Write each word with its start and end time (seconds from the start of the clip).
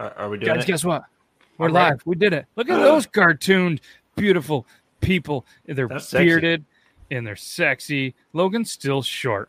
Are, 0.00 0.10
are 0.12 0.28
we 0.28 0.38
doing 0.38 0.54
Guys, 0.54 0.64
it? 0.64 0.66
guess 0.66 0.84
what? 0.84 1.04
We're 1.58 1.68
All 1.68 1.74
right. 1.74 1.90
live. 1.90 2.02
We 2.06 2.16
did 2.16 2.32
it. 2.32 2.46
Look 2.56 2.68
at 2.70 2.78
those 2.80 3.06
cartooned, 3.06 3.80
beautiful 4.16 4.66
people. 5.00 5.46
They're 5.66 5.86
That's 5.88 6.08
sexy. 6.08 6.24
bearded 6.24 6.64
and 7.10 7.26
they're 7.26 7.36
sexy. 7.36 8.14
Logan's 8.32 8.70
still 8.72 9.02
short 9.02 9.48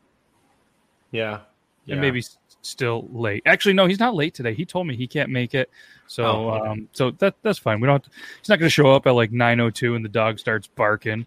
Yeah. 1.11 1.39
yeah. 1.85 1.93
and 1.93 2.01
maybe 2.01 2.19
s- 2.19 2.37
still 2.61 3.07
late. 3.11 3.41
Actually, 3.45 3.73
no, 3.73 3.85
he's 3.87 3.99
not 3.99 4.15
late 4.15 4.33
today. 4.33 4.53
He 4.53 4.65
told 4.65 4.85
me 4.87 4.95
he 4.95 5.07
can't 5.07 5.29
make 5.29 5.53
it. 5.55 5.69
So, 6.07 6.25
Oh, 6.25 6.49
okay. 6.51 6.67
um, 6.67 6.89
so 6.91 7.11
that 7.11 7.35
that's 7.41 7.57
fine. 7.59 7.79
We 7.79 7.87
don't. 7.87 8.03
Have 8.03 8.03
to, 8.03 8.09
he's 8.39 8.49
not 8.49 8.59
going 8.59 8.67
to 8.67 8.73
show 8.73 8.91
up 8.91 9.07
at 9.07 9.11
like 9.11 9.31
nine 9.31 9.59
oh 9.61 9.69
two 9.69 9.95
and 9.95 10.03
the 10.03 10.09
dog 10.09 10.37
starts 10.39 10.67
barking. 10.67 11.25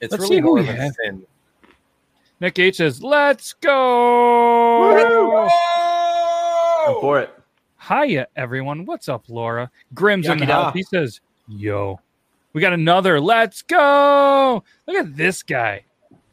It's 0.00 0.12
Let's 0.12 0.22
really 0.24 0.36
see 0.36 0.40
who 0.42 0.54
we 0.56 0.66
have. 0.66 0.94
thin. 1.02 1.24
Nick 2.38 2.58
H 2.58 2.76
says, 2.76 3.02
"Let's 3.02 3.54
go." 3.54 4.92
I'm 6.86 7.00
for 7.00 7.20
it. 7.20 7.30
Hiya, 7.88 8.26
everyone. 8.36 8.84
What's 8.84 9.08
up, 9.08 9.24
Laura? 9.28 9.70
Grim's 9.94 10.26
in 10.28 10.38
the 10.38 10.46
house. 10.46 10.74
He 10.74 10.82
says, 10.82 11.20
Yo. 11.48 12.00
We 12.52 12.60
got 12.62 12.72
another. 12.72 13.20
Let's 13.20 13.62
go. 13.62 14.64
Look 14.86 14.96
at 14.96 15.14
this 15.16 15.42
guy. 15.42 15.84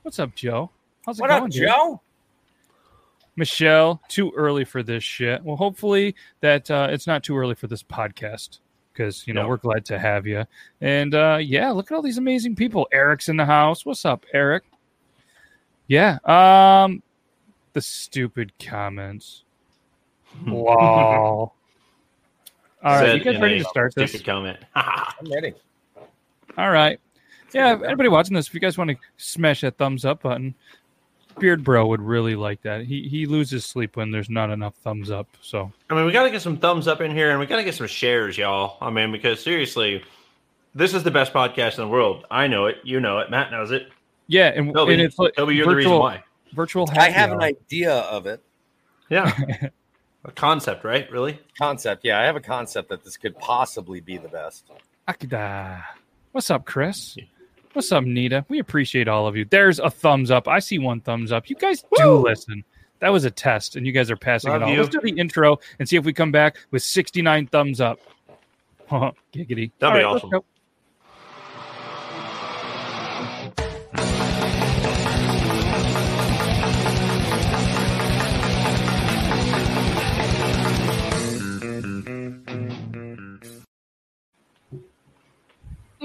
What's 0.03 0.19
up, 0.19 0.33
Joe? 0.35 0.71
How's 1.05 1.19
it 1.19 1.21
What 1.21 1.29
going, 1.29 1.43
up? 1.43 1.49
Joe? 1.49 2.01
Michelle, 3.35 4.01
too 4.07 4.31
early 4.35 4.63
for 4.63 4.83
this 4.83 5.03
shit. 5.03 5.43
Well, 5.43 5.57
hopefully 5.57 6.15
that 6.39 6.69
uh, 6.71 6.87
it's 6.91 7.07
not 7.07 7.23
too 7.23 7.37
early 7.37 7.55
for 7.55 7.67
this 7.67 7.83
podcast 7.83 8.59
because, 8.93 9.27
you 9.27 9.33
know, 9.33 9.43
No. 9.43 9.49
we're 9.49 9.57
glad 9.57 9.83
to 9.85 9.99
have 9.99 10.25
you. 10.25 10.45
And 10.81 11.13
uh, 11.13 11.39
yeah, 11.41 11.71
look 11.71 11.91
at 11.91 11.95
all 11.95 12.01
these 12.01 12.17
amazing 12.19 12.55
people. 12.55 12.87
Eric's 12.91 13.27
in 13.29 13.35
the 13.37 13.45
house. 13.45 13.85
What's 13.85 14.05
up, 14.05 14.25
Eric? 14.33 14.63
Yeah. 15.87 16.19
Um, 16.25 17.03
the 17.73 17.81
stupid 17.81 18.53
comments. 18.59 19.42
Lol. 20.45 20.75
All 22.83 22.91
right, 22.91 23.05
Said 23.05 23.17
you 23.17 23.23
guys 23.23 23.41
ready 23.41 23.55
a 23.55 23.63
to 23.63 23.69
start 23.69 23.95
this? 23.95 24.09
Stupid 24.09 24.25
comment. 24.25 24.57
I'm 24.75 25.31
ready. 25.31 25.53
All 26.57 26.69
right. 26.69 26.99
Yeah, 27.53 27.71
everybody 27.71 28.09
watching 28.09 28.33
this, 28.35 28.47
if 28.47 28.53
you 28.53 28.59
guys 28.59 28.77
want 28.77 28.89
to 28.89 28.97
smash 29.17 29.61
that 29.61 29.77
thumbs 29.77 30.05
up 30.05 30.23
button, 30.23 30.55
Beard 31.39 31.63
Bro 31.63 31.87
would 31.87 32.01
really 32.01 32.35
like 32.35 32.61
that. 32.63 32.85
He 32.85 33.07
he 33.07 33.25
loses 33.25 33.65
sleep 33.65 33.95
when 33.95 34.11
there's 34.11 34.29
not 34.29 34.49
enough 34.49 34.75
thumbs 34.83 35.11
up. 35.11 35.27
So 35.41 35.71
I 35.89 35.95
mean, 35.95 36.05
we 36.05 36.11
got 36.11 36.23
to 36.23 36.29
get 36.31 36.41
some 36.41 36.57
thumbs 36.57 36.87
up 36.87 36.99
in 36.99 37.11
here, 37.11 37.31
and 37.31 37.39
we 37.39 37.45
got 37.45 37.57
to 37.57 37.63
get 37.63 37.75
some 37.75 37.87
shares, 37.87 38.37
y'all. 38.37 38.77
I 38.81 38.89
mean, 38.89 39.11
because 39.11 39.41
seriously, 39.41 40.03
this 40.75 40.93
is 40.93 41.03
the 41.03 41.11
best 41.11 41.31
podcast 41.31 41.77
in 41.77 41.85
the 41.85 41.87
world. 41.87 42.25
I 42.29 42.47
know 42.47 42.65
it. 42.65 42.77
You 42.83 42.99
know 42.99 43.19
it. 43.19 43.29
Matt 43.29 43.51
knows 43.51 43.71
it. 43.71 43.87
yeah, 44.27 44.47
and, 44.47 44.73
Toby, 44.73 44.93
and 44.93 45.01
it's 45.01 45.17
like 45.17 45.35
Toby, 45.35 45.55
you're 45.55 45.67
the 45.67 45.75
reason 45.75 45.91
virtual- 45.91 45.99
why. 46.01 46.23
Virtual. 46.53 46.89
I 46.91 47.09
happy 47.09 47.13
have 47.13 47.31
an 47.31 47.41
idea 47.41 47.93
of 47.93 48.27
it. 48.27 48.43
Yeah. 49.09 49.69
a 50.25 50.31
concept, 50.31 50.83
right? 50.83 51.09
Really? 51.11 51.39
Concept. 51.57 52.03
Yeah, 52.05 52.19
I 52.19 52.23
have 52.23 52.35
a 52.35 52.41
concept 52.41 52.89
that 52.89 53.03
this 53.03 53.17
could 53.17 53.37
possibly 53.39 53.99
be 53.99 54.17
the 54.17 54.29
best. 54.29 54.69
Akida. 55.07 55.83
What's 56.31 56.49
up, 56.49 56.65
Chris? 56.65 57.17
What's 57.73 57.91
up, 57.91 58.03
Nita? 58.03 58.45
We 58.49 58.59
appreciate 58.59 59.07
all 59.07 59.27
of 59.27 59.35
you. 59.35 59.45
There's 59.45 59.79
a 59.79 59.89
thumbs 59.89 60.31
up. 60.31 60.47
I 60.47 60.59
see 60.59 60.79
one 60.79 61.01
thumbs 61.01 61.31
up. 61.31 61.49
You 61.49 61.55
guys 61.55 61.83
do 61.95 62.13
listen. 62.17 62.63
That 62.99 63.09
was 63.09 63.25
a 63.25 63.31
test, 63.31 63.75
and 63.75 63.85
you 63.85 63.91
guys 63.91 64.09
are 64.09 64.15
passing 64.15 64.51
Love 64.51 64.61
it 64.61 64.65
all. 64.65 64.71
you. 64.71 64.77
Let's 64.77 64.89
do 64.89 65.01
the 65.01 65.19
intro 65.19 65.59
and 65.79 65.89
see 65.89 65.97
if 65.97 66.05
we 66.05 66.13
come 66.13 66.31
back 66.31 66.57
with 66.71 66.83
69 66.83 67.47
thumbs 67.47 67.81
up. 67.81 67.99
Giggity. 68.89 69.71
That'd 69.79 69.81
All 69.81 69.91
be 69.91 70.03
right, 70.03 70.11
let's 70.13 70.23
awesome. 70.23 70.41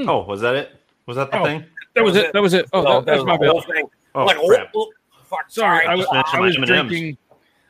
Go. 0.06 0.22
Oh, 0.22 0.24
was 0.26 0.40
that 0.40 0.54
it? 0.56 0.70
Was 1.06 1.16
that 1.16 1.30
the 1.30 1.38
Oh, 1.40 1.44
thing? 1.44 1.64
That 1.94 2.04
was 2.04 2.16
it. 2.16 2.32
That 2.32 2.42
was 2.42 2.54
it. 2.54 2.66
Oh, 2.72 2.80
Oh, 2.86 3.00
that, 3.00 3.06
that's 3.06 3.24
was 3.24 3.26
my 3.26 3.46
whole 3.46 3.60
bad. 3.60 3.74
thing. 3.74 3.86
Oh, 4.14 4.24
like, 4.24 4.36
crap. 4.46 4.70
oh, 4.74 4.90
oh, 4.90 4.92
fuck, 5.24 5.44
Sorry, 5.48 5.86
I 5.86 5.94
was, 5.94 6.06
Just 6.12 6.34
I 6.34 6.40
was 6.40 6.56
drinking. 6.56 7.16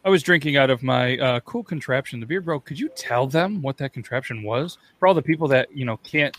I 0.04 0.10
was 0.10 0.22
drinking 0.22 0.56
out 0.56 0.70
of 0.70 0.82
my 0.82 1.18
uh, 1.18 1.40
cool 1.40 1.62
contraption, 1.64 2.20
the 2.20 2.26
beer 2.26 2.40
bro. 2.40 2.60
Could 2.60 2.78
you 2.78 2.88
tell 2.90 3.26
them 3.26 3.60
what 3.60 3.76
that 3.78 3.92
contraption 3.92 4.42
was 4.42 4.78
for 4.98 5.08
all 5.08 5.14
the 5.14 5.20
people 5.22 5.48
that 5.48 5.74
you 5.76 5.84
know 5.84 5.96
can't 5.98 6.36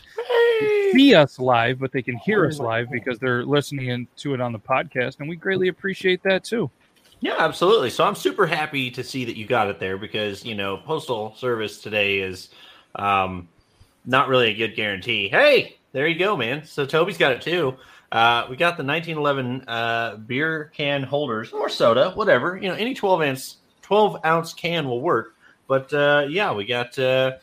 see 0.92 1.14
us 1.14 1.38
live, 1.38 1.78
but 1.78 1.92
they 1.92 2.02
can 2.02 2.16
hear 2.16 2.46
us 2.46 2.58
live 2.58 2.90
because 2.90 3.18
they're 3.18 3.44
listening 3.44 4.08
to 4.16 4.34
it 4.34 4.40
on 4.40 4.52
the 4.52 4.58
podcast, 4.58 5.20
and 5.20 5.28
we 5.28 5.36
greatly 5.36 5.68
appreciate 5.68 6.22
that 6.24 6.42
too. 6.44 6.70
Yeah, 7.20 7.36
absolutely. 7.38 7.90
So 7.90 8.04
I'm 8.04 8.14
super 8.14 8.46
happy 8.46 8.90
to 8.92 9.04
see 9.04 9.24
that 9.26 9.36
you 9.36 9.46
got 9.46 9.68
it 9.68 9.78
there 9.78 9.98
because 9.98 10.44
you 10.44 10.54
know 10.54 10.78
postal 10.78 11.34
service 11.36 11.80
today 11.82 12.20
is 12.20 12.48
um, 12.96 13.46
not 14.06 14.28
really 14.28 14.50
a 14.50 14.54
good 14.54 14.74
guarantee. 14.74 15.28
Hey, 15.28 15.76
there 15.92 16.06
you 16.06 16.18
go, 16.18 16.36
man. 16.36 16.64
So 16.64 16.86
Toby's 16.86 17.18
got 17.18 17.32
it 17.32 17.40
too. 17.40 17.76
Uh, 18.12 18.46
we 18.50 18.56
got 18.56 18.76
the 18.76 18.84
1911 18.84 19.68
uh, 19.68 20.16
beer 20.16 20.72
can 20.74 21.02
holders 21.02 21.52
or 21.52 21.68
soda, 21.68 22.10
whatever. 22.12 22.56
You 22.56 22.68
know, 22.68 22.74
any 22.74 22.94
12 22.94 23.22
ounce 23.22 23.56
12 23.82 24.18
ounce 24.24 24.52
can 24.52 24.88
will 24.88 25.00
work. 25.00 25.36
But 25.68 25.92
uh, 25.92 26.26
yeah, 26.28 26.52
we 26.52 26.64
got 26.64 26.98
uh, 26.98 27.36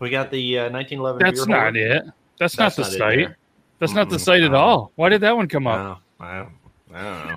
we 0.00 0.10
got 0.10 0.30
the 0.30 0.58
uh, 0.58 0.70
1911. 0.70 1.22
That's 1.22 1.44
beer 1.44 1.54
not 1.54 1.62
holder. 1.64 1.78
it. 1.78 2.04
That's, 2.38 2.56
That's 2.56 2.78
not 2.78 2.84
the 2.90 2.98
not 2.98 3.14
it 3.14 3.26
site. 3.26 3.36
That's 3.78 3.92
not 3.92 4.10
the 4.10 4.18
site 4.18 4.42
at 4.42 4.54
all. 4.54 4.92
Why 4.96 5.08
did 5.08 5.20
that 5.20 5.36
one 5.36 5.48
come 5.48 5.66
up? 5.66 6.00
I 6.20 6.38
don't, 6.38 6.50
I 6.96 7.36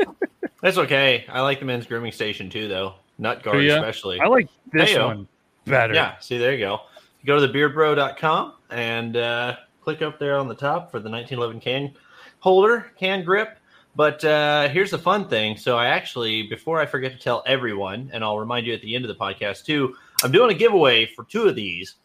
know. 0.00 0.14
That's 0.62 0.78
okay. 0.78 1.26
I 1.28 1.40
like 1.40 1.60
the 1.60 1.64
men's 1.64 1.86
grooming 1.86 2.12
station 2.12 2.48
too, 2.48 2.68
though. 2.68 2.94
Nut 3.18 3.42
guard, 3.42 3.64
ya? 3.64 3.76
especially. 3.76 4.20
I 4.20 4.26
like 4.26 4.48
this 4.72 4.90
Heyo. 4.90 5.06
one 5.06 5.28
better. 5.66 5.94
Yeah, 5.94 6.18
see, 6.18 6.38
there 6.38 6.52
you 6.52 6.58
go. 6.58 6.80
You 7.22 7.26
go 7.26 7.44
to 7.44 7.52
thebeardbro.com 7.52 8.54
and 8.72 9.16
uh, 9.16 9.56
click 9.82 10.02
up 10.02 10.18
there 10.18 10.38
on 10.38 10.48
the 10.48 10.54
top 10.54 10.90
for 10.90 10.98
the 10.98 11.10
1911 11.10 11.60
can 11.60 11.94
holder, 12.40 12.92
can 12.98 13.24
grip. 13.24 13.58
But 13.94 14.24
uh, 14.24 14.68
here's 14.70 14.90
the 14.90 14.98
fun 14.98 15.28
thing. 15.28 15.56
So, 15.58 15.76
I 15.76 15.86
actually, 15.86 16.44
before 16.44 16.80
I 16.80 16.86
forget 16.86 17.12
to 17.12 17.18
tell 17.18 17.42
everyone, 17.46 18.10
and 18.12 18.24
I'll 18.24 18.38
remind 18.38 18.66
you 18.66 18.72
at 18.72 18.80
the 18.80 18.94
end 18.94 19.04
of 19.04 19.08
the 19.08 19.22
podcast 19.22 19.64
too, 19.64 19.94
I'm 20.24 20.32
doing 20.32 20.50
a 20.50 20.58
giveaway 20.58 21.06
for 21.06 21.24
two 21.24 21.46
of 21.46 21.54
these. 21.54 21.96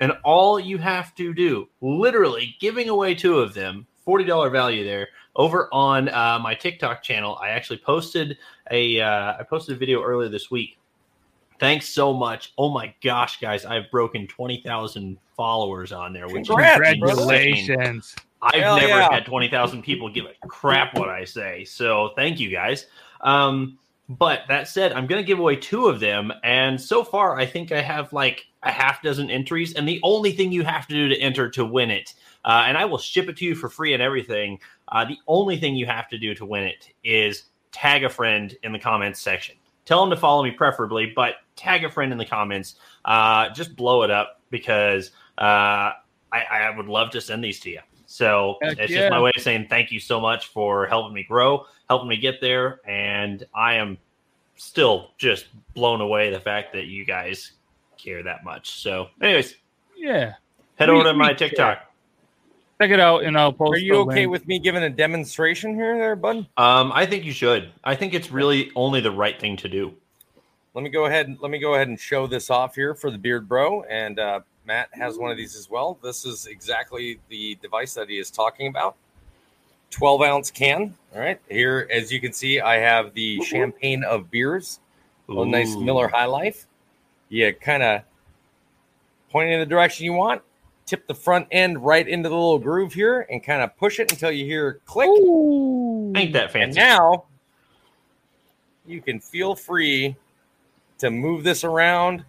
And 0.00 0.12
all 0.24 0.60
you 0.60 0.76
have 0.78 1.14
to 1.14 1.32
do, 1.32 1.68
literally 1.80 2.56
giving 2.60 2.88
away 2.88 3.14
two 3.14 3.38
of 3.38 3.54
them, 3.54 3.86
$40 4.06 4.52
value 4.52 4.84
there 4.84 5.08
over 5.34 5.72
on 5.72 6.08
uh, 6.08 6.38
my 6.40 6.54
TikTok 6.54 7.02
channel. 7.02 7.38
I 7.40 7.50
actually 7.50 7.78
posted 7.78 8.38
a 8.70 9.00
uh, 9.00 9.34
I 9.38 9.42
posted 9.48 9.76
a 9.76 9.78
video 9.78 10.02
earlier 10.02 10.28
this 10.28 10.50
week. 10.50 10.78
Thanks 11.58 11.88
so 11.88 12.12
much. 12.12 12.52
Oh 12.58 12.70
my 12.70 12.94
gosh, 13.02 13.40
guys, 13.40 13.64
I've 13.64 13.90
broken 13.90 14.26
20,000 14.26 15.18
followers 15.36 15.92
on 15.92 16.12
there, 16.12 16.28
which 16.28 16.48
Congrats, 16.48 16.80
is. 16.80 16.92
Congratulations. 16.94 18.16
I've 18.42 18.62
Hell 18.62 18.76
never 18.76 18.88
yeah. 18.88 19.12
had 19.12 19.24
20,000 19.24 19.82
people 19.82 20.10
give 20.10 20.26
a 20.26 20.46
crap 20.48 20.96
what 20.96 21.08
I 21.08 21.24
say. 21.24 21.64
So 21.64 22.12
thank 22.16 22.38
you 22.38 22.50
guys. 22.50 22.86
Um, 23.22 23.78
but 24.08 24.42
that 24.48 24.68
said, 24.68 24.92
I'm 24.92 25.06
going 25.06 25.20
to 25.20 25.26
give 25.26 25.38
away 25.38 25.56
two 25.56 25.86
of 25.86 25.98
them. 25.98 26.32
And 26.44 26.80
so 26.80 27.02
far, 27.02 27.38
I 27.38 27.46
think 27.46 27.72
I 27.72 27.80
have 27.80 28.12
like 28.12 28.46
a 28.62 28.70
half 28.70 29.02
dozen 29.02 29.30
entries. 29.30 29.74
And 29.74 29.88
the 29.88 30.00
only 30.02 30.32
thing 30.32 30.52
you 30.52 30.62
have 30.62 30.86
to 30.88 30.94
do 30.94 31.08
to 31.08 31.16
enter 31.18 31.48
to 31.50 31.64
win 31.64 31.90
it, 31.90 32.14
uh, 32.44 32.64
and 32.66 32.78
I 32.78 32.84
will 32.84 32.98
ship 32.98 33.28
it 33.28 33.36
to 33.38 33.44
you 33.44 33.54
for 33.54 33.68
free 33.68 33.94
and 33.94 34.02
everything. 34.02 34.60
Uh, 34.88 35.04
the 35.04 35.18
only 35.26 35.56
thing 35.56 35.74
you 35.74 35.86
have 35.86 36.08
to 36.10 36.18
do 36.18 36.34
to 36.36 36.44
win 36.44 36.64
it 36.64 36.90
is 37.02 37.46
tag 37.72 38.04
a 38.04 38.08
friend 38.08 38.56
in 38.62 38.72
the 38.72 38.78
comments 38.78 39.20
section. 39.20 39.56
Tell 39.86 40.00
them 40.00 40.10
to 40.10 40.16
follow 40.16 40.44
me, 40.44 40.52
preferably, 40.52 41.12
but 41.14 41.36
tag 41.56 41.84
a 41.84 41.90
friend 41.90 42.12
in 42.12 42.18
the 42.18 42.24
comments. 42.26 42.76
Uh, 43.04 43.48
just 43.50 43.74
blow 43.76 44.02
it 44.02 44.10
up 44.10 44.40
because 44.50 45.10
uh, 45.38 45.92
I, 46.32 46.42
I 46.50 46.74
would 46.76 46.86
love 46.86 47.10
to 47.10 47.20
send 47.20 47.42
these 47.42 47.60
to 47.60 47.70
you. 47.70 47.80
So 48.06 48.56
Heck 48.62 48.78
it's 48.78 48.92
yeah. 48.92 48.98
just 49.00 49.10
my 49.10 49.20
way 49.20 49.32
of 49.34 49.42
saying 49.42 49.66
thank 49.68 49.90
you 49.90 49.98
so 49.98 50.20
much 50.20 50.46
for 50.48 50.86
helping 50.86 51.12
me 51.12 51.24
grow, 51.24 51.66
helping 51.88 52.08
me 52.08 52.16
get 52.16 52.40
there, 52.40 52.80
and 52.86 53.44
I 53.54 53.74
am 53.74 53.98
still 54.56 55.10
just 55.18 55.46
blown 55.74 56.00
away 56.00 56.30
the 56.30 56.40
fact 56.40 56.72
that 56.74 56.86
you 56.86 57.04
guys 57.04 57.52
care 57.98 58.22
that 58.22 58.44
much. 58.44 58.70
So, 58.80 59.08
anyways, 59.20 59.56
Yeah. 59.96 60.34
head 60.76 60.88
We- 60.88 60.94
over 60.94 61.04
to 61.04 61.12
we 61.12 61.18
my 61.18 61.28
care. 61.34 61.48
TikTok. 61.48 61.82
Check 62.80 62.90
it 62.90 63.00
out, 63.00 63.24
and 63.24 63.38
I'll 63.38 63.54
post. 63.54 63.72
Are 63.72 63.78
you 63.78 63.94
the 63.94 63.98
okay 64.00 64.14
link. 64.20 64.32
with 64.32 64.46
me 64.46 64.58
giving 64.58 64.82
a 64.82 64.90
demonstration 64.90 65.74
here, 65.74 65.96
there, 65.98 66.14
bud? 66.14 66.46
Um, 66.58 66.92
I 66.94 67.06
think 67.06 67.24
you 67.24 67.32
should. 67.32 67.72
I 67.82 67.94
think 67.96 68.12
it's 68.12 68.30
really 68.30 68.70
only 68.76 69.00
the 69.00 69.10
right 69.10 69.40
thing 69.40 69.56
to 69.58 69.68
do. 69.68 69.94
Let 70.76 70.82
me 70.82 70.90
go 70.90 71.06
ahead. 71.06 71.26
and 71.26 71.40
Let 71.40 71.50
me 71.50 71.58
go 71.58 71.72
ahead 71.72 71.88
and 71.88 71.98
show 71.98 72.26
this 72.26 72.50
off 72.50 72.74
here 72.74 72.94
for 72.94 73.10
the 73.10 73.16
Beard 73.16 73.48
Bro, 73.48 73.84
and 73.84 74.18
uh, 74.18 74.40
Matt 74.66 74.90
has 74.92 75.16
one 75.16 75.30
of 75.30 75.38
these 75.38 75.56
as 75.56 75.70
well. 75.70 75.98
This 76.02 76.26
is 76.26 76.44
exactly 76.44 77.18
the 77.30 77.54
device 77.62 77.94
that 77.94 78.10
he 78.10 78.18
is 78.18 78.30
talking 78.30 78.66
about. 78.66 78.94
12 79.88 80.20
ounce 80.20 80.50
can. 80.50 80.94
All 81.14 81.20
right. 81.22 81.40
Here, 81.48 81.88
as 81.90 82.12
you 82.12 82.20
can 82.20 82.34
see, 82.34 82.60
I 82.60 82.76
have 82.76 83.14
the 83.14 83.40
champagne 83.42 84.04
of 84.04 84.30
beers. 84.30 84.80
A 85.30 85.46
nice 85.46 85.74
Miller 85.76 86.08
High 86.08 86.26
Life. 86.26 86.66
You 87.30 87.54
kind 87.54 87.82
of 87.82 88.02
point 89.30 89.48
in 89.48 89.58
the 89.58 89.64
direction 89.64 90.04
you 90.04 90.12
want, 90.12 90.42
tip 90.84 91.06
the 91.06 91.14
front 91.14 91.48
end 91.52 91.82
right 91.82 92.06
into 92.06 92.28
the 92.28 92.34
little 92.34 92.58
groove 92.58 92.92
here, 92.92 93.26
and 93.30 93.42
kind 93.42 93.62
of 93.62 93.74
push 93.78 93.98
it 93.98 94.12
until 94.12 94.30
you 94.30 94.44
hear 94.44 94.80
click. 94.84 95.08
Ooh. 95.08 96.12
Ain't 96.14 96.34
that 96.34 96.44
And 96.44 96.52
fancy? 96.52 96.80
now 96.80 97.24
you 98.84 99.00
can 99.00 99.20
feel 99.20 99.54
free 99.54 100.14
to 100.98 101.10
move 101.10 101.44
this 101.44 101.64
around 101.64 102.24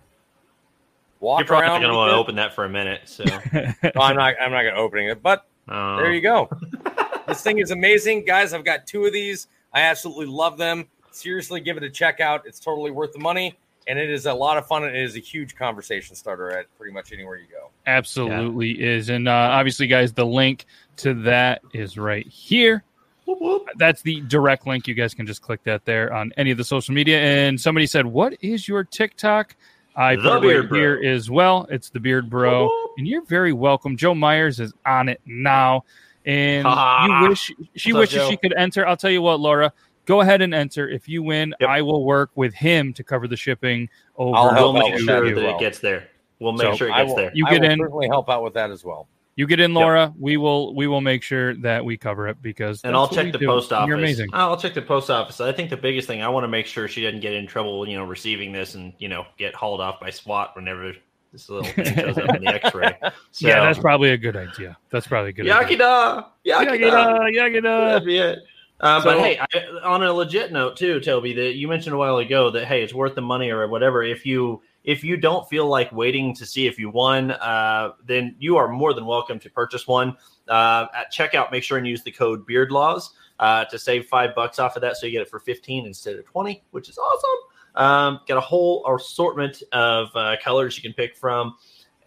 walk 1.20 1.40
You're 1.40 1.48
probably 1.48 1.68
going 1.68 1.82
to 1.82 1.96
want 1.96 2.12
to 2.12 2.16
open 2.16 2.36
that 2.36 2.54
for 2.54 2.66
a 2.66 2.70
minute. 2.70 3.02
So 3.06 3.24
No, 3.24 3.40
I'm 4.00 4.16
not. 4.16 4.36
I'm 4.40 4.52
not 4.52 4.64
going 4.64 4.76
to 4.76 4.80
open 4.80 5.00
it. 5.00 5.22
But 5.22 5.46
uh, 5.68 5.98
there 5.98 6.14
you 6.14 6.22
go. 6.22 6.50
this 7.28 7.42
thing 7.42 7.60
is 7.60 7.72
amazing, 7.72 8.26
guys. 8.26 8.54
I've 8.54 8.66
got 8.66 8.88
two 8.88 9.06
of 9.06 9.14
these. 9.14 9.48
I 9.74 9.82
absolutely 9.82 10.28
love 10.28 10.58
them. 10.58 10.88
Seriously, 11.12 11.62
give 11.62 11.78
it 11.78 11.84
a 11.84 11.90
check 11.90 12.20
out. 12.20 12.44
It's 12.46 12.60
totally 12.60 12.92
worth 12.92 13.14
the 13.14 13.20
money, 13.20 13.58
and 13.88 13.98
it 13.98 14.10
is 14.10 14.26
a 14.26 14.34
lot 14.34 14.58
of 14.58 14.68
fun. 14.68 14.84
And 14.84 14.96
it 14.96 15.04
is 15.04 15.16
a 15.16 15.20
huge 15.20 15.56
conversation 15.56 16.16
starter 16.16 16.52
at 16.52 16.66
pretty 16.78 16.94
much 16.94 17.12
anywhere 17.12 17.38
you 17.38 17.48
go. 17.52 17.70
Absolutely 17.86 18.82
is. 18.82 19.10
And 19.10 19.28
uh, 19.28 19.32
obviously, 19.32 19.88
guys, 19.88 20.14
the 20.14 20.26
link 20.26 20.66
to 20.98 21.14
that 21.16 21.62
is 21.74 21.98
right 21.98 22.28
here. 22.28 22.84
Whoop, 23.28 23.42
whoop. 23.42 23.68
That's 23.76 24.02
the 24.02 24.22
direct 24.22 24.66
link. 24.66 24.88
You 24.88 24.94
guys 24.94 25.14
can 25.14 25.28
just 25.28 25.42
click 25.42 25.62
that 25.64 25.84
there 25.86 26.14
on 26.14 26.32
any 26.38 26.50
of 26.52 26.58
the 26.58 26.64
social 26.64 26.94
media. 26.96 27.20
And 27.20 27.60
somebody 27.60 27.86
said, 27.86 28.06
What 28.06 28.34
is 28.42 28.68
your 28.68 28.84
TikTok? 28.86 29.56
I 29.98 30.16
The 30.16 30.22
put 30.22 30.30
it 30.30 30.32
right 30.34 30.42
Beard 30.42 30.70
Bro. 30.70 30.80
here 30.80 31.02
as 31.04 31.30
well. 31.30 31.68
It's 31.70 31.90
the 31.90 32.00
Beard 32.00 32.30
Bro. 32.30 32.64
Whoop, 32.64 32.72
whoop. 32.72 32.92
And 33.00 33.08
you're 33.08 33.26
very 33.26 33.52
welcome. 33.52 33.98
Joe 33.98 34.16
Myers 34.16 34.60
is 34.62 34.74
on 34.86 35.10
it 35.10 35.20
now. 35.26 35.84
And 36.26 36.66
Ha. 36.66 37.22
you 37.24 37.30
wish 37.30 37.52
she 37.76 37.94
What's 37.94 38.14
up, 38.14 38.18
wishes 38.20 38.30
she 38.30 38.38
could 38.38 38.54
enter. 38.58 38.88
I'll 38.88 38.98
tell 38.98 39.12
you 39.12 39.22
what, 39.22 39.40
Laura. 39.40 39.74
Go 40.06 40.22
ahead 40.22 40.42
and 40.42 40.54
enter. 40.54 40.88
If 40.88 41.10
you 41.10 41.22
win, 41.22 41.54
Yep. 41.60 41.70
I 41.70 41.82
will 41.82 42.06
work 42.06 42.30
with 42.36 42.54
him 42.54 42.94
to 42.94 43.04
cover 43.04 43.28
the 43.28 43.36
shipping 43.36 43.90
over. 44.16 44.38
I'll 44.38 44.54
help 44.54 44.74
We'll 44.76 44.84
make 44.90 45.00
sure 45.00 45.26
that 45.30 45.36
that 45.36 45.44
well. 45.44 45.56
it 45.58 45.60
gets 45.60 45.80
there. 45.80 46.08
We'll 46.40 46.54
make 46.54 46.62
So, 46.62 46.76
sure 46.76 46.88
it 46.90 46.94
I 46.94 47.00
gets 47.02 47.10
will, 47.10 47.16
there. 47.18 47.32
You 47.34 47.44
get 47.46 47.50
I 47.50 47.54
get 47.56 47.62
will 47.64 47.72
in. 47.72 47.80
certainly 47.80 48.08
help 48.08 48.30
out 48.30 48.44
with 48.44 48.54
that 48.54 48.72
as 48.72 48.86
well. 48.86 49.08
You 49.38 49.46
get 49.46 49.60
in, 49.60 49.76
Laura. 49.76 50.12
We 50.20 50.36
will 50.36 50.74
we 50.74 50.88
will 50.88 51.00
make 51.00 51.22
sure 51.22 51.54
that 51.58 51.86
we 51.86 51.96
cover 51.96 52.28
it 52.28 52.42
because 52.42 52.82
And 52.84 52.96
I'll 52.96 53.08
check 53.08 53.32
the 53.32 53.38
do. 53.38 53.46
post 53.46 53.72
office. 53.72 53.88
You're 53.88 53.98
amazing. 53.98 54.30
I'll 54.34 54.58
check 54.58 54.74
the 54.74 54.82
post 54.82 55.12
office. 55.12 55.40
I 55.40 55.52
think 55.52 55.70
the 55.70 55.78
biggest 55.78 56.08
thing 56.08 56.24
I 56.24 56.28
want 56.28 56.44
to 56.44 56.48
make 56.48 56.66
sure 56.66 56.88
she 56.88 57.04
doesn't 57.04 57.20
get 57.20 57.34
in 57.34 57.46
trouble, 57.46 57.88
you 57.88 57.96
know, 57.98 58.04
receiving 58.04 58.52
this 58.52 58.74
and 58.74 58.94
you 58.98 59.08
know 59.08 59.28
get 59.38 59.54
hauled 59.54 59.80
off 59.80 60.00
by 60.00 60.10
SWAT 60.10 60.56
whenever 60.56 60.92
this 61.32 61.50
little 61.50 61.70
thing 61.72 61.86
shows 61.94 62.18
up 62.18 62.36
in 62.36 62.44
the 62.44 62.48
X-ray. 62.48 62.98
So, 63.32 63.48
yeah, 63.48 63.60
that's 63.64 63.78
probably 63.78 64.10
a 64.10 64.18
good 64.18 64.36
idea. 64.36 64.76
That's 64.90 65.06
probably 65.06 65.30
a 65.30 65.34
good. 65.34 65.48
idea. 65.48 65.78
Yakida, 65.78 66.26
Yakida. 66.44 66.80
Yakida, 66.80 67.36
yakida. 67.36 67.62
That'd 67.62 68.06
be 68.08 68.18
it. 68.18 68.40
Uh, 68.80 69.04
but 69.04 69.20
hey, 69.20 69.40
I, 69.40 69.60
on 69.84 70.02
a 70.02 70.12
legit 70.12 70.52
note 70.52 70.78
too, 70.78 71.00
Toby, 71.00 71.34
that 71.34 71.54
you 71.54 71.68
mentioned 71.68 71.94
a 71.94 71.98
while 71.98 72.18
ago 72.18 72.50
that 72.52 72.66
hey, 72.66 72.82
it's 72.82 72.94
worth 72.94 73.14
the 73.14 73.22
money 73.22 73.52
or 73.52 73.68
whatever. 73.68 74.02
If 74.02 74.26
you 74.26 74.64
if 74.88 75.04
you 75.04 75.18
don't 75.18 75.48
feel 75.48 75.68
like 75.68 75.92
waiting 75.92 76.34
to 76.34 76.46
see 76.48 76.66
if 76.66 76.80
you 76.80 76.90
won, 76.90 77.32
uh, 77.32 77.92
then 78.04 78.36
you 78.40 78.58
are 78.58 78.68
more 78.68 78.94
than 78.94 79.06
welcome 79.06 79.38
to 79.38 79.50
purchase 79.52 79.86
one. 79.86 80.18
Uh, 80.48 80.88
at 80.96 81.14
checkout, 81.14 81.52
make 81.52 81.62
sure 81.62 81.78
and 81.78 81.86
use 81.86 82.02
the 82.02 82.12
code 82.12 82.48
BeardLaws 82.48 83.10
uh, 83.38 83.66
to 83.66 83.78
save 83.78 84.08
five 84.08 84.34
bucks 84.34 84.58
off 84.58 84.76
of 84.76 84.82
that, 84.82 84.98
so 84.98 85.06
you 85.06 85.12
get 85.12 85.22
it 85.22 85.30
for 85.30 85.40
fifteen 85.40 85.86
instead 85.86 86.16
of 86.16 86.26
twenty, 86.26 86.64
which 86.72 86.90
is 86.90 86.98
awesome. 86.98 87.40
Um, 87.76 88.20
got 88.28 88.38
a 88.38 88.42
whole 88.42 88.84
assortment 88.96 89.62
of 89.72 90.08
uh, 90.16 90.38
colors 90.44 90.76
you 90.76 90.82
can 90.82 90.94
pick 90.94 91.16
from. 91.16 91.56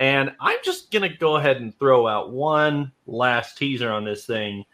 And 0.01 0.35
I'm 0.41 0.59
just 0.65 0.91
going 0.91 1.09
to 1.09 1.15
go 1.15 1.37
ahead 1.37 1.59
and 1.59 1.79
throw 1.79 2.09
out 2.09 2.33
one 2.33 2.91
last 3.07 3.59
teaser 3.59 3.91
on 3.93 4.03
this 4.03 4.25
thing. 4.25 4.65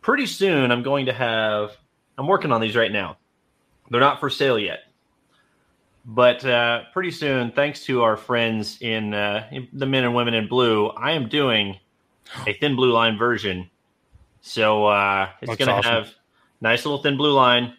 Pretty 0.00 0.26
soon, 0.26 0.72
I'm 0.72 0.82
going 0.82 1.06
to 1.06 1.12
have, 1.12 1.76
I'm 2.18 2.26
working 2.26 2.50
on 2.50 2.60
these 2.60 2.74
right 2.74 2.90
now. 2.90 3.18
They're 3.88 4.00
not 4.00 4.18
for 4.18 4.28
sale 4.28 4.58
yet. 4.58 4.80
But 6.10 6.42
uh, 6.42 6.84
pretty 6.94 7.10
soon, 7.10 7.52
thanks 7.52 7.84
to 7.84 8.02
our 8.02 8.16
friends 8.16 8.78
in, 8.80 9.12
uh, 9.12 9.46
in 9.52 9.68
the 9.74 9.84
men 9.84 10.04
and 10.04 10.14
women 10.14 10.32
in 10.32 10.48
blue, 10.48 10.88
I 10.88 11.12
am 11.12 11.28
doing 11.28 11.78
a 12.46 12.54
thin 12.54 12.76
blue 12.76 12.92
line 12.92 13.18
version. 13.18 13.68
So 14.40 14.86
uh, 14.86 15.28
it's 15.42 15.56
going 15.56 15.68
to 15.68 15.74
awesome. 15.74 15.92
have 15.92 16.14
nice 16.62 16.86
little 16.86 17.02
thin 17.02 17.18
blue 17.18 17.34
line, 17.34 17.74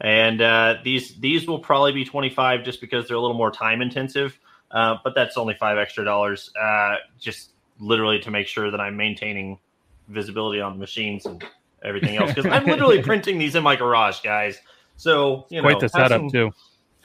and 0.00 0.40
uh, 0.40 0.76
these 0.84 1.16
these 1.16 1.48
will 1.48 1.58
probably 1.58 1.90
be 1.90 2.04
25 2.04 2.62
just 2.64 2.80
because 2.80 3.08
they're 3.08 3.16
a 3.16 3.20
little 3.20 3.36
more 3.36 3.50
time 3.50 3.82
intensive. 3.82 4.38
Uh, 4.70 4.98
but 5.02 5.16
that's 5.16 5.36
only 5.36 5.54
five 5.54 5.76
extra 5.76 6.04
dollars, 6.04 6.52
uh, 6.62 6.96
just 7.18 7.50
literally 7.80 8.20
to 8.20 8.30
make 8.30 8.46
sure 8.46 8.70
that 8.70 8.80
I'm 8.80 8.96
maintaining 8.96 9.58
visibility 10.06 10.60
on 10.60 10.74
the 10.74 10.78
machines 10.78 11.26
and 11.26 11.44
everything 11.82 12.16
else. 12.16 12.32
Because 12.32 12.46
I'm 12.46 12.64
literally 12.64 13.02
printing 13.10 13.38
these 13.38 13.56
in 13.56 13.64
my 13.64 13.74
garage, 13.74 14.20
guys. 14.20 14.60
So 14.96 15.46
you 15.50 15.56
know, 15.56 15.68
Quite 15.68 15.80
the 15.80 15.88
setup 15.88 16.20
some- 16.20 16.30
too. 16.30 16.52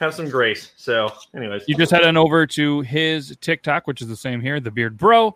Have 0.00 0.14
some 0.14 0.28
grace. 0.28 0.72
So, 0.76 1.12
anyways, 1.34 1.64
You 1.66 1.76
just 1.76 1.90
head 1.90 2.04
on 2.04 2.16
over 2.16 2.46
to 2.46 2.80
his 2.82 3.36
TikTok, 3.40 3.86
which 3.86 4.00
is 4.00 4.06
the 4.08 4.16
same 4.16 4.40
here, 4.40 4.60
the 4.60 4.70
Beard 4.70 4.96
Bro, 4.96 5.34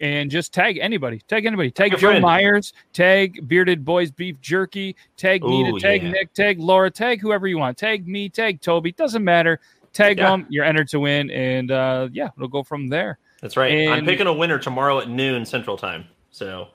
and 0.00 0.30
just 0.30 0.52
tag 0.52 0.78
anybody. 0.78 1.20
Tag 1.28 1.46
anybody. 1.46 1.70
Tag 1.70 1.92
Joe 1.92 1.98
friend. 1.98 2.22
Myers. 2.22 2.74
Tag 2.92 3.48
Bearded 3.48 3.84
Boys 3.84 4.10
Beef 4.10 4.38
Jerky. 4.42 4.96
Tag 5.16 5.42
Nita. 5.42 5.78
Tag 5.80 6.02
yeah. 6.02 6.10
Nick. 6.10 6.32
Tag 6.34 6.58
Laura. 6.58 6.90
Tag 6.90 7.20
whoever 7.20 7.46
you 7.46 7.56
want. 7.56 7.78
Tag 7.78 8.06
me. 8.06 8.28
Tag 8.28 8.60
Toby. 8.60 8.92
Doesn't 8.92 9.24
matter. 9.24 9.60
Tag 9.94 10.18
Yeah. 10.18 10.30
them. 10.30 10.46
You're 10.50 10.64
entered 10.64 10.88
to 10.88 11.00
win, 11.00 11.30
and 11.30 11.70
uh, 11.70 12.08
yeah, 12.12 12.28
it'll 12.36 12.48
go 12.48 12.62
from 12.62 12.88
there. 12.88 13.18
that's 13.40 13.56
right. 13.56 13.88
I'm 13.88 13.98
and- 14.00 14.06
picking 14.06 14.26
a 14.26 14.32
winner 14.32 14.58
tomorrow 14.58 14.98
at 14.98 15.08
noon 15.08 15.44
Central 15.46 15.76
Time. 15.78 16.04
So 16.32 16.68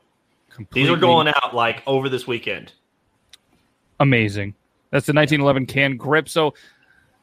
these 0.72 0.90
are 0.90 0.95
going 0.98 1.28
out 1.28 1.54
like 1.54 1.83
over 1.86 2.10
this 2.10 2.25
weekend. 2.25 2.74
amazing. 4.00 4.54
That's 4.92 5.06
the 5.06 5.13
1911 5.13 5.66
can 5.66 5.98
grip. 5.98 6.30
So, 6.30 6.54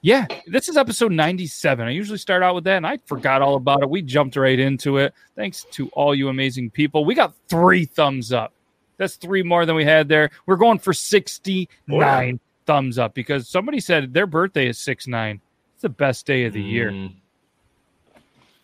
yeah, 0.05 0.27
this 0.47 0.69
is 0.69 0.77
episode 0.77 1.13
97. 1.13 1.89
I 1.89 1.91
usually 1.91 2.19
start 2.19 2.43
out 2.43 2.55
with 2.55 2.65
that, 2.65 2.77
and 2.77 2.87
I 2.87 2.99
forgot 3.07 3.41
all 3.41 3.55
about 3.55 3.83
it. 3.83 3.89
We 3.89 4.03
jumped 4.03 4.37
right 4.37 4.59
into 4.59 4.99
it. 4.99 5.15
Thanks 5.35 5.65
to 5.71 5.89
all 5.95 6.15
you 6.15 6.29
amazing 6.29 6.73
people. 6.73 7.07
We 7.07 7.15
got 7.15 7.33
three 7.49 7.87
thumbs 7.87 8.31
up. 8.31 8.53
That's 8.99 9.17
three 9.17 9.43
more 9.43 9.65
than 9.65 9.75
we 9.75 9.85
had 9.87 10.07
there. 10.07 10.29
We're 10.45 10.57
going 10.57 10.79
for 10.79 10.93
69 10.93 12.39
thumbs 12.67 12.99
up 12.99 13.15
because 13.15 13.49
somebody 13.49 13.81
said 13.81 14.13
their 14.13 14.27
birthday 14.27 14.69
is 14.69 14.77
6 14.77 15.07
9. 15.07 15.41
It's 15.73 15.83
the 15.83 15.89
best 15.89 16.27
day 16.27 16.45
of 16.45 16.53
the 16.53 16.61
year. 16.61 16.91
Mm. 16.91 17.15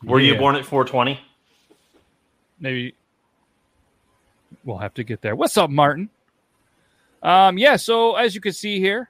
Were 0.04 0.20
you 0.20 0.36
born 0.36 0.56
at 0.56 0.66
420? 0.66 1.18
maybe 2.60 2.94
we'll 4.62 4.76
have 4.76 4.92
to 4.92 5.04
get 5.04 5.22
there. 5.22 5.34
What's 5.34 5.56
up, 5.56 5.70
Martin? 5.70 6.10
Um, 7.22 7.56
yeah, 7.56 7.76
so 7.76 8.16
as 8.16 8.34
you 8.34 8.42
can 8.42 8.52
see 8.52 8.78
here, 8.78 9.09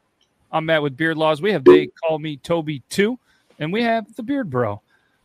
I'm 0.52 0.66
Matt 0.66 0.82
with 0.82 0.96
Beard 0.96 1.16
Laws. 1.16 1.40
We 1.40 1.52
have 1.52 1.64
they 1.64 1.86
call 1.86 2.18
me 2.18 2.36
Toby 2.38 2.82
too, 2.88 3.18
and 3.58 3.72
we 3.72 3.82
have 3.82 4.14
the 4.16 4.22
Beard 4.22 4.50
Bro. 4.50 4.82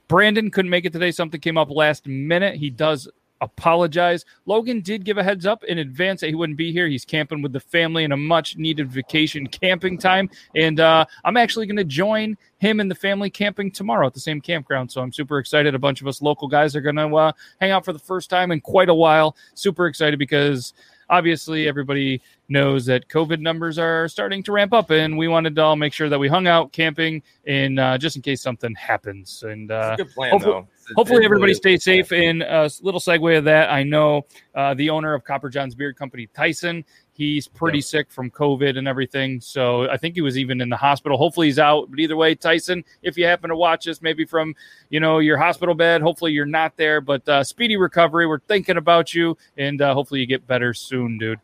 Brandon 0.08 0.52
couldn't 0.52 0.70
make 0.70 0.86
it 0.86 0.94
today. 0.94 1.12
Something 1.12 1.42
came 1.42 1.58
up 1.58 1.72
last 1.72 2.06
minute. 2.08 2.56
He 2.56 2.70
does 2.70 3.08
apologize. 3.42 4.24
Logan 4.46 4.82
did 4.82 5.04
give 5.04 5.18
a 5.18 5.24
heads 5.24 5.46
up 5.46 5.64
in 5.64 5.80
advance 5.80 6.22
that 6.22 6.28
he 6.28 6.36
wouldn't 6.36 6.58
be 6.58 6.72
here. 6.72 6.88
He's 6.88 7.06
camping 7.06 7.42
with 7.42 7.54
the 7.54 7.60
family 7.60 8.04
in 8.04 8.12
a 8.12 8.18
much 8.18 8.56
needed 8.56 8.92
vacation 8.92 9.48
camping 9.48 9.98
time. 9.98 10.30
And 10.56 10.80
uh, 10.80 11.06
I'm 11.24 11.38
actually 11.38 11.66
going 11.66 11.76
to 11.78 11.84
join 11.84 12.38
him 12.60 12.80
and 12.80 12.90
the 12.90 12.96
family 12.96 13.30
camping 13.30 13.72
tomorrow 13.72 14.08
at 14.08 14.14
the 14.14 14.20
same 14.20 14.42
campground. 14.42 14.92
So 14.92 15.02
I'm 15.02 15.12
super 15.12 15.40
excited. 15.40 15.76
A 15.76 15.80
bunch 15.80 16.02
of 16.02 16.08
us 16.08 16.22
local 16.22 16.48
guys 16.48 16.76
are 16.76 16.82
going 16.82 16.96
to 16.96 17.14
uh, 17.16 17.32
hang 17.60 17.72
out 17.72 17.84
for 17.84 17.94
the 17.94 18.00
first 18.00 18.30
time 18.30 18.52
in 18.52 18.62
quite 18.62 18.90
a 18.90 18.96
while. 18.96 19.36
Super 19.54 19.88
excited 19.88 20.20
because 20.20 20.74
obviously 21.10 21.68
everybody 21.68 22.22
knows 22.50 22.86
that 22.86 23.08
COVID 23.10 23.40
numbers 23.40 23.78
are 23.80 24.08
starting 24.08 24.44
to 24.44 24.52
ramp 24.52 24.74
up, 24.74 24.92
and 24.92 25.18
we 25.18 25.28
wanted 25.28 25.56
to 25.56 25.62
all 25.64 25.76
make 25.76 25.94
sure 25.94 26.10
that 26.10 26.20
we 26.20 26.28
hung 26.28 26.48
out 26.48 26.72
camping 26.72 27.24
in 27.46 27.80
uh, 27.80 27.98
just 27.98 28.16
in 28.16 28.22
case 28.22 28.42
something 28.42 28.74
happens. 28.76 29.44
And 29.44 29.72
uh, 29.72 29.96
It's 29.98 30.04
good 30.04 30.14
plan, 30.14 30.32
hopefully- 30.32 30.54
though. 30.54 30.60
It- 30.88 30.94
hopefully 30.96 31.26
everybody 31.26 31.50
really 31.50 31.54
stays 31.56 31.84
safe. 31.84 32.12
And 32.12 32.44
a 32.44 32.70
little 32.84 33.00
segue 33.00 33.40
of 33.40 33.46
that, 33.46 33.72
I 33.72 33.82
know 33.82 34.28
uh, 34.54 34.76
the 34.76 34.92
owner 34.92 35.16
of 35.16 35.24
Copper 35.24 35.50
John's 35.50 35.74
Beard 35.74 35.96
Company, 35.98 36.28
Tyson. 36.36 36.86
He's 37.18 37.48
pretty 37.48 37.78
Yeah. 37.78 37.84
sick 37.84 38.12
from 38.12 38.30
COVID 38.30 38.78
and 38.78 38.90
everything. 38.90 39.40
So 39.40 39.90
I 39.90 39.96
think 39.96 40.16
he 40.16 40.22
was 40.22 40.38
even 40.38 40.60
in 40.60 40.68
the 40.68 40.76
hospital. 40.76 41.18
Hopefully 41.18 41.48
he's 41.48 41.60
out. 41.60 41.90
But 41.90 41.98
either 42.00 42.18
way, 42.18 42.36
Tyson, 42.36 42.84
if 43.04 43.18
you 43.18 43.26
happen 43.26 43.50
to 43.50 43.56
watch 43.56 43.86
this, 43.86 44.02
maybe 44.02 44.26
from 44.26 44.54
you 44.90 45.00
know 45.00 45.20
your 45.20 45.38
hospital 45.38 45.74
bed, 45.76 46.02
hopefully 46.02 46.34
you're 46.34 46.46
not 46.46 46.76
there. 46.76 47.00
But 47.00 47.28
uh, 47.30 47.42
speedy 47.46 47.78
recovery. 47.78 48.28
We're 48.28 48.40
thinking 48.40 48.76
about 48.76 49.14
you, 49.14 49.38
and 49.58 49.82
uh, 49.82 49.94
hopefully 49.94 50.20
you 50.20 50.26
get 50.26 50.46
better 50.46 50.74
soon, 50.74 51.18
dude. 51.18 51.40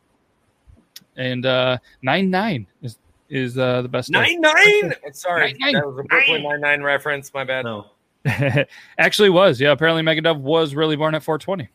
And 1.15 1.45
uh, 1.45 1.77
nine 2.01 2.29
nine 2.29 2.67
is 2.81 2.97
is 3.29 3.57
uh, 3.57 3.81
the 3.81 3.87
best. 3.87 4.11
day. 4.11 4.19
Nine 4.19 4.41
nine. 4.41 4.93
Sorry, 5.13 5.53
Nine, 5.53 5.57
nine. 5.59 5.73
that 5.75 5.87
was 5.87 5.99
a 5.99 6.03
Brooklyn 6.03 6.43
Nine 6.43 6.59
Nine 6.61 6.83
reference. 6.83 7.33
My 7.33 7.45
bad. 7.45 7.63
No. 7.63 7.85
Actually, 8.97 9.29
was 9.29 9.61
yeah. 9.61 9.71
Apparently, 9.71 10.03
Megadove 10.03 10.41
was 10.41 10.75
really 10.75 10.97
born 10.97 11.15
at 11.15 11.23
420. 11.23 11.69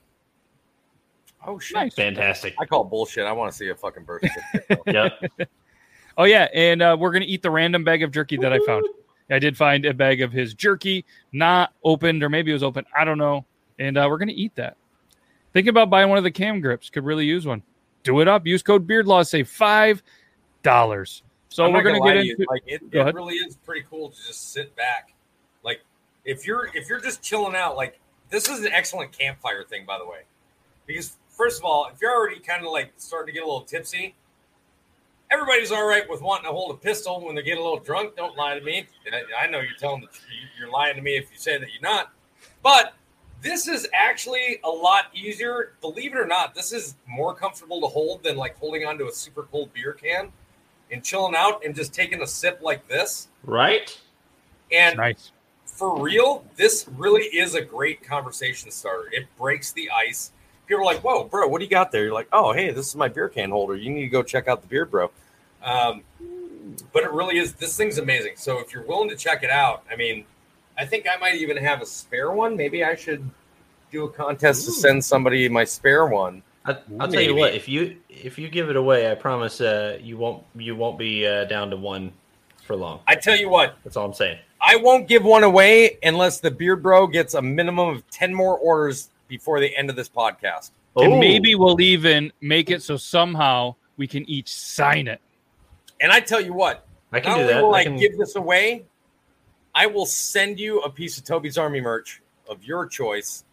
Oh 1.46 1.58
shit! 1.58 1.76
Nice. 1.76 1.94
Fantastic. 1.94 2.54
I 2.58 2.66
call 2.66 2.84
bullshit. 2.84 3.24
I 3.24 3.32
want 3.32 3.52
to 3.52 3.56
see 3.56 3.68
a 3.68 3.74
fucking 3.74 4.04
birth 4.04 4.22
certificate. 4.22 4.80
Yep. 4.86 5.48
Oh 6.18 6.24
yeah, 6.24 6.48
and 6.54 6.82
uh, 6.82 6.96
we're 6.98 7.12
gonna 7.12 7.26
eat 7.26 7.42
the 7.42 7.50
random 7.50 7.84
bag 7.84 8.02
of 8.02 8.10
jerky 8.10 8.36
that 8.38 8.52
I 8.52 8.58
found. 8.66 8.86
I 9.30 9.38
did 9.38 9.56
find 9.56 9.84
a 9.84 9.92
bag 9.92 10.22
of 10.22 10.32
his 10.32 10.54
jerky, 10.54 11.04
not 11.32 11.72
opened, 11.84 12.22
or 12.22 12.28
maybe 12.28 12.50
it 12.50 12.54
was 12.54 12.62
open. 12.62 12.84
I 12.96 13.04
don't 13.04 13.18
know. 13.18 13.44
And 13.78 13.98
uh, 13.98 14.06
we're 14.08 14.18
gonna 14.18 14.32
eat 14.34 14.54
that. 14.56 14.76
Think 15.52 15.68
about 15.68 15.90
buying 15.90 16.08
one 16.08 16.18
of 16.18 16.24
the 16.24 16.30
cam 16.30 16.60
grips. 16.60 16.90
Could 16.90 17.04
really 17.04 17.26
use 17.26 17.46
one. 17.46 17.62
Do 18.02 18.20
it 18.20 18.28
up. 18.28 18.46
Use 18.46 18.62
code 18.62 18.86
BeardLaw. 18.86 19.26
Save 19.26 19.48
five 19.48 20.02
dollars. 20.62 21.22
So 21.48 21.64
I'm 21.64 21.72
we're 21.72 21.82
not 21.82 22.00
gonna 22.00 22.14
get 22.14 22.20
to 22.20 22.26
you, 22.26 22.32
into. 22.32 22.46
like 22.48 22.62
it, 22.66 22.90
Go 22.90 23.06
it 23.06 23.14
really 23.14 23.34
is 23.34 23.56
pretty 23.56 23.84
cool 23.88 24.10
to 24.10 24.16
just 24.26 24.52
sit 24.52 24.74
back. 24.76 25.12
Like 25.62 25.80
if 26.24 26.46
you're 26.46 26.70
if 26.74 26.88
you're 26.88 27.00
just 27.00 27.22
chilling 27.22 27.56
out, 27.56 27.76
like 27.76 28.00
this 28.30 28.48
is 28.48 28.64
an 28.64 28.72
excellent 28.72 29.12
campfire 29.12 29.64
thing, 29.64 29.84
by 29.86 29.98
the 29.98 30.06
way. 30.06 30.20
Because 30.86 31.16
first 31.36 31.60
of 31.60 31.64
all, 31.64 31.88
if 31.92 32.00
you're 32.00 32.14
already 32.14 32.40
kind 32.40 32.64
of 32.64 32.72
like 32.72 32.92
starting 32.96 33.26
to 33.26 33.32
get 33.32 33.44
a 33.44 33.46
little 33.46 33.62
tipsy, 33.62 34.14
everybody's 35.30 35.70
all 35.70 35.86
right 35.86 36.08
with 36.08 36.22
wanting 36.22 36.46
to 36.46 36.50
hold 36.50 36.70
a 36.72 36.78
pistol 36.78 37.24
when 37.24 37.34
they 37.34 37.42
get 37.42 37.58
a 37.58 37.62
little 37.62 37.78
drunk. 37.78 38.16
Don't 38.16 38.36
lie 38.36 38.58
to 38.58 38.64
me. 38.64 38.86
I, 39.12 39.44
I 39.44 39.46
know 39.48 39.60
you're 39.60 39.76
telling 39.78 40.00
the 40.00 40.08
you're 40.58 40.70
lying 40.70 40.96
to 40.96 41.02
me 41.02 41.16
if 41.16 41.30
you 41.30 41.38
say 41.38 41.58
that 41.58 41.68
you're 41.72 41.82
not. 41.82 42.12
But 42.62 42.94
this 43.42 43.68
is 43.68 43.86
actually 43.92 44.58
a 44.64 44.68
lot 44.68 45.04
easier. 45.14 45.74
Believe 45.80 46.12
it 46.12 46.18
or 46.18 46.26
not, 46.26 46.54
this 46.54 46.72
is 46.72 46.96
more 47.06 47.34
comfortable 47.34 47.80
to 47.80 47.86
hold 47.86 48.22
than 48.22 48.36
like 48.36 48.56
holding 48.56 48.86
onto 48.86 49.08
a 49.08 49.12
super 49.12 49.44
cold 49.44 49.72
beer 49.72 49.92
can 49.92 50.32
and 50.90 51.04
chilling 51.04 51.34
out 51.36 51.64
and 51.64 51.74
just 51.74 51.92
taking 51.92 52.22
a 52.22 52.26
sip 52.26 52.60
like 52.62 52.86
this. 52.88 53.28
Right? 53.44 53.98
And 54.72 54.96
Nice. 54.96 55.32
for 55.64 56.00
real, 56.00 56.44
this 56.56 56.88
really 56.96 57.24
is 57.24 57.54
a 57.54 57.60
great 57.60 58.02
conversation 58.02 58.70
starter. 58.70 59.08
It 59.12 59.26
breaks 59.38 59.72
the 59.72 59.90
ice. 59.90 60.32
People 60.66 60.82
are 60.82 60.84
like, 60.84 61.04
"Whoa, 61.04 61.24
bro, 61.24 61.46
what 61.48 61.58
do 61.58 61.64
you 61.64 61.70
got 61.70 61.92
there?" 61.92 62.04
You're 62.04 62.12
like, 62.14 62.28
"Oh, 62.32 62.52
hey, 62.52 62.70
this 62.72 62.88
is 62.88 62.96
my 62.96 63.08
beer 63.08 63.28
can 63.28 63.50
holder. 63.50 63.76
You 63.76 63.90
need 63.90 64.02
to 64.02 64.08
go 64.08 64.22
check 64.22 64.48
out 64.48 64.62
the 64.62 64.68
beer, 64.68 64.84
Bro." 64.84 65.10
Um, 65.62 66.02
but 66.92 67.02
it 67.02 67.12
really 67.12 67.38
is. 67.38 67.54
This 67.54 67.76
thing's 67.76 67.98
amazing. 67.98 68.34
So 68.36 68.58
if 68.58 68.72
you're 68.72 68.84
willing 68.84 69.08
to 69.08 69.16
check 69.16 69.42
it 69.42 69.50
out, 69.50 69.84
I 69.90 69.96
mean, 69.96 70.24
I 70.78 70.84
think 70.84 71.06
I 71.10 71.16
might 71.18 71.36
even 71.36 71.56
have 71.56 71.82
a 71.82 71.86
spare 71.86 72.30
one. 72.30 72.56
Maybe 72.56 72.84
I 72.84 72.94
should 72.94 73.28
do 73.90 74.04
a 74.04 74.10
contest 74.10 74.64
to 74.66 74.72
send 74.72 75.04
somebody 75.04 75.48
my 75.48 75.64
spare 75.64 76.06
one. 76.06 76.42
I, 76.64 76.76
I'll 76.98 77.08
tell 77.08 77.22
you 77.22 77.34
what. 77.34 77.54
If 77.54 77.68
you 77.68 77.96
if 78.08 78.38
you 78.38 78.48
give 78.48 78.70
it 78.70 78.76
away, 78.76 79.10
I 79.10 79.14
promise 79.14 79.60
uh, 79.60 79.98
you 80.02 80.16
won't 80.16 80.42
you 80.56 80.74
won't 80.74 80.98
be 80.98 81.26
uh, 81.26 81.44
down 81.44 81.70
to 81.70 81.76
one 81.76 82.12
for 82.64 82.76
long. 82.76 83.00
I 83.06 83.14
tell 83.14 83.36
you 83.36 83.48
what, 83.48 83.76
That's 83.84 83.96
all 83.96 84.06
I'm 84.06 84.14
saying. 84.14 84.38
I 84.60 84.76
won't 84.76 85.06
give 85.06 85.22
one 85.22 85.44
away 85.44 85.98
unless 86.02 86.40
the 86.40 86.50
Beard 86.50 86.82
Bro 86.82 87.08
gets 87.08 87.34
a 87.34 87.42
minimum 87.42 87.88
of 87.88 88.08
ten 88.10 88.34
more 88.34 88.58
orders 88.58 89.10
before 89.28 89.60
the 89.60 89.76
end 89.76 89.90
of 89.90 89.96
this 89.96 90.08
podcast. 90.08 90.70
And 90.96 91.14
Oh. 91.14 91.18
maybe 91.20 91.54
we'll 91.54 91.80
even 91.80 92.32
make 92.40 92.70
it 92.70 92.82
so 92.82 92.96
somehow 92.96 93.74
we 93.96 94.06
can 94.06 94.28
each 94.28 94.52
sign 94.52 95.08
it. 95.08 95.20
And 96.00 96.12
I 96.12 96.20
tell 96.20 96.40
you 96.40 96.52
what, 96.52 96.86
I 97.12 97.20
can 97.20 97.30
Not 97.30 97.36
do 97.36 97.42
only 97.42 97.52
that. 97.54 97.62
will 97.62 97.74
I 97.74 97.78
I, 97.80 97.84
can, 97.84 97.96
give 97.96 98.16
this 98.18 98.36
away, 98.36 98.84
I 99.74 99.86
will 99.86 100.06
send 100.06 100.58
you 100.58 100.80
a 100.80 100.90
piece 100.90 101.18
of 101.18 101.24
Toby's 101.24 101.58
Army 101.58 101.80
merch 101.80 102.22
of 102.48 102.62
your 102.64 102.86
choice 102.86 103.44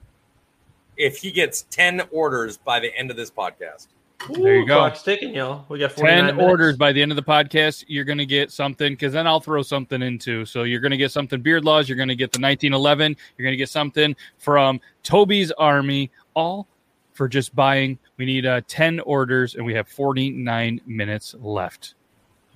if 0.96 1.18
he 1.18 1.32
gets 1.32 1.64
10 1.70 2.02
orders 2.12 2.58
by 2.58 2.80
the 2.80 2.96
end 2.96 3.12
of 3.12 3.18
this 3.18 3.32
podcast. 3.32 3.88
There 4.30 4.56
you 4.56 4.66
go. 4.66 4.78
Clock's 4.78 5.04
ticking, 5.04 5.36
y'all. 5.36 5.66
We 5.70 5.80
got 5.80 5.92
49 5.92 6.18
10 6.18 6.36
minutes. 6.36 6.52
orders 6.52 6.78
by 6.78 6.92
the 6.92 7.02
end 7.02 7.12
of 7.12 7.16
the 7.16 7.24
podcast. 7.24 7.86
You're 7.88 8.06
going 8.06 8.18
to 8.18 8.26
get 8.26 8.52
something 8.52 8.94
because 8.94 9.14
then 9.14 9.28
I'll 9.28 9.40
throw 9.40 9.62
something 9.62 10.02
into. 10.02 10.46
So 10.46 10.64
you're 10.64 10.80
going 10.80 10.92
to 10.92 10.98
get 10.98 11.12
something 11.12 11.42
Beard 11.42 11.66
Laws. 11.66 11.90
You're 11.90 11.98
going 11.98 12.10
to 12.10 12.16
get 12.16 12.32
the 12.32 12.40
1911. 12.40 13.18
You're 13.38 13.44
going 13.44 13.54
to 13.54 13.58
get 13.58 13.70
something 13.70 14.16
from 14.38 14.80
Toby's 15.04 15.52
Army, 15.52 16.12
all 16.34 16.68
for 17.14 17.28
just 17.28 17.56
buying. 17.56 17.98
We 18.18 18.26
need 18.26 18.46
uh, 18.46 18.62
10 18.68 19.00
orders 19.02 19.56
and 19.56 19.66
we 19.66 19.74
have 19.74 19.88
49 19.88 20.82
minutes 20.86 21.36
left. 21.40 21.96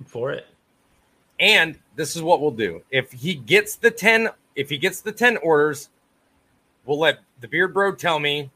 for 0.06 0.32
it. 0.32 0.46
And 1.40 1.78
this 1.94 2.16
is 2.16 2.22
what 2.22 2.40
we'll 2.40 2.50
do. 2.50 2.82
If 2.90 3.12
he 3.12 3.34
gets 3.34 3.76
the 3.76 3.90
10, 3.90 4.28
if 4.56 4.68
he 4.70 4.78
gets 4.78 5.00
the 5.00 5.12
10 5.12 5.36
orders, 5.38 5.88
we'll 6.84 6.98
let 6.98 7.20
the 7.40 7.48
Beard 7.48 7.72
Bro 7.72 7.94
tell 7.94 8.18
me. 8.18 8.50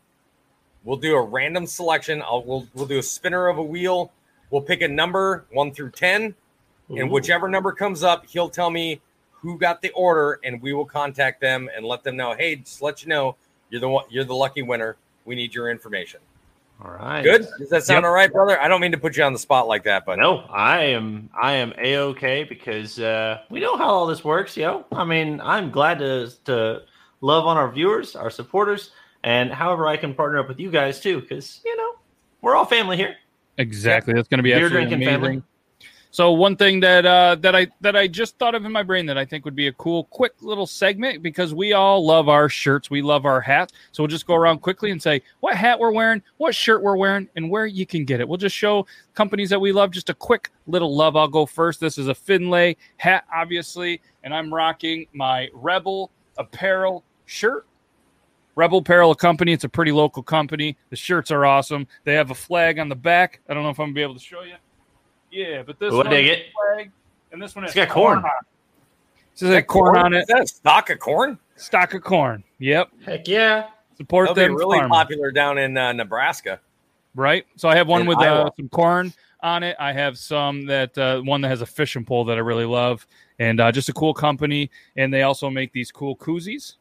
We'll 0.85 0.97
do 0.97 1.15
a 1.17 1.23
random 1.23 1.67
selection. 1.67 2.23
I'll 2.23 2.43
we'll, 2.45 2.67
we'll 2.75 2.87
do 2.87 2.99
a 2.99 3.03
spinner 3.03 3.49
of 3.49 3.59
a 3.59 3.63
wheel. 3.63 4.13
We'll 4.51 4.63
pick 4.63 4.83
a 4.83 4.89
number 4.89 5.47
1 5.53 5.73
through 5.73 5.91
10. 5.93 6.35
And 6.95 7.11
whichever 7.11 7.49
number 7.49 7.73
comes 7.73 8.03
up, 8.03 8.27
he'll 8.27 8.51
tell 8.51 8.69
me 8.69 9.01
who 9.31 9.57
got 9.59 9.81
the 9.81 9.91
order, 9.93 10.39
and 10.45 10.61
we 10.61 10.75
will 10.75 10.85
contact 10.85 11.41
them 11.41 11.71
and 11.75 11.87
let 11.87 12.05
them 12.05 12.17
know. 12.17 12.35
Hey, 12.35 12.57
just 12.57 12.83
let 12.83 13.03
you 13.03 13.09
know 13.09 13.35
you're 13.71 13.81
the 13.81 13.89
one, 13.89 14.05
you're 14.11 14.25
the 14.25 14.35
lucky 14.35 14.61
winner. 14.61 14.97
We 15.25 15.35
need 15.35 15.55
your 15.55 15.71
information. 15.71 16.21
All 16.85 16.91
right. 16.91 17.23
Good. 17.23 17.47
Does 17.59 17.71
that 17.71 17.85
sound 17.85 18.03
Yep. 18.03 18.05
all 18.05 18.13
right, 18.15 18.31
brother? 18.33 18.61
I 18.61 18.69
don't 18.69 18.81
mean 18.81 18.93
to 18.93 18.99
put 18.99 19.17
you 19.17 19.23
on 19.23 19.33
the 19.33 19.39
spot 19.39 19.69
like 19.69 19.85
that, 19.85 20.05
but 20.05 20.19
No, 20.19 20.41
I 20.51 20.81
am 20.85 21.31
I 21.41 21.53
am 21.53 21.73
a 21.79 21.97
okay 21.97 22.45
because 22.45 22.99
uh, 22.99 23.39
we 23.51 23.61
know 23.61 23.77
how 23.77 23.87
all 23.89 24.07
this 24.07 24.23
works, 24.25 24.57
yo. 24.57 24.85
I 24.93 25.05
mean, 25.05 25.41
I'm 25.41 25.71
glad 25.71 25.99
to 26.01 26.31
to 26.45 26.83
love 27.21 27.47
on 27.47 27.57
our 27.57 27.71
viewers, 27.71 28.17
our 28.17 28.31
supporters, 28.31 28.91
and 29.25 29.51
however 29.51 29.87
I 29.87 29.97
can 29.97 30.15
partner 30.15 30.39
up 30.39 30.49
with 30.49 30.61
you 30.61 30.71
guys 30.71 31.01
too, 31.01 31.21
because 31.21 31.61
you 31.65 31.77
know 31.77 31.95
we're 32.41 32.57
all 32.57 32.67
family 32.67 32.97
here. 32.97 33.17
Exactly. 33.59 34.15
That's 34.15 34.29
going 34.29 34.39
to 34.39 34.43
be 34.43 34.53
Beer 34.53 34.69
drinking 34.69 34.95
amazing. 34.95 35.13
family. 35.13 35.43
So 36.13 36.33
one 36.33 36.57
thing 36.57 36.81
that 36.81 37.07
uh, 37.07 37.37
that 37.37 37.57
I 37.57 37.69
that 37.81 37.97
I 37.97 38.07
just 38.07 38.39
thought 38.39 38.55
of 38.55 38.67
in 38.67 38.73
my 38.73 38.83
brain 38.83 39.07
that 39.07 39.17
I 39.17 39.25
think 39.25 39.47
would 39.47 39.57
be 39.57 39.69
a 39.69 39.73
cool, 39.73 40.05
quick 40.05 40.35
little 40.43 40.67
segment 40.67 41.23
because 41.23 41.55
we 41.55 41.73
all 41.73 42.05
love 42.05 42.29
our 42.29 42.51
shirts, 42.51 42.91
we 42.91 43.01
love 43.01 43.25
our 43.25 43.41
hats. 43.41 43.73
So 43.93 44.03
we'll 44.03 44.09
just 44.09 44.27
go 44.27 44.35
around 44.35 44.59
quickly 44.59 44.91
and 44.91 45.01
say 45.01 45.23
what 45.41 45.57
hat 45.57 45.79
we're 45.79 45.91
wearing, 45.91 46.23
what 46.37 46.55
shirt 46.55 46.83
we're 46.83 46.99
wearing, 46.99 47.31
and 47.35 47.51
where 47.51 47.65
you 47.65 47.87
can 47.87 48.05
get 48.05 48.21
it. 48.21 48.29
We'll 48.29 48.37
just 48.37 48.55
show 48.55 48.87
companies 49.15 49.49
that 49.49 49.59
we 49.59 49.73
love. 49.73 49.91
Just 49.91 50.11
a 50.11 50.15
quick 50.15 50.51
little 50.67 50.95
love. 50.95 51.17
I'll 51.17 51.29
go 51.29 51.47
first. 51.47 51.81
This 51.81 51.97
is 51.97 52.09
a 52.09 52.15
Finlay 52.15 52.77
hat, 52.99 53.25
obviously, 53.35 54.03
and 54.23 54.35
I'm 54.35 54.53
rocking 54.53 55.07
my 55.15 55.49
Rebel 55.55 56.11
Apparel 56.37 57.05
shirt. 57.25 57.67
Rebel 58.55 58.79
Apparel 58.79 59.15
Company. 59.15 59.53
It's 59.53 59.65
a 59.65 59.69
pretty 59.69 59.93
local 59.93 60.23
company. 60.23 60.77
The 60.91 60.97
shirts 60.97 61.31
are 61.31 61.45
awesome. 61.47 61.87
They 62.05 62.15
have 62.15 62.31
a 62.31 62.35
flag 62.35 62.79
on 62.79 62.89
the 62.89 62.95
back. 62.97 63.41
I 63.49 63.55
don't 63.55 63.63
know 63.63 63.71
if 63.71 63.79
I'm 63.81 63.87
gonna 63.87 63.95
be 63.95 64.03
able 64.03 64.15
to 64.15 64.21
show 64.21 64.43
you. 64.43 64.55
Yeah, 65.31 65.63
but 65.63 65.79
this 65.79 65.93
I 65.93 65.97
one 65.97 66.11
dig 66.11 66.27
has 66.29 66.39
flag, 66.53 66.91
and 67.33 67.41
this 67.43 67.55
one 67.55 67.63
has 67.65 67.71
It's 67.71 67.77
got 67.77 67.89
corn. 67.89 68.19
on 68.19 68.25
it. 68.25 68.31
This 69.35 69.43
is 69.43 69.51
a 69.55 69.63
corn 69.63 69.97
on 69.97 70.13
Is 70.15 70.23
it. 70.25 70.29
that 70.29 70.49
stock 70.49 70.91
of 70.91 70.99
corn? 70.99 71.39
Stock 71.57 71.95
of 71.95 72.03
corn. 72.03 72.45
Yep. 72.59 72.91
Heck 73.07 73.27
yeah! 73.29 73.69
Support 73.97 74.27
They'll 74.29 74.35
them. 74.35 74.57
really 74.57 74.79
farmers, 74.79 74.95
popular 74.95 75.31
down 75.33 75.57
in 75.59 75.77
uh, 75.77 75.93
Nebraska. 75.93 76.61
right? 77.15 77.47
So 77.57 77.69
I 77.69 77.77
have 77.77 77.89
one 77.89 78.03
In 78.03 78.07
with 78.07 78.19
uh, 78.19 78.51
some 78.57 78.69
corn 78.69 79.13
on 79.43 79.63
it. 79.63 79.75
I 79.79 79.93
have 79.93 80.19
some 80.19 80.67
that 80.67 80.97
uh, 80.99 81.21
one 81.23 81.41
that 81.41 81.49
has 81.49 81.63
a 81.63 81.67
fishing 81.67 82.05
pole 82.05 82.25
that 82.27 82.37
I 82.37 82.41
really 82.41 82.65
love, 82.67 83.07
and 83.39 83.59
uh, 83.61 83.73
just 83.73 83.89
a 83.89 83.93
cool 83.95 84.13
company. 84.13 84.71
And 84.97 85.13
they 85.13 85.23
also 85.23 85.49
make 85.49 85.73
these 85.73 85.91
cool 85.91 86.15
koozies, 86.17 86.75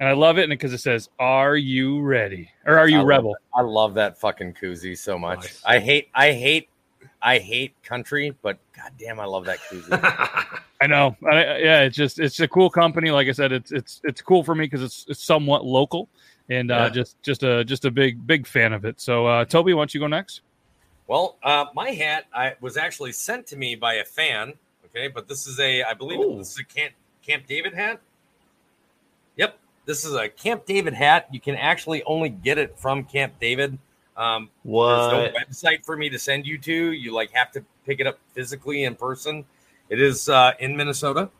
and 0.00 0.08
I 0.08 0.12
love 0.12 0.38
it 0.38 0.48
because 0.48 0.72
it 0.72 0.78
says 0.78 1.08
"Are 1.18 1.56
you 1.56 2.00
ready?" 2.00 2.50
or 2.66 2.78
"Are 2.78 2.84
I 2.84 2.86
you 2.86 2.98
love 2.98 3.06
rebel?" 3.06 3.36
I 3.54 3.62
love 3.62 3.94
that 3.94 4.18
fucking 4.18 4.54
koozie 4.54 4.96
so 4.96 5.18
much. 5.18 5.40
Nice. 5.40 5.62
I 5.64 5.78
hate, 5.78 6.08
I 6.14 6.32
hate, 6.32 6.68
I 7.20 7.38
hate 7.38 7.74
country, 7.82 8.34
but 8.42 8.58
goddamn, 8.74 9.20
I 9.20 9.24
love 9.24 9.46
that 9.46 9.58
koozie. 9.70 10.60
I 10.80 10.86
know. 10.86 11.16
I, 11.28 11.58
yeah, 11.58 11.80
it's 11.82 11.96
just 11.96 12.20
it's 12.20 12.38
a 12.40 12.48
cool 12.48 12.70
company. 12.70 13.10
Like 13.10 13.28
I 13.28 13.32
said, 13.32 13.52
it's 13.52 13.72
it's 13.72 14.00
it's 14.04 14.22
cool 14.22 14.44
for 14.44 14.54
me 14.54 14.64
because 14.64 14.82
it's 14.82 15.04
it's 15.08 15.22
somewhat 15.22 15.64
local, 15.64 16.08
and 16.48 16.70
uh, 16.70 16.90
just 16.90 17.20
just 17.22 17.42
a 17.42 17.64
just 17.64 17.84
a 17.84 17.90
big 17.90 18.26
big 18.26 18.46
fan 18.46 18.72
of 18.72 18.84
it. 18.84 19.00
So, 19.00 19.26
uh, 19.26 19.44
Toby, 19.44 19.74
why 19.74 19.80
don't 19.80 19.94
you 19.94 20.00
go 20.00 20.06
next? 20.06 20.42
well, 21.08 21.38
uh, 21.42 21.64
my 21.74 21.90
hat 21.90 22.26
I 22.32 22.54
was 22.60 22.76
actually 22.76 23.12
sent 23.12 23.48
to 23.48 23.56
me 23.56 23.74
by 23.74 23.94
a 23.94 24.04
fan. 24.04 24.52
Okay, 24.84 25.08
but 25.08 25.26
this 25.26 25.46
is 25.46 25.58
a, 25.58 25.82
I 25.82 25.94
believe 25.94 26.20
Ooh. 26.20 26.38
this 26.38 26.52
is 26.52 26.58
a 26.60 26.64
Camp 26.64 26.92
Camp 27.22 27.46
David 27.46 27.74
hat. 27.74 28.00
This 29.88 30.04
is 30.04 30.12
a 30.12 30.28
Camp 30.28 30.66
David 30.66 30.92
hat. 30.92 31.28
You 31.32 31.40
can 31.40 31.54
actually 31.54 32.02
only 32.02 32.28
get 32.28 32.58
it 32.58 32.78
from 32.78 33.04
Camp 33.04 33.32
David. 33.40 33.78
Um, 34.18 34.50
There's 34.62 34.70
what? 34.74 35.12
no 35.12 35.30
website 35.30 35.82
for 35.82 35.96
me 35.96 36.10
to 36.10 36.18
send 36.18 36.46
you 36.46 36.58
to. 36.58 36.92
You 36.92 37.14
like 37.14 37.30
have 37.30 37.50
to 37.52 37.64
pick 37.86 37.98
it 37.98 38.06
up 38.06 38.18
physically 38.34 38.84
in 38.84 38.96
person. 38.96 39.46
It 39.88 39.98
is 39.98 40.28
uh, 40.28 40.52
in 40.60 40.76
Minnesota. 40.76 41.30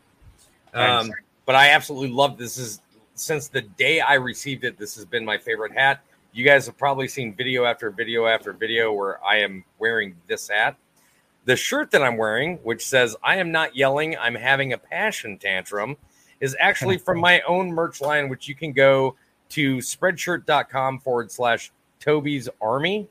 Um, 0.73 1.11
but 1.45 1.53
I 1.53 1.69
absolutely 1.69 2.09
love 2.09 2.39
this. 2.39 2.57
Is 2.57 2.81
since 3.13 3.49
the 3.49 3.61
day 3.61 3.99
I 3.99 4.15
received 4.15 4.63
it, 4.63 4.79
this 4.79 4.95
has 4.95 5.05
been 5.05 5.23
my 5.23 5.37
favorite 5.37 5.73
hat. 5.73 6.01
You 6.33 6.43
guys 6.43 6.65
have 6.65 6.75
probably 6.75 7.07
seen 7.07 7.35
video 7.35 7.65
after 7.65 7.91
video 7.91 8.25
after 8.25 8.51
video 8.51 8.91
where 8.91 9.23
I 9.23 9.41
am 9.41 9.63
wearing 9.77 10.15
this 10.25 10.49
hat. 10.49 10.75
The 11.45 11.55
shirt 11.55 11.91
that 11.91 12.01
I'm 12.01 12.17
wearing, 12.17 12.57
which 12.63 12.83
says 12.83 13.15
"I 13.21 13.35
am 13.35 13.51
not 13.51 13.75
yelling, 13.75 14.17
I'm 14.17 14.33
having 14.33 14.73
a 14.73 14.79
passion 14.79 15.37
tantrum," 15.37 15.97
is 16.39 16.55
actually 16.59 16.97
from 16.97 17.19
my 17.19 17.41
own 17.41 17.71
merch 17.71 18.01
line, 18.01 18.29
which 18.29 18.47
you 18.47 18.55
can 18.55 18.71
go 18.71 19.15
to 19.49 19.77
spreadshirt.com 19.77 20.99
forward 20.99 21.31
slash 21.31 21.71
Toby's 21.99 22.47
Army, 22.61 23.07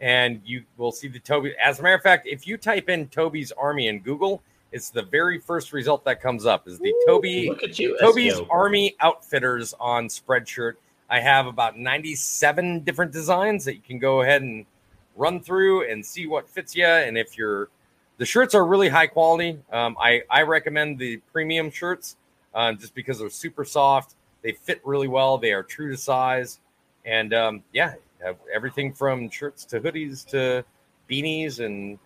and 0.00 0.40
you 0.44 0.64
will 0.76 0.92
see 0.92 1.08
the 1.08 1.18
Toby. 1.18 1.54
As 1.62 1.78
a 1.78 1.82
matter 1.82 1.94
of 1.94 2.02
fact, 2.02 2.26
if 2.26 2.46
you 2.46 2.56
type 2.56 2.88
in 2.88 3.08
Toby's 3.08 3.52
Army 3.52 3.88
in 3.88 4.00
Google, 4.00 4.42
it's 4.72 4.90
the 4.90 5.02
very 5.02 5.38
first 5.38 5.72
result 5.72 6.04
that 6.04 6.20
comes 6.20 6.46
up 6.46 6.68
is 6.68 6.78
the 6.78 6.94
Toby 7.06 7.48
Look 7.48 7.62
at 7.62 7.78
you, 7.78 7.98
Toby's 7.98 8.34
Esco. 8.34 8.46
Army 8.50 8.94
Outfitters 9.00 9.74
on 9.80 10.08
Spreadshirt. 10.08 10.74
I 11.08 11.18
have 11.18 11.46
about 11.46 11.76
97 11.76 12.80
different 12.80 13.10
designs 13.10 13.64
that 13.64 13.74
you 13.74 13.80
can 13.80 13.98
go 13.98 14.22
ahead 14.22 14.42
and 14.42 14.64
run 15.16 15.40
through 15.40 15.90
and 15.90 16.06
see 16.06 16.26
what 16.26 16.48
fits 16.48 16.76
you. 16.76 16.86
And 16.86 17.18
if 17.18 17.36
you're, 17.36 17.68
the 18.18 18.24
shirts 18.24 18.54
are 18.54 18.64
really 18.64 18.88
high 18.88 19.08
quality. 19.08 19.58
Um, 19.72 19.96
I, 20.00 20.22
I 20.30 20.42
recommend 20.42 20.98
the 20.98 21.16
premium 21.32 21.70
shirts 21.70 22.16
uh, 22.54 22.72
just 22.74 22.94
because 22.94 23.18
they're 23.18 23.30
super 23.30 23.64
soft. 23.64 24.14
They 24.42 24.52
fit 24.52 24.80
really 24.84 25.08
well. 25.08 25.38
They 25.38 25.52
are 25.52 25.62
true 25.62 25.90
to 25.90 25.96
size. 25.96 26.60
And 27.04 27.32
um, 27.34 27.62
yeah, 27.72 27.94
have 28.22 28.36
everything 28.52 28.92
from 28.92 29.30
shirts 29.30 29.64
to 29.66 29.80
hoodies 29.80 30.26
to 30.28 30.64
beanies 31.10 31.64
and 31.64 31.98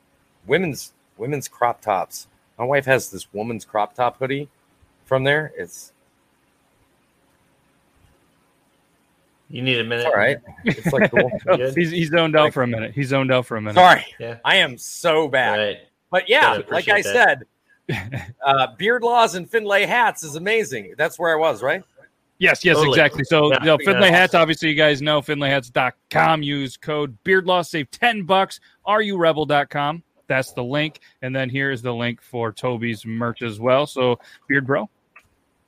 women's 0.47 0.93
women's 1.17 1.49
crop 1.49 1.81
tops. 1.81 2.29
My 2.59 2.65
wife 2.65 2.85
has 2.87 3.11
this 3.11 3.33
woman's 3.33 3.65
crop 3.65 3.95
top 3.95 4.19
hoodie 4.19 4.49
from 5.05 5.25
there. 5.25 5.53
It's 5.57 5.93
You 9.51 9.63
need 9.63 9.79
a 9.79 9.85
minute. 9.85 10.07
all 10.07 10.13
right. 10.13 10.39
It's 10.65 10.93
like 10.93 11.11
cool. 11.11 11.31
He's, 11.75 11.91
he's 11.91 12.09
zoned 12.11 12.35
out 12.37 12.53
for 12.53 12.63
a 12.63 12.67
minute. 12.67 12.93
He's 12.93 13.09
zoned 13.09 13.31
out 13.31 13.47
for 13.47 13.57
a 13.57 13.61
minute. 13.61 13.77
Sorry, 13.77 14.05
Yeah. 14.19 14.39
I 14.45 14.57
am 14.57 14.77
so 14.79 15.29
bad. 15.29 15.59
Right. 15.59 15.79
But 16.11 16.29
yeah, 16.29 16.53
like 16.71 16.89
I 16.89 16.99
appreciate 16.99 17.05
said, 17.05 17.45
uh, 18.45 18.69
beard 18.77 19.03
laws 19.03 19.35
and 19.35 19.49
Finlay 19.49 19.87
hats 19.87 20.23
is 20.23 20.37
amazing. 20.37 20.95
That's 20.97 21.19
where 21.19 21.37
I 21.37 21.39
was, 21.39 21.63
right? 21.63 21.83
Yes, 22.39 22.65
yes, 22.65 22.77
Totally. 22.77 22.95
exactly. 22.99 23.25
So, 23.25 23.51
Yeah, 23.51 23.59
you 23.61 23.67
know, 23.67 23.79
yeah. 23.81 23.93
Finlay 23.93 24.11
hats, 24.11 24.35
obviously, 24.35 24.69
you 24.69 24.75
guys 24.75 25.01
know 25.01 25.23
finlayhats.com. 25.23 26.43
Use 26.43 26.77
code 26.77 27.17
beardlaw, 27.25 27.63
save 27.63 27.91
10 27.91 28.25
bucks. 28.25 28.61
RURebel.com. 28.87 30.03
That's 30.27 30.53
the 30.53 30.65
link. 30.65 31.01
And 31.23 31.35
then 31.35 31.49
here 31.49 31.71
is 31.71 31.83
the 31.83 31.95
link 31.95 32.21
for 32.21 32.53
Toby's 32.53 33.07
merch 33.07 33.43
as 33.43 33.61
well. 33.61 33.87
So, 33.87 34.19
Beard 34.49 34.67
Bro, 34.67 34.89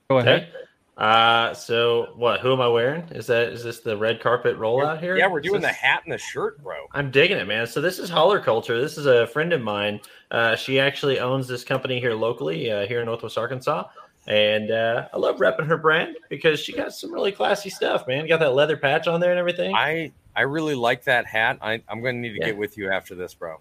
go 0.09 0.19
ahead. 0.19 0.43
Okay. 0.43 0.53
Uh, 0.97 1.53
so 1.53 2.13
what? 2.17 2.41
Who 2.41 2.53
am 2.53 2.61
I 2.63 2.69
wearing? 2.69 3.03
Is 3.11 3.27
that 3.27 3.49
is 3.53 3.63
this 3.63 3.81
the 3.81 3.95
red 3.97 4.19
carpet 4.19 4.59
rollout 4.59 4.99
here? 4.99 5.17
Yeah, 5.19 5.27
we're 5.27 5.41
Is 5.41 5.47
doing 5.47 5.61
the 5.61 5.69
hat 5.69 6.03
and 6.05 6.13
the 6.13 6.17
shirt, 6.19 6.63
bro. 6.63 6.75
I'm 6.93 7.11
digging 7.11 7.37
it, 7.37 7.47
man. 7.47 7.67
So 7.67 7.83
this 7.83 7.99
is 7.99 8.09
Holler 8.09 8.41
Culture. 8.41 8.81
This 8.81 8.97
is 8.97 9.05
a 9.05 9.27
friend 9.27 9.53
of 9.53 9.61
mine. 9.61 10.01
Uh, 10.31 10.57
she 10.57 10.81
actually 10.81 11.21
owns 11.21 11.47
this 11.47 11.65
company 11.65 12.01
here 12.01 12.15
locally, 12.15 12.71
uh, 12.71 12.87
here 12.87 13.01
in 13.01 13.07
Northwest 13.07 13.37
Arkansas, 13.37 13.85
and 14.27 14.71
uh, 14.71 15.09
I 15.13 15.19
love 15.19 15.37
repping 15.37 15.67
her 15.67 15.77
brand 15.77 16.17
because 16.31 16.61
she 16.61 16.73
got 16.73 16.95
some 16.95 17.13
really 17.13 17.31
classy 17.31 17.69
stuff, 17.69 18.07
man. 18.09 18.27
Got 18.27 18.41
that 18.41 18.55
leather 18.55 18.79
patch 18.79 19.07
on 19.07 19.21
there 19.21 19.33
and 19.33 19.39
everything. 19.39 19.75
I 19.75 20.13
I 20.35 20.43
really 20.43 20.75
like 20.75 21.05
that 21.05 21.27
hat. 21.27 21.59
I, 21.61 21.83
I'm 21.91 22.01
going 22.01 22.15
to 22.17 22.21
need 22.23 22.35
to 22.35 22.39
Yeah. 22.41 22.47
get 22.47 22.57
with 22.57 22.79
you 22.79 22.91
after 22.91 23.15
this, 23.15 23.35
bro. 23.35 23.59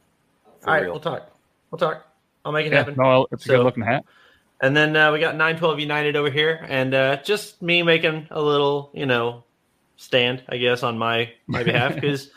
For 0.62 0.70
All 0.70 0.74
right, 0.76 0.84
real. 0.84 0.92
we'll 0.92 1.00
talk. 1.02 1.30
We'll 1.70 1.80
talk. 1.80 2.06
I'll 2.46 2.52
make 2.54 2.66
it 2.66 2.72
Yeah, 2.72 2.78
happen. 2.80 2.96
no, 2.98 3.28
it's 3.32 3.44
a 3.44 3.48
So- 3.50 3.58
good 3.58 3.64
looking 3.66 3.84
hat. 3.84 4.06
And 4.66 4.76
then 4.76 4.96
uh, 4.96 5.12
we 5.12 5.20
got 5.20 5.36
912 5.36 5.80
United 5.80 6.16
over 6.16 6.32
here, 6.32 6.66
and 6.68 6.92
uh, 6.96 7.18
just 7.18 7.62
me 7.62 7.84
making 7.84 8.28
a 8.32 8.42
little, 8.42 8.90
you 8.96 9.06
know, 9.06 9.44
stand, 9.96 10.42
I 10.50 10.58
guess, 10.58 10.82
on 10.82 10.98
my 10.98 11.32
my 11.46 11.62
behalf 11.70 11.94
because, 11.94 12.32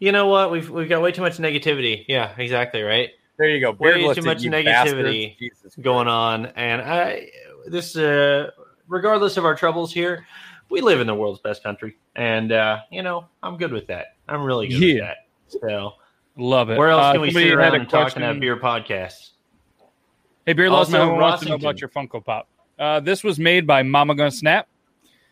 you 0.00 0.10
know 0.10 0.26
what, 0.26 0.50
we've 0.50 0.68
we've 0.68 0.88
got 0.88 1.00
way 1.00 1.12
too 1.12 1.22
much 1.22 1.38
negativity. 1.38 2.04
Yeah, 2.08 2.34
exactly, 2.36 2.82
right, 2.82 3.10
There 3.36 3.48
you 3.48 3.60
go. 3.60 3.70
Way 3.70 3.92
Beardless 3.92 4.16
too 4.16 4.24
much 4.24 4.42
negativity 4.42 5.36
going 5.80 6.08
on, 6.08 6.46
and 6.46 6.82
I 6.82 7.30
this, 7.68 7.94
uh, 7.96 8.50
regardless 8.88 9.36
of 9.36 9.44
our 9.44 9.54
troubles 9.54 9.92
here, 9.92 10.26
we 10.70 10.80
live 10.80 11.00
in 11.00 11.06
the 11.06 11.14
world's 11.14 11.40
best 11.40 11.62
country, 11.62 11.96
and 12.16 12.50
uh, 12.50 12.80
you 12.90 13.04
know, 13.04 13.26
I'm 13.44 13.58
good 13.58 13.72
with 13.72 13.86
that. 13.86 14.16
I'm 14.28 14.42
really 14.42 14.66
good 14.66 14.80
with 14.80 14.98
that. 15.02 15.18
So, 15.46 15.92
Love 16.36 16.70
it. 16.70 16.78
where 16.78 16.88
else 16.88 17.04
Uh, 17.04 17.12
can 17.12 17.20
we 17.20 17.30
sit 17.30 17.52
around 17.52 17.76
and 17.76 17.88
talk 17.88 18.16
and 18.16 18.24
have 18.24 18.40
beer 18.40 18.56
podcasts? 18.56 19.30
Hey, 20.46 20.52
Beard 20.54 20.70
Laws, 20.70 20.92
Also, 20.92 21.06
my 21.06 21.20
wants 21.20 21.42
to 21.42 21.48
know 21.50 21.54
about 21.56 21.80
your 21.80 21.90
Funko 21.90 22.24
Pop. 22.24 22.48
Uh, 22.78 23.00
this 23.00 23.22
was 23.22 23.38
made 23.38 23.66
by 23.66 23.82
Mama 23.82 24.14
Gun 24.14 24.30
Snap. 24.30 24.66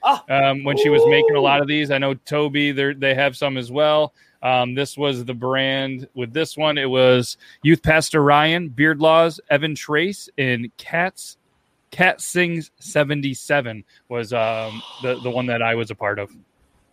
Ah. 0.03 0.23
Um, 0.29 0.65
when 0.65 0.77
she 0.77 0.91
was 0.91 1.03
making 1.07 1.35
a 1.35 1.41
lot 1.41 1.61
of 1.61 1.67
these, 1.67 1.91
I 1.91 1.99
know 1.99 2.15
Toby, 2.15 2.73
they're- 2.73 2.95
they 2.95 3.15
have 3.15 3.37
some 3.37 3.57
as 3.57 3.73
well. 3.73 4.13
Um, 4.43 4.75
this 4.75 4.97
was 4.97 5.25
the 5.25 5.35
brand 5.35 6.07
with 6.15 6.33
this 6.33 6.57
one. 6.57 6.79
It 6.79 6.89
was 6.89 7.37
Youth 7.63 7.83
Pastor 7.83 8.23
Ryan, 8.23 8.69
Beard 8.69 9.01
Laws, 9.01 9.41
Evan 9.51 9.75
Trace, 9.75 10.29
and 10.39 10.71
Cats. 10.77 11.37
Cat 11.91 12.21
Sings 12.21 12.71
77 12.79 13.83
was 14.09 14.33
um, 14.35 14.83
the, 15.03 15.19
the 15.23 15.31
one 15.31 15.47
that 15.47 15.63
I 15.63 15.75
was 15.75 15.91
a 15.91 15.95
part 15.95 16.19
of. 16.19 16.31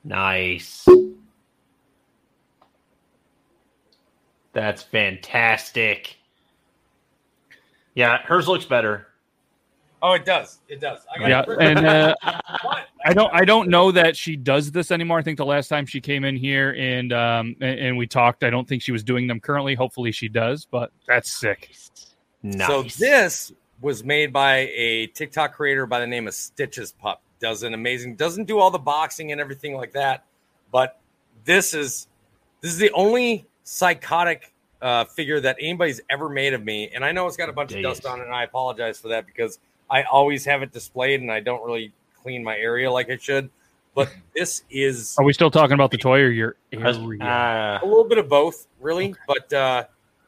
Nice. 0.06 0.88
That's 4.54 4.82
fantastic. 4.84 6.16
Yeah, 7.96 8.18
hers 8.24 8.48
looks 8.48 8.66
better. 8.66 9.08
Oh, 10.02 10.14
it 10.14 10.26
does. 10.26 10.60
It 10.68 10.80
does. 10.80 11.00
I 11.14 11.18
got 11.20 11.30
Yeah, 11.30 11.54
it. 11.54 11.62
and 11.62 11.86
uh, 11.88 12.16
I 13.06 13.14
don't 13.14 13.34
I 13.34 13.44
don't 13.46 13.70
know 13.70 13.92
that 13.92 14.16
she 14.16 14.36
does 14.36 14.72
this 14.72 14.92
anymore. 14.92 15.18
I 15.18 15.24
think 15.24 15.38
the 15.38 15.46
last 15.46 15.68
time 15.68 15.86
she 15.86 16.00
came 16.02 16.24
in 16.26 16.36
here 16.36 16.76
and 16.78 17.12
um 17.14 17.56
and, 17.62 17.80
and 17.80 17.98
we 17.98 18.06
talked, 18.06 18.44
I 18.44 18.50
don't 18.50 18.68
think 18.68 18.82
she 18.82 18.92
was 18.92 19.04
doing 19.04 19.26
them 19.26 19.40
currently. 19.40 19.74
Hopefully 19.74 20.12
she 20.12 20.28
does, 20.28 20.68
but 20.70 20.92
that's 21.08 21.34
sick. 21.34 21.72
Nice. 22.44 22.68
So 22.68 22.84
this 22.84 23.52
was 23.82 24.04
made 24.04 24.32
by 24.32 24.70
a 24.76 25.08
TikTok 25.08 25.54
creator 25.54 25.86
by 25.86 26.00
the 26.00 26.08
name 26.08 26.28
of 26.28 26.34
Stitches 26.34 26.92
Pup. 26.92 27.22
Does 27.40 27.64
an 27.64 27.74
amazing, 27.74 28.16
doesn't 28.16 28.46
do 28.46 28.60
all 28.60 28.72
the 28.72 28.80
boxing 28.80 29.32
and 29.32 29.42
everything 29.42 29.76
like 29.76 29.92
that, 29.94 30.26
but 30.72 31.00
this 31.46 31.74
is 31.74 32.08
this 32.62 32.72
is 32.72 32.78
the 32.78 32.92
only 32.92 33.46
psychotic 33.64 34.54
uh, 34.86 35.04
figure 35.06 35.40
that 35.40 35.58
anybody's 35.60 36.00
ever 36.12 36.30
made 36.30 36.54
of 36.54 36.64
me. 36.64 36.92
And 36.94 37.04
I 37.04 37.12
know 37.12 37.26
it's 37.26 37.38
got 37.38 37.50
a 37.50 37.54
bunch 37.54 37.74
of 37.74 37.82
dust 37.82 38.06
on 38.06 38.20
it, 38.22 38.26
and 38.26 38.34
I 38.34 38.44
apologize 38.44 39.00
for 39.00 39.08
that 39.08 39.26
because 39.26 39.58
I 39.90 40.04
always 40.04 40.46
have 40.46 40.62
it 40.62 40.72
displayed 40.72 41.22
and 41.22 41.32
I 41.32 41.40
don't 41.40 41.66
really 41.66 41.92
clean 42.22 42.44
my 42.44 42.56
area 42.56 42.92
like 42.92 43.10
I 43.10 43.18
should. 43.18 43.50
But 43.96 44.14
this 44.36 44.62
is 44.70 45.16
Are 45.18 45.26
we 45.26 45.34
still 45.34 45.50
talking 45.50 45.74
about 45.74 45.90
the 45.90 45.98
toy 45.98 46.20
or 46.22 46.30
your 46.30 46.56
Us- 46.72 46.98
area? 46.98 47.20
ah, 47.24 47.80
a 47.82 47.86
little 47.86 48.04
bit 48.04 48.20
of 48.20 48.30
both, 48.30 48.68
really. 48.80 49.16
But 49.28 49.52
uh, 49.52 49.86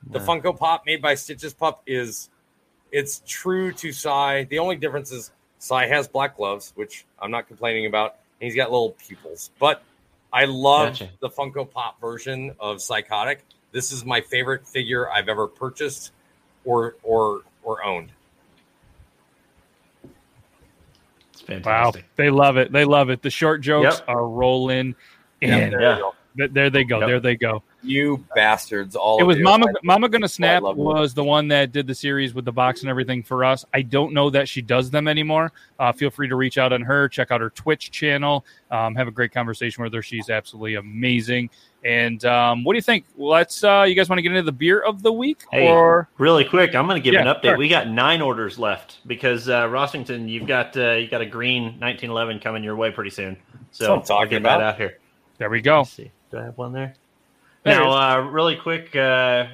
the 0.10 0.20
Yeah. 0.20 0.26
Funko 0.26 0.58
Pop 0.58 0.88
made 0.88 1.04
by 1.04 1.13
Stitches 1.13 1.54
Pup 1.54 1.84
is 1.86 2.30
it's 2.91 3.22
true 3.28 3.72
to 3.74 3.91
Psy. 3.91 4.46
The 4.46 4.58
only 4.60 4.78
difference 4.78 5.12
is 5.12 5.32
Psy 5.60 5.86
has 5.88 6.08
black 6.08 6.36
gloves, 6.38 6.72
which 6.76 7.06
I'm 7.20 7.30
not 7.30 7.48
complaining 7.48 7.86
about, 7.86 8.15
and 8.41 8.46
he's 8.48 8.56
got 8.56 8.72
little 8.72 8.91
pupils. 8.91 9.52
But 9.60 9.84
I 10.34 10.46
love 10.46 10.93
Gotcha. 11.00 11.10
the 11.20 11.30
Funko 11.30 11.70
Pop 11.70 12.00
version 12.02 12.56
of 12.60 12.82
Psychotic. 12.82 13.43
This 13.72 13.92
is 13.92 14.06
my 14.06 14.22
favorite 14.22 14.68
figure 14.68 15.10
I've 15.12 15.30
ever 15.30 15.48
purchased 15.48 16.12
or 16.66 16.96
or 17.04 17.42
or 17.64 17.84
owned. 17.84 18.12
it's 21.50 21.66
wow, 21.66 21.92
fantastic. 21.92 22.06
they 22.16 22.30
love 22.30 22.58
it. 22.58 22.72
They 22.72 22.86
love 22.86 23.10
it. 23.10 23.22
The 23.22 23.30
short 23.30 23.62
jokes 23.62 24.00
Yep. 24.00 24.10
are 24.10 24.28
rolling 24.28 24.96
in. 25.42 25.50
Yeah, 25.50 25.70
there 25.70 25.82
Yeah. 25.82 25.96
you 25.98 26.02
go. 26.02 26.16
Th- 26.38 26.52
There 26.52 26.70
they 26.70 26.84
go. 26.84 27.00
Yep. 27.00 27.08
There 27.08 27.20
they 27.20 27.36
go. 27.36 27.64
You 27.88 28.23
bastards! 28.36 28.95
All 28.95 29.19
It 29.19 29.23
was 29.23 29.38
you. 29.38 29.43
Mama 29.43 29.67
I- 29.67 29.73
Mama 29.84 30.10
Gonna 30.10 30.28
Snap 30.28 30.62
was 30.63 31.13
the 31.13 31.23
one 31.23 31.47
that 31.50 31.71
did 31.71 31.88
the 31.88 31.95
series 31.95 32.34
with 32.34 32.45
the 32.45 32.52
box 32.52 32.82
and 32.82 32.89
everything 32.89 33.23
for 33.23 33.43
us. 33.45 33.65
I 33.73 33.82
don't 33.82 34.13
know 34.13 34.30
that 34.30 34.47
she 34.50 34.62
does 34.62 34.89
them 34.91 35.08
anymore. 35.08 35.52
Uh, 35.80 35.91
feel 35.91 36.10
free 36.10 36.28
to 36.28 36.36
reach 36.36 36.58
out 36.58 36.73
on 36.73 36.82
her. 36.82 37.08
Check 37.08 37.32
out 37.32 37.41
her 37.41 37.50
Twitch 37.52 37.91
channel. 37.91 38.45
Um, 38.71 38.95
have 38.95 39.08
a 39.08 39.12
great 39.12 39.32
conversation 39.32 39.84
with 39.84 39.93
her. 39.93 40.02
She's 40.02 40.30
absolutely 40.30 40.76
amazing. 40.76 41.50
And 41.86 42.23
um, 42.26 42.63
what 42.63 42.73
do 42.73 42.78
you 42.78 42.82
think? 42.84 43.06
Let's. 43.17 43.63
Uh, 43.63 43.86
you 43.88 43.95
guys 43.95 44.10
want 44.10 44.17
to 44.17 44.21
get 44.23 44.32
into 44.32 44.41
the 44.43 44.52
beer 44.52 44.80
of 44.82 45.04
the 45.04 45.13
week 45.13 45.43
Hey. 45.52 45.67
or? 45.67 46.10
Really 46.17 46.43
quick, 46.43 46.76
I'm 46.76 46.88
going 46.88 47.00
to 47.00 47.04
give 47.04 47.13
Yeah, 47.13 47.21
an 47.21 47.28
update. 47.28 47.43
sure. 47.43 47.58
We 47.58 47.69
got 47.69 47.88
nine 47.88 48.21
orders 48.21 48.58
left 48.60 48.97
because 49.08 49.47
uh, 49.47 49.67
Rossington, 49.67 50.28
you've 50.28 50.47
got 50.47 50.76
uh, 50.76 50.93
you 50.93 51.08
got 51.08 51.21
a 51.21 51.26
green 51.26 51.63
1911 51.80 52.39
coming 52.39 52.63
your 52.63 52.76
way 52.76 52.91
pretty 52.91 53.12
soon. 53.12 53.38
So 53.71 53.84
That's 53.84 53.89
what 53.89 53.95
I'm 53.95 54.02
talking 54.02 54.17
I'll 54.23 54.28
get 54.30 54.41
about. 54.41 54.58
that 54.60 54.65
out 54.65 54.78
here. 54.78 54.97
There 55.38 55.50
we 55.52 55.62
go. 55.62 55.78
Let's 55.80 55.91
see. 55.91 56.12
Do 56.32 56.39
I 56.39 56.43
have 56.45 56.58
one 56.58 56.73
there? 56.73 56.95
There 57.63 57.80
now, 57.80 57.91
uh, 57.91 58.22
really 58.22 58.56
quick, 58.56 58.96
uh, 58.96 59.48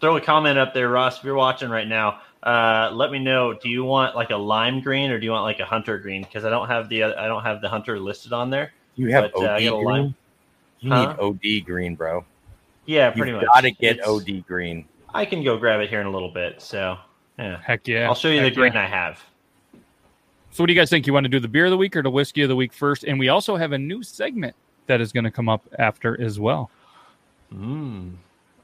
throw 0.00 0.16
a 0.16 0.20
comment 0.20 0.58
up 0.58 0.74
there, 0.74 0.88
Ross. 0.88 1.18
If 1.18 1.24
you're 1.24 1.34
watching 1.34 1.70
right 1.70 1.88
now, 1.88 2.20
uh, 2.42 2.90
let 2.92 3.10
me 3.10 3.18
know. 3.18 3.52
Do 3.54 3.68
you 3.68 3.84
want 3.84 4.14
like 4.14 4.30
a 4.30 4.36
lime 4.36 4.80
green 4.80 5.10
or 5.10 5.18
do 5.18 5.24
you 5.24 5.32
want 5.32 5.42
like 5.44 5.58
a 5.60 5.64
hunter 5.64 5.98
green? 5.98 6.22
Because 6.22 6.44
I 6.44 6.50
don't 6.50 6.68
have 6.68 6.88
the 6.88 7.02
I 7.04 7.26
don't 7.26 7.42
have 7.42 7.60
the 7.60 7.68
hunter 7.68 7.98
listed 7.98 8.32
on 8.32 8.50
there. 8.50 8.72
You 8.94 9.10
have 9.12 9.32
But, 9.32 9.42
uh, 9.42 9.44
OD 9.44 9.44
got 9.44 9.56
a 9.56 9.70
green. 9.70 9.84
lime. 9.84 10.14
You 10.80 10.90
Huh? 10.92 11.06
need 11.08 11.18
OD 11.18 11.60
green, 11.66 11.94
bro. 11.96 12.24
Yeah, 12.86 13.10
pretty 13.10 13.32
You've 13.32 13.40
much. 13.42 13.46
got 13.54 13.60
to 13.62 13.70
get 13.72 13.96
It's- 13.98 14.08
OD 14.08 14.40
green. 14.46 14.84
I 15.12 15.24
can 15.24 15.42
go 15.42 15.56
grab 15.56 15.80
it 15.80 15.88
here 15.90 16.00
in 16.00 16.06
a 16.06 16.10
little 16.10 16.30
bit. 16.30 16.62
So 16.62 16.96
yeah, 17.38 17.58
Heck 17.64 17.88
yeah! 17.88 18.06
I'll 18.08 18.14
show 18.14 18.28
you 18.28 18.40
the 18.42 18.50
green 18.50 18.74
yeah. 18.74 18.82
I 18.82 18.86
have. 18.86 19.22
So, 20.50 20.62
what 20.62 20.68
do 20.68 20.72
you 20.72 20.78
guys 20.78 20.88
think? 20.90 21.06
You 21.06 21.12
want 21.12 21.24
to 21.24 21.28
do 21.28 21.40
the 21.40 21.48
beer 21.48 21.66
of 21.66 21.70
the 21.70 21.76
week 21.76 21.94
or 21.96 22.02
the 22.02 22.10
whiskey 22.10 22.42
of 22.42 22.48
the 22.48 22.56
week 22.56 22.72
first? 22.72 23.04
And 23.04 23.18
we 23.18 23.28
also 23.28 23.56
have 23.56 23.72
a 23.72 23.78
new 23.78 24.02
segment 24.02 24.54
that 24.86 25.00
is 25.00 25.12
going 25.12 25.24
to 25.24 25.30
come 25.30 25.48
up 25.48 25.62
after 25.78 26.20
as 26.20 26.40
well. 26.40 26.70
Mm. 27.54 28.14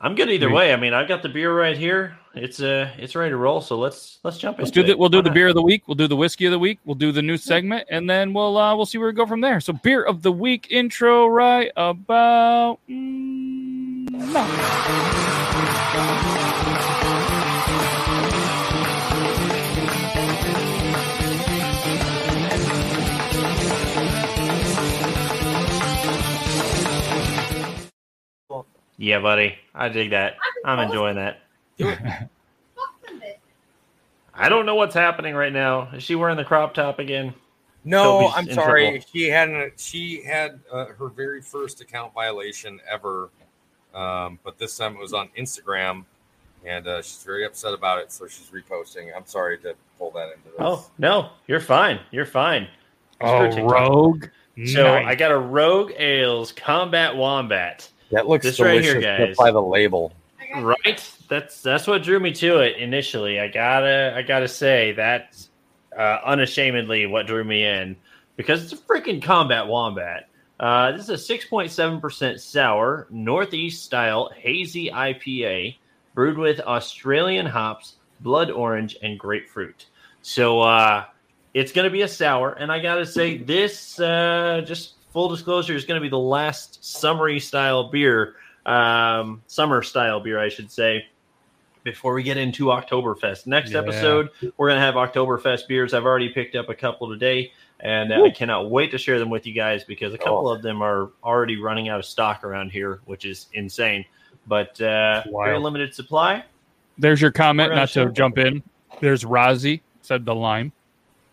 I'm 0.00 0.14
good 0.14 0.30
either 0.30 0.50
way. 0.50 0.72
I 0.72 0.76
mean, 0.76 0.92
I've 0.92 1.08
got 1.08 1.22
the 1.22 1.30
beer 1.30 1.58
right 1.58 1.78
here. 1.78 2.18
It's 2.34 2.60
uh, 2.60 2.90
it's 2.98 3.14
ready 3.14 3.30
to 3.30 3.36
roll. 3.36 3.62
So 3.62 3.78
let's 3.78 4.18
let's 4.22 4.36
jump 4.36 4.58
in. 4.58 4.64
Let's 4.64 4.70
do 4.70 4.82
the, 4.82 4.96
we'll 4.96 5.08
do 5.08 5.18
Why 5.18 5.22
the 5.22 5.30
not? 5.30 5.34
beer 5.34 5.48
of 5.48 5.54
the 5.54 5.62
week. 5.62 5.84
We'll 5.86 5.94
do 5.94 6.08
the 6.08 6.16
whiskey 6.16 6.46
of 6.46 6.52
the 6.52 6.58
week. 6.58 6.78
We'll 6.84 6.94
do 6.94 7.10
the 7.10 7.22
new 7.22 7.38
segment, 7.38 7.86
and 7.90 8.10
then 8.10 8.34
we'll 8.34 8.58
uh, 8.58 8.76
we'll 8.76 8.86
see 8.86 8.98
where 8.98 9.08
we 9.08 9.14
go 9.14 9.24
from 9.24 9.40
there. 9.40 9.60
So, 9.60 9.72
beer 9.72 10.02
of 10.02 10.22
the 10.22 10.32
week 10.32 10.66
intro 10.70 11.28
right 11.28 11.70
about 11.76 12.80
mm, 12.90 14.10
now. 14.10 16.70
Yeah, 28.96 29.20
buddy. 29.20 29.56
I 29.74 29.88
dig 29.88 30.10
that. 30.10 30.36
I'm 30.64 30.78
enjoying 30.78 31.16
that. 31.16 31.40
I 34.36 34.48
don't 34.48 34.66
know 34.66 34.74
what's 34.74 34.94
happening 34.94 35.34
right 35.34 35.52
now. 35.52 35.90
Is 35.92 36.02
she 36.02 36.14
wearing 36.14 36.36
the 36.36 36.44
crop 36.44 36.74
top 36.74 36.98
again? 36.98 37.34
No, 37.84 38.28
I'm 38.28 38.50
sorry. 38.50 38.90
trouble. 38.90 39.06
She 39.12 39.28
had 39.28 39.48
an, 39.50 39.72
she 39.76 40.22
had 40.22 40.58
uh, 40.72 40.86
her 40.86 41.08
very 41.08 41.42
first 41.42 41.80
account 41.80 42.14
violation 42.14 42.80
ever, 42.90 43.30
um, 43.94 44.38
but 44.42 44.58
this 44.58 44.76
time 44.76 44.94
it 44.94 45.00
was 45.00 45.12
on 45.12 45.28
Instagram, 45.38 46.04
and 46.64 46.86
uh, 46.86 47.02
she's 47.02 47.22
very 47.22 47.44
upset 47.44 47.74
about 47.74 47.98
it. 47.98 48.10
So 48.10 48.26
she's 48.26 48.50
reposting. 48.50 49.14
I'm 49.14 49.26
sorry 49.26 49.58
to 49.58 49.74
pull 49.98 50.10
that 50.12 50.32
into 50.32 50.44
this. 50.44 50.54
Oh 50.60 50.90
no, 50.98 51.30
you're 51.46 51.60
fine. 51.60 52.00
You're 52.10 52.26
fine. 52.26 52.68
Oh, 53.20 53.48
rogue. 53.62 54.26
So 54.66 54.84
Nice. 54.84 55.06
I 55.06 55.14
got 55.14 55.32
a 55.32 55.38
Rogue 55.38 55.92
Ales 55.96 56.52
Combat 56.52 57.14
Wombat. 57.14 57.88
That 58.14 58.28
looks 58.28 58.44
this 58.44 58.60
right 58.60 58.72
delicious 58.82 58.92
here, 58.92 59.18
just 59.18 59.28
guys. 59.28 59.36
by 59.36 59.50
the 59.50 59.62
label. 59.62 60.12
Right? 60.56 61.02
That's 61.28 61.62
that's 61.62 61.86
what 61.86 62.02
drew 62.02 62.20
me 62.20 62.32
to 62.32 62.60
it 62.60 62.76
initially. 62.76 63.40
I 63.40 63.48
gotta 63.48 64.14
I 64.16 64.22
gotta 64.22 64.48
say 64.48 64.92
that's 64.92 65.50
uh, 65.96 66.18
unashamedly 66.24 67.06
what 67.06 67.26
drew 67.26 67.44
me 67.44 67.64
in. 67.64 67.96
because 68.36 68.62
it's 68.62 68.72
a 68.72 68.84
freaking 68.84 69.22
combat 69.22 69.66
wombat. 69.66 70.28
Uh, 70.60 70.92
this 70.92 71.08
is 71.08 71.30
a 71.30 71.38
6.7% 71.38 72.40
sour, 72.40 73.06
Northeast 73.10 73.84
style 73.84 74.30
hazy 74.36 74.90
IPA 74.90 75.76
brewed 76.14 76.38
with 76.38 76.60
Australian 76.60 77.46
hops, 77.46 77.96
blood 78.20 78.50
orange, 78.50 78.96
and 79.02 79.18
grapefruit. 79.18 79.86
So 80.22 80.60
uh, 80.60 81.04
it's 81.54 81.72
going 81.72 81.84
to 81.84 81.90
be 81.90 82.02
a 82.02 82.08
sour. 82.08 82.52
And 82.52 82.70
I 82.70 82.78
got 82.80 82.96
to 82.96 83.06
say, 83.06 83.36
this, 83.38 83.98
uh, 83.98 84.62
just 84.64 84.93
full 85.14 85.28
disclosure, 85.28 85.74
is 85.74 85.86
going 85.86 85.98
to 85.98 86.02
be 86.02 86.10
the 86.10 86.18
last 86.18 86.84
summery 86.84 87.40
style 87.40 87.88
beer, 87.88 88.34
um, 88.66 89.40
summer 89.46 89.82
style 89.82 90.20
beer, 90.20 90.38
I 90.40 90.48
should 90.50 90.70
say, 90.70 91.06
before 91.84 92.14
we 92.14 92.22
get 92.24 92.36
into 92.36 92.64
Oktoberfest. 92.66 93.46
Next 93.46 93.70
Yeah. 93.70 93.78
episode, 93.78 94.30
we're 94.56 94.68
going 94.68 94.78
to 94.80 94.84
have 94.84 94.96
Oktoberfest 94.96 95.68
beers. 95.68 95.94
I've 95.94 96.04
already 96.04 96.30
picked 96.30 96.56
up 96.56 96.68
a 96.68 96.74
couple 96.74 97.08
today. 97.08 97.52
And 97.80 98.12
uh, 98.12 98.22
I 98.22 98.30
cannot 98.30 98.70
wait 98.70 98.90
to 98.92 98.98
share 98.98 99.18
them 99.18 99.30
with 99.30 99.46
you 99.46 99.52
guys 99.52 99.84
because 99.84 100.14
a 100.14 100.18
couple 100.18 100.48
Oh. 100.48 100.52
of 100.52 100.62
them 100.62 100.80
are 100.82 101.10
already 101.22 101.60
running 101.60 101.88
out 101.88 101.98
of 101.98 102.06
stock 102.06 102.42
around 102.42 102.70
here, 102.70 103.00
which 103.04 103.24
is 103.24 103.46
insane. 103.52 104.04
But 104.46 104.80
uh, 104.80 105.22
very 105.30 105.58
limited 105.58 105.94
supply. 105.94 106.44
There's 106.98 107.20
your 107.20 107.32
comment, 107.32 107.74
not 107.74 107.88
to 107.90 108.10
jump 108.10 108.38
in. 108.38 108.62
There's 109.00 109.24
Rozzy, 109.24 109.80
said 110.02 110.24
the 110.24 110.34
lime. 110.34 110.72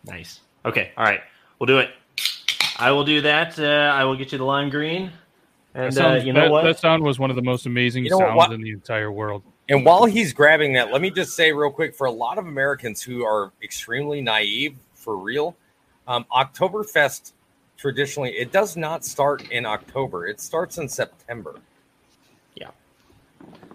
Nice. 0.04 0.40
Okay. 0.64 0.90
All 0.96 1.04
right. 1.04 1.20
We'll 1.58 1.66
do 1.68 1.78
it. 1.78 1.90
I 2.82 2.90
will 2.90 3.04
do 3.04 3.20
that. 3.22 3.58
Uh, 3.58 3.92
I 3.94 4.04
will 4.04 4.16
get 4.16 4.32
you 4.32 4.38
the 4.38 4.44
lime 4.44 4.70
green. 4.70 5.12
And 5.74 5.92
sounds- 5.94 6.22
uh, 6.22 6.26
you 6.26 6.32
know 6.32 6.42
that, 6.42 6.50
what? 6.50 6.64
that 6.64 6.78
sound 6.78 7.02
was 7.02 7.18
one 7.18 7.30
of 7.30 7.36
the 7.36 7.42
most 7.42 7.66
amazing 7.66 8.04
You 8.04 8.10
know 8.10 8.18
sounds 8.18 8.36
what? 8.36 8.52
in 8.52 8.60
the 8.60 8.70
entire 8.70 9.10
world. 9.10 9.42
And 9.68 9.84
while 9.86 10.04
he's 10.04 10.32
grabbing 10.32 10.72
that, 10.74 10.90
let 10.90 11.00
me 11.00 11.10
just 11.10 11.34
say 11.34 11.52
real 11.52 11.70
quick 11.70 11.94
for 11.94 12.06
a 12.06 12.10
lot 12.10 12.36
of 12.36 12.46
Americans 12.46 13.00
who 13.00 13.24
are 13.24 13.52
extremely 13.62 14.20
naive 14.20 14.76
for 14.94 15.16
real, 15.16 15.56
um, 16.08 16.26
Oktoberfest 16.32 17.32
traditionally 17.78 18.30
it 18.32 18.52
does 18.52 18.76
not 18.76 19.04
start 19.04 19.48
in 19.50 19.64
October. 19.64 20.26
It 20.26 20.40
starts 20.40 20.78
in 20.78 20.88
September. 20.88 21.54
Yeah, 22.56 22.70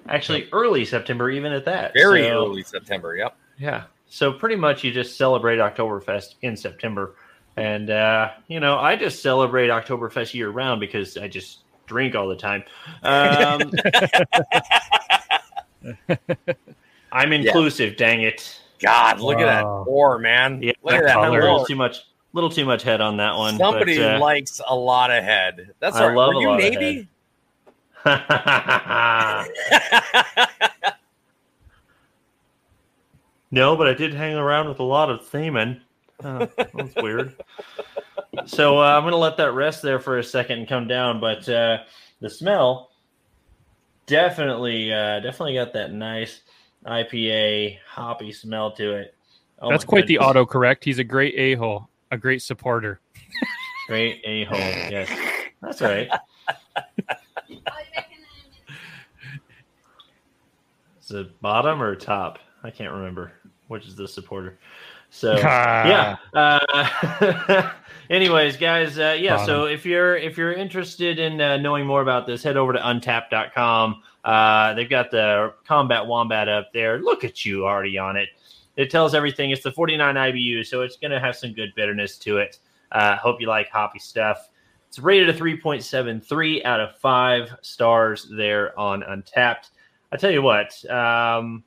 actually, 0.08 0.50
early 0.52 0.86
September, 0.86 1.30
even 1.32 1.52
at 1.54 1.66
that. 1.66 1.94
Very 1.94 2.24
So, 2.24 2.46
early 2.46 2.64
September. 2.64 3.16
Yep. 3.16 3.36
Yeah. 3.58 3.84
So 4.10 4.32
pretty 4.32 4.56
much 4.56 4.84
you 4.84 4.92
just 4.92 5.18
celebrate 5.18 5.58
Oktoberfest 5.58 6.36
in 6.42 6.56
September. 6.56 7.16
And, 7.58 7.90
uh, 7.90 8.30
you 8.48 8.60
know, 8.60 8.78
I 8.78 8.96
just 8.96 9.24
celebrate 9.24 9.70
Oktoberfest 9.70 10.36
year 10.36 10.50
round 10.50 10.80
because 10.80 11.18
I 11.18 11.28
just 11.28 11.64
drink 11.88 12.14
all 12.14 12.28
the 12.28 12.36
time. 12.36 12.64
Um, 13.02 13.72
I'm 17.12 17.34
inclusive, 17.34 17.98
dang 17.98 18.22
it. 18.22 18.62
God, 18.80 19.20
look 19.20 19.40
at 19.40 19.48
that 19.48 19.66
Wow. 19.66 19.88
whore, 19.90 20.22
man. 20.22 20.62
Yeah, 20.62 20.74
look 20.84 20.94
at 20.96 21.04
that 21.06 21.18
a 21.18 21.22
color. 21.22 21.42
little 21.42 21.66
too 21.66 21.76
much, 21.76 21.98
little 22.34 22.52
too 22.52 22.66
much 22.66 22.84
head 22.84 23.02
on 23.02 23.18
that 23.18 23.36
one. 23.36 23.58
Somebody 23.58 23.98
but, 23.98 24.06
uh, 24.06 24.20
likes 24.20 24.62
a 24.68 24.76
lot 24.76 25.10
of 25.10 25.24
head. 25.24 25.72
That's 25.80 25.96
I 25.96 26.04
all 26.04 26.10
right. 26.10 26.16
love 26.16 26.28
Were 26.28 26.36
a 26.36 26.40
you 26.40 26.48
lot 26.48 26.60
of 26.60 26.74
Navy? 26.74 27.10
no, 33.52 33.76
but 33.76 33.88
I 33.88 33.96
did 33.96 34.14
hang 34.14 34.36
around 34.36 34.70
with 34.70 34.80
a 34.80 34.84
lot 34.84 35.10
of 35.10 35.26
seamen. 35.26 35.82
Oh, 36.24 36.48
that's 36.58 36.96
weird. 36.96 37.36
So 38.46 38.80
uh, 38.80 38.84
I'm 38.84 39.04
going 39.04 39.12
to 39.12 39.18
let 39.18 39.38
that 39.38 39.52
rest 39.54 39.82
there 39.82 40.00
for 40.00 40.18
a 40.18 40.24
second 40.24 40.60
and 40.60 40.68
come 40.68 40.88
down. 40.88 41.20
But 41.20 41.48
uh, 41.48 41.84
the 42.20 42.30
smell 42.30 42.92
definitely, 44.06 44.92
uh, 44.92 45.20
definitely 45.20 45.56
got 45.56 45.74
that 45.74 45.94
nice 45.94 46.42
IPA 46.86 47.78
hoppy 47.88 48.32
smell 48.32 48.72
to 48.74 48.96
it. 48.96 49.16
Oh 49.60 49.70
That's 49.70 49.84
quite 49.84 50.08
the 50.08 50.18
goodness. 50.18 50.36
autocorrect. 50.36 50.84
He's 50.84 51.00
a 51.00 51.04
great 51.04 51.34
a 51.36 51.56
hole, 51.56 51.90
a 52.12 52.18
great 52.18 52.42
supporter. 52.42 53.00
Great 53.88 54.22
a 54.24 54.44
hole. 54.46 54.58
Yes, 54.60 55.10
that's 55.62 55.82
right. 55.82 56.10
Is 61.02 61.12
it 61.12 61.42
bottom 61.42 61.82
or 61.82 61.96
top? 61.96 62.38
I 62.64 62.70
can't 62.70 62.92
remember 62.92 63.32
which 63.68 63.88
is 63.88 63.96
the 63.96 64.08
supporter. 64.08 64.58
So 65.10 65.36
yeah. 65.38 66.18
Uh, 66.34 67.72
anyways, 68.10 68.58
guys, 68.58 68.98
uh, 68.98 69.18
yeah. 69.20 69.46
So 69.46 69.66
if 69.66 69.86
you're 69.86 70.16
if 70.18 70.38
you're 70.38 70.54
interested 70.54 71.20
in 71.20 71.40
uh, 71.42 71.58
knowing 71.58 71.86
more 71.86 72.02
about 72.02 72.28
this, 72.28 72.44
head 72.44 72.58
over 72.58 72.74
to 72.74 72.80
untappd.com. 72.80 74.04
Uh, 74.24 74.74
they've 74.74 74.90
got 74.90 75.10
the 75.10 75.54
combat 75.66 76.06
wombat 76.06 76.50
up 76.50 76.74
there. 76.74 77.00
Look 77.00 77.24
at 77.24 77.46
you 77.46 77.66
already 77.66 77.98
on 77.98 78.18
it. 78.18 78.30
It 78.76 78.92
tells 78.92 79.16
everything. 79.16 79.52
It's 79.52 79.64
the 79.64 79.72
49 79.72 80.16
IBU, 80.16 80.66
so 80.66 80.82
it's 80.82 80.98
going 80.98 81.12
to 81.12 81.20
have 81.20 81.36
some 81.36 81.54
good 81.54 81.74
bitterness 81.76 82.18
to 82.20 82.38
it. 82.38 82.60
Uh, 82.92 83.16
hope 83.18 83.42
you 83.42 83.48
like 83.48 83.70
hoppy 83.70 84.00
stuff. 84.00 84.50
It's 84.88 85.00
rated 85.00 85.30
a 85.30 85.34
3.73 85.34 86.64
out 86.64 86.80
of 86.80 86.96
five 86.98 87.56
stars 87.62 88.28
there 88.36 88.78
on 88.80 89.02
Untappd. 89.02 89.70
I 90.12 90.18
tell 90.18 90.32
you 90.32 90.42
what, 90.42 90.74
um, 90.90 91.64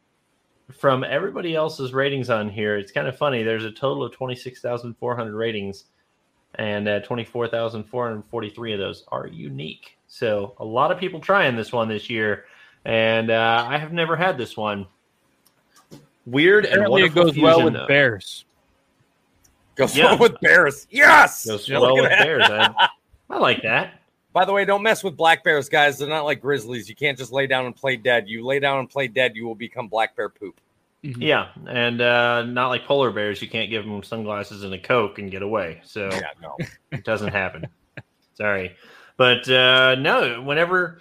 from 0.78 1.04
everybody 1.04 1.54
else's 1.54 1.92
ratings 1.92 2.30
on 2.30 2.48
here, 2.48 2.76
it's 2.76 2.92
kind 2.92 3.06
of 3.08 3.16
funny. 3.16 3.42
There's 3.42 3.64
a 3.64 3.70
total 3.70 4.04
of 4.04 4.12
26,400 4.12 5.34
ratings, 5.34 5.84
and 6.56 6.88
uh, 6.88 7.00
24,443 7.00 8.72
of 8.72 8.78
those 8.78 9.04
are 9.08 9.26
unique. 9.26 9.96
So 10.08 10.54
a 10.58 10.64
lot 10.64 10.90
of 10.90 10.98
people 10.98 11.20
trying 11.20 11.56
this 11.56 11.72
one 11.72 11.88
this 11.88 12.10
year, 12.10 12.44
and 12.84 13.30
uh, 13.30 13.64
I 13.68 13.78
have 13.78 13.92
never 13.92 14.16
had 14.16 14.36
this 14.38 14.56
one. 14.56 14.86
Weird 16.26 16.64
and 16.64 16.74
Apparently, 16.74 17.02
it 17.02 17.14
wonderful 17.14 17.32
goes 17.32 17.38
well 17.42 17.64
with 17.64 17.74
though. 17.74 17.86
bears. 17.86 18.44
Goes 19.76 19.96
Yeah. 19.96 20.04
well 20.06 20.18
with 20.18 20.40
bears. 20.40 20.86
Yes. 20.90 21.46
Goes 21.46 21.68
Look 21.68 21.82
well 21.82 21.94
with 21.94 22.10
that. 22.10 22.18
bears. 22.24 22.42
I, 22.48 22.88
I 23.30 23.38
like 23.38 23.62
that. 23.62 23.99
By 24.32 24.44
the 24.44 24.52
way, 24.52 24.64
don't 24.64 24.82
mess 24.82 25.02
with 25.02 25.16
black 25.16 25.42
bears, 25.42 25.68
guys. 25.68 25.98
They're 25.98 26.08
not 26.08 26.24
like 26.24 26.40
grizzlies. 26.40 26.88
You 26.88 26.94
can't 26.94 27.18
just 27.18 27.32
lay 27.32 27.46
down 27.48 27.66
and 27.66 27.74
play 27.74 27.96
dead. 27.96 28.28
You 28.28 28.44
lay 28.46 28.60
down 28.60 28.78
and 28.78 28.88
play 28.88 29.08
dead, 29.08 29.34
you 29.34 29.44
will 29.44 29.56
become 29.56 29.88
black 29.88 30.14
bear 30.16 30.28
poop. 30.28 30.60
Mhm. 31.04 31.16
Yeah, 31.18 31.48
and 31.66 32.00
uh, 32.00 32.42
not 32.44 32.68
like 32.68 32.84
polar 32.84 33.10
bears. 33.10 33.40
You 33.42 33.48
can't 33.48 33.70
give 33.70 33.84
them 33.84 34.02
sunglasses 34.02 34.62
and 34.64 34.72
a 34.74 34.78
coke 34.78 35.18
and 35.18 35.30
get 35.30 35.42
away. 35.42 35.80
So 35.84 36.10
Yeah, 36.12 36.28
no. 36.42 36.56
it 36.92 37.04
doesn't 37.04 37.32
happen. 37.32 37.66
Sorry, 38.34 38.76
but 39.16 39.48
uh, 39.48 39.94
no. 39.96 40.42
Whenever 40.42 41.00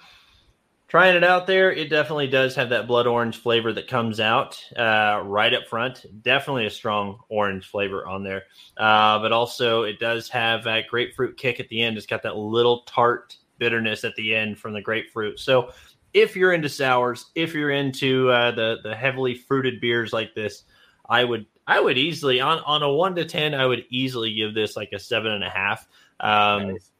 trying 0.90 1.16
it 1.16 1.24
out 1.24 1.48
there, 1.48 1.72
it 1.72 1.90
definitely 1.90 2.28
does 2.28 2.56
have 2.56 2.70
that 2.70 2.88
blood 2.88 3.08
orange 3.08 3.38
flavor 3.38 3.72
that 3.72 3.88
comes 3.88 4.20
out 4.20 4.62
uh, 4.76 5.22
right 5.24 5.54
up 5.54 5.68
front. 5.68 6.06
Definitely 6.24 6.66
a 6.66 6.72
strong 6.72 7.20
orange 7.30 7.68
flavor 7.68 8.08
on 8.08 8.24
there, 8.24 8.44
uh, 8.78 9.20
but 9.20 9.32
also 9.32 9.84
it 9.84 10.00
does 10.00 10.28
have 10.30 10.64
that 10.64 10.88
grapefruit 10.90 11.38
kick 11.38 11.60
at 11.60 11.70
the 11.70 11.82
end. 11.82 11.96
It's 11.96 12.06
got 12.06 12.24
that 12.24 12.36
little 12.36 12.82
tart 12.82 13.38
bitterness 13.60 14.04
at 14.04 14.16
the 14.16 14.36
end 14.36 14.58
from 14.58 14.74
the 14.74 14.82
grapefruit. 14.82 15.40
So 15.40 15.72
if 16.14 16.36
you're 16.36 16.54
into 16.54 16.70
sours, 16.70 17.28
if 17.36 17.54
you're 17.54 17.70
into 17.70 18.30
uh, 18.30 18.52
the 18.52 18.78
the 18.84 18.96
heavily 18.96 19.36
fruited 19.36 19.80
beers 19.80 20.12
like 20.12 20.34
this, 20.34 20.64
I 21.08 21.24
would 21.24 21.46
I 21.68 21.80
would 21.80 22.00
easily 22.00 22.42
on 22.42 22.60
on 22.66 22.82
a 22.82 22.92
one 22.92 23.16
to 23.16 23.26
ten, 23.26 23.54
I 23.54 23.68
would 23.68 23.86
easily 23.90 24.34
give 24.34 24.56
this 24.56 24.76
like 24.76 24.90
a 24.92 25.00
seven 25.00 25.34
and 25.34 25.44
a 25.44 25.50
half. 25.50 25.88
Um, 26.20 26.74
Nice. 26.74 26.92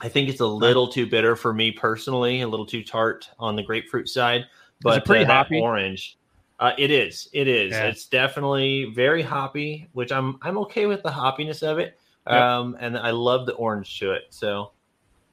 I 0.00 0.08
think 0.08 0.28
it's 0.28 0.40
a 0.40 0.46
little 0.46 0.88
too 0.88 1.06
bitter 1.06 1.36
for 1.36 1.52
me 1.52 1.70
personally, 1.70 2.40
a 2.42 2.48
little 2.48 2.66
too 2.66 2.82
tart 2.82 3.28
on 3.38 3.56
the 3.56 3.62
grapefruit 3.62 4.08
side. 4.08 4.46
But 4.82 5.04
pretty 5.04 5.24
uh, 5.24 5.28
hoppy? 5.28 5.60
orange, 5.60 6.18
uh, 6.60 6.72
it 6.76 6.90
is. 6.90 7.28
It 7.32 7.48
is. 7.48 7.72
Yeah. 7.72 7.86
It's 7.86 8.06
definitely 8.06 8.86
very 8.94 9.22
hoppy, 9.22 9.88
which 9.92 10.12
I'm 10.12 10.38
I'm 10.42 10.58
okay 10.58 10.86
with 10.86 11.02
the 11.02 11.10
hoppiness 11.10 11.62
of 11.62 11.78
it. 11.78 11.98
Yep. 12.26 12.40
Um, 12.40 12.76
and 12.80 12.98
I 12.98 13.10
love 13.10 13.46
the 13.46 13.52
orange 13.54 13.98
to 14.00 14.12
it. 14.12 14.24
So 14.30 14.72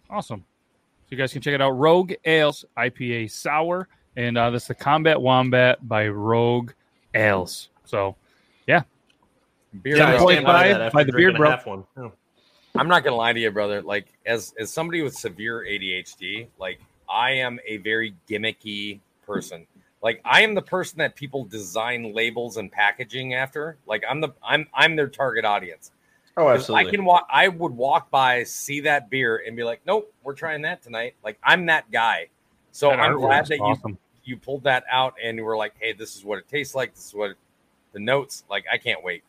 Awesome. 0.10 0.40
So 0.40 1.08
you 1.10 1.18
guys 1.18 1.34
can 1.34 1.42
check 1.42 1.54
it 1.54 1.62
out. 1.62 1.72
Rogue 1.72 2.14
Ales 2.26 2.66
IPA 2.78 3.32
Sour, 3.32 3.88
and 4.16 4.38
uh, 4.38 4.50
this 4.50 4.64
is 4.64 4.68
the 4.70 4.76
Combat 4.76 5.20
Wombat 5.20 5.88
by 5.88 6.08
Rogue 6.08 6.72
Ales. 7.14 7.70
So 7.84 8.16
Beer 9.84 9.98
Yeah, 9.98 10.18
point 10.18 10.32
stand 10.34 10.46
by 10.46 10.54
by- 10.54 10.68
that 10.70 10.82
after 10.82 10.96
by 10.96 11.04
the 11.04 11.14
beard, 11.14 11.38
bro. 11.38 11.58
one. 11.64 11.84
Oh. 11.98 12.12
I'm 12.76 12.88
not 12.88 13.04
gonna 13.04 13.16
lie 13.16 13.34
to 13.34 13.40
you, 13.40 13.52
brother. 13.52 13.82
Like 13.82 14.08
as 14.26 14.54
as 14.60 14.72
somebody 14.72 15.02
with 15.02 15.16
severe 15.16 15.60
ADHD, 15.62 16.48
like 16.58 16.80
I 17.10 17.32
am 17.32 17.60
a 17.66 17.78
very 17.78 18.16
gimmicky 18.30 19.00
person. 19.26 19.68
Like 20.02 20.22
I 20.26 20.42
am 20.42 20.56
the 20.56 20.62
person 20.62 20.98
that 21.00 21.16
people 21.16 21.46
design 21.46 22.14
labels 22.14 22.58
and 22.58 22.72
packaging 22.72 23.34
after. 23.34 23.78
Like 23.86 24.04
I'm 24.10 24.22
the 24.22 24.30
I'm 24.44 24.68
I'm 24.74 24.96
their 24.96 25.10
target 25.10 25.46
audience. 25.46 25.92
Oh, 26.38 26.46
'Cause 26.46 26.70
I 26.70 26.86
can 26.86 27.04
walk. 27.04 27.28
I 27.30 27.50
would 27.50 27.74
walk 27.74 28.10
by, 28.10 28.44
see 28.44 28.80
that 28.82 29.10
beer, 29.10 29.44
and 29.46 29.56
be 29.56 29.64
like, 29.64 29.82
"Nope, 29.86 30.14
we're 30.24 30.34
trying 30.34 30.62
that 30.62 30.82
tonight." 30.82 31.16
Like 31.24 31.38
I'm 31.44 31.66
that 31.66 31.92
guy. 31.92 32.30
So 32.72 32.90
that 32.90 33.00
I'm 33.00 33.18
glad 33.18 33.48
that 33.48 33.58
you 33.58 33.64
awesome. 33.64 33.98
you 34.24 34.38
pulled 34.38 34.64
that 34.64 34.86
out 34.90 35.16
and 35.22 35.38
you 35.38 35.44
were 35.44 35.58
like, 35.58 35.74
"Hey, 35.78 35.92
this 35.92 36.16
is 36.16 36.24
what 36.24 36.40
it 36.40 36.48
tastes 36.48 36.74
like. 36.74 36.96
This 36.96 37.08
is 37.08 37.14
what 37.14 37.36
the 37.92 38.00
notes 38.00 38.46
like." 38.50 38.66
I 38.72 38.78
can't 38.78 39.04
wait. 39.04 39.24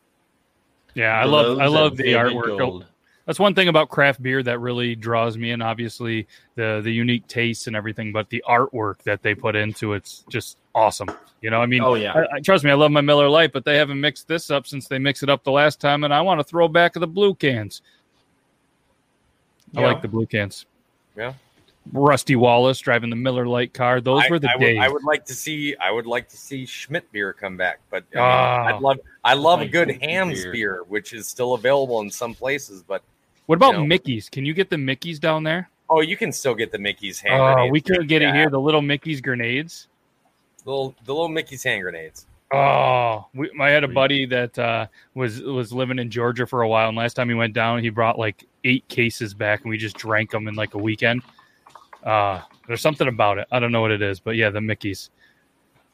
Yeah, 0.93 1.19
I 1.19 1.25
love 1.25 1.59
I 1.59 1.67
love 1.67 1.97
the 1.97 2.03
vivid 2.03 2.33
artwork. 2.33 2.57
gold. 2.57 2.85
That's 3.25 3.39
one 3.39 3.55
thing 3.55 3.69
about 3.69 3.87
craft 3.89 4.21
beer 4.21 4.43
that 4.43 4.59
really 4.59 4.95
draws 4.95 5.37
me 5.37 5.51
in. 5.51 5.61
Obviously, 5.61 6.27
the 6.55 6.81
the 6.83 6.91
unique 6.91 7.25
taste 7.27 7.67
and 7.67 7.75
everything, 7.75 8.11
but 8.11 8.29
the 8.29 8.43
artwork 8.47 9.01
that 9.03 9.21
they 9.21 9.33
put 9.33 9.55
into 9.55 9.93
it's 9.93 10.25
just 10.29 10.57
awesome. 10.75 11.09
You 11.41 11.49
know, 11.49 11.61
I 11.61 11.65
mean, 11.65 11.81
Oh 11.81 11.93
yeah. 11.95 12.13
I, 12.13 12.35
I, 12.35 12.39
trust 12.41 12.63
me, 12.63 12.71
I 12.71 12.73
love 12.73 12.91
my 12.91 13.01
Miller 13.01 13.29
Lite, 13.29 13.53
but 13.53 13.63
they 13.65 13.77
haven't 13.77 13.99
mixed 13.99 14.27
this 14.27 14.49
up 14.51 14.67
since 14.67 14.87
they 14.87 14.99
mixed 14.99 15.23
it 15.23 15.29
up 15.29 15.43
the 15.43 15.51
last 15.51 15.79
time, 15.79 16.03
and 16.03 16.13
I 16.13 16.21
want 16.21 16.39
to 16.39 16.43
throw 16.43 16.67
back 16.67 16.93
the 16.93 17.07
blue 17.07 17.33
cans. 17.35 17.81
I 19.75 19.81
Yeah. 19.81 19.87
like 19.87 20.01
the 20.01 20.07
blue 20.07 20.25
cans. 20.25 20.65
Yeah. 21.17 21.33
Rusty 21.91 22.35
Wallace 22.37 22.79
driving 22.79 23.09
the 23.09 23.15
Miller 23.17 23.45
Lite 23.45 23.73
car. 23.73 23.99
Those 23.99 24.23
I, 24.23 24.29
were 24.29 24.39
the 24.39 24.49
I 24.49 24.55
would, 24.55 24.61
days. 24.61 24.79
I 24.81 24.87
would 24.87 25.03
like 25.03 25.25
to 25.25 25.33
see. 25.33 25.75
I 25.77 25.91
would 25.91 26.05
like 26.05 26.29
to 26.29 26.37
see 26.37 26.65
Schmidt 26.65 27.11
beer 27.11 27.33
come 27.33 27.57
back, 27.57 27.79
but 27.89 28.03
I 28.13 28.17
mean, 28.17 28.23
Ah. 28.25 28.63
I'd 28.65 28.81
love. 28.81 28.99
I 29.23 29.33
love 29.33 29.59
a 29.61 29.67
good 29.67 29.89
go-to 29.89 29.99
Hamm's 30.05 30.43
beer. 30.43 30.51
beer. 30.53 30.83
which 30.87 31.11
is 31.13 31.27
still 31.27 31.53
available 31.55 31.99
in 32.01 32.09
some 32.09 32.33
places. 32.33 32.83
But 32.83 33.03
what 33.47 33.55
about 33.55 33.73
you 33.73 33.79
know. 33.79 33.85
Mickey's? 33.85 34.29
Can 34.29 34.45
you 34.45 34.53
get 34.53 34.69
the 34.69 34.77
Mickey's 34.77 35.19
down 35.19 35.43
there? 35.43 35.69
oh, 35.89 36.01
you 36.01 36.17
can 36.17 36.31
still 36.31 36.55
get 36.55 36.71
the 36.71 36.77
Mickey's 36.79 37.19
hand 37.19 37.35
Oh, 37.39 37.53
grenades. 37.53 37.71
we 37.71 37.81
couldn't 37.81 38.07
get 38.07 38.21
it 38.23 38.33
here. 38.33 38.49
The 38.49 38.59
little 38.59 38.81
Mickey's 38.81 39.21
grenades. 39.21 39.87
Little 40.65 40.95
the 41.05 41.13
little 41.13 41.27
Mickey's 41.29 41.63
hand 41.63 41.81
grenades. 41.83 42.25
Oh, 42.53 43.25
we, 43.33 43.49
I 43.59 43.69
had 43.69 43.83
a 43.83 43.87
buddy 43.87 44.25
that 44.27 44.57
uh, 44.57 44.87
was 45.13 45.41
was 45.41 45.73
living 45.73 45.99
in 45.99 46.09
Georgia 46.09 46.45
for 46.47 46.61
a 46.61 46.67
while, 46.67 46.87
and 46.87 46.97
last 46.97 47.15
time 47.15 47.27
he 47.29 47.35
went 47.35 47.53
down, 47.53 47.79
he 47.83 47.89
brought 47.89 48.17
like 48.17 48.45
eight 48.63 48.87
cases 48.87 49.33
back, 49.33 49.61
and 49.61 49.69
we 49.69 49.77
just 49.77 49.97
drank 49.97 50.31
them 50.31 50.47
in 50.47 50.55
like 50.55 50.73
a 50.73 50.77
weekend. 50.77 51.21
Uh, 52.03 52.41
there's 52.67 52.81
something 52.81 53.07
about 53.07 53.37
it. 53.39 53.47
I 53.51 53.59
don't 53.59 53.71
know 53.71 53.81
what 53.81 53.91
it 53.91 54.01
is, 54.01 54.19
but 54.19 54.35
yeah, 54.35 54.49
the 54.49 54.61
Mickey's. 54.61 55.09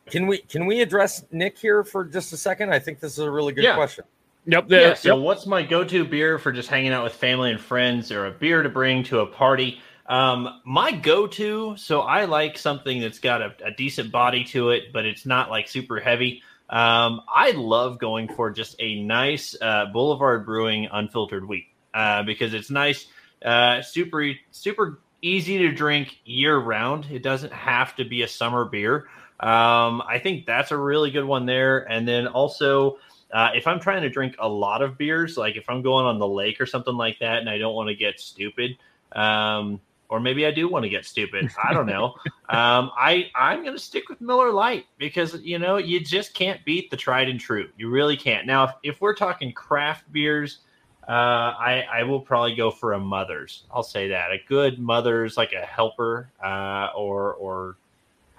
Can 0.07 0.27
we 0.27 0.39
can 0.39 0.65
we 0.65 0.81
address 0.81 1.23
Nick 1.31 1.57
here 1.57 1.83
for 1.83 2.03
just 2.05 2.33
a 2.33 2.37
second? 2.37 2.73
I 2.73 2.79
think 2.79 2.99
this 2.99 3.13
is 3.13 3.19
a 3.19 3.31
really 3.31 3.53
good 3.53 3.63
Yeah. 3.63 3.75
question. 3.75 4.05
Yep. 4.49 4.67
The, 4.67 4.75
yeah. 4.75 4.93
So, 4.95 5.15
yep. 5.15 5.23
what's 5.23 5.45
my 5.45 5.61
go-to 5.63 6.05
beer 6.05 6.39
for 6.39 6.51
just 6.51 6.69
hanging 6.69 6.91
out 6.91 7.03
with 7.03 7.13
family 7.13 7.51
and 7.51 7.61
friends, 7.61 8.11
or 8.11 8.25
a 8.25 8.31
beer 8.31 8.63
to 8.63 8.69
bring 8.69 9.03
to 9.05 9.19
a 9.19 9.27
party? 9.27 9.81
Um, 10.07 10.61
my 10.65 10.91
go-to. 10.91 11.75
So 11.77 12.01
I 12.01 12.25
like 12.25 12.57
something 12.57 12.99
that's 12.99 13.19
got 13.19 13.41
a, 13.41 13.53
a 13.63 13.71
decent 13.71 14.11
body 14.11 14.43
to 14.45 14.71
it, 14.71 14.91
but 14.91 15.05
it's 15.05 15.25
not 15.25 15.51
like 15.51 15.67
super 15.67 15.99
heavy. 15.99 16.41
Um, 16.69 17.21
I 17.33 17.51
love 17.51 17.99
going 17.99 18.27
for 18.27 18.51
just 18.51 18.75
a 18.79 19.01
nice 19.01 19.55
uh, 19.59 19.85
Boulevard 19.93 20.45
Brewing 20.45 20.87
unfiltered 20.91 21.47
wheat 21.47 21.67
uh, 21.93 22.23
because 22.23 22.53
it's 22.53 22.69
nice, 22.69 23.07
uh, 23.43 23.81
super 23.81 24.31
super 24.51 24.99
easy 25.21 25.59
to 25.59 25.71
drink 25.71 26.19
year 26.25 26.57
round. 26.57 27.07
It 27.11 27.23
doesn't 27.23 27.53
have 27.53 27.95
to 27.97 28.05
be 28.05 28.21
a 28.21 28.27
summer 28.27 28.65
beer. 28.65 29.07
Um, 29.39 30.01
I 30.01 30.19
think 30.21 30.45
that's 30.45 30.71
a 30.71 30.77
really 30.77 31.11
good 31.11 31.25
one 31.25 31.45
there. 31.45 31.79
And 31.89 32.07
then 32.07 32.27
also, 32.27 32.97
uh, 33.31 33.51
if 33.53 33.67
I'm 33.67 33.79
trying 33.79 34.01
to 34.01 34.09
drink 34.09 34.35
a 34.39 34.47
lot 34.47 34.81
of 34.81 34.97
beers, 34.97 35.37
like 35.37 35.55
if 35.55 35.69
I'm 35.69 35.81
going 35.81 36.05
on 36.05 36.19
the 36.19 36.27
lake 36.27 36.59
or 36.59 36.65
something 36.65 36.95
like 36.95 37.19
that, 37.19 37.39
and 37.39 37.49
I 37.49 37.57
don't 37.57 37.75
want 37.75 37.89
to 37.89 37.95
get 37.95 38.19
stupid, 38.19 38.77
um, 39.11 39.79
or 40.09 40.19
maybe 40.19 40.45
I 40.45 40.51
do 40.51 40.67
want 40.67 40.83
to 40.83 40.89
get 40.89 41.05
stupid. 41.05 41.51
I 41.63 41.73
don't 41.73 41.85
know. 41.85 42.05
um, 42.49 42.91
I 42.97 43.29
I'm 43.35 43.63
gonna 43.63 43.77
stick 43.77 44.09
with 44.09 44.19
Miller 44.19 44.51
Lite 44.51 44.85
because 44.97 45.39
you 45.41 45.59
know 45.59 45.77
you 45.77 45.99
just 45.99 46.33
can't 46.33 46.63
beat 46.65 46.89
the 46.89 46.97
tried 46.97 47.29
and 47.29 47.39
true. 47.39 47.69
You 47.77 47.89
really 47.89 48.17
can't. 48.17 48.47
Now, 48.47 48.63
if, 48.63 48.71
if 48.83 49.01
we're 49.01 49.15
talking 49.15 49.53
craft 49.53 50.11
beers, 50.11 50.59
uh, 51.07 51.11
I 51.11 51.85
I 51.91 52.03
will 52.03 52.21
probably 52.21 52.55
go 52.55 52.71
for 52.71 52.93
a 52.93 52.99
Mother's. 52.99 53.63
I'll 53.71 53.83
say 53.83 54.09
that 54.09 54.31
a 54.31 54.37
good 54.47 54.79
Mother's, 54.79 55.37
like 55.37 55.53
a 55.53 55.63
Helper, 55.63 56.31
uh, 56.43 56.89
or 56.95 57.35
or 57.35 57.77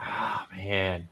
ah 0.01 0.47
man, 0.57 1.09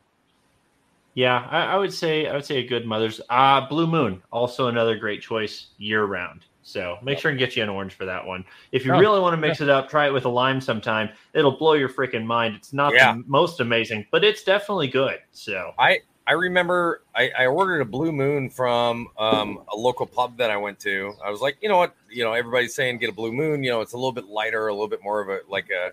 yeah, 1.19 1.49
I, 1.51 1.73
I 1.73 1.77
would 1.77 1.93
say 1.93 2.29
I 2.29 2.35
would 2.35 2.45
say 2.45 2.59
a 2.59 2.67
good 2.67 2.87
Mother's. 2.87 3.21
Uh 3.29 3.67
Blue 3.69 3.89
Moon, 3.89 4.23
also 4.31 4.69
another 4.69 4.97
great 4.97 5.21
choice 5.21 5.69
year 5.77 6.05
round. 6.05 6.45
So 6.63 6.97
make 7.03 7.19
sure 7.19 7.31
and 7.31 7.39
get 7.41 7.57
you 7.57 7.63
an 7.65 7.69
orange 7.69 7.95
for 7.95 8.05
that 8.05 8.25
one. 8.25 8.45
If 8.71 8.85
you 8.85 8.93
Oh, 8.93 9.01
really 9.01 9.19
want 9.19 9.33
to 9.33 9.37
mix 9.37 9.61
it 9.61 9.69
up, 9.69 9.89
try 9.89 10.07
it 10.07 10.13
with 10.13 10.27
a 10.27 10.29
lime 10.29 10.61
sometime. 10.61 11.09
It'll 11.35 11.57
blow 11.57 11.73
your 11.73 11.89
freaking 11.89 12.25
mind. 12.25 12.55
It's 12.55 12.73
not 12.73 12.93
Yeah. 12.95 13.15
the 13.15 13.25
most 13.27 13.59
amazing, 13.59 14.07
but 14.13 14.23
it's 14.23 14.45
definitely 14.45 14.87
good. 14.87 15.19
So 15.33 15.73
I 15.77 15.99
I 16.29 16.33
remember 16.35 17.03
I, 17.17 17.31
I 17.37 17.47
ordered 17.47 17.81
a 17.81 17.85
Blue 17.87 18.13
Moon 18.13 18.49
from 18.49 19.09
um, 19.19 19.61
a 19.73 19.77
local 19.77 20.07
pub 20.07 20.37
that 20.37 20.51
I 20.53 20.57
went 20.57 20.79
to. 20.81 21.15
I 21.25 21.31
was 21.31 21.41
like, 21.41 21.57
you 21.63 21.69
know 21.69 21.79
what, 21.79 21.97
you 22.11 22.23
know, 22.23 22.33
everybody's 22.33 22.75
saying 22.75 22.99
get 22.99 23.11
a 23.11 23.15
Blue 23.15 23.33
Moon. 23.33 23.65
You 23.65 23.71
know, 23.71 23.81
it's 23.81 23.95
a 23.95 23.97
little 23.97 24.13
bit 24.13 24.27
lighter, 24.27 24.69
a 24.69 24.73
little 24.73 24.89
bit 24.89 25.03
more 25.03 25.21
of 25.21 25.31
a 25.31 25.41
like 25.49 25.71
a 25.71 25.91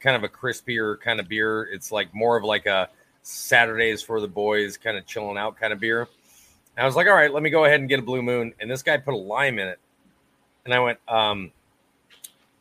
kind 0.00 0.16
of 0.16 0.24
a 0.24 0.28
crispier 0.28 1.00
kind 1.00 1.18
of 1.20 1.28
beer. 1.28 1.68
It's 1.72 1.90
like 1.92 2.12
more 2.12 2.36
of 2.36 2.42
like 2.44 2.66
a 2.66 2.90
Saturdays 3.30 4.02
for 4.02 4.20
the 4.20 4.28
boys 4.28 4.76
kind 4.76 4.96
of 4.96 5.06
chilling 5.06 5.38
out 5.38 5.56
kind 5.58 5.72
of 5.72 5.80
beer. 5.80 6.00
And 6.76 6.82
I 6.82 6.86
was 6.86 6.96
like, 6.96 7.06
all 7.06 7.14
right, 7.14 7.32
let 7.32 7.42
me 7.42 7.50
go 7.50 7.64
ahead 7.64 7.80
and 7.80 7.88
get 7.88 7.98
a 7.98 8.02
Blue 8.02 8.22
Moon. 8.22 8.52
And 8.60 8.70
this 8.70 8.82
guy 8.82 8.96
put 8.96 9.14
a 9.14 9.16
lime 9.16 9.58
in 9.58 9.68
it, 9.68 9.78
and 10.64 10.72
I 10.74 10.80
went, 10.80 10.98
um, 11.08 11.50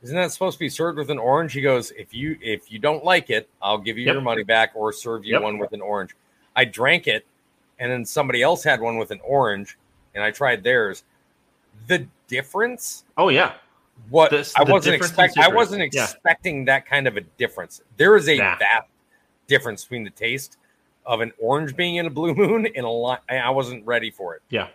isn't 0.02 0.16
that 0.16 0.32
supposed 0.32 0.56
to 0.56 0.60
be 0.60 0.70
served 0.70 0.98
with 0.98 1.10
an 1.10 1.18
orange? 1.20 1.54
He 1.54 1.62
goes, 1.62 1.92
if 1.92 2.14
you 2.14 2.38
if 2.42 2.72
you 2.72 2.80
don't 2.80 3.04
like 3.04 3.30
it, 3.30 3.50
I'll 3.62 3.78
give 3.78 3.98
you 3.98 4.06
Yep. 4.06 4.14
your 4.14 4.22
money 4.22 4.44
back 4.44 4.72
or 4.76 4.94
serve 4.94 5.26
you 5.26 5.34
Yep. 5.34 5.42
one 5.44 5.58
with 5.58 5.74
an 5.74 5.82
orange. 5.82 6.16
I 6.56 6.66
drank 6.66 7.08
it, 7.08 7.26
and 7.80 7.92
then 7.92 8.06
somebody 8.06 8.42
else 8.42 8.64
had 8.64 8.80
one 8.82 8.98
with 8.98 9.12
an 9.12 9.20
orange, 9.24 9.78
and 10.16 10.24
I 10.24 10.32
tried 10.32 10.64
theirs. 10.64 11.04
The 11.88 12.08
difference, 12.28 13.04
oh 13.18 13.30
yeah. 13.30 13.54
what 14.10 14.32
This- 14.32 14.56
I 14.56 14.64
wasn't 14.64 14.94
difference 14.94 15.06
is 15.06 15.10
expecting, 15.12 15.44
I 15.44 15.48
wasn't 15.50 15.82
expecting 15.84 16.66
that 16.66 16.86
kind 16.86 17.08
of 17.08 17.18
a 17.18 17.22
difference. 17.22 17.82
There 17.98 18.16
is 18.16 18.28
a 18.30 18.38
Nah. 18.38 18.58
vast 18.58 18.88
difference 19.50 19.84
between 19.84 20.06
the 20.06 20.10
taste 20.12 20.58
of 21.06 21.20
an 21.20 21.34
orange 21.42 21.76
being 21.76 21.96
in 21.96 22.06
a 22.06 22.10
blue 22.10 22.34
moon 22.34 22.68
and 22.68 22.86
a 22.86 22.90
lot. 22.90 23.24
I 23.30 23.50
wasn't 23.50 23.86
ready 23.86 24.12
for 24.12 24.36
it. 24.36 24.42
Yeah. 24.50 24.68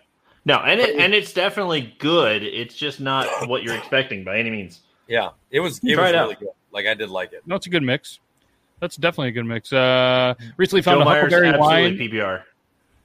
No, 0.45 0.57
and 0.59 0.79
it 0.79 0.97
and 0.97 1.15
it's 1.15 1.33
definitely 1.33 1.95
good. 1.99 2.43
It's 2.43 2.75
just 2.75 3.01
not 3.01 3.27
what 3.49 3.63
you're 3.63 3.77
expecting 3.77 4.25
by 4.25 4.39
any 4.39 4.51
means. 4.51 4.81
Yeah, 5.09 5.31
it 5.51 5.61
was 5.61 5.81
it 5.83 5.95
Try 5.95 6.05
was 6.05 6.13
it 6.13 6.17
really 6.17 6.35
good. 6.35 6.49
Like 6.71 6.87
I 6.87 6.93
did 6.93 7.09
like 7.09 7.33
it. 7.33 7.43
No, 7.47 7.55
it's 7.55 7.67
a 7.67 7.71
good 7.71 7.83
mix. 7.83 8.21
That's 8.81 8.97
definitely 8.97 9.29
a 9.29 9.33
good 9.33 9.47
mix. 9.47 9.73
Uh, 9.73 10.35
recently 10.59 10.83
Joe 10.83 10.91
found 10.91 11.03
a 11.03 11.05
Myers, 11.07 11.33
Huckleberry 11.33 11.59
wine. 11.59 11.97
PBR. 11.97 12.43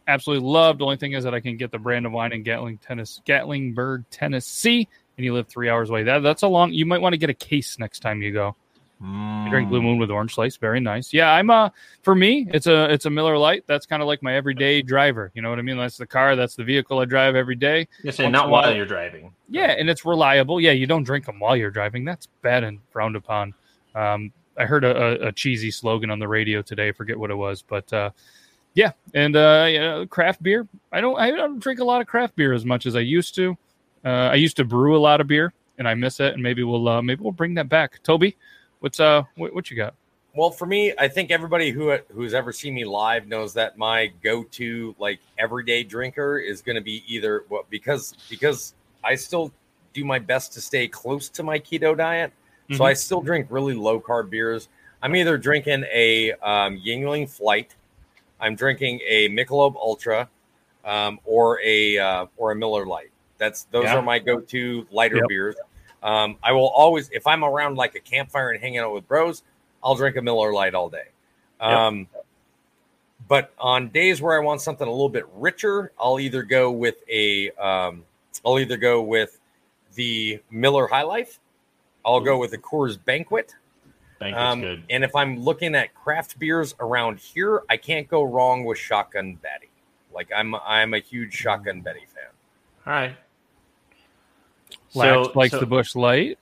Absolutely 0.08 0.45
loved. 0.49 0.82
The 0.82 0.86
only 0.86 0.97
thing 0.97 1.13
is 1.13 1.23
that 1.23 1.34
I 1.34 1.39
can 1.39 1.55
get 1.55 1.71
the 1.71 1.77
brand 1.77 2.05
of 2.05 2.12
wine 2.12 2.34
in 2.34 2.43
Gatling, 2.43 2.79
Tennessee, 2.79 3.21
Gatlinburg, 3.25 4.03
Tennessee, 4.10 4.88
and 5.15 5.23
you 5.23 5.34
live 5.34 5.47
three 5.47 5.69
hours 5.69 5.89
away. 5.89 6.03
That 6.03 6.19
that's 6.19 6.41
a 6.41 6.47
long. 6.47 6.73
You 6.73 6.86
might 6.86 6.99
want 6.99 7.13
to 7.13 7.17
get 7.17 7.29
a 7.29 7.36
case 7.36 7.79
next 7.79 7.99
time 7.99 8.21
you 8.21 8.34
go. 8.34 8.55
You 9.01 9.49
drink 9.49 9.67
Mm. 9.67 9.69
Blue 9.69 9.81
Moon 9.81 9.97
with 9.97 10.12
orange 10.12 10.33
slice, 10.35 10.57
very 10.57 10.81
nice. 10.81 11.13
Yeah, 11.13 11.31
I'm 11.31 11.49
uh 11.49 11.69
for 12.03 12.15
me, 12.15 12.47
it's 12.53 12.67
a 12.67 12.91
it's 12.91 13.05
a 13.05 13.09
Miller 13.09 13.38
Lite. 13.38 13.63
That's 13.65 13.85
kind 13.85 14.01
of 14.01 14.07
like 14.07 14.21
my 14.21 14.35
everyday 14.35 14.81
driver. 14.81 15.31
You 15.33 15.41
know 15.41 15.49
what 15.49 15.57
I 15.57 15.62
mean? 15.62 15.77
That's 15.77 15.95
the 15.97 16.05
car. 16.05 16.35
That's 16.35 16.55
the 16.55 16.65
vehicle 16.65 16.99
I 16.99 17.05
drive 17.05 17.35
every 17.35 17.55
day. 17.55 17.88
You're 18.03 18.12
saying 18.12 18.31
not 18.33 18.49
while 18.49 18.63
while- 18.63 18.75
you're 18.75 18.85
driving. 18.85 19.33
Yeah, 19.47 19.71
and 19.71 19.89
it's 19.89 20.03
reliable. 20.05 20.59
Yeah, 20.59 20.71
you 20.71 20.85
don't 20.85 21.03
drink 21.03 21.25
them 21.25 21.39
while 21.39 21.55
you're 21.55 21.71
driving. 21.71 22.03
That's 22.03 22.27
bad 22.41 22.63
and 22.65 22.79
frowned 22.91 23.15
upon. 23.15 23.53
Um, 23.95 24.31
I 24.57 24.65
heard 24.65 24.83
a, 24.83 25.23
a, 25.25 25.27
a 25.27 25.31
cheesy 25.31 25.71
slogan 25.71 26.12
on 26.12 26.19
the 26.19 26.27
radio 26.27 26.62
today. 26.62 26.89
I 26.89 26.91
forget 26.91 27.17
what 27.17 27.31
it 27.31 27.35
was, 27.35 27.62
but 27.62 27.91
uh, 27.93 28.09
yeah, 28.73 28.91
and 29.13 29.35
uh, 29.38 29.65
you 29.69 29.79
know, 29.79 30.05
craft 30.07 30.43
beer. 30.43 30.67
I 30.91 30.99
don't. 30.99 31.17
I 31.17 31.31
don't 31.31 31.59
drink 31.59 31.79
a 31.79 31.85
lot 31.85 32.01
of 32.01 32.07
craft 32.07 32.35
beer 32.35 32.51
as 32.53 32.65
much 32.65 32.85
as 32.85 32.97
I 32.97 32.99
used 32.99 33.33
to. 33.35 33.57
Uh, 34.03 34.09
I 34.09 34.35
used 34.35 34.57
to 34.57 34.65
brew 34.65 34.97
a 34.97 34.99
lot 34.99 35.21
of 35.21 35.27
beer, 35.27 35.53
and 35.77 35.88
I 35.88 35.93
miss 35.93 36.19
it. 36.19 36.33
And 36.33 36.43
maybe 36.43 36.63
we'll 36.63 36.88
uh, 36.89 37.01
maybe 37.01 37.21
we'll 37.23 37.31
bring 37.31 37.53
that 37.55 37.69
back. 37.69 38.03
Toby, 38.03 38.35
what's 38.79 38.99
uh 38.99 39.23
what, 39.35 39.53
what 39.53 39.69
you 39.69 39.77
got? 39.77 39.95
Well, 40.35 40.51
for 40.51 40.65
me, 40.67 40.93
I 40.97 41.07
think 41.07 41.31
everybody 41.31 41.71
who 41.71 41.97
who's 42.11 42.33
ever 42.33 42.51
seen 42.53 42.73
me 42.73 42.85
live 42.85 43.27
knows 43.27 43.53
that 43.55 43.77
my 43.77 44.11
go-to 44.23 44.95
like 44.99 45.19
everyday 45.37 45.83
drinker 45.83 46.37
is 46.37 46.61
going 46.61 46.75
to 46.75 46.81
be 46.81 47.03
either 47.07 47.45
well 47.49 47.65
because 47.69 48.15
because 48.29 48.73
I 49.03 49.15
still 49.15 49.51
do 49.93 50.05
my 50.05 50.19
best 50.19 50.53
to 50.53 50.61
stay 50.61 50.87
close 50.87 51.29
to 51.29 51.41
my 51.43 51.57
keto 51.57 51.97
diet, 51.97 52.31
so 52.71 52.83
I 52.85 52.93
still 52.93 53.21
drink 53.21 53.47
really 53.49 53.73
low 53.73 53.99
carb 53.99 54.29
beers. 54.29 54.69
I'm 55.01 55.15
either 55.15 55.37
drinking 55.37 55.85
a 55.91 56.33
um, 56.33 56.77
Yuengling 56.77 57.27
Flight, 57.27 57.73
I'm 58.39 58.55
drinking 58.55 58.99
a 59.07 59.29
Michelob 59.29 59.75
Ultra, 59.75 60.29
um, 60.85 61.19
or 61.25 61.59
a 61.63 61.97
uh, 61.97 62.25
or 62.37 62.51
a 62.51 62.55
Miller 62.55 62.85
Lite. 62.85 63.09
That's 63.39 63.63
those 63.71 63.85
Yeah. 63.85 63.97
are 63.97 64.01
my 64.03 64.19
go-to 64.19 64.85
lighter 64.91 65.17
Yep. 65.17 65.27
beers. 65.27 65.55
Um, 66.01 66.38
I 66.41 66.51
will 66.53 66.69
always, 66.69 67.09
if 67.12 67.27
I'm 67.27 67.43
around 67.43 67.75
like 67.75 67.95
a 67.95 67.99
campfire 67.99 68.51
and 68.51 68.62
hanging 68.62 68.79
out 68.79 68.93
with 68.93 69.07
bros, 69.07 69.43
I'll 69.83 69.95
drink 69.95 70.15
a 70.15 70.21
Miller 70.21 70.53
Lite 70.53 70.73
all 70.73 70.89
day. 70.89 71.07
Um, 71.59 72.07
But 73.27 73.53
on 73.59 73.89
days 73.89 74.21
where 74.21 74.39
I 74.39 74.43
want 74.43 74.62
something 74.62 74.88
a 74.88 74.91
little 74.91 75.09
bit 75.09 75.25
richer, 75.35 75.91
I'll 75.99 76.19
either 76.19 76.41
go 76.41 76.71
with 76.71 76.95
a, 77.09 77.51
um, 77.51 78.03
I'll 78.45 78.57
either 78.59 78.77
go 78.77 79.01
with 79.01 79.39
the 79.95 80.41
Miller 80.49 80.88
High 80.88 81.03
Life, 81.03 81.39
I'll 82.05 82.21
go 82.21 82.39
with 82.39 82.51
the 82.51 82.57
Coors 82.57 82.97
Banquet, 83.03 83.53
Banquet's 84.19 84.41
um, 84.41 84.62
good. 84.62 84.83
and 84.89 85.03
if 85.03 85.15
I'm 85.15 85.39
looking 85.41 85.75
at 85.75 85.93
craft 85.93 86.39
beers 86.39 86.73
around 86.79 87.19
here, 87.19 87.62
I 87.69 87.77
can't 87.77 88.07
go 88.07 88.23
wrong 88.23 88.63
with 88.63 88.77
Shotgun 88.77 89.35
Betty. 89.35 89.69
Like 90.13 90.29
I'm, 90.35 90.55
I'm 90.55 90.93
a 90.93 90.99
huge 90.99 91.33
Shotgun 91.33 91.81
Betty 91.81 92.05
fan. 92.13 92.31
All 92.88 92.93
right. 92.93 93.15
Lax 94.95 95.36
likes 95.36 95.52
so- 95.52 95.60
the 95.60 95.65
Busch 95.65 95.95
Light. 95.95 96.38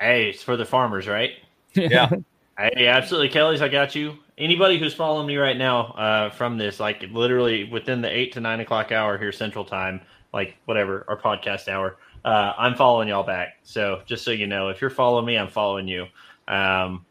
Hey, 0.00 0.30
it's 0.30 0.42
for 0.42 0.56
the 0.56 0.64
farmers, 0.64 1.06
right? 1.08 1.32
Yeah. 1.74 2.10
Hey, 2.60 2.88
absolutely, 2.88 3.28
Kelly's. 3.28 3.62
I 3.62 3.68
got 3.68 3.94
you. 3.94 4.18
Anybody 4.36 4.80
who's 4.80 4.92
following 4.92 5.28
me 5.28 5.36
right 5.36 5.56
now 5.56 5.92
uh, 5.92 6.30
from 6.30 6.58
this, 6.58 6.80
like 6.80 7.00
literally 7.12 7.62
within 7.70 8.00
the 8.02 8.08
eight 8.10 8.32
to 8.32 8.40
nine 8.40 8.58
o'clock 8.58 8.90
hour 8.90 9.16
here 9.16 9.30
Central 9.30 9.64
Time, 9.64 10.00
like 10.32 10.56
whatever 10.64 11.04
our 11.06 11.16
podcast 11.16 11.68
hour, 11.68 11.98
uh, 12.24 12.54
I'm 12.58 12.74
following 12.74 13.06
y'all 13.06 13.22
back. 13.22 13.58
So 13.62 14.02
just 14.06 14.24
so 14.24 14.32
you 14.32 14.48
know, 14.48 14.70
if 14.70 14.80
you're 14.80 14.90
following 14.90 15.24
me, 15.24 15.38
I'm 15.38 15.46
following 15.46 15.86
you. 15.86 16.06
Um, 16.48 17.06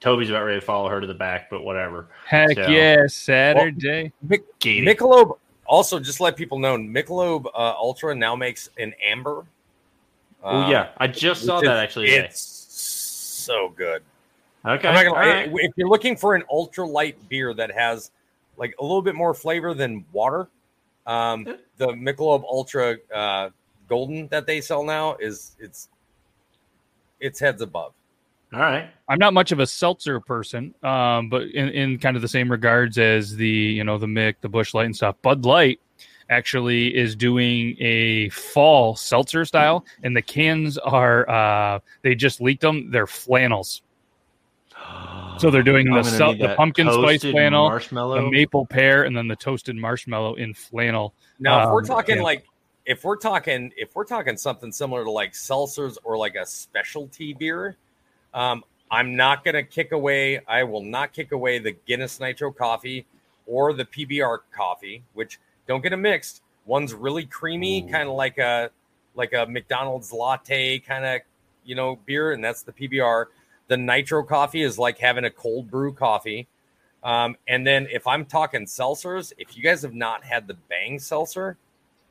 Toby's 0.00 0.28
about 0.28 0.42
ready 0.42 0.58
to 0.58 0.66
follow 0.66 0.88
her 0.88 1.00
to 1.00 1.06
the 1.06 1.14
back, 1.14 1.50
but 1.50 1.62
whatever. 1.62 2.08
Heck 2.26 2.56
So- 2.56 2.66
yeah, 2.66 3.06
Saturday. 3.06 4.12
Mick, 4.26 4.42
Katie. 4.58 4.84
Michelob 4.84 5.38
also 5.66 6.00
just 6.00 6.18
let 6.18 6.34
people 6.36 6.58
know 6.58 6.76
Michelob 6.76 7.46
uh, 7.46 7.74
Ultra 7.78 8.12
now 8.12 8.34
makes 8.34 8.70
an 8.76 8.92
amber. 9.04 9.46
Oh 10.42 10.62
Um, 10.62 10.70
yeah, 10.70 10.90
I 10.98 11.06
just 11.06 11.44
saw 11.44 11.56
which 11.56 11.66
that 11.66 11.78
actually. 11.78 12.06
Today. 12.06 12.26
It's 12.26 12.40
so 12.40 13.70
good. 13.76 14.02
Okay, 14.64 14.82
gonna 14.82 15.08
all 15.08 15.14
right. 15.16 15.50
If 15.52 15.72
you're 15.76 15.88
looking 15.88 16.16
for 16.16 16.34
an 16.34 16.42
ultra 16.50 16.86
light 16.86 17.16
beer 17.28 17.54
that 17.54 17.70
has 17.70 18.10
like 18.56 18.74
a 18.78 18.82
little 18.82 19.02
bit 19.02 19.14
more 19.14 19.34
flavor 19.34 19.72
than 19.74 20.04
water, 20.12 20.48
um, 21.06 21.44
the 21.76 21.88
Michelob 21.88 22.42
Ultra 22.44 22.96
uh, 23.14 23.50
Golden 23.88 24.28
that 24.28 24.46
they 24.46 24.60
sell 24.60 24.84
now 24.84 25.16
is 25.16 25.56
it's 25.58 25.88
it's 27.20 27.40
heads 27.40 27.62
above. 27.62 27.94
all 28.52 28.60
right. 28.60 28.90
I'm 29.08 29.18
not 29.18 29.32
much 29.32 29.50
of 29.52 29.60
a 29.60 29.66
seltzer 29.66 30.20
person, 30.20 30.74
um, 30.82 31.30
but 31.30 31.42
in, 31.42 31.68
in 31.70 31.98
kind 31.98 32.14
of 32.16 32.22
the 32.22 32.28
same 32.28 32.50
regards 32.50 32.98
as 32.98 33.34
the 33.34 33.48
you 33.48 33.84
know 33.84 33.96
the 33.96 34.06
Mick, 34.06 34.34
the 34.40 34.48
Busch 34.48 34.74
Light 34.74 34.86
and 34.86 34.94
stuff. 34.94 35.16
Bud 35.22 35.46
Light 35.46 35.80
actually 36.30 36.94
is 36.96 37.14
doing 37.16 37.76
a 37.80 38.28
fall 38.30 38.94
seltzer 38.96 39.44
style, 39.44 39.84
and 40.02 40.16
the 40.16 40.22
cans 40.22 40.78
are 40.78 41.28
uh, 41.28 41.80
they 42.02 42.14
just 42.14 42.40
leaked 42.40 42.60
them. 42.62 42.90
They're 42.90 43.06
flannels. 43.06 43.82
So 45.38 45.50
they're 45.50 45.62
doing 45.62 45.90
the 45.92 46.02
sel- 46.02 46.36
the 46.36 46.54
pumpkin 46.56 46.86
spice 46.86 47.20
toasted 47.22 47.32
flannel, 47.32 47.68
marshmallow. 47.68 48.22
the 48.22 48.30
maple 48.30 48.66
pear, 48.66 49.04
and 49.04 49.16
then 49.16 49.28
the 49.28 49.36
toasted 49.36 49.76
marshmallow 49.76 50.34
in 50.34 50.54
flannel. 50.54 51.14
Now, 51.38 51.64
if 51.64 51.72
we're 51.72 51.80
Um, 51.80 51.86
talking 51.86 52.16
yeah. 52.16 52.22
like 52.22 52.44
if 52.86 53.04
we're 53.04 53.16
talking 53.16 53.72
if 53.76 53.94
we're 53.94 54.04
talking 54.04 54.36
something 54.36 54.72
similar 54.72 55.04
to 55.04 55.10
like 55.10 55.32
seltzers 55.32 55.96
or 56.04 56.16
like 56.16 56.34
a 56.34 56.46
specialty 56.46 57.34
beer, 57.34 57.76
um, 58.34 58.64
I'm 58.90 59.14
not 59.16 59.44
gonna 59.44 59.62
kick 59.62 59.92
away. 59.92 60.40
I 60.46 60.64
will 60.64 60.82
not 60.82 61.12
kick 61.12 61.32
away 61.32 61.58
the 61.58 61.72
Guinness 61.72 62.18
Nitro 62.20 62.50
coffee 62.50 63.06
or 63.46 63.72
the 63.72 63.84
PBR 63.84 64.38
coffee, 64.54 65.02
which 65.14 65.38
don't 65.68 65.82
get 65.82 65.90
them 65.90 66.02
mixed. 66.02 66.42
One's 66.66 66.92
really 66.92 67.24
creamy, 67.24 67.82
kind 67.82 68.08
of 68.08 68.14
like 68.16 68.38
a 68.38 68.70
like 69.14 69.32
a 69.32 69.46
McDonald's 69.46 70.12
latte 70.12 70.80
kind 70.80 71.04
of 71.04 71.20
you 71.64 71.76
know 71.76 71.96
beer, 72.06 72.32
and 72.32 72.42
that's 72.42 72.62
the 72.62 72.72
PBR. 72.72 73.26
The 73.68 73.76
Nitro 73.76 74.24
coffee 74.24 74.62
is 74.62 74.78
like 74.78 74.98
having 74.98 75.24
a 75.24 75.30
cold 75.30 75.70
brew 75.70 75.92
coffee. 75.92 76.48
Um, 77.04 77.36
and 77.46 77.64
then 77.64 77.86
if 77.92 78.06
I'm 78.06 78.24
talking 78.24 78.64
seltzers, 78.64 79.32
if 79.38 79.56
you 79.56 79.62
guys 79.62 79.82
have 79.82 79.94
not 79.94 80.24
had 80.24 80.48
the 80.48 80.54
Bang 80.68 80.98
seltzer, 80.98 81.56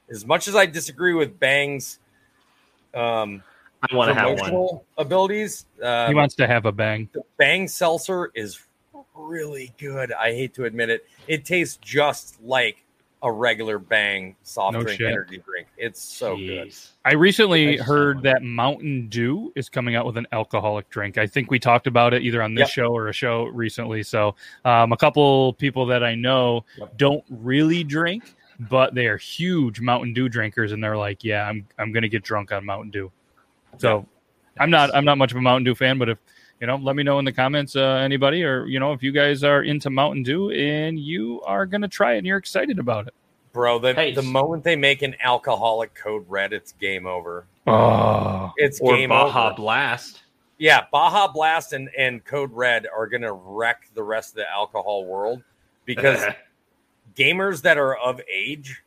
as 0.10 0.26
much 0.26 0.48
as 0.48 0.56
I 0.56 0.65
disagree 0.65 1.13
with 1.13 1.38
Bang's 1.39 2.00
um, 2.93 3.43
I 3.82 3.96
want 3.96 4.10
to 4.10 4.15
have 4.15 4.39
one. 4.39 4.80
abilities, 4.98 5.65
uh, 5.84 6.08
he 6.08 6.15
wants 6.15 6.36
to 6.36 6.48
have 6.48 6.65
a 6.65 6.72
bang. 6.72 7.10
the 7.13 7.22
Bang 7.38 7.67
seltzer 7.67 8.32
is 8.34 8.60
really 9.13 9.74
good. 9.78 10.12
I 10.13 10.32
hate 10.32 10.54
to 10.56 10.65
admit 10.65 10.89
it. 10.89 11.06
It 11.28 11.46
tastes 11.46 11.78
just 11.82 12.41
like 12.43 12.84
a 13.23 13.32
regular 13.32 13.80
Bang 13.80 14.36
soft 14.43 14.73
No 14.73 14.84
drink 14.84 14.99
shit. 14.99 15.08
energy 15.12 15.41
drink. 15.43 15.67
It's 15.77 16.01
so 16.01 16.38
good. 16.38 16.71
I 17.03 17.13
recently 17.13 17.77
That's 17.77 17.88
heard 17.88 18.17
someone. 18.17 18.23
that 18.23 18.43
Mountain 18.43 19.08
Dew 19.10 19.51
is 19.56 19.69
coming 19.69 19.95
out 19.95 20.06
with 20.06 20.17
an 20.17 20.27
alcoholic 20.32 20.89
drink. 20.89 21.17
I 21.17 21.25
think 21.25 21.49
we 21.49 21.58
talked 21.58 21.88
about 21.88 22.13
it 22.13 22.21
either 22.21 22.43
on 22.43 22.53
this 22.53 22.63
Yep. 22.63 22.69
show 22.69 22.95
or 22.95 23.08
a 23.08 23.13
show 23.13 23.45
recently. 23.45 24.03
So, 24.03 24.36
um, 24.65 24.91
a 24.91 24.97
couple 24.97 25.53
people 25.53 25.86
that 25.88 26.03
I 26.03 26.13
know 26.13 26.63
Yep. 26.77 26.97
don't 26.97 27.23
really 27.30 27.84
drink, 27.84 28.36
but 28.60 28.93
they 28.93 29.08
are 29.08 29.17
huge 29.17 29.82
Mountain 29.82 30.13
Dew 30.13 30.30
drinkers, 30.30 30.71
and 30.71 30.84
they're 30.84 30.97
like, 30.97 31.23
"Yeah, 31.23 31.47
I'm 31.47 31.67
I'm 31.80 31.91
gonna 31.91 32.10
get 32.10 32.23
drunk 32.23 32.51
on 32.51 32.65
Mountain 32.65 32.91
Dew." 32.91 33.12
So, 33.77 34.08
I'm 34.60 34.69
not 34.69 34.93
I'm 34.95 35.06
not 35.06 35.17
much 35.17 35.32
of 35.32 35.38
a 35.38 35.41
Mountain 35.41 35.63
Dew 35.63 35.75
fan, 35.75 35.97
but 35.97 36.10
if 36.10 36.17
you 36.60 36.67
know, 36.67 36.76
let 36.78 36.96
me 36.96 37.04
know 37.04 37.20
in 37.20 37.26
the 37.26 37.32
comments, 37.32 37.76
uh, 37.76 38.00
anybody, 38.02 38.43
or 38.43 38.65
you 38.65 38.80
know, 38.80 38.93
if 38.93 39.04
you 39.04 39.12
guys 39.12 39.43
are 39.43 39.63
into 39.63 39.89
Mountain 39.89 40.24
Dew 40.24 40.52
and 40.52 41.00
you 41.00 41.41
are 41.43 41.65
gonna 41.65 41.88
try 41.88 42.13
it 42.15 42.20
and 42.20 42.28
you're 42.28 42.38
excited 42.38 42.80
about 42.80 43.08
it. 43.08 43.13
Bro, 43.54 43.80
the, 43.80 43.93
Hey, 43.93 44.13
the 44.13 44.22
moment 44.22 44.63
they 44.63 44.76
make 44.76 45.02
an 45.02 45.15
alcoholic 45.20 45.96
code 45.96 46.26
red, 46.28 46.54
it's 46.54 46.74
game 46.74 47.08
over. 47.08 47.46
Oh, 47.65 48.52
It's 48.58 48.80
Or 48.80 48.96
game 48.96 49.10
Baja 49.10 49.48
over. 49.48 49.56
Blast. 49.56 50.22
Yeah, 50.60 50.86
Baja 50.91 51.28
Blast 51.32 51.74
and, 51.74 51.89
and 51.98 52.24
Code 52.24 52.52
Red 52.52 52.88
are 52.96 53.08
going 53.08 53.22
to 53.22 53.34
wreck 53.34 53.89
the 53.93 54.02
rest 54.02 54.32
of 54.32 54.36
the 54.38 54.50
alcohol 54.50 55.06
world 55.06 55.43
because 55.86 56.24
gamers 57.15 57.62
that 57.62 57.78
are 57.78 57.96
of 57.96 58.22
age 58.32 58.84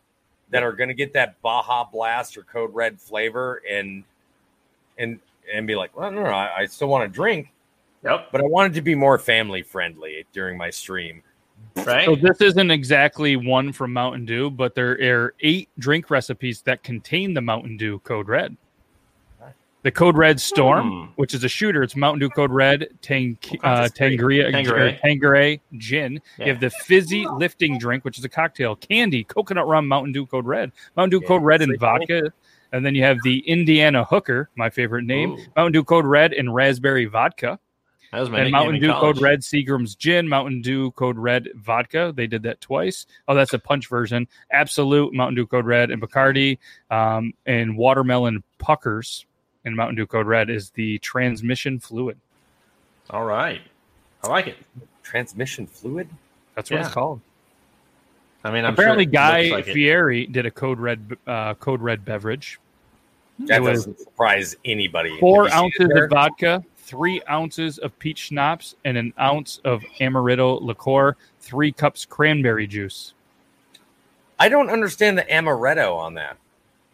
that 0.50 0.62
are 0.62 0.72
going 0.72 0.88
to 0.88 0.94
get 0.94 1.12
that 1.12 1.40
Baja 1.42 1.84
Blast 1.84 2.36
or 2.36 2.42
Code 2.42 2.74
Red 2.74 3.00
flavor 3.00 3.62
and 3.68 4.04
and 4.98 5.20
and 5.52 5.66
be 5.66 5.74
like, 5.74 5.96
well, 5.96 6.10
no, 6.10 6.24
no, 6.24 6.30
I, 6.30 6.58
I 6.58 6.66
still 6.66 6.88
want 6.88 7.10
to 7.10 7.14
drink, 7.14 7.50
yep. 8.04 8.28
but 8.32 8.40
I 8.40 8.44
wanted 8.44 8.74
to 8.74 8.82
be 8.82 8.94
more 8.94 9.18
family 9.18 9.62
friendly 9.62 10.24
during 10.32 10.56
my 10.58 10.70
stream. 10.70 11.22
Right. 11.76 12.04
So 12.04 12.16
this 12.16 12.40
isn't 12.40 12.70
exactly 12.70 13.36
one 13.36 13.72
from 13.72 13.92
Mountain 13.92 14.24
Dew, 14.26 14.50
but 14.50 14.74
there 14.74 14.92
are 15.24 15.34
eight 15.40 15.68
drink 15.78 16.10
recipes 16.10 16.62
that 16.62 16.82
contain 16.82 17.34
the 17.34 17.40
Mountain 17.40 17.76
Dew 17.76 17.98
Code 18.00 18.28
Red. 18.28 18.56
The 19.82 19.90
Code 19.90 20.18
Red 20.18 20.38
Storm, 20.38 20.90
Hmm. 20.90 21.12
which 21.16 21.32
is 21.32 21.42
a 21.42 21.48
shooter, 21.48 21.82
it's 21.82 21.96
Mountain 21.96 22.20
Dew 22.20 22.28
Code 22.28 22.50
Red, 22.50 22.88
tang, 23.00 23.38
uh, 23.62 23.82
that's 23.88 23.98
great. 23.98 24.18
Tangria, 24.18 24.98
Tanqueray. 25.00 25.54
or 25.56 25.78
Gin. 25.78 26.20
Yeah. 26.38 26.44
You 26.44 26.52
have 26.52 26.60
the 26.60 26.68
Fizzy 26.68 27.26
Lifting 27.26 27.78
Drink, 27.78 28.04
which 28.04 28.18
is 28.18 28.24
a 28.24 28.28
cocktail, 28.28 28.76
Candy, 28.76 29.24
Coconut 29.24 29.66
Rum, 29.66 29.88
Mountain 29.88 30.12
Dew 30.12 30.26
Code 30.26 30.44
Red, 30.44 30.72
Mountain 30.96 31.18
Dew 31.18 31.20
Yeah, 31.22 31.28
Code 31.28 31.42
Red 31.42 31.62
and 31.62 31.70
say 31.72 31.78
funny. 31.78 32.04
vodka. 32.06 32.32
And 32.72 32.84
then 32.84 32.94
you 32.94 33.02
have 33.04 33.16
the 33.24 33.38
Indiana 33.48 34.04
Hooker, 34.04 34.50
my 34.54 34.68
favorite 34.68 35.04
name, 35.04 35.30
Ooh. 35.32 35.38
Mountain 35.56 35.72
Dew 35.72 35.84
Code 35.84 36.04
Red 36.04 36.34
and 36.34 36.54
Raspberry 36.54 37.06
Vodka 37.06 37.58
That 38.12 38.20
was 38.20 38.30
my 38.30 38.40
and 38.40 38.50
Mountain 38.50 38.80
Dew. 38.80 38.92
Code 38.92 39.20
Red 39.20 39.40
Seagram's 39.40 39.94
Gin, 39.94 40.28
Mountain 40.28 40.62
Dew 40.62 40.90
Code 40.92 41.16
Red 41.16 41.48
Vodka. 41.54 42.12
They 42.14 42.26
did 42.26 42.42
that 42.42 42.60
twice. 42.60 43.06
Oh, 43.28 43.34
that's 43.36 43.54
a 43.54 43.58
punch 43.58 43.88
version. 43.88 44.26
Absolut 44.52 45.14
Mountain 45.14 45.36
Dew 45.36 45.46
Code 45.46 45.64
Red 45.64 45.92
and 45.92 46.02
Bacardi 46.02 46.58
um, 46.90 47.32
and 47.46 47.76
Watermelon 47.76 48.42
Puckers 48.58 49.26
and 49.64 49.76
Mountain 49.76 49.94
Dew 49.96 50.06
Code 50.06 50.26
Red 50.26 50.50
is 50.50 50.70
the 50.70 50.98
transmission 50.98 51.78
fluid. 51.78 52.18
All 53.10 53.24
right. 53.24 53.60
I 54.24 54.28
like 54.28 54.48
it. 54.48 54.56
Transmission 55.04 55.66
fluid? 55.66 56.08
That's 56.56 56.70
what 56.70 56.78
Yeah. 56.78 56.86
it's 56.86 56.94
called. 56.94 57.20
I 58.42 58.50
mean, 58.50 58.64
I'm 58.64 58.72
Apparently, 58.72 59.04
sure 59.04 59.12
Guy 59.12 59.42
looks 59.42 59.52
like 59.52 59.68
it. 59.68 59.74
Fieri 59.74 60.26
did 60.26 60.46
a 60.46 60.50
Code 60.50 60.78
Red 60.80 61.16
uh, 61.26 61.54
Code 61.54 61.80
Red 61.80 62.04
beverage. 62.04 62.58
That 63.40 63.62
it 63.62 63.64
doesn't 63.64 63.98
surprise 63.98 64.56
anybody. 64.64 65.18
Four 65.20 65.48
Have 65.48 65.64
you 65.64 65.70
seen 65.78 65.86
it 65.86 65.92
ounces 65.92 66.04
of 66.04 66.10
vodka, 66.10 66.64
three 66.90 67.22
ounces 67.30 67.78
of 67.78 67.96
peach 68.00 68.18
schnapps, 68.18 68.74
and 68.84 68.96
an 68.98 69.14
ounce 69.20 69.60
of 69.64 69.82
amaretto 70.00 70.60
liqueur. 70.60 71.16
Three 71.40 71.70
cups 71.70 72.04
cranberry 72.04 72.66
juice. 72.66 73.14
I 74.40 74.48
don't 74.48 74.68
understand 74.70 75.16
the 75.16 75.22
amaretto 75.22 75.96
on 75.96 76.14
that. 76.14 76.36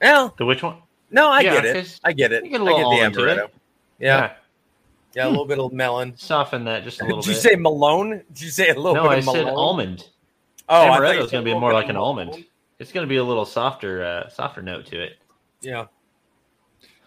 Well, 0.03 0.35
The 0.37 0.45
which 0.45 0.63
one? 0.63 0.77
no, 1.11 1.31
I 1.31 1.41
Yeah, 1.41 1.55
get 1.55 1.65
it. 1.65 2.01
I 2.05 2.13
get 2.13 2.33
it. 2.33 2.45
you 2.45 2.51
get 2.51 2.61
a 2.61 2.65
I 2.65 2.67
little 2.67 2.91
get 2.97 3.13
the 3.15 3.21
to 3.23 3.29
it. 3.29 3.39
amaretto. 3.39 3.51
Yeah, 3.99 4.33
yeah, 5.15 5.27
a 5.27 5.31
little 5.31 5.47
bit 5.47 5.59
of 5.59 5.73
melon. 5.73 6.15
Soften 6.19 6.65
that 6.67 6.85
just 6.85 7.01
a 7.01 7.05
little 7.05 7.19
bit. 7.19 7.25
Did 7.25 7.29
you 7.31 7.35
bit. 7.37 7.43
say 7.43 7.57
Malone? 7.57 8.23
Did 8.35 8.43
you 8.43 8.51
say 8.51 8.69
a 8.69 8.75
little 8.75 8.95
no, 8.95 9.03
bit 9.05 9.11
I 9.11 9.17
of 9.17 9.25
said 9.25 9.45
Malone? 9.47 9.57
almond. 9.59 10.09
Oh, 10.69 10.75
I 10.83 10.87
thought 10.89 10.95
you 10.97 11.01
Amaretto 11.21 11.25
is 11.25 11.31
going 11.31 11.45
to 11.45 11.51
be 11.55 11.59
more 11.59 11.73
like 11.73 11.89
an 11.89 11.97
of 11.97 12.03
almond. 12.03 12.45
It's 12.79 12.93
going 12.93 13.07
to 13.07 13.09
be 13.09 13.17
a 13.17 13.25
little 13.25 13.47
softer, 13.47 14.05
uh, 14.05 14.29
softer 14.29 14.61
note 14.61 14.85
to 14.87 15.03
it. 15.03 15.13
Yeah. 15.63 15.87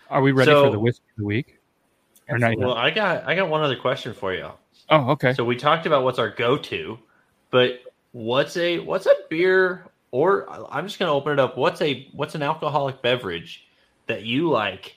Are 0.10 0.22
we 0.24 0.32
ready 0.32 0.50
So- 0.50 0.66
for 0.66 0.72
the 0.72 0.80
whiskey 0.80 1.04
of 1.12 1.18
the 1.18 1.26
week? 1.26 1.59
Or 2.30 2.38
not 2.38 2.58
yet? 2.58 2.60
Well, 2.60 2.76
I 2.76 2.92
got 2.92 3.28
I 3.28 3.36
got 3.36 3.50
one 3.50 3.62
other 3.62 3.76
question 3.76 4.14
for 4.14 4.34
you. 4.34 4.50
Oh, 4.90 5.12
okay. 5.12 5.34
So 5.34 5.44
we 5.44 5.56
talked 5.56 5.86
about 5.86 6.04
what's 6.04 6.20
our 6.20 6.30
go-to, 6.30 6.98
but 7.52 7.82
what's 8.12 8.56
a 8.58 8.80
what's 8.80 9.06
a 9.06 9.16
beer 9.30 9.86
or 10.12 10.48
I'm 10.72 10.88
just 10.88 11.00
going 11.00 11.10
to 11.10 11.14
open 11.14 11.34
it 11.34 11.40
up. 11.40 11.58
What's 11.58 11.82
a 11.82 12.08
what's 12.14 12.36
an 12.36 12.42
alcoholic 12.42 13.02
beverage 13.02 13.68
that 14.08 14.24
you 14.24 14.50
like 14.50 14.96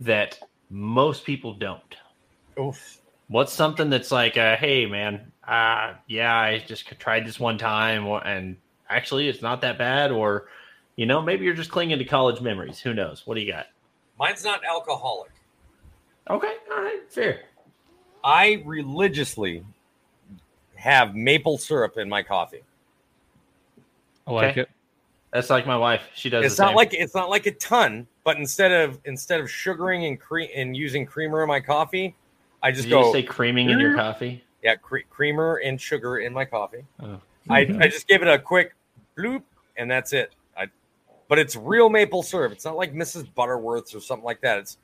that 0.00 0.38
most 0.70 1.24
people 1.24 1.54
don't? 1.54 1.96
Oof. 2.58 2.98
What's 3.28 3.52
something 3.52 3.90
that's 3.90 4.10
like, 4.10 4.36
uh, 4.36 4.56
hey 4.56 4.86
man, 4.86 5.30
uh, 5.46 5.94
yeah, 6.06 6.34
I 6.34 6.64
just 6.66 6.86
tried 6.98 7.26
this 7.26 7.38
one 7.38 7.58
time, 7.58 8.06
and 8.24 8.56
actually 8.88 9.28
it's 9.28 9.42
not 9.42 9.60
that 9.60 9.78
bad, 9.78 10.10
or 10.10 10.48
you 10.96 11.06
know, 11.06 11.22
maybe 11.22 11.44
you're 11.44 11.54
just 11.54 11.70
clinging 11.70 11.98
to 11.98 12.04
college 12.04 12.40
memories. 12.40 12.80
Who 12.80 12.94
knows? 12.94 13.26
What 13.26 13.34
do 13.34 13.40
you 13.40 13.52
got? 13.52 13.66
Mine's 14.18 14.44
not 14.44 14.64
alcoholic. 14.64 15.30
Okay, 16.28 16.54
all 16.72 16.82
right, 16.82 17.00
fair. 17.08 17.40
I 18.22 18.62
religiously 18.66 19.64
have 20.74 21.14
maple 21.14 21.58
syrup 21.58 21.96
in 21.98 22.08
my 22.08 22.22
coffee. 22.22 22.62
I 24.26 24.32
like 24.32 24.50
Okay. 24.52 24.60
it. 24.62 24.70
That's 25.32 25.48
like 25.50 25.66
my 25.66 25.76
wife. 25.76 26.02
She 26.14 26.28
does. 26.28 26.44
It's 26.44 26.56
the 26.56 26.64
not 26.64 26.68
same. 26.70 26.76
like 26.76 26.94
it's 26.94 27.14
not 27.14 27.30
like 27.30 27.46
a 27.46 27.52
ton, 27.52 28.06
but 28.24 28.36
instead 28.36 28.72
of 28.72 28.98
instead 29.04 29.40
of 29.40 29.50
sugaring 29.50 30.04
and 30.06 30.20
cre- 30.20 30.50
and 30.54 30.76
using 30.76 31.06
creamer 31.06 31.42
in 31.42 31.48
my 31.48 31.60
coffee, 31.60 32.14
I 32.62 32.72
just 32.72 32.84
Did 32.84 32.90
go 32.90 33.02
just 33.02 33.12
say 33.12 33.22
creaming 33.22 33.70
in 33.70 33.78
your 33.78 33.94
coffee? 33.96 34.42
yeah, 34.62 34.74
cre- 34.74 35.06
creamer 35.08 35.56
and 35.64 35.80
sugar 35.80 36.18
in 36.18 36.32
my 36.32 36.44
coffee. 36.44 36.84
Oh. 37.00 37.20
I, 37.48 37.60
I 37.60 37.88
just 37.88 38.06
give 38.08 38.22
it 38.22 38.28
a 38.28 38.38
quick 38.38 38.74
bloop 39.16 39.42
and 39.76 39.90
that's 39.90 40.12
it. 40.12 40.34
I, 40.56 40.66
but 41.28 41.38
it's 41.38 41.56
real 41.56 41.88
maple 41.88 42.22
syrup. 42.22 42.52
It's 42.52 42.64
not 42.64 42.76
like 42.76 42.92
Mrs. 42.92 43.32
Butterworth's 43.34 43.94
or 43.94 44.00
something 44.00 44.24
like 44.24 44.40
that. 44.42 44.58
It's 44.58 44.78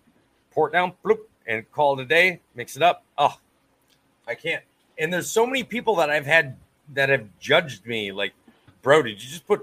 pour 0.57 0.69
it 0.69 0.73
down, 0.73 0.95
bloop, 1.05 1.19
and 1.47 1.71
call 1.71 2.01
it 2.01 2.03
a 2.03 2.07
day. 2.07 2.41
Mix 2.57 2.77
it 2.77 2.83
up. 2.83 3.05
Oh, 3.17 3.39
I 4.27 4.35
can't. 4.35 4.65
And 4.99 5.13
there's 5.13 5.31
so 5.31 5.47
many 5.47 5.63
people 5.63 5.97
that 5.97 6.11
I've 6.11 6.27
had 6.27 6.57
that 6.95 7.11
have 7.11 7.29
judged 7.39 7.87
me, 7.87 8.11
like, 8.11 8.33
bro, 8.83 9.03
did 9.03 9.23
you 9.23 9.29
just 9.29 9.47
put, 9.47 9.61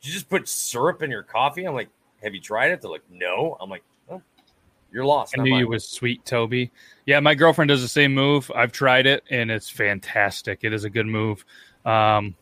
did 0.00 0.08
you 0.08 0.12
just 0.12 0.28
put 0.28 0.48
syrup 0.48 1.02
in 1.02 1.10
your 1.10 1.22
coffee? 1.22 1.64
I'm 1.64 1.74
like, 1.74 1.88
have 2.22 2.34
you 2.34 2.40
tried 2.40 2.72
it? 2.72 2.82
They're 2.82 2.90
like, 2.90 3.08
no. 3.08 3.56
I'm 3.60 3.70
like, 3.70 3.84
oh, 4.10 4.20
You're 4.92 5.04
lost. 5.04 5.38
I 5.38 5.42
knew 5.42 5.52
mine. 5.52 5.60
you 5.60 5.68
was 5.68 5.88
sweet, 5.88 6.24
Toby. 6.24 6.72
Yeah, 7.06 7.20
my 7.20 7.36
girlfriend 7.36 7.68
does 7.68 7.80
the 7.80 7.88
same 7.88 8.12
move. 8.12 8.50
I've 8.52 8.72
tried 8.72 9.06
it, 9.06 9.22
and 9.30 9.52
it's 9.52 9.70
fantastic. 9.70 10.60
It 10.62 10.72
is 10.72 10.82
a 10.82 10.90
good 10.90 11.06
move. 11.06 11.44
Um, 11.84 12.34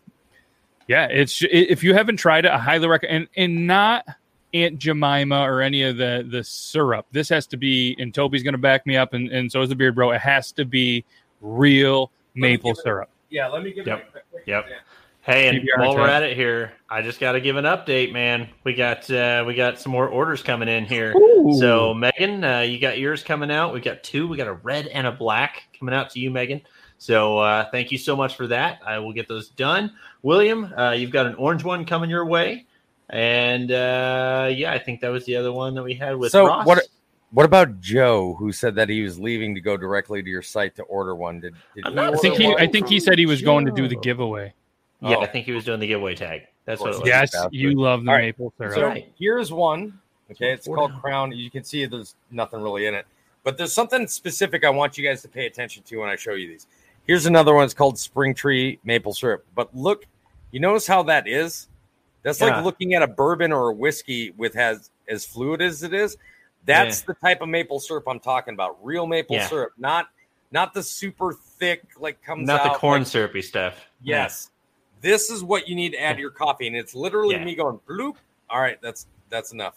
yeah, 0.88 1.08
it's 1.10 1.42
if 1.42 1.84
you 1.84 1.92
haven't 1.92 2.16
tried 2.16 2.46
it, 2.46 2.52
I 2.52 2.58
highly 2.58 2.88
recommend. 2.88 3.28
And, 3.36 3.54
and 3.54 3.66
not 3.66 4.06
Aunt 4.54 4.78
Jemima 4.78 5.40
or 5.42 5.60
any 5.60 5.82
of 5.82 5.96
the 5.96 6.26
the 6.30 6.42
syrup. 6.44 7.06
This 7.12 7.28
has 7.28 7.46
to 7.48 7.56
be, 7.56 7.96
and 7.98 8.14
Toby's 8.14 8.42
going 8.42 8.54
to 8.54 8.58
back 8.58 8.86
me 8.86 8.96
up, 8.96 9.12
and, 9.14 9.28
and 9.30 9.50
so 9.50 9.60
is 9.62 9.68
the 9.68 9.74
Beard 9.76 9.94
Bro. 9.94 10.12
It 10.12 10.20
has 10.20 10.52
to 10.52 10.64
be 10.64 11.04
real 11.40 12.10
maple 12.34 12.70
give 12.72 12.78
it- 12.78 12.82
syrup. 12.82 13.10
Yeah, 13.28 13.48
let 13.48 13.62
me 13.64 13.72
give 13.72 13.86
Yep. 13.86 13.98
it 14.14 14.24
a 14.34 14.50
Yep. 14.50 14.64
example. 14.64 14.72
Hey, 15.22 15.48
and 15.48 15.58
PBR 15.58 15.78
while 15.80 15.94
we're 15.96 16.06
test. 16.06 16.12
at 16.14 16.22
it 16.22 16.36
here, 16.36 16.72
I 16.88 17.02
just 17.02 17.18
got 17.18 17.32
to 17.32 17.40
give 17.40 17.56
an 17.56 17.64
update, 17.64 18.12
man. 18.12 18.48
We 18.62 18.74
got 18.74 19.10
uh, 19.10 19.42
we 19.44 19.54
got 19.54 19.80
some 19.80 19.90
more 19.90 20.06
orders 20.08 20.42
coming 20.44 20.68
in 20.68 20.84
here. 20.84 21.12
So 21.58 21.92
Megan, 21.92 22.44
uh, 22.44 22.60
you 22.60 22.78
got 22.78 22.98
yours 23.00 23.24
coming 23.24 23.50
out. 23.50 23.74
We 23.74 23.80
got 23.80 24.04
two. 24.04 24.28
We 24.28 24.36
got 24.36 24.46
a 24.46 24.52
red 24.52 24.86
and 24.86 25.04
a 25.08 25.12
black 25.12 25.64
coming 25.78 25.92
out 25.92 26.10
to 26.10 26.20
you, 26.20 26.30
Megan. 26.30 26.60
So 26.98 27.38
uh, 27.38 27.68
thank 27.72 27.90
you 27.90 27.98
so 27.98 28.14
much 28.14 28.36
for 28.36 28.46
that. 28.46 28.78
I 28.86 29.00
will 29.00 29.12
get 29.12 29.26
those 29.26 29.48
done. 29.48 29.92
William, 30.22 30.72
uh, 30.78 30.92
you've 30.92 31.10
got 31.10 31.26
an 31.26 31.34
orange 31.34 31.64
one 31.64 31.84
coming 31.84 32.08
your 32.08 32.24
way, 32.24 32.64
and 33.10 33.70
uh, 33.70 34.48
yeah, 34.52 34.72
I 34.72 34.78
think 34.78 35.00
that 35.00 35.08
was 35.08 35.24
the 35.24 35.36
other 35.36 35.52
one 35.52 35.74
that 35.74 35.82
we 35.82 35.94
had 35.94 36.16
with 36.16 36.32
So 36.32 36.46
Ross. 36.46 36.66
what- 36.66 36.88
What 37.32 37.44
about 37.44 37.80
Joe, 37.80 38.34
who 38.38 38.52
said 38.52 38.76
that 38.76 38.88
he 38.88 39.02
was 39.02 39.18
leaving 39.18 39.54
to 39.56 39.60
go 39.60 39.76
directly 39.76 40.22
to 40.22 40.28
your 40.30 40.42
site 40.42 40.76
to 40.76 40.84
order 40.84 41.14
one? 41.14 41.40
Did, 41.40 41.54
did 41.74 41.84
I'm 41.84 41.92
he 41.92 41.96
not- 41.96 42.14
I 42.14 42.16
think 42.18 42.36
he. 42.36 42.46
one 42.46 42.60
I 42.62 42.66
think 42.68 42.88
he 42.88 43.00
said 43.00 43.18
he 43.18 43.26
was 43.26 43.42
going 43.42 43.66
to 43.66 43.72
do 43.72 43.88
the 43.88 43.96
giveaway. 43.96 44.54
Yeah, 45.02 45.16
Oh. 45.16 45.20
I 45.22 45.26
think 45.26 45.44
he 45.44 45.52
was 45.52 45.64
doing 45.64 45.80
the 45.80 45.88
giveaway 45.88 46.14
tag. 46.14 46.42
That's 46.64 46.80
what 46.80 46.94
it 46.94 47.00
was. 47.00 47.08
Yeah. 47.08 47.20
Yes, 47.22 47.32
bastard. 47.32 47.52
you 47.52 47.72
love 47.72 48.04
the 48.04 48.10
All 48.10 48.16
right. 48.16 48.24
maple 48.26 48.52
syrup. 48.56 48.74
So 48.74 48.86
Right. 48.86 49.12
here's 49.18 49.52
one. 49.52 49.98
Okay, 50.30 50.52
it's 50.52 50.66
called 50.66 50.92
down. 50.92 51.00
Crown. 51.00 51.32
You 51.32 51.50
can 51.50 51.62
see 51.64 51.84
there's 51.86 52.14
nothing 52.30 52.60
really 52.62 52.86
in 52.86 52.94
it, 52.94 53.06
but 53.44 53.58
there's 53.58 53.72
something 53.72 54.06
specific 54.06 54.64
I 54.64 54.70
want 54.70 54.96
you 54.96 55.06
guys 55.06 55.20
to 55.22 55.28
pay 55.28 55.46
attention 55.46 55.82
to 55.84 55.96
when 55.98 56.08
I 56.08 56.16
show 56.16 56.32
you 56.34 56.48
these. 56.48 56.66
Here's 57.06 57.26
another 57.26 57.54
one. 57.54 57.64
It's 57.64 57.74
called 57.74 57.98
Spring 57.98 58.34
Tree 58.34 58.78
Maple 58.84 59.12
Syrup. 59.12 59.44
But 59.54 59.76
look, 59.76 60.06
you 60.52 60.60
notice 60.60 60.86
how 60.86 61.02
that 61.04 61.28
is? 61.28 61.68
That's 62.26 62.40
Yeah. 62.40 62.56
like 62.56 62.64
looking 62.64 62.94
at 62.94 63.02
a 63.02 63.06
bourbon 63.06 63.52
or 63.52 63.68
a 63.68 63.72
whiskey 63.72 64.32
with 64.32 64.52
has 64.54 64.90
as 65.08 65.24
fluid 65.24 65.62
as 65.62 65.84
it 65.84 65.94
is. 65.94 66.18
That's 66.64 67.02
the 67.02 67.14
type 67.14 67.40
of 67.40 67.48
maple 67.48 67.78
syrup 67.78 68.02
I'm 68.08 68.18
talking 68.18 68.52
about. 68.52 68.84
Real 68.84 69.06
maple 69.06 69.36
Yeah. 69.36 69.46
syrup, 69.46 69.72
not 69.78 70.08
not 70.50 70.74
the 70.74 70.82
super 70.82 71.32
thick 71.32 71.82
like 72.00 72.20
comes 72.22 72.44
Not 72.48 72.64
the 72.64 72.76
corn 72.78 73.02
like- 73.02 73.06
syrupy 73.06 73.42
stuff. 73.42 73.86
Yes. 74.02 74.50
This 75.02 75.30
is 75.30 75.44
what 75.44 75.68
you 75.68 75.76
need 75.76 75.90
to 75.92 76.00
add 76.02 76.14
to 76.14 76.20
your 76.20 76.30
coffee. 76.32 76.66
And 76.66 76.74
it's 76.74 76.96
literally 76.96 77.36
Yeah. 77.36 77.44
me 77.44 77.54
going 77.54 77.78
bloop. 77.88 78.16
All 78.50 78.60
right, 78.60 78.80
that's 78.82 79.06
that's 79.28 79.52
enough. 79.52 79.76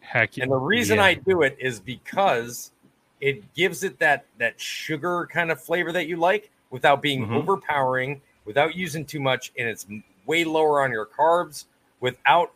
Heck, 0.00 0.38
And 0.38 0.50
the 0.50 0.56
reason 0.56 0.96
yeah. 0.96 1.04
I 1.04 1.14
do 1.14 1.42
it 1.42 1.56
is 1.60 1.78
because 1.78 2.72
it 3.20 3.54
gives 3.54 3.84
it 3.84 4.00
that 4.00 4.24
that 4.38 4.60
sugar 4.60 5.28
kind 5.32 5.52
of 5.52 5.62
flavor 5.62 5.92
that 5.92 6.08
you 6.08 6.16
like 6.16 6.50
without 6.70 7.00
being 7.00 7.26
Mhm. 7.28 7.36
overpowering, 7.36 8.20
without 8.44 8.74
using 8.74 9.04
too 9.04 9.20
much, 9.20 9.52
and 9.56 9.68
it's 9.68 9.86
m- 9.88 10.02
way 10.26 10.44
lower 10.44 10.82
on 10.82 10.90
your 10.90 11.06
carbs 11.06 11.64
without 12.00 12.52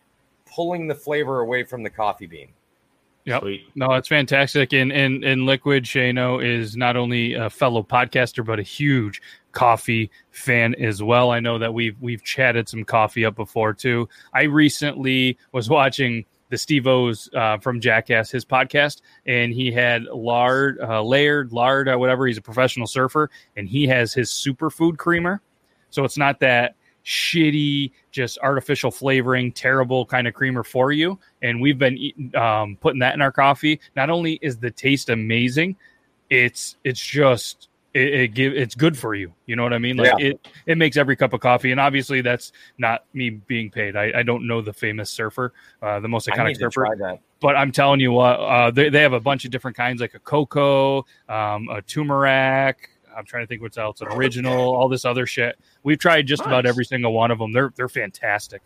pulling 0.47 0.89
the 0.89 0.95
flavor 0.95 1.41
away 1.41 1.65
from 1.65 1.83
the 1.83 1.91
coffee 1.91 2.27
bean. 2.27 2.49
Yep. 3.25 3.43
Sweet. 3.43 3.69
No, 3.75 3.93
it's 3.93 4.09
fantastic. 4.09 4.73
And 4.73 4.91
and 4.93 5.23
and 5.23 5.45
Liquid 5.45 5.85
Shano 5.85 6.45
is 6.45 6.77
not 6.77 6.97
only 6.97 7.35
a 7.35 7.51
fellow 7.51 7.83
podcaster, 7.83 8.45
but 8.45 8.59
a 8.59 8.63
huge 8.63 9.21
coffee 9.53 10.11
fan 10.31 10.75
as 10.77 11.03
well. 11.03 11.31
I 11.31 11.41
know 11.41 11.59
that 11.59 11.75
we've 11.75 12.01
we've 12.01 12.25
chatted 12.25 12.69
some 12.69 12.85
coffee 12.85 13.25
up 13.25 13.37
before 13.37 13.75
too. 13.75 14.09
I 14.33 14.45
recently 14.45 15.37
was 15.53 15.69
watching 15.69 16.25
the 16.49 16.59
Steve-O's 16.59 17.31
uh, 17.33 17.59
from 17.59 17.81
Jackass, 17.81 18.31
his 18.31 18.45
podcast, 18.45 19.03
and 19.25 19.53
he 19.53 19.71
had 19.71 20.05
Laird, 20.07 20.81
uh, 20.81 21.01
layered 21.01 21.53
lard, 21.53 21.87
or 21.87 21.97
whatever. 21.99 22.27
He's 22.27 22.39
a 22.39 22.43
professional 22.43 22.89
surfer, 22.89 23.31
and 23.57 23.69
he 23.69 23.87
has 23.87 24.13
his 24.13 24.31
superfood 24.31 24.97
creamer. 24.97 25.41
So 25.91 26.05
it's 26.05 26.19
not 26.19 26.41
that 26.41 26.75
shitty, 27.05 27.93
just 28.11 28.39
artificial 28.43 28.91
flavoring, 28.91 29.53
terrible 29.53 30.07
kind 30.07 30.27
of 30.27 30.35
creamer 30.35 30.63
for 30.63 30.93
you. 30.93 31.19
And 31.43 31.61
we've 31.61 31.79
been 31.79 31.97
eating, 31.97 32.35
um, 32.37 32.77
putting 32.81 33.01
that 33.01 33.15
in 33.15 33.23
our 33.23 33.33
coffee. 33.33 33.81
Not 33.97 34.11
only 34.11 34.39
is 34.43 34.59
the 34.59 34.71
taste 34.71 35.09
amazing, 35.09 35.77
it's 36.29 36.77
it's 36.85 37.01
just 37.01 37.69
it, 37.95 38.15
it 38.15 38.29
give 38.29 38.53
it's 38.55 38.75
good 38.75 38.97
for 38.97 39.15
you. 39.15 39.33
You 39.47 39.57
know 39.57 39.63
what 39.63 39.73
I 39.73 39.79
mean? 39.79 39.97
Like 39.97 40.21
it 40.21 40.49
it 40.67 40.79
makes 40.79 40.97
every 40.97 41.17
cup 41.17 41.33
of 41.33 41.41
coffee. 41.41 41.73
And 41.73 41.81
obviously, 41.81 42.21
that's 42.21 42.53
not 42.79 43.05
me 43.13 43.31
being 43.31 43.71
paid. 43.71 43.97
I, 43.97 44.13
I 44.17 44.23
don't 44.23 44.47
know 44.47 44.61
the 44.61 44.73
famous 44.73 45.11
surfer, 45.11 45.53
uh, 45.83 46.01
the 46.01 46.09
most 46.09 46.29
iconic 46.29 46.59
surfer 46.59 47.19
but 47.41 47.57
I'm 47.57 47.73
telling 47.73 48.01
you 48.01 48.13
what, 48.13 48.39
uh, 48.39 48.71
they, 48.71 48.91
they 48.91 49.01
have 49.01 49.15
a 49.15 49.21
bunch 49.21 49.45
of 49.45 49.51
different 49.51 49.77
kinds, 49.77 50.01
like 50.01 50.15
a 50.15 50.19
cocoa, 50.19 51.07
um, 51.29 51.69
a 51.71 51.83
turmeric. 51.83 52.91
I'm 53.17 53.25
trying 53.25 53.43
to 53.45 53.47
think 53.47 53.63
what's 53.63 53.79
else, 53.79 54.01
an 54.01 54.09
original, 54.09 54.75
all 54.75 54.89
this 54.89 55.05
other 55.05 55.27
shit. 55.27 55.59
We've 55.83 55.99
tried 55.99 56.27
just 56.27 56.43
about 56.45 56.67
every 56.67 56.85
single 56.85 57.13
one 57.13 57.31
of 57.31 57.39
them. 57.39 57.53
They're 57.53 57.73
they're 57.77 57.89
fantastic. 57.89 58.63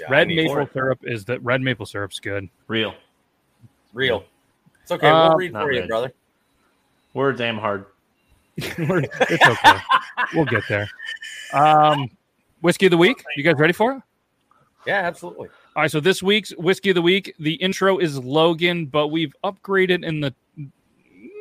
Yeah, 0.00 0.06
red 0.10 0.28
maple 0.28 0.54
more. 0.56 0.70
syrup 0.72 1.00
is 1.04 1.24
that 1.26 1.42
red 1.42 1.60
maple 1.60 1.86
syrup's 1.86 2.18
good. 2.20 2.48
Real. 2.66 2.94
Real. 3.92 4.24
It's 4.82 4.90
okay. 4.90 5.08
Uh, 5.08 5.28
we'll 5.28 5.36
read 5.38 5.52
for 5.52 5.72
you, 5.72 5.80
red. 5.80 5.88
brother. 5.88 6.12
Words 7.14 7.40
am 7.40 7.58
hard. 7.58 7.86
We're- 8.78 9.08
it's 9.30 9.46
okay. 9.46 9.78
we'll 10.34 10.44
get 10.44 10.64
there. 10.68 10.88
Um, 11.52 12.10
whiskey 12.60 12.86
of 12.86 12.90
the 12.90 12.96
week. 12.98 13.22
You 13.36 13.44
guys 13.44 13.54
ready 13.56 13.72
for 13.72 13.92
it? 13.92 14.02
Yeah, 14.86 15.00
absolutely. 15.00 15.48
All 15.76 15.82
right, 15.82 15.90
so 15.90 16.00
this 16.00 16.22
week's 16.22 16.50
whiskey 16.56 16.90
of 16.90 16.94
the 16.96 17.02
week, 17.02 17.34
the 17.38 17.54
intro 17.54 17.98
is 17.98 18.18
Logan, 18.18 18.86
but 18.86 19.08
we've 19.08 19.34
upgraded 19.42 20.04
in 20.04 20.20
the 20.20 20.34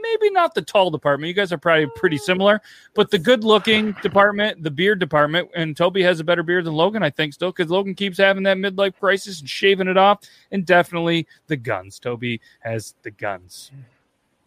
maybe 0.03 0.29
not 0.29 0.53
the 0.53 0.61
tall 0.61 0.91
department. 0.91 1.29
You 1.29 1.33
guys 1.33 1.51
are 1.51 1.57
probably 1.57 1.87
pretty 1.95 2.17
similar, 2.19 2.61
but 2.93 3.09
the 3.09 3.17
good 3.17 3.43
looking 3.43 3.93
department, 4.03 4.61
the 4.61 4.69
beard 4.69 4.99
department, 4.99 5.49
and 5.55 5.75
Toby 5.75 6.03
has 6.03 6.19
a 6.19 6.23
better 6.23 6.43
beard 6.43 6.65
than 6.65 6.73
Logan, 6.73 7.01
I 7.01 7.09
think, 7.09 7.33
still, 7.33 7.51
because 7.51 7.71
Logan 7.71 7.95
keeps 7.95 8.17
having 8.19 8.43
that 8.43 8.57
midlife 8.57 8.99
crisis 8.99 9.39
and 9.39 9.49
shaving 9.49 9.87
it 9.87 9.97
off, 9.97 10.19
and 10.51 10.65
definitely 10.65 11.25
the 11.47 11.55
guns. 11.57 11.97
Toby 11.97 12.39
has 12.59 12.93
the 13.01 13.11
guns. 13.11 13.71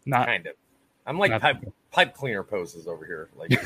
Not 0.05 0.27
Kind 0.27 0.47
of. 0.47 0.53
I'm 1.05 1.17
like 1.17 1.39
pipe, 1.41 1.63
pipe 1.91 2.13
cleaner 2.13 2.43
poses 2.43 2.87
over 2.87 3.05
here. 3.05 3.29
Like, 3.35 3.57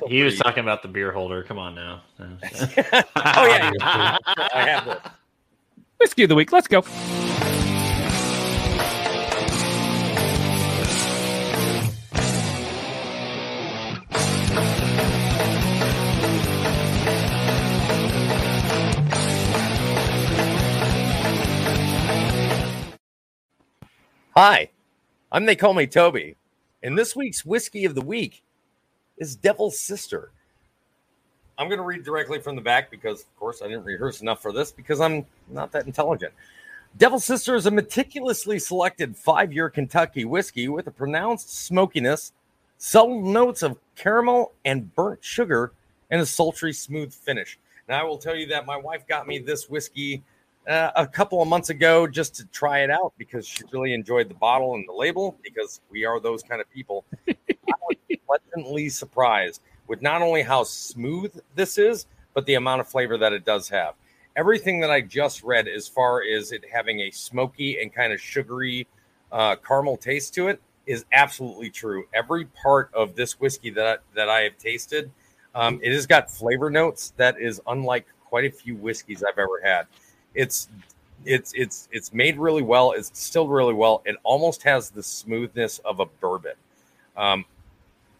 He 0.08 0.22
was 0.22 0.38
talking 0.38 0.60
about 0.60 0.82
the 0.82 0.88
beer 0.88 1.12
holder. 1.12 1.42
Come 1.42 1.58
on 1.58 1.74
now. 1.74 2.02
oh 2.20 2.26
yeah, 3.16 3.70
I 3.84 4.18
have 4.54 4.84
this. 4.86 4.98
whiskey 5.98 6.22
of 6.22 6.28
the 6.30 6.34
week. 6.34 6.52
Let's 6.52 6.68
go. 6.68 6.82
Hi, 24.38 24.68
I'm 25.32 25.46
They 25.46 25.56
Call 25.56 25.72
Me 25.72 25.86
Toby, 25.86 26.36
and 26.82 26.98
this 26.98 27.16
week's 27.16 27.42
whiskey 27.46 27.86
of 27.86 27.94
the 27.94 28.02
week 28.02 28.44
is 29.16 29.34
Devil's 29.34 29.80
Sister. 29.80 30.30
I'm 31.56 31.68
going 31.68 31.78
to 31.78 31.84
read 31.86 32.04
directly 32.04 32.38
from 32.38 32.54
the 32.54 32.60
back 32.60 32.90
because, 32.90 33.22
of 33.22 33.34
course, 33.38 33.62
I 33.62 33.68
didn't 33.68 33.84
rehearse 33.84 34.20
enough 34.20 34.42
for 34.42 34.52
this 34.52 34.70
because 34.70 35.00
I'm 35.00 35.24
not 35.48 35.72
that 35.72 35.86
intelligent. 35.86 36.34
Devil's 36.98 37.24
Sister 37.24 37.54
is 37.54 37.64
a 37.64 37.70
meticulously 37.70 38.58
selected 38.58 39.16
five 39.16 39.54
year 39.54 39.70
Kentucky 39.70 40.26
whiskey 40.26 40.68
with 40.68 40.86
a 40.86 40.90
pronounced 40.90 41.64
smokiness, 41.64 42.34
subtle 42.76 43.22
notes 43.22 43.62
of 43.62 43.78
caramel 43.94 44.52
and 44.66 44.94
burnt 44.94 45.24
sugar, 45.24 45.72
and 46.10 46.20
a 46.20 46.26
sultry, 46.26 46.74
smooth 46.74 47.14
finish. 47.14 47.58
Now, 47.88 48.02
I 48.02 48.04
will 48.04 48.18
tell 48.18 48.36
you 48.36 48.48
that 48.48 48.66
my 48.66 48.76
wife 48.76 49.06
got 49.06 49.26
me 49.26 49.38
this 49.38 49.70
whiskey 49.70 50.22
uh, 50.66 50.90
a 50.96 51.06
couple 51.06 51.40
of 51.40 51.48
months 51.48 51.70
ago 51.70 52.06
just 52.06 52.34
to 52.36 52.44
try 52.46 52.80
it 52.80 52.90
out 52.90 53.12
because 53.18 53.46
she 53.46 53.62
really 53.72 53.92
enjoyed 53.92 54.28
the 54.28 54.34
bottle 54.34 54.74
and 54.74 54.86
the 54.88 54.92
label 54.92 55.38
because 55.42 55.80
we 55.90 56.04
are 56.04 56.20
those 56.20 56.42
kind 56.42 56.60
of 56.60 56.68
people. 56.70 57.04
I 57.28 57.34
was 57.88 58.18
pleasantly 58.26 58.88
surprised 58.88 59.60
with 59.86 60.02
not 60.02 60.22
only 60.22 60.42
how 60.42 60.64
smooth 60.64 61.38
this 61.54 61.78
is, 61.78 62.06
but 62.34 62.46
the 62.46 62.54
amount 62.54 62.80
of 62.80 62.88
flavor 62.88 63.16
that 63.18 63.32
it 63.32 63.44
does 63.44 63.68
have. 63.68 63.94
Everything 64.34 64.80
that 64.80 64.90
I 64.90 65.00
just 65.00 65.42
read, 65.42 65.68
as 65.68 65.88
far 65.88 66.22
as 66.22 66.52
it 66.52 66.64
having 66.70 67.00
a 67.00 67.10
smoky 67.10 67.80
and 67.80 67.94
kind 67.94 68.12
of 68.12 68.20
sugary 68.20 68.86
uh, 69.32 69.56
caramel 69.56 69.96
taste 69.96 70.34
to 70.34 70.48
it, 70.48 70.60
is 70.86 71.04
absolutely 71.12 71.70
true. 71.70 72.06
Every 72.12 72.44
part 72.46 72.90
of 72.92 73.16
this 73.16 73.40
whiskey 73.40 73.70
that 73.70 73.86
I, 73.86 73.96
that 74.14 74.28
I 74.28 74.40
have 74.42 74.58
tasted, 74.58 75.10
um, 75.54 75.80
it 75.82 75.92
has 75.92 76.06
got 76.06 76.30
flavor 76.30 76.70
notes 76.70 77.14
that 77.16 77.40
is 77.40 77.60
unlike 77.66 78.06
quite 78.24 78.44
a 78.44 78.50
few 78.50 78.76
whiskeys 78.76 79.24
I've 79.26 79.38
ever 79.38 79.60
had. 79.64 79.86
It's 80.36 80.68
it's 81.24 81.52
it's 81.54 81.88
it's 81.90 82.12
made 82.12 82.38
really 82.38 82.62
well. 82.62 82.92
It's 82.92 83.10
distilled 83.10 83.50
really 83.50 83.74
well. 83.74 84.02
It 84.04 84.16
almost 84.22 84.62
has 84.62 84.90
the 84.90 85.02
smoothness 85.02 85.80
of 85.80 85.98
a 85.98 86.06
bourbon. 86.06 86.54
Um, 87.16 87.44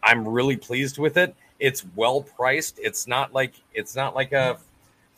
I'm 0.03 0.27
really 0.27 0.57
pleased 0.57 0.97
with 0.97 1.15
it. 1.17 1.33
It's 1.59 1.85
well 1.95 2.21
priced. 2.21 2.79
It's 2.79 3.07
not 3.07 3.33
like 3.33 3.53
it's 3.73 3.95
not 3.95 4.15
like 4.15 4.33
a 4.33 4.57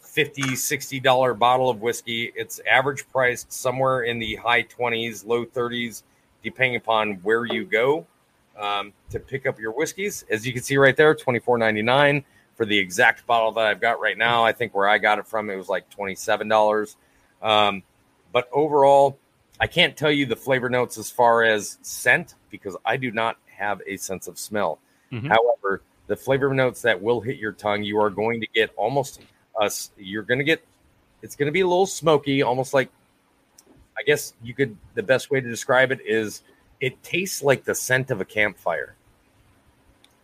50 0.09 0.55
60 0.55 0.99
dollar 0.99 1.33
bottle 1.35 1.69
of 1.69 1.81
whiskey 1.81 2.31
it's 2.35 2.59
average 2.69 3.07
priced 3.11 3.53
somewhere 3.53 4.01
in 4.01 4.17
the 4.17 4.35
high 4.37 4.63
20s 4.63 5.25
low 5.25 5.45
30s 5.45 6.01
depending 6.43 6.75
upon 6.75 7.13
where 7.21 7.45
you 7.45 7.63
go 7.63 8.05
um, 8.57 8.91
to 9.11 9.19
pick 9.19 9.45
up 9.45 9.59
your 9.59 9.71
whiskeys 9.71 10.25
as 10.31 10.47
you 10.47 10.51
can 10.51 10.63
see 10.63 10.77
right 10.77 10.97
there 10.97 11.13
24.99 11.13 12.23
for 12.59 12.65
the 12.65 12.77
exact 12.77 13.25
bottle 13.25 13.53
that 13.53 13.65
i've 13.67 13.79
got 13.79 14.01
right 14.01 14.17
now. 14.17 14.43
I 14.43 14.51
think 14.51 14.75
where 14.75 14.85
i 14.89 14.97
got 14.97 15.17
it 15.17 15.25
from 15.25 15.49
it 15.49 15.55
was 15.55 15.69
like 15.69 15.89
$27 15.89 16.95
um, 17.41 17.83
but 18.33 18.49
overall 18.51 19.17
i 19.61 19.65
can't 19.65 19.95
tell 19.95 20.11
you 20.11 20.25
the 20.25 20.35
flavor 20.35 20.69
notes 20.69 20.97
as 20.97 21.09
far 21.09 21.41
as 21.41 21.77
scent 21.83 22.35
because 22.49 22.75
i 22.85 22.97
do 22.97 23.11
not 23.11 23.37
have 23.45 23.81
a 23.87 23.95
sense 23.95 24.27
of 24.27 24.37
smell. 24.37 24.79
Mhm. 25.09 25.29
however 25.29 25.81
the 26.07 26.17
flavor 26.17 26.53
notes 26.53 26.81
that 26.81 27.01
will 27.01 27.21
hit 27.21 27.37
your 27.37 27.53
tongue 27.53 27.81
you 27.81 27.97
are 27.97 28.09
going 28.09 28.41
to 28.41 28.47
get 28.53 28.71
almost 28.75 29.21
us 29.57 29.91
you're 29.97 30.23
going 30.23 30.39
to 30.39 30.43
get 30.43 30.61
it's 31.21 31.37
going 31.37 31.47
to 31.47 31.53
be 31.53 31.61
a 31.61 31.67
little 31.67 31.85
smoky 31.85 32.43
almost 32.43 32.73
like 32.73 32.89
i 33.97 34.03
guess 34.03 34.33
you 34.43 34.53
could 34.53 34.75
the 34.95 35.03
best 35.03 35.31
way 35.31 35.39
to 35.39 35.47
describe 35.47 35.93
it 35.93 36.01
is 36.05 36.41
it 36.81 37.01
tastes 37.03 37.41
like 37.41 37.63
the 37.63 37.73
scent 37.73 38.11
of 38.11 38.19
a 38.19 38.25
campfire 38.25 38.95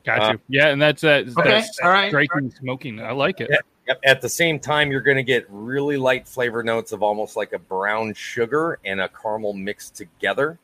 Got 0.05 0.19
Uh, 0.21 0.31
you. 0.33 0.39
Yeah, 0.49 0.67
and 0.69 0.81
that's 0.81 1.03
uh, 1.03 1.23
Okay, 1.37 1.49
that's 1.49 1.79
all 1.83 1.89
right. 1.89 2.09
striking 2.09 2.51
smoking. 2.51 2.99
I 3.01 3.11
like 3.11 3.41
it. 3.41 3.49
Yeah. 3.51 3.57
Yep. 3.87 3.99
At 4.03 4.21
the 4.21 4.29
same 4.29 4.59
time, 4.59 4.91
you're 4.91 5.01
going 5.01 5.17
to 5.17 5.23
get 5.23 5.45
really 5.49 5.95
light 5.97 6.27
flavor 6.27 6.63
notes 6.63 6.91
of 6.91 7.03
almost 7.03 7.35
like 7.35 7.53
a 7.53 7.59
brown 7.59 8.15
sugar 8.15 8.79
and 8.83 8.99
a 8.99 9.07
caramel 9.09 9.53
mixed 9.53 9.95
together, 9.95 10.57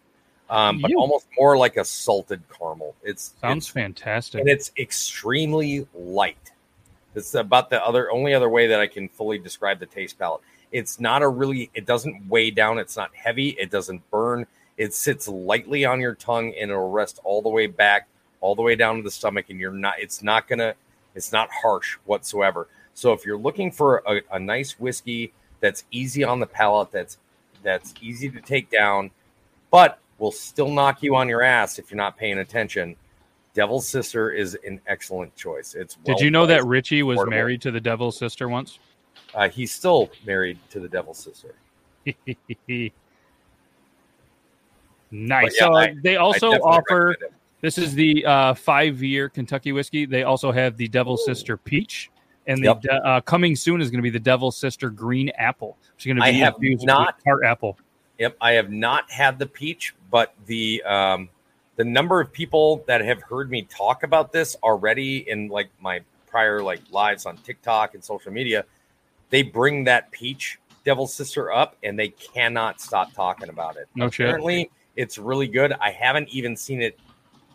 um, 0.50 0.82
but 0.82 0.90
Ew. 0.90 1.00
almost 1.00 1.28
more 1.38 1.56
like 1.56 1.78
a 1.78 1.86
salted 1.86 2.42
caramel. 2.50 2.96
It's 3.04 3.36
Sounds 3.40 3.66
it's, 3.66 3.74
fantastic. 3.74 4.42
and 4.42 4.50
it's 4.50 4.72
extremely 4.80 5.88
light. 5.94 6.52
It's 7.14 7.36
about 7.36 7.70
the 7.70 7.84
other 7.86 8.12
only 8.12 8.34
other 8.34 8.50
way 8.50 8.66
that 8.68 8.80
I 8.80 8.88
can 8.88 9.08
fully 9.08 9.38
describe 9.38 9.80
the 9.80 9.86
taste 9.86 10.18
palette. 10.18 10.42
It's 10.72 11.00
not 11.00 11.22
a 11.22 11.28
really. 11.28 11.70
It 11.76 11.86
doesn't 11.86 12.28
weigh 12.28 12.50
down. 12.50 12.80
It's 12.80 12.98
not 12.98 13.12
heavy. 13.14 13.50
It 13.50 13.70
doesn't 13.70 14.10
burn. 14.10 14.48
It 14.78 14.96
sits 14.96 15.28
lightly 15.28 15.86
on 15.86 16.00
your 16.00 16.16
tongue 16.16 16.54
and 16.60 16.72
it'll 16.72 16.90
rest 16.90 17.20
all 17.24 17.44
the 17.44 17.50
way 17.50 17.68
back, 17.68 18.08
all 18.42 18.56
the 18.56 18.62
way 18.62 18.76
down 18.76 18.98
to 18.98 19.04
the 19.04 19.12
stomach, 19.12 19.46
and 19.50 19.60
you're 19.60 19.72
not. 19.72 19.96
It's 20.00 20.22
not 20.22 20.48
gonna. 20.48 20.76
It's 21.16 21.32
not 21.32 21.50
harsh 21.52 21.98
whatsoever. 22.06 22.68
So 22.94 23.14
if 23.14 23.26
you're 23.26 23.38
looking 23.38 23.72
for 23.72 24.04
a, 24.08 24.22
a 24.34 24.40
nice 24.40 24.80
whiskey 24.80 25.34
that's 25.60 25.86
easy 25.92 26.24
on 26.24 26.40
the 26.40 26.46
palate, 26.48 26.92
that's 26.92 27.18
that's 27.64 27.94
easy 28.02 28.30
to 28.30 28.42
take 28.42 28.70
down, 28.70 29.12
but 29.70 30.00
will 30.18 30.32
still 30.32 30.70
knock 30.70 31.02
you 31.02 31.16
on 31.16 31.28
your 31.28 31.42
ass 31.42 31.80
if 31.80 31.90
you're 31.90 31.98
not 31.98 32.18
paying 32.18 32.40
attention. 32.40 32.96
Devil's 33.54 33.88
Sister 33.88 34.32
is 34.32 34.58
an 34.66 34.80
excellent 34.88 35.36
choice. 35.36 35.76
It's 35.76 35.96
Did 36.06 36.20
you 36.20 36.32
know 36.32 36.46
that. 36.46 36.66
Richie 36.66 37.04
was 37.04 37.20
affordable. 37.20 37.30
married 37.30 37.62
to 37.62 37.72
the 37.72 37.82
devil's 37.82 38.18
sister 38.18 38.48
once? 38.48 38.80
Uh, 39.34 39.50
he's 39.50 39.72
still 39.72 40.10
married 40.26 40.58
to 40.70 40.80
the 40.80 40.88
Devil's 40.88 41.18
Sister. 41.18 41.56
nice. 45.12 45.54
Yeah, 45.56 45.60
so 45.60 45.74
uh, 45.74 45.78
I- 45.78 45.96
they 46.02 46.18
also 46.18 46.52
offer. 46.52 47.16
This 47.62 47.78
is 47.78 47.94
the 47.94 48.26
uh, 48.26 48.54
five-year 48.56 49.30
Kentucky 49.30 49.72
whiskey. 49.72 50.06
They 50.06 50.24
also 50.24 50.52
have 50.52 50.78
the 50.78 50.88
Devil's 50.88 51.24
Sister 51.26 51.58
Peach, 51.58 52.10
and 52.48 52.58
the 52.60 52.66
Yep. 52.66 52.82
de- 52.82 53.08
uh, 53.08 53.22
coming 53.22 53.56
soon 53.56 53.82
is 53.82 53.90
going 53.92 54.00
to 54.00 54.04
be 54.04 54.10
the 54.10 54.20
Devil's 54.20 54.58
Sister 54.58 54.90
Green 54.90 55.30
Apple. 55.38 55.78
Is 56.00 56.06
going 56.06 56.18
to 56.18 56.24
be 56.24 56.28
I 56.30 56.32
have 56.34 56.56
not- 56.60 57.20
tart 57.24 57.44
apple. 57.46 57.78
Yep, 58.18 58.38
I 58.42 58.52
have 58.54 58.70
not 58.70 59.10
had 59.12 59.40
the 59.40 59.48
peach, 59.48 59.96
but 60.12 60.34
the 60.46 60.82
um, 60.84 61.30
the 61.76 61.84
number 61.84 62.20
of 62.22 62.32
people 62.32 62.84
that 62.88 63.02
have 63.04 63.22
heard 63.24 63.50
me 63.50 63.64
talk 63.64 64.04
about 64.04 64.32
this 64.32 64.56
already 64.62 65.28
in 65.30 65.48
like 65.48 65.70
my 65.80 66.02
prior 66.28 66.62
like 66.62 66.82
lives 66.92 67.26
on 67.26 67.38
TikTok 67.38 67.94
and 67.96 68.04
social 68.04 68.32
media, 68.32 68.66
they 69.30 69.42
bring 69.42 69.84
that 69.86 70.12
peach 70.12 70.60
Devil's 70.84 71.14
Sister 71.14 71.52
up 71.52 71.78
and 71.84 71.98
they 71.98 72.10
cannot 72.10 72.80
stop 72.82 73.14
talking 73.14 73.50
about 73.50 73.76
it. 73.76 73.88
No 73.96 74.10
shit. 74.10 74.28
Apparently, 74.28 74.70
it's 74.96 75.18
really 75.18 75.48
good. 75.48 75.74
I 75.74 75.92
haven't 75.92 76.30
even 76.30 76.56
seen 76.56 76.82
it 76.82 77.00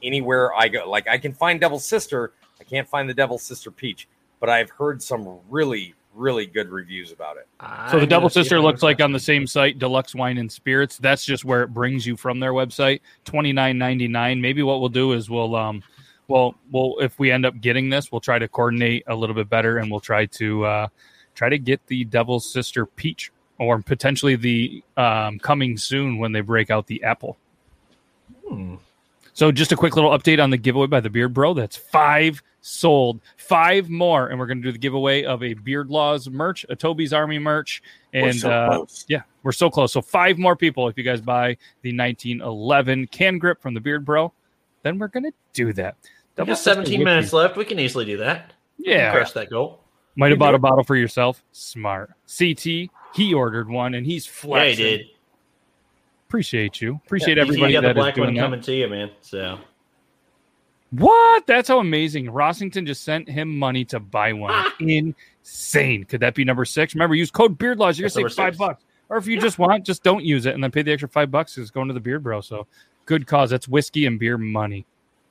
anywhere 0.02 0.54
I 0.54 0.68
go. 0.68 0.88
Like 0.88 1.08
I 1.08 1.18
can 1.18 1.32
find 1.32 1.60
Devil's 1.60 1.86
Sister, 1.86 2.32
I 2.60 2.64
can't 2.64 2.88
find 2.88 3.08
the 3.08 3.14
Devil's 3.14 3.42
Sister 3.42 3.70
peach, 3.70 4.08
but 4.40 4.48
I've 4.48 4.70
heard 4.70 5.02
some 5.02 5.38
really 5.48 5.94
really 6.14 6.46
good 6.46 6.70
reviews 6.70 7.12
about 7.12 7.36
it. 7.36 7.46
So 7.90 7.96
the 7.96 8.02
I'm 8.02 8.08
Devil 8.08 8.20
gonna 8.22 8.30
see 8.30 8.40
if 8.40 8.44
Sister 8.46 8.60
looks 8.60 8.82
like 8.82 9.02
on 9.02 9.12
the 9.12 9.20
same 9.20 9.46
site, 9.46 9.78
Deluxe 9.78 10.14
Wine 10.14 10.38
and 10.38 10.50
Spirits. 10.50 10.96
That's 10.96 11.24
just 11.24 11.44
where 11.44 11.62
it 11.62 11.74
brings 11.74 12.06
you 12.06 12.16
from 12.16 12.40
their 12.40 12.52
website, 12.52 13.00
twenty 13.24 13.52
nine 13.52 13.78
ninety 13.78 14.08
nine. 14.08 14.40
Maybe 14.40 14.62
what 14.62 14.80
we'll 14.80 14.88
do 14.88 15.12
is 15.12 15.28
we'll 15.28 15.54
um, 15.54 15.82
well, 16.28 16.56
well, 16.72 16.96
if 17.00 17.18
we 17.18 17.30
end 17.30 17.46
up 17.46 17.60
getting 17.60 17.88
this, 17.88 18.10
we'll 18.10 18.20
try 18.20 18.38
to 18.38 18.48
coordinate 18.48 19.04
a 19.06 19.14
little 19.14 19.34
bit 19.34 19.48
better, 19.48 19.78
and 19.78 19.90
we'll 19.90 20.00
try 20.00 20.26
to 20.26 20.64
uh, 20.64 20.88
try 21.34 21.48
to 21.48 21.58
get 21.58 21.86
the 21.86 22.04
Devil's 22.04 22.50
Sister 22.50 22.86
Peach, 22.86 23.30
or 23.58 23.80
potentially 23.80 24.36
the 24.36 24.82
um, 24.96 25.38
coming 25.38 25.76
soon 25.76 26.18
when 26.18 26.32
they 26.32 26.40
break 26.40 26.70
out 26.70 26.86
the 26.86 27.02
apple. 27.04 27.36
Hmm. 28.48 28.76
So 29.36 29.52
just 29.52 29.70
a 29.70 29.76
quick 29.76 29.94
little 29.96 30.12
update 30.12 30.42
on 30.42 30.48
the 30.48 30.56
giveaway 30.56 30.86
by 30.86 31.00
the 31.00 31.10
Beard 31.10 31.34
Bro. 31.34 31.52
That's 31.52 31.76
five 31.76 32.42
sold, 32.62 33.20
five 33.36 33.90
more, 33.90 34.28
and 34.28 34.38
we're 34.38 34.46
going 34.46 34.62
to 34.62 34.66
do 34.66 34.72
the 34.72 34.78
giveaway 34.78 35.24
of 35.24 35.42
a 35.42 35.52
Beard 35.52 35.90
Laws 35.90 36.30
merch, 36.30 36.64
a 36.70 36.74
Toby's 36.74 37.12
Army 37.12 37.38
merch, 37.38 37.82
We're 38.14 38.28
and 38.30 38.38
so 38.40 38.50
uh, 38.50 38.68
close. 38.76 39.04
yeah, 39.08 39.24
we're 39.42 39.52
so 39.52 39.68
close. 39.68 39.92
So 39.92 40.00
five 40.00 40.38
more 40.38 40.56
people 40.56 40.88
if 40.88 40.96
you 40.96 41.04
guys 41.04 41.20
buy 41.20 41.58
the 41.82 41.94
1911 41.94 43.08
can 43.08 43.36
grip 43.36 43.60
from 43.60 43.74
the 43.74 43.80
Beard 43.80 44.06
Bro, 44.06 44.32
then 44.82 44.98
we're 44.98 45.08
going 45.08 45.24
to 45.24 45.32
do 45.52 45.74
that. 45.74 45.96
We 46.02 46.08
Double 46.36 46.52
got 46.54 46.58
17 46.58 47.04
minutes 47.04 47.26
whiskey. 47.26 47.36
left. 47.36 47.56
We 47.58 47.66
can 47.66 47.78
easily 47.78 48.06
do 48.06 48.16
that. 48.16 48.54
Yeah, 48.78 49.12
Crush 49.12 49.32
that 49.32 49.50
goal. 49.50 49.82
might 50.16 50.30
have 50.30 50.38
bought 50.38 50.52
do 50.52 50.56
a 50.56 50.60
bottle 50.60 50.82
for 50.82 50.96
yourself. 50.96 51.44
Smart. 51.52 52.10
CT, 52.38 52.88
he 53.14 53.34
ordered 53.34 53.68
one, 53.68 53.92
and 53.92 54.06
he's 54.06 54.24
Yeah, 54.24 54.32
flexing. 54.32 54.84
he 54.86 54.96
did. 54.96 55.06
Appreciate 56.28 56.80
you. 56.80 57.00
Appreciate 57.06 57.36
Yeah, 57.36 57.42
everybody 57.44 57.72
You 57.72 57.80
got 57.80 57.88
the 57.88 57.94
that 57.94 57.96
is 57.98 58.02
black 58.02 58.16
one 58.16 58.34
that. 58.34 58.40
coming 58.40 58.60
to 58.60 58.74
you, 58.74 58.88
man. 58.88 59.10
So 59.20 59.58
What? 60.90 61.46
That's 61.46 61.68
how 61.68 61.78
amazing. 61.80 62.26
Rossington 62.26 62.86
just 62.86 63.04
sent 63.04 63.28
him 63.28 63.56
money 63.58 63.84
to 63.86 64.00
buy 64.00 64.32
one. 64.32 64.52
Ah. 64.54 64.72
Insane. 64.80 66.04
Could 66.04 66.20
that 66.20 66.34
be 66.34 66.44
number 66.44 66.64
six? 66.64 66.94
Remember, 66.94 67.14
use 67.14 67.30
code 67.30 67.58
Beard 67.58 67.78
Laws. 67.78 67.98
You're 67.98 68.08
gonna 68.08 68.28
save 68.30 68.36
five 68.36 68.54
six. 68.54 68.58
bucks. 68.58 68.84
Or 69.08 69.16
if 69.16 69.26
you 69.28 69.40
just 69.40 69.58
want, 69.58 69.84
just 69.86 70.02
don't 70.02 70.24
use 70.24 70.46
it 70.46 70.54
and 70.54 70.62
then 70.64 70.70
pay 70.72 70.82
the 70.82 70.90
extra 70.92 71.08
five 71.08 71.30
bucks. 71.30 71.56
It's 71.58 71.70
going 71.70 71.86
to 71.88 71.94
the 71.94 72.00
Beard 72.00 72.24
Bro. 72.24 72.40
So 72.40 72.66
good 73.04 73.26
cause. 73.26 73.50
That's 73.50 73.68
whiskey 73.68 74.06
and 74.06 74.18
beer 74.18 74.36
money. 74.36 74.84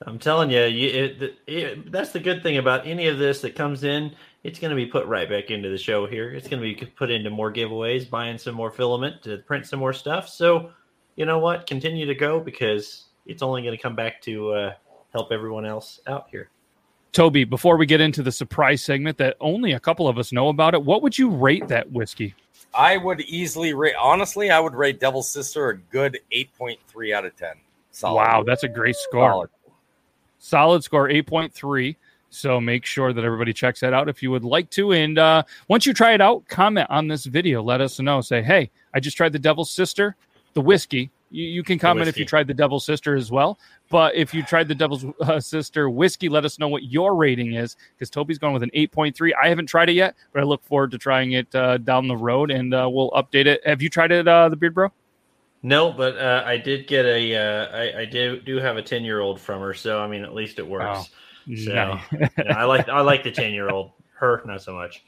I'm 0.06 0.18
telling 0.18 0.50
you, 0.50 0.62
you 0.64 0.88
it, 0.88 1.22
it, 1.22 1.38
it, 1.46 1.92
that's 1.92 2.10
the 2.10 2.20
good 2.20 2.42
thing 2.42 2.58
about 2.58 2.86
any 2.86 3.06
of 3.08 3.18
this 3.18 3.40
that 3.42 3.54
comes 3.54 3.82
in. 3.84 4.12
It's 4.44 4.58
going 4.58 4.70
to 4.70 4.76
be 4.76 4.86
put 4.86 5.06
right 5.06 5.28
back 5.28 5.50
into 5.50 5.68
the 5.70 5.78
show 5.78 6.06
here. 6.06 6.30
It's 6.30 6.48
going 6.48 6.62
to 6.62 6.66
be 6.68 6.86
put 6.86 7.10
into 7.10 7.30
more 7.30 7.52
giveaways, 7.52 8.08
buying 8.08 8.38
some 8.38 8.54
more 8.54 8.70
filament 8.70 9.22
to 9.24 9.38
print 9.38 9.66
some 9.66 9.78
more 9.80 9.92
stuff. 9.94 10.28
So, 10.28 10.70
you 11.16 11.24
know 11.26 11.38
what? 11.38 11.66
Continue 11.66 12.06
to 12.06 12.14
go 12.14 12.38
because 12.40 13.06
it's 13.26 13.42
only 13.42 13.62
going 13.62 13.76
to 13.76 13.82
come 13.82 13.96
back 13.96 14.20
to 14.22 14.52
uh, 14.52 14.74
help 15.12 15.32
everyone 15.32 15.66
else 15.66 16.00
out 16.06 16.26
here. 16.30 16.50
Toby, 17.12 17.44
before 17.44 17.78
we 17.78 17.86
get 17.86 18.00
into 18.00 18.22
the 18.22 18.30
surprise 18.30 18.82
segment 18.82 19.16
that 19.18 19.36
only 19.40 19.72
a 19.72 19.80
couple 19.80 20.06
of 20.06 20.18
us 20.18 20.32
know 20.32 20.48
about 20.48 20.74
it, 20.74 20.82
what 20.82 21.02
would 21.02 21.16
you 21.16 21.30
rate 21.30 21.66
that 21.68 21.90
whiskey? 21.90 22.34
I 22.74 22.98
would 22.98 23.22
easily 23.22 23.72
rate. 23.72 23.94
Honestly, 23.98 24.50
I 24.50 24.60
would 24.60 24.74
rate 24.74 25.00
Devil's 25.00 25.30
Sister 25.30 25.70
a 25.70 25.78
good 25.78 26.20
eight 26.30 26.52
point 26.58 26.78
three 26.86 27.14
out 27.14 27.24
of 27.24 27.34
ten. 27.36 27.54
Solid. 27.90 28.16
Wow, 28.16 28.42
that's 28.42 28.64
a 28.64 28.68
great 28.68 28.96
score. 28.96 29.30
Solid. 29.30 29.50
solid 30.38 30.84
score 30.84 31.08
8.3 31.08 31.96
so 32.28 32.60
make 32.60 32.84
sure 32.84 33.12
that 33.14 33.24
everybody 33.24 33.52
checks 33.52 33.80
that 33.80 33.94
out 33.94 34.08
if 34.08 34.22
you 34.22 34.30
would 34.30 34.44
like 34.44 34.68
to 34.70 34.92
and 34.92 35.18
uh, 35.18 35.42
once 35.68 35.86
you 35.86 35.94
try 35.94 36.12
it 36.12 36.20
out 36.20 36.46
comment 36.48 36.86
on 36.90 37.08
this 37.08 37.24
video 37.24 37.62
let 37.62 37.80
us 37.80 37.98
know 37.98 38.20
say 38.20 38.42
hey 38.42 38.70
i 38.92 39.00
just 39.00 39.16
tried 39.16 39.32
the 39.32 39.38
devil's 39.38 39.70
sister 39.70 40.14
the 40.56 40.60
whiskey 40.62 41.10
you, 41.30 41.44
you 41.44 41.62
can 41.62 41.78
comment 41.78 42.08
if 42.08 42.16
you 42.16 42.24
tried 42.24 42.46
the 42.46 42.54
devil's 42.54 42.86
sister 42.86 43.14
as 43.14 43.30
well 43.30 43.58
but 43.90 44.14
if 44.14 44.32
you 44.32 44.42
tried 44.42 44.68
the 44.68 44.74
devil's 44.74 45.04
uh, 45.20 45.38
sister 45.38 45.90
whiskey 45.90 46.30
let 46.30 46.46
us 46.46 46.58
know 46.58 46.66
what 46.66 46.84
your 46.84 47.14
rating 47.14 47.52
is 47.52 47.76
because 47.94 48.08
toby's 48.08 48.38
going 48.38 48.54
with 48.54 48.62
an 48.62 48.70
8.3 48.74 49.32
i 49.40 49.48
haven't 49.48 49.66
tried 49.66 49.90
it 49.90 49.92
yet 49.92 50.16
but 50.32 50.40
i 50.40 50.44
look 50.44 50.64
forward 50.64 50.90
to 50.92 50.98
trying 50.98 51.32
it 51.32 51.54
uh, 51.54 51.76
down 51.76 52.08
the 52.08 52.16
road 52.16 52.50
and 52.50 52.72
uh, 52.72 52.88
we'll 52.90 53.10
update 53.10 53.44
it 53.44 53.60
have 53.66 53.82
you 53.82 53.90
tried 53.90 54.12
it 54.12 54.26
uh, 54.26 54.48
the 54.48 54.56
beard 54.56 54.74
bro 54.74 54.90
No, 55.62 55.92
but 55.92 56.16
uh, 56.16 56.42
I 56.46 56.58
did 56.58 56.86
get 56.86 57.04
a. 57.06 57.34
Uh, 57.34 57.76
I, 57.76 58.00
I 58.02 58.04
do 58.04 58.40
do 58.40 58.56
have 58.58 58.76
a 58.76 58.82
ten 58.82 59.02
year 59.04 59.20
old 59.20 59.40
from 59.40 59.60
her, 59.62 59.74
so 59.74 59.98
I 60.00 60.06
mean, 60.06 60.22
at 60.22 60.32
least 60.32 60.58
it 60.58 60.66
works. 60.66 61.10
So 61.56 61.72
Nice. 61.74 62.00
yeah, 62.12 62.28
I 62.56 62.64
like 62.64 62.88
I 62.88 63.00
like 63.00 63.24
the 63.24 63.32
ten 63.32 63.52
year 63.52 63.68
old. 63.68 63.90
Her, 64.20 64.42
not 64.46 64.62
so 64.62 64.74
much. 64.74 65.02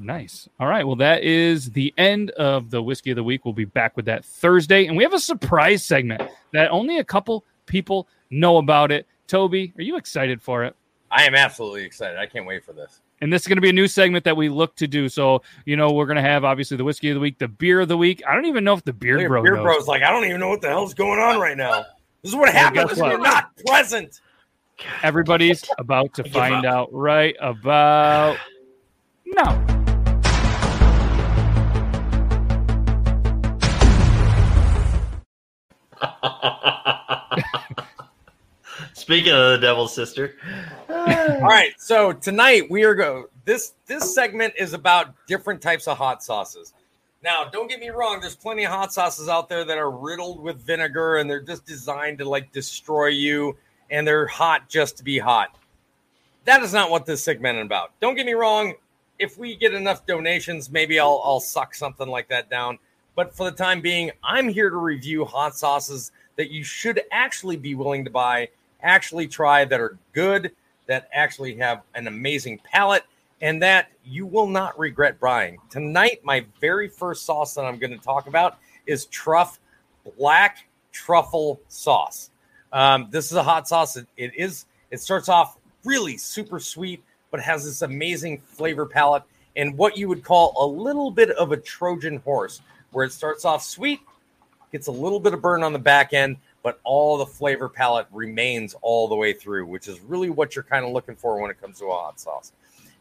Nice. 0.00 0.48
All 0.58 0.66
right. 0.66 0.86
Well, 0.86 0.96
that 0.96 1.22
is 1.22 1.72
the 1.72 1.92
end 1.98 2.30
of 2.30 2.70
the 2.70 2.82
whiskey 2.82 3.10
of 3.10 3.16
the 3.16 3.22
week. 3.22 3.44
We'll 3.44 3.52
be 3.52 3.66
back 3.66 3.96
with 3.96 4.06
that 4.06 4.24
Thursday, 4.24 4.86
and 4.86 4.96
we 4.96 5.02
have 5.04 5.12
a 5.12 5.20
surprise 5.20 5.84
segment 5.84 6.22
that 6.52 6.70
only 6.70 6.98
a 6.98 7.04
couple 7.04 7.44
people 7.66 8.08
know 8.30 8.56
about 8.56 8.90
it. 8.90 9.06
Toby, 9.26 9.74
are 9.76 9.82
you 9.82 9.96
excited 9.96 10.40
for 10.40 10.64
it? 10.64 10.74
I 11.10 11.24
am 11.24 11.34
absolutely 11.34 11.84
excited. 11.84 12.18
I 12.18 12.26
can't 12.26 12.46
wait 12.46 12.64
for 12.64 12.72
this. 12.72 13.00
And 13.20 13.30
this 13.32 13.42
is 13.42 13.48
going 13.48 13.58
to 13.58 13.62
be 13.62 13.68
a 13.68 13.74
new 13.74 13.86
segment 13.86 14.24
that 14.24 14.36
we 14.36 14.48
look 14.48 14.74
to 14.76 14.86
do. 14.86 15.08
So, 15.08 15.42
you 15.66 15.76
know, 15.76 15.92
we're 15.92 16.06
going 16.06 16.16
to 16.16 16.22
have 16.22 16.44
obviously 16.44 16.78
the 16.78 16.84
whiskey 16.84 17.10
of 17.10 17.14
the 17.14 17.20
week, 17.20 17.38
the 17.38 17.48
beer 17.48 17.80
of 17.80 17.88
the 17.88 17.96
week. 17.96 18.22
I 18.26 18.34
don't 18.34 18.46
even 18.46 18.64
know 18.64 18.74
if 18.74 18.84
the 18.84 18.94
beer 18.94 19.18
Beer, 19.18 19.28
bro 19.28 19.42
Beer 19.42 19.56
knows. 19.56 19.64
Bro's 19.64 19.86
like, 19.86 20.02
I 20.02 20.10
don't 20.10 20.24
even 20.24 20.40
know 20.40 20.48
what 20.48 20.62
the 20.62 20.68
hell's 20.68 20.94
going 20.94 21.20
on 21.20 21.38
right 21.38 21.56
now. 21.56 21.84
This 22.22 22.32
is 22.32 22.36
what 22.36 22.48
happens 22.52 22.98
when 22.98 23.10
you're 23.10 23.20
not 23.20 23.54
present. 23.66 24.20
Everybody's 25.02 25.62
about 25.78 26.14
to 26.14 26.24
find 26.24 26.64
out 26.64 26.88
right 26.92 27.36
about 27.40 28.38
now. 29.26 29.79
Speaking 38.94 39.32
of 39.32 39.52
the 39.52 39.58
devil's 39.60 39.94
sister. 39.94 40.36
All 40.88 41.40
right, 41.40 41.72
so 41.78 42.12
tonight 42.12 42.70
we 42.70 42.84
are 42.84 42.94
go. 42.94 43.26
This 43.44 43.74
this 43.86 44.14
segment 44.14 44.54
is 44.58 44.72
about 44.72 45.14
different 45.26 45.60
types 45.60 45.88
of 45.88 45.96
hot 45.96 46.22
sauces. 46.22 46.72
Now, 47.22 47.44
don't 47.44 47.68
get 47.68 47.80
me 47.80 47.90
wrong. 47.90 48.20
There's 48.20 48.36
plenty 48.36 48.64
of 48.64 48.70
hot 48.70 48.92
sauces 48.92 49.28
out 49.28 49.48
there 49.48 49.64
that 49.64 49.76
are 49.76 49.90
riddled 49.90 50.40
with 50.40 50.64
vinegar, 50.64 51.16
and 51.16 51.28
they're 51.28 51.42
just 51.42 51.66
designed 51.66 52.18
to 52.18 52.28
like 52.28 52.52
destroy 52.52 53.08
you, 53.08 53.56
and 53.90 54.06
they're 54.06 54.26
hot 54.26 54.68
just 54.68 54.96
to 54.98 55.04
be 55.04 55.18
hot. 55.18 55.56
That 56.44 56.62
is 56.62 56.72
not 56.72 56.90
what 56.90 57.04
this 57.04 57.22
segment 57.22 57.58
is 57.58 57.66
about. 57.66 57.92
Don't 58.00 58.14
get 58.14 58.24
me 58.24 58.32
wrong. 58.32 58.74
If 59.18 59.36
we 59.36 59.54
get 59.54 59.74
enough 59.74 60.06
donations, 60.06 60.70
maybe 60.70 60.98
I'll 60.98 61.20
I'll 61.22 61.40
suck 61.40 61.74
something 61.74 62.08
like 62.08 62.28
that 62.28 62.48
down. 62.48 62.78
But 63.20 63.36
for 63.36 63.50
the 63.50 63.54
time 63.54 63.82
being, 63.82 64.10
I'm 64.24 64.48
here 64.48 64.70
to 64.70 64.78
review 64.78 65.26
hot 65.26 65.54
sauces 65.54 66.10
that 66.36 66.50
you 66.50 66.64
should 66.64 67.02
actually 67.12 67.58
be 67.58 67.74
willing 67.74 68.02
to 68.06 68.10
buy, 68.10 68.48
actually 68.80 69.28
try 69.28 69.66
that 69.66 69.78
are 69.78 69.98
good, 70.14 70.52
that 70.86 71.06
actually 71.12 71.54
have 71.56 71.82
an 71.94 72.06
amazing 72.06 72.62
palate, 72.64 73.04
and 73.42 73.60
that 73.60 73.88
you 74.06 74.24
will 74.24 74.46
not 74.46 74.78
regret 74.78 75.20
buying. 75.20 75.58
Tonight, 75.68 76.20
my 76.24 76.46
very 76.62 76.88
first 76.88 77.26
sauce 77.26 77.52
that 77.56 77.66
I'm 77.66 77.78
going 77.78 77.90
to 77.90 78.02
talk 78.02 78.26
about 78.26 78.56
is 78.86 79.04
Truff 79.04 79.60
Black 80.16 80.66
Truffle 80.90 81.60
Sauce. 81.68 82.30
Um, 82.72 83.08
this 83.10 83.26
is 83.26 83.36
a 83.36 83.42
hot 83.42 83.68
sauce. 83.68 83.98
It, 83.98 84.06
it 84.16 84.32
is. 84.34 84.64
It 84.90 84.98
starts 84.98 85.28
off 85.28 85.58
really 85.84 86.16
super 86.16 86.58
sweet, 86.58 87.04
but 87.30 87.42
has 87.42 87.66
this 87.66 87.82
amazing 87.82 88.40
flavor 88.46 88.86
palette 88.86 89.24
and 89.56 89.76
what 89.76 89.98
you 89.98 90.08
would 90.08 90.24
call 90.24 90.54
a 90.58 90.66
little 90.66 91.10
bit 91.10 91.30
of 91.32 91.52
a 91.52 91.56
Trojan 91.58 92.16
horse, 92.18 92.62
where 92.92 93.04
it 93.04 93.12
starts 93.12 93.44
off 93.44 93.62
sweet, 93.62 94.00
gets 94.72 94.86
a 94.86 94.92
little 94.92 95.20
bit 95.20 95.34
of 95.34 95.42
burn 95.42 95.62
on 95.62 95.72
the 95.72 95.78
back 95.78 96.12
end, 96.12 96.36
but 96.62 96.80
all 96.84 97.16
the 97.16 97.26
flavor 97.26 97.68
palette 97.68 98.06
remains 98.12 98.74
all 98.82 99.08
the 99.08 99.16
way 99.16 99.32
through, 99.32 99.66
which 99.66 99.88
is 99.88 100.00
really 100.00 100.30
what 100.30 100.54
you're 100.54 100.62
kind 100.62 100.84
of 100.84 100.92
looking 100.92 101.16
for 101.16 101.40
when 101.40 101.50
it 101.50 101.60
comes 101.60 101.78
to 101.78 101.86
a 101.86 101.92
hot 101.92 102.20
sauce. 102.20 102.52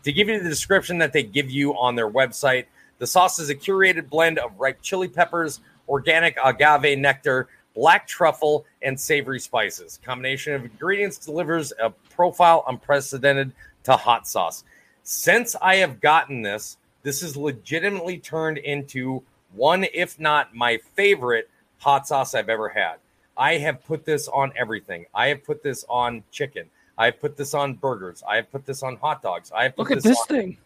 To 0.04 0.14
give 0.14 0.30
you 0.30 0.42
the 0.42 0.50
description 0.50 0.98
that 1.00 1.12
they 1.12 1.24
give 1.24 1.50
you 1.50 1.78
on 1.78 1.96
their 1.96 2.10
website, 2.10 2.66
the 3.00 3.08
sauce 3.08 3.40
is 3.40 3.50
a 3.50 3.56
curated 3.56 4.10
blend 4.10 4.40
of 4.40 4.58
ripe 4.60 4.82
chili 4.82 5.08
peppers, 5.08 5.60
organic 5.88 6.38
agave 6.44 6.98
nectar, 6.98 7.48
black 7.76 8.08
truffle, 8.08 8.66
and 8.82 9.00
savory 9.00 9.40
spices. 9.40 10.00
Combination 10.04 10.54
of 10.54 10.64
ingredients 10.64 11.18
delivers 11.18 11.74
a 11.82 11.90
profile 11.90 12.64
unprecedented 12.68 13.52
to 13.84 13.96
hot 13.96 14.28
sauce. 14.28 14.64
Since 15.04 15.56
I 15.62 15.76
have 15.78 16.00
gotten 16.00 16.42
this, 16.42 16.78
this 17.04 17.24
is 17.24 17.36
legitimately 17.36 18.20
turned 18.20 18.58
into 18.58 19.24
one, 19.54 19.86
if 19.93 20.20
not 20.20 20.54
my 20.56 20.78
favorite 20.95 21.50
hot 21.78 22.08
sauce 22.08 22.36
I've 22.36 22.50
ever 22.50 22.70
had. 22.70 22.95
I 23.38 23.58
have 23.58 23.84
put 23.86 24.04
this 24.06 24.28
on 24.28 24.52
everything. 24.58 25.06
I 25.14 25.28
have 25.28 25.43
put 25.43 25.64
this 25.64 25.86
on 25.89 26.24
chicken. 26.32 26.70
I 26.97 27.06
have 27.06 27.22
put 27.22 27.38
this 27.38 27.54
on 27.54 27.76
burgers. 27.76 28.22
I 28.28 28.36
have 28.36 28.52
put 28.52 28.66
this 28.66 28.84
on 28.84 28.97
hot 28.97 29.22
dogs. 29.22 29.52
I 29.56 29.64
have 29.64 29.76
put 29.76 29.89
Look 29.89 29.97
at 29.97 30.04
this 30.04 30.20
on- 30.20 30.28
thing. 30.28 30.58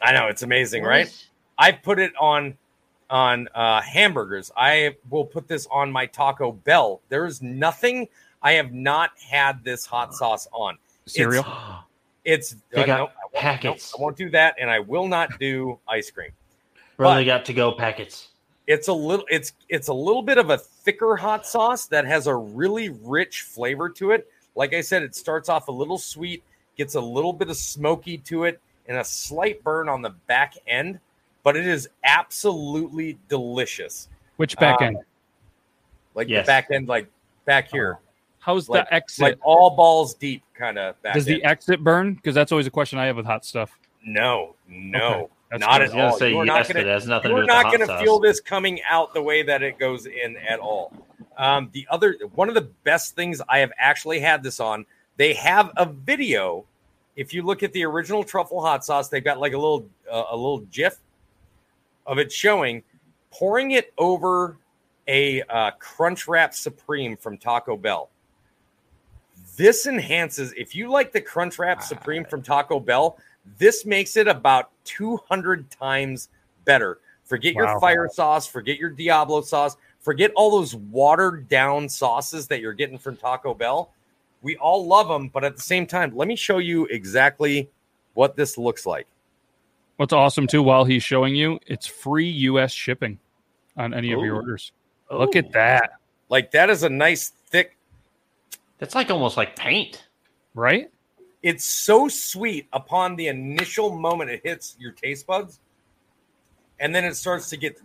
I 0.00 0.12
know 0.12 0.28
it's 0.28 0.42
amazing, 0.42 0.84
right? 0.84 1.12
I 1.58 1.72
put 1.72 1.98
it 1.98 2.12
on 2.20 2.56
on 3.10 3.46
uh, 3.54 3.80
hamburgers. 3.82 4.50
I 4.56 4.96
will 5.10 5.24
put 5.26 5.46
this 5.46 5.66
on 5.70 5.92
my 5.92 6.06
Taco 6.06 6.52
Bell. 6.52 7.00
There 7.10 7.26
is 7.26 7.42
nothing 7.42 8.08
I 8.42 8.52
have 8.52 8.72
not 8.72 9.10
had 9.20 9.62
this 9.64 9.84
hot 9.84 10.14
sauce 10.14 10.48
on. 10.52 10.78
Cereal. 11.06 11.44
It's 12.24 12.54
They 12.70 12.84
uh, 12.84 12.86
got 12.86 12.98
nope, 12.98 13.10
I 13.16 13.20
won't, 13.24 13.34
packets. 13.34 13.92
nope, 13.92 13.98
I 14.00 14.02
won't 14.04 14.16
do 14.16 14.30
that, 14.30 14.54
and 14.60 14.70
I 14.70 14.78
will 14.78 15.08
not 15.08 15.40
do 15.40 15.80
ice 15.88 16.08
cream. 16.08 16.30
Bro, 17.02 17.10
But- 17.10 17.14
they 17.16 17.24
got 17.24 17.44
to 17.46 17.52
go 17.52 17.72
packets. 17.72 18.28
It's 18.68 18.86
a 18.86 18.92
little 18.92 19.26
it's 19.28 19.54
it's 19.68 19.88
a 19.88 19.92
little 19.92 20.22
bit 20.22 20.38
of 20.38 20.50
a 20.50 20.56
thicker 20.56 21.16
hot 21.16 21.44
sauce 21.44 21.86
that 21.86 22.04
has 22.06 22.28
a 22.28 22.34
really 22.34 22.90
rich 23.02 23.42
flavor 23.42 23.88
to 23.90 24.12
it. 24.12 24.28
Like 24.54 24.72
I 24.72 24.80
said, 24.82 25.02
it 25.02 25.16
starts 25.16 25.48
off 25.48 25.66
a 25.66 25.72
little 25.72 25.98
sweet, 25.98 26.44
gets 26.78 26.94
a 26.94 27.00
little 27.00 27.32
bit 27.32 27.50
of 27.50 27.56
smoky 27.56 28.18
to 28.18 28.44
it, 28.44 28.60
and 28.86 28.98
a 28.98 29.04
slight 29.04 29.64
burn 29.64 29.88
on 29.88 30.00
the 30.00 30.10
back 30.28 30.54
end, 30.68 31.00
but 31.42 31.56
it 31.56 31.66
is 31.66 31.88
absolutely 32.04 33.18
delicious. 33.28 34.08
Which 34.36 34.56
back 34.58 34.80
Uh, 34.80 34.84
end? 34.86 34.98
Like 36.14 36.28
Yes. 36.28 36.46
the 36.46 36.50
back 36.50 36.70
end, 36.70 36.86
like 36.88 37.08
back 37.46 37.68
here, 37.68 37.98
How's 38.38 38.68
like- 38.68 38.84
the 38.88 38.94
exit? 38.94 39.22
like 39.22 39.38
all 39.42 39.70
balls 39.70 40.14
deep, 40.14 40.44
kind 40.54 40.78
of 40.78 41.00
back. 41.02 41.14
Does 41.14 41.24
the 41.24 41.42
exit 41.42 41.82
burn? 41.82 42.14
Because 42.14 42.34
that's 42.36 42.52
always 42.52 42.68
a 42.68 42.70
question 42.70 42.98
I 43.00 43.06
have 43.06 43.16
with 43.16 43.26
hot 43.26 43.44
stuff. 43.44 43.76
no, 44.04 44.54
no, 44.68 45.12
Okay. 45.14 45.32
That's 45.52 45.60
not 45.60 45.70
I 45.70 45.78
good. 45.78 45.82
was 45.84 45.94
at 45.94 46.00
all. 46.00 46.18
say 46.18 46.30
You 46.30 46.38
are 46.38 46.46
yes, 46.46 46.68
not 46.68 46.74
gonna 46.74 46.86
it 46.88 46.90
has 46.90 47.06
nothing 47.06 47.30
you're 47.30 47.44
not 47.44 47.64
going 47.66 47.86
to 47.86 47.98
feel 47.98 48.18
this 48.18 48.40
coming 48.40 48.80
out 48.88 49.12
the 49.12 49.20
way 49.22 49.42
that 49.42 49.62
it 49.62 49.78
goes 49.78 50.06
in 50.06 50.38
at 50.38 50.58
all. 50.58 50.94
Um, 51.36 51.68
the 51.72 51.86
other 51.90 52.16
one 52.34 52.48
of 52.48 52.54
the 52.54 52.62
best 52.84 53.14
things 53.14 53.42
I 53.50 53.58
have 53.58 53.70
actually 53.76 54.18
had 54.18 54.42
this 54.42 54.60
on. 54.60 54.86
They 55.18 55.34
have 55.34 55.70
a 55.76 55.84
video. 55.84 56.64
If 57.16 57.34
you 57.34 57.42
look 57.42 57.62
at 57.62 57.74
the 57.74 57.84
original 57.84 58.24
truffle 58.24 58.62
hot 58.62 58.82
sauce, 58.82 59.10
they've 59.10 59.22
got 59.22 59.40
like 59.40 59.52
a 59.52 59.58
little 59.58 59.86
uh, 60.10 60.24
a 60.30 60.36
little 60.36 60.60
GIF 60.60 60.96
of 62.06 62.18
it 62.18 62.32
showing 62.32 62.82
pouring 63.30 63.72
it 63.72 63.92
over 63.98 64.56
a 65.06 65.42
uh, 65.42 65.72
Crunchwrap 65.78 66.54
Supreme 66.54 67.14
from 67.14 67.36
Taco 67.36 67.76
Bell. 67.76 68.08
This 69.58 69.86
enhances. 69.86 70.54
If 70.56 70.74
you 70.74 70.90
like 70.90 71.12
the 71.12 71.20
Crunchwrap 71.20 71.82
Supreme 71.82 72.24
from 72.24 72.40
Taco 72.40 72.80
Bell, 72.80 73.18
this 73.58 73.84
makes 73.84 74.16
it 74.16 74.28
about 74.28 74.70
200 74.84 75.70
times 75.70 76.28
better. 76.64 76.98
Forget 77.24 77.54
your 77.54 77.78
fire 77.80 78.08
sauce, 78.12 78.46
forget 78.46 78.78
your 78.78 78.90
Diablo 78.90 79.40
sauce, 79.40 79.76
forget 80.00 80.32
all 80.36 80.50
those 80.50 80.74
watered 80.74 81.48
down 81.48 81.88
sauces 81.88 82.46
that 82.48 82.60
you're 82.60 82.72
getting 82.72 82.98
from 82.98 83.16
Taco 83.16 83.54
Bell. 83.54 83.90
We 84.42 84.56
all 84.56 84.86
love 84.86 85.08
them, 85.08 85.28
but 85.28 85.44
at 85.44 85.56
the 85.56 85.62
same 85.62 85.86
time, 85.86 86.14
let 86.16 86.26
me 86.28 86.36
show 86.36 86.58
you 86.58 86.86
exactly 86.86 87.70
what 88.14 88.36
this 88.36 88.58
looks 88.58 88.84
like. 88.86 89.06
What's 89.96 90.12
awesome 90.12 90.46
too, 90.46 90.62
while 90.62 90.84
he's 90.84 91.02
showing 91.04 91.34
you, 91.36 91.60
it's 91.66 91.86
free 91.86 92.28
U.S. 92.28 92.72
shipping 92.72 93.18
on 93.76 93.94
any 93.94 94.12
of 94.12 94.20
your 94.20 94.34
Ooh. 94.34 94.36
orders. 94.36 94.72
Look 95.10 95.36
at 95.36 95.52
that, 95.52 95.92
Like 96.28 96.50
that 96.52 96.70
is 96.70 96.82
a 96.82 96.88
nice 96.88 97.32
thick 97.48 97.76
That's 98.78 98.94
like 98.94 99.10
almost 99.10 99.36
like 99.36 99.54
paint. 99.56 100.06
right? 100.54 100.90
It's 101.42 101.64
so 101.64 102.08
sweet 102.08 102.66
upon 102.72 103.16
the 103.16 103.28
initial 103.28 103.96
moment 103.96 104.30
it 104.30 104.40
hits 104.44 104.76
your 104.78 104.92
taste 104.92 105.26
buds 105.26 105.60
and 106.80 106.94
then 106.94 107.04
it 107.04 107.14
starts 107.16 107.50
to 107.50 107.56
get 107.56 107.76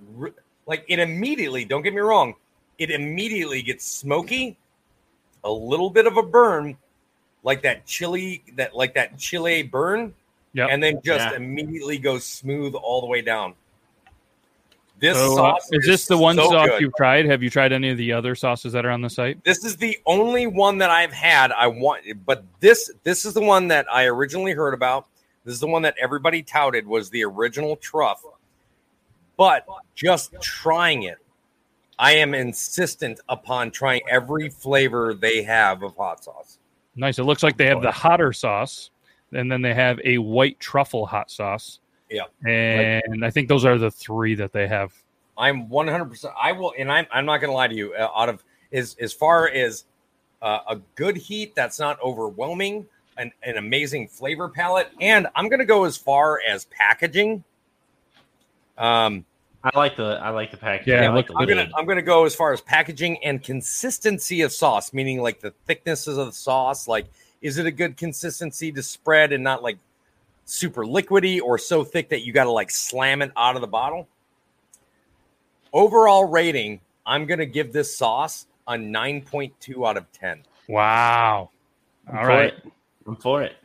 like 0.66 0.86
it 0.88 1.00
immediately 1.00 1.66
don't 1.66 1.82
get 1.82 1.94
me 1.94 2.00
wrong 2.02 2.34
it 2.78 2.92
immediately 2.92 3.62
gets 3.62 3.86
smoky 3.86 4.58
a 5.44 5.52
little 5.52 5.90
bit 5.90 6.06
of 6.06 6.18
a 6.18 6.24
burn 6.24 6.78
like 7.44 7.62
that 7.64 7.86
chili 7.86 8.44
that 8.56 8.76
like 8.76 8.94
that 8.94 9.18
chile 9.18 9.64
burn 9.64 10.14
Yep. 10.54 10.70
and 10.72 10.82
then 10.82 11.00
just 11.04 11.30
Yeah. 11.30 11.36
immediately 11.36 12.00
goes 12.00 12.26
smooth 12.26 12.74
all 12.74 13.00
the 13.02 13.06
way 13.08 13.22
down 13.22 13.54
this 15.00 15.18
So, 15.18 15.34
uh, 15.34 15.36
sauce 15.36 15.70
is 15.72 15.86
this 15.86 16.08
the 16.08 16.18
one 16.18 16.36
so 16.36 16.50
sauce 16.50 16.70
good. 16.70 16.82
you've 16.82 16.96
tried? 16.96 17.26
Have 17.26 17.44
you 17.44 17.50
tried 17.50 17.72
any 17.72 17.90
of 17.90 17.98
the 17.98 18.14
other 18.14 18.36
sauces 18.36 18.74
that 18.74 18.86
are 18.86 18.92
on 18.92 19.02
the 19.02 19.10
site? 19.10 19.44
This 19.44 19.64
is 19.64 19.78
the 19.78 19.98
only 20.06 20.48
one 20.48 20.78
that 20.80 20.90
I've 20.90 21.14
had. 21.14 21.52
I 21.52 21.68
want, 21.68 22.04
but 22.26 22.44
this 22.60 22.92
this 23.04 23.26
is 23.26 23.34
the 23.34 23.42
one 23.42 23.68
that 23.70 23.86
I 23.92 24.06
originally 24.06 24.54
heard 24.54 24.74
about. 24.74 25.08
This 25.46 25.54
is 25.54 25.60
the 25.60 25.68
one 25.68 25.84
that 25.84 25.96
everybody 26.02 26.44
touted 26.44 26.86
was 26.86 27.10
the 27.10 27.24
original 27.24 27.76
truff. 27.78 28.22
But 29.38 29.66
just 29.96 30.34
trying 30.42 31.04
it, 31.04 31.20
I 32.00 32.14
am 32.14 32.34
insistent 32.34 33.20
upon 33.30 33.72
trying 33.72 34.02
every 34.10 34.50
flavor 34.50 35.14
they 35.14 35.44
have 35.44 35.84
of 35.84 35.96
hot 35.96 36.24
sauce. 36.24 36.58
Nice. 36.96 37.20
It 37.20 37.24
looks 37.24 37.44
like 37.44 37.58
they 37.58 37.68
have 37.68 37.82
the 37.82 37.92
hotter 37.92 38.34
sauce, 38.34 38.90
and 39.32 39.52
then 39.52 39.62
they 39.62 39.74
have 39.74 40.00
a 40.04 40.18
white 40.18 40.60
truffle 40.60 41.06
hot 41.06 41.30
sauce. 41.30 41.80
Yeah. 42.10 42.24
And 42.46 43.24
I 43.24 43.30
think 43.30 43.48
those 43.48 43.66
are 43.66 43.78
the 43.78 43.92
three 43.92 44.36
that 44.36 44.52
they 44.52 44.68
have. 44.68 44.94
I'm 45.38 45.68
100%. 45.68 46.34
I 46.42 46.52
will, 46.52 46.74
and 46.78 46.92
I'm, 46.92 47.06
I'm 47.12 47.26
not 47.26 47.38
going 47.38 47.50
to 47.50 47.56
lie 47.56 47.68
to 47.68 47.76
you. 47.76 47.94
Uh, 47.94 48.10
out 48.16 48.30
of 48.30 48.44
as 48.74 48.98
as 49.00 49.14
far 49.14 49.48
as 49.50 49.86
uh, 50.42 50.60
a 50.68 50.76
good 50.96 51.16
heat 51.16 51.56
that's 51.56 51.80
not 51.80 52.02
overwhelming, 52.02 52.86
an, 53.18 53.32
an 53.44 53.58
amazing 53.58 54.08
flavor 54.08 54.50
palette, 54.50 54.90
and 55.00 55.28
I'm 55.36 55.48
going 55.48 55.60
to 55.60 55.66
go 55.66 55.84
as 55.84 55.96
far 55.96 56.42
as 56.48 56.66
packaging. 56.66 57.44
Um, 58.78 59.26
I 59.64 59.78
like 59.78 59.96
the 59.96 60.20
I 60.22 60.30
like 60.30 60.52
the 60.52 60.58
packaging. 60.58 60.94
Yeah, 60.94 61.10
I 61.10 61.14
like 61.14 61.30
I'm 61.36 61.48
gonna. 61.48 61.70
I'm 61.76 61.86
gonna 61.86 62.02
go 62.02 62.26
as 62.26 62.36
far 62.36 62.54
as 62.54 62.62
packaging 62.62 63.24
and 63.24 63.44
consistency 63.44 64.42
of 64.42 64.52
sauce, 64.52 64.94
meaning 64.94 65.22
like 65.22 65.40
the 65.40 65.52
thicknesses 65.66 66.18
of 66.18 66.28
the 66.28 66.34
sauce. 66.34 66.88
Like, 66.88 67.08
is 67.42 67.58
it 67.58 67.66
a 67.66 67.72
good 67.72 67.98
consistency 67.98 68.72
to 68.72 68.84
spread 68.84 69.34
and 69.34 69.44
not 69.44 69.64
like 69.64 69.78
super 70.48 70.86
liquidy 70.86 71.40
or 71.42 71.58
so 71.58 71.84
thick 71.84 72.10
that 72.10 72.26
you 72.26 72.34
got 72.34 72.46
to 72.46 72.52
like 72.52 72.72
slam 72.72 73.22
it 73.22 73.32
out 73.38 73.56
of 73.56 73.62
the 73.62 73.68
bottle? 73.68 74.08
Overall 75.74 76.26
rating, 76.26 76.80
I'm 77.06 77.26
gonna 77.26 77.46
give 77.46 77.72
this 77.72 77.96
sauce 77.96 78.48
a 78.68 78.74
9.2 78.74 79.88
out 79.88 79.98
of 79.98 80.12
10. 80.14 80.44
Wow. 80.68 81.52
I'm 82.08 82.18
All 82.18 82.26
for 82.26 82.44
it. 82.44 82.72
I'm 83.06 83.16
for 83.18 83.44
it. 83.44 83.56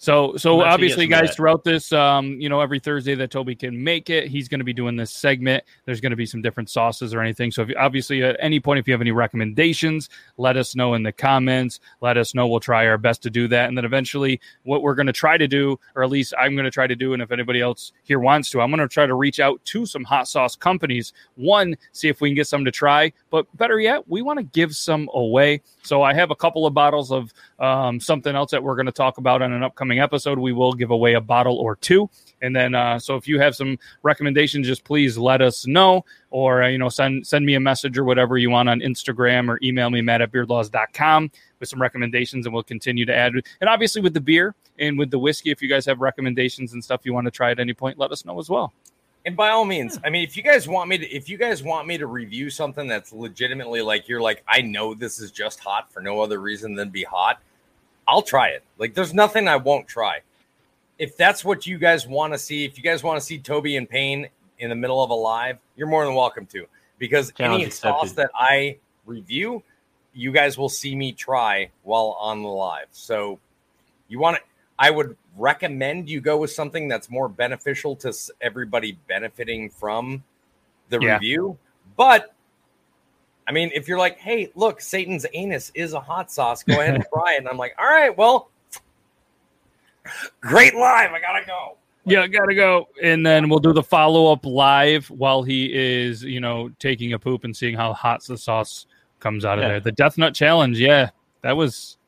So, 0.00 0.34
so 0.38 0.62
obviously, 0.62 1.06
get 1.06 1.16
some 1.16 1.24
of 1.24 1.28
guys, 1.28 1.36
throughout 1.36 1.62
this, 1.62 1.92
um, 1.92 2.40
you 2.40 2.48
know, 2.48 2.62
every 2.62 2.78
Thursday 2.78 3.14
that 3.16 3.30
Toby 3.30 3.54
can 3.54 3.84
make 3.84 4.08
it, 4.08 4.28
he's 4.28 4.48
going 4.48 4.60
to 4.60 4.64
be 4.64 4.72
doing 4.72 4.96
this 4.96 5.12
segment. 5.12 5.62
There's 5.84 6.00
going 6.00 6.10
to 6.10 6.16
be 6.16 6.24
some 6.24 6.40
different 6.40 6.70
sauces 6.70 7.12
or 7.12 7.20
anything. 7.20 7.50
So, 7.50 7.60
if 7.60 7.68
you, 7.68 7.74
obviously, 7.78 8.22
at 8.22 8.34
any 8.40 8.60
point, 8.60 8.78
if 8.78 8.88
you 8.88 8.94
have 8.94 9.02
any 9.02 9.12
recommendations, 9.12 10.08
let 10.38 10.56
us 10.56 10.74
know 10.74 10.94
in 10.94 11.02
the 11.02 11.12
comments. 11.12 11.80
Let 12.00 12.16
us 12.16 12.34
know. 12.34 12.46
We'll 12.46 12.60
try 12.60 12.86
our 12.86 12.96
best 12.96 13.22
to 13.24 13.30
do 13.30 13.46
that. 13.48 13.68
And 13.68 13.76
then 13.76 13.84
eventually, 13.84 14.40
what 14.62 14.80
we're 14.80 14.94
going 14.94 15.06
to 15.06 15.12
try 15.12 15.36
to 15.36 15.46
do, 15.46 15.78
or 15.94 16.02
at 16.02 16.08
least 16.08 16.32
I'm 16.38 16.54
going 16.54 16.64
to 16.64 16.70
try 16.70 16.86
to 16.86 16.96
do, 16.96 17.12
and 17.12 17.20
if 17.20 17.30
anybody 17.30 17.60
else 17.60 17.92
here 18.02 18.20
wants 18.20 18.48
to, 18.52 18.62
I'm 18.62 18.70
going 18.70 18.80
to 18.80 18.88
try 18.88 19.04
to 19.04 19.14
reach 19.14 19.38
out 19.38 19.62
to 19.66 19.84
some 19.84 20.04
hot 20.04 20.28
sauce 20.28 20.56
companies. 20.56 21.12
One, 21.34 21.76
see 21.92 22.08
if 22.08 22.22
we 22.22 22.30
can 22.30 22.36
get 22.36 22.46
some 22.46 22.64
to 22.64 22.70
try, 22.70 23.12
but 23.28 23.54
better 23.58 23.78
yet, 23.78 24.08
we 24.08 24.22
want 24.22 24.38
to 24.38 24.44
give 24.44 24.74
some 24.74 25.10
away. 25.12 25.60
So, 25.82 26.00
I 26.00 26.14
have 26.14 26.30
a 26.30 26.36
couple 26.36 26.64
of 26.64 26.72
bottles 26.72 27.12
of 27.12 27.34
um, 27.58 28.00
something 28.00 28.34
else 28.34 28.50
that 28.52 28.62
we're 28.62 28.76
going 28.76 28.86
to 28.86 28.92
talk 28.92 29.18
about 29.18 29.42
on 29.42 29.52
an 29.52 29.62
upcoming 29.62 29.89
episode. 29.98 30.38
We 30.38 30.52
will 30.52 30.72
give 30.74 30.90
away 30.90 31.14
a 31.14 31.20
bottle 31.20 31.56
or 31.56 31.76
two. 31.76 32.08
And 32.42 32.54
then, 32.54 32.74
uh, 32.74 32.98
so 32.98 33.16
if 33.16 33.26
you 33.26 33.40
have 33.40 33.56
some 33.56 33.78
recommendations, 34.02 34.66
just 34.66 34.84
please 34.84 35.18
let 35.18 35.42
us 35.42 35.66
know 35.66 36.04
or, 36.30 36.62
uh, 36.62 36.68
you 36.68 36.78
know, 36.78 36.88
send, 36.88 37.26
send 37.26 37.44
me 37.44 37.54
a 37.54 37.60
message 37.60 37.98
or 37.98 38.04
whatever 38.04 38.38
you 38.38 38.50
want 38.50 38.68
on 38.68 38.80
Instagram 38.80 39.48
or 39.48 39.58
email 39.62 39.90
me, 39.90 40.00
matt 40.00 40.22
at 40.22 40.30
beardlaws.com 40.30 41.30
with 41.58 41.68
some 41.68 41.82
recommendations 41.82 42.46
and 42.46 42.54
we'll 42.54 42.62
continue 42.62 43.04
to 43.04 43.14
add. 43.14 43.32
And 43.60 43.68
obviously 43.68 44.00
with 44.00 44.14
the 44.14 44.20
beer 44.20 44.54
and 44.78 44.98
with 44.98 45.10
the 45.10 45.18
whiskey, 45.18 45.50
if 45.50 45.60
you 45.60 45.68
guys 45.68 45.84
have 45.86 46.00
recommendations 46.00 46.72
and 46.72 46.82
stuff 46.82 47.02
you 47.04 47.12
want 47.12 47.26
to 47.26 47.30
try 47.30 47.50
at 47.50 47.58
any 47.58 47.74
point, 47.74 47.98
let 47.98 48.12
us 48.12 48.24
know 48.24 48.38
as 48.38 48.48
well. 48.48 48.72
And 49.26 49.36
by 49.36 49.50
all 49.50 49.66
means, 49.66 49.98
I 50.02 50.08
mean, 50.08 50.24
if 50.24 50.34
you 50.36 50.42
guys 50.42 50.66
want 50.66 50.88
me 50.88 50.96
to, 50.96 51.06
if 51.14 51.28
you 51.28 51.36
guys 51.36 51.62
want 51.62 51.86
me 51.86 51.98
to 51.98 52.06
review 52.06 52.48
something 52.48 52.88
that's 52.88 53.12
legitimately 53.12 53.82
like 53.82 54.08
you're 54.08 54.20
like, 54.20 54.42
I 54.48 54.62
know 54.62 54.94
this 54.94 55.20
is 55.20 55.30
just 55.30 55.60
hot 55.60 55.92
for 55.92 56.00
no 56.00 56.22
other 56.22 56.40
reason 56.40 56.74
than 56.74 56.88
be 56.88 57.04
hot, 57.04 57.38
I'll 58.10 58.22
try 58.22 58.48
it. 58.48 58.64
Like, 58.76 58.94
there's 58.94 59.14
nothing 59.14 59.46
I 59.46 59.56
won't 59.56 59.86
try. 59.86 60.20
If 60.98 61.16
that's 61.16 61.44
what 61.44 61.66
you 61.66 61.78
guys 61.78 62.06
want 62.08 62.32
to 62.32 62.38
see, 62.38 62.64
if 62.64 62.76
you 62.76 62.82
guys 62.82 63.04
want 63.04 63.20
to 63.20 63.24
see 63.24 63.38
Toby 63.38 63.76
in 63.76 63.86
pain 63.86 64.28
in 64.58 64.68
the 64.68 64.74
middle 64.74 65.02
of 65.02 65.10
a 65.10 65.14
live, 65.14 65.58
you're 65.76 65.86
more 65.86 66.04
than 66.04 66.14
welcome 66.14 66.44
to. 66.46 66.66
Because 66.98 67.32
Challenge 67.32 67.62
any 67.62 67.70
sauce 67.70 68.12
that 68.12 68.30
I 68.34 68.78
review, 69.06 69.62
you 70.12 70.32
guys 70.32 70.58
will 70.58 70.68
see 70.68 70.96
me 70.96 71.12
try 71.12 71.70
while 71.84 72.16
on 72.20 72.42
the 72.42 72.48
live. 72.48 72.88
So, 72.90 73.38
you 74.08 74.18
want 74.18 74.38
to 74.38 74.42
I 74.80 74.90
would 74.90 75.14
recommend 75.36 76.08
you 76.08 76.22
go 76.22 76.38
with 76.38 76.50
something 76.50 76.88
that's 76.88 77.10
more 77.10 77.28
beneficial 77.28 77.94
to 77.96 78.14
everybody 78.40 78.98
benefiting 79.06 79.68
from 79.68 80.24
the 80.88 80.98
Yeah. 80.98 81.14
review. 81.14 81.58
But 81.96 82.34
I 83.50 83.52
mean, 83.52 83.72
if 83.74 83.88
you're 83.88 83.98
like, 83.98 84.16
hey, 84.16 84.52
look, 84.54 84.80
Satan's 84.80 85.26
anus 85.34 85.72
is 85.74 85.92
a 85.92 85.98
hot 85.98 86.30
sauce, 86.30 86.62
go 86.62 86.80
ahead 86.80 86.94
and 86.94 87.04
try 87.12 87.34
it. 87.34 87.38
And 87.38 87.48
I'm 87.48 87.56
like, 87.56 87.74
all 87.80 87.84
right, 87.84 88.16
well, 88.16 88.48
great 90.40 90.72
live. 90.76 91.10
I 91.10 91.20
gotta 91.20 91.44
go. 91.44 91.76
Yeah, 92.04 92.28
gotta 92.28 92.54
go. 92.54 92.86
And 93.02 93.26
then 93.26 93.48
we'll 93.48 93.58
do 93.58 93.72
the 93.72 93.82
follow 93.82 94.30
up 94.32 94.46
live 94.46 95.10
while 95.10 95.42
he 95.42 95.68
is, 95.74 96.22
you 96.22 96.38
know, 96.38 96.68
taking 96.78 97.12
a 97.14 97.18
poop 97.18 97.42
and 97.42 97.56
seeing 97.56 97.74
how 97.74 97.92
hot 97.92 98.22
the 98.22 98.38
sauce 98.38 98.86
comes 99.18 99.44
out 99.44 99.58
of 99.58 99.62
Yeah. 99.64 99.68
there. 99.70 99.80
The 99.80 99.92
Death 99.92 100.16
Nut 100.16 100.32
Challenge, 100.32 100.78
yeah, 100.78 101.10
that 101.42 101.56
was 101.56 101.98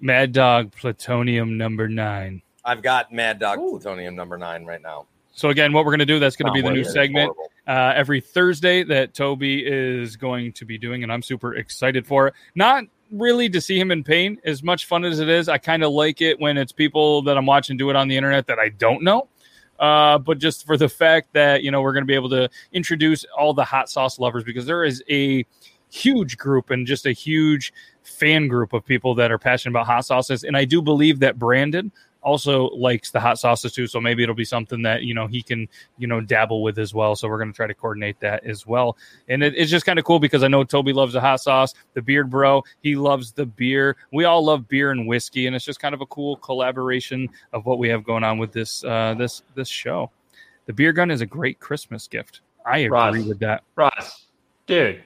Mad 0.00 0.30
Dog 0.30 0.70
Plutonium 0.70 1.58
number 1.58 1.88
nine. 1.88 2.42
I've 2.64 2.82
got 2.82 3.10
Mad 3.12 3.40
Dog 3.40 3.58
Plutonium 3.58 4.14
number 4.14 4.38
nine 4.38 4.64
right 4.64 4.80
now. 4.80 5.06
So 5.38 5.50
again, 5.50 5.72
what 5.72 5.84
we're 5.84 5.92
gonna 5.92 6.04
do, 6.04 6.18
that's 6.18 6.34
gonna 6.34 6.50
Oh, 6.50 6.54
be 6.54 6.62
the 6.62 6.70
new 6.72 6.82
segment 6.82 7.32
uh, 7.68 7.92
every 7.94 8.20
Thursday 8.20 8.82
that 8.82 9.14
Toby 9.14 9.64
is 9.64 10.16
going 10.16 10.52
to 10.54 10.64
be 10.64 10.78
doing, 10.78 11.04
and 11.04 11.12
I'm 11.12 11.22
super 11.22 11.54
excited 11.54 12.08
for 12.08 12.26
it. 12.26 12.34
Not 12.56 12.84
really 13.12 13.48
to 13.50 13.60
see 13.60 13.78
him 13.78 13.92
in 13.92 14.02
pain, 14.02 14.40
as 14.44 14.64
much 14.64 14.86
fun 14.86 15.04
as 15.04 15.20
it 15.20 15.28
is. 15.28 15.48
I 15.48 15.58
kind 15.58 15.84
of 15.84 15.92
like 15.92 16.20
it 16.20 16.40
when 16.40 16.58
it's 16.58 16.72
people 16.72 17.22
that 17.22 17.38
I'm 17.38 17.46
watching 17.46 17.76
do 17.76 17.88
it 17.88 17.94
on 17.94 18.08
the 18.08 18.16
internet 18.16 18.48
that 18.48 18.58
I 18.58 18.70
don't 18.70 19.04
know. 19.04 19.28
Uh, 19.78 20.18
but 20.18 20.38
just 20.38 20.66
for 20.66 20.76
the 20.76 20.88
fact 20.88 21.32
that 21.34 21.62
you 21.62 21.70
know 21.70 21.82
we're 21.82 21.92
going 21.92 22.02
to 22.02 22.08
be 22.08 22.16
able 22.16 22.30
to 22.30 22.50
introduce 22.72 23.24
all 23.26 23.54
the 23.54 23.64
hot 23.64 23.88
sauce 23.88 24.18
lovers 24.18 24.42
because 24.42 24.66
there 24.66 24.82
is 24.82 25.04
a 25.08 25.46
huge 25.88 26.36
group 26.36 26.70
and 26.70 26.84
just 26.84 27.06
a 27.06 27.12
huge 27.12 27.72
fan 28.02 28.48
group 28.48 28.72
of 28.72 28.84
people 28.84 29.14
that 29.14 29.30
are 29.30 29.38
passionate 29.38 29.70
about 29.70 29.86
hot 29.86 30.04
sauces, 30.04 30.42
and 30.42 30.56
I 30.56 30.64
do 30.64 30.82
believe 30.82 31.20
that 31.20 31.38
Brandon 31.38 31.92
also 32.22 32.68
likes 32.70 33.10
the 33.10 33.20
hot 33.20 33.38
sauces 33.38 33.72
too. 33.72 33.86
So 33.86 34.00
maybe 34.00 34.22
it'll 34.22 34.34
be 34.34 34.44
something 34.44 34.82
that 34.82 35.02
you 35.02 35.14
know 35.14 35.26
he 35.26 35.42
can 35.42 35.68
you 35.98 36.06
know 36.06 36.20
dabble 36.20 36.62
with 36.62 36.78
as 36.78 36.94
well. 36.94 37.16
So 37.16 37.28
we're 37.28 37.38
going 37.38 37.52
to 37.52 37.56
try 37.56 37.66
to 37.66 37.74
coordinate 37.74 38.20
that 38.20 38.44
as 38.44 38.66
well. 38.66 38.96
And 39.28 39.42
it, 39.42 39.54
it's 39.56 39.70
just 39.70 39.86
kind 39.86 39.98
of 39.98 40.04
cool 40.04 40.18
because 40.18 40.42
I 40.42 40.48
know 40.48 40.64
Toby 40.64 40.92
loves 40.92 41.12
the 41.12 41.20
hot 41.20 41.40
sauce, 41.40 41.74
the 41.94 42.02
beard 42.02 42.30
bro. 42.30 42.64
He 42.82 42.96
loves 42.96 43.32
the 43.32 43.46
beer. 43.46 43.96
We 44.12 44.24
all 44.24 44.44
love 44.44 44.68
beer 44.68 44.90
and 44.90 45.06
whiskey, 45.06 45.46
and 45.46 45.56
it's 45.56 45.64
just 45.64 45.80
kind 45.80 45.94
of 45.94 46.00
a 46.00 46.06
cool 46.06 46.36
collaboration 46.36 47.28
of 47.52 47.66
what 47.66 47.78
we 47.78 47.88
have 47.88 48.04
going 48.04 48.24
on 48.24 48.38
with 48.38 48.52
this 48.52 48.84
uh, 48.84 49.14
this 49.16 49.42
this 49.54 49.68
show. 49.68 50.10
The 50.66 50.72
beer 50.72 50.92
gun 50.92 51.10
is 51.10 51.20
a 51.20 51.26
great 51.26 51.60
Christmas 51.60 52.06
gift. 52.06 52.40
I 52.66 52.78
agree 52.78 52.88
Ross. 52.88 53.24
with 53.24 53.38
that. 53.40 53.64
Ross, 53.74 54.26
dude, 54.66 55.02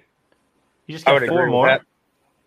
you 0.87 0.95
just 0.95 1.05
got 1.05 1.25
four 1.27 1.47
more. 1.47 1.81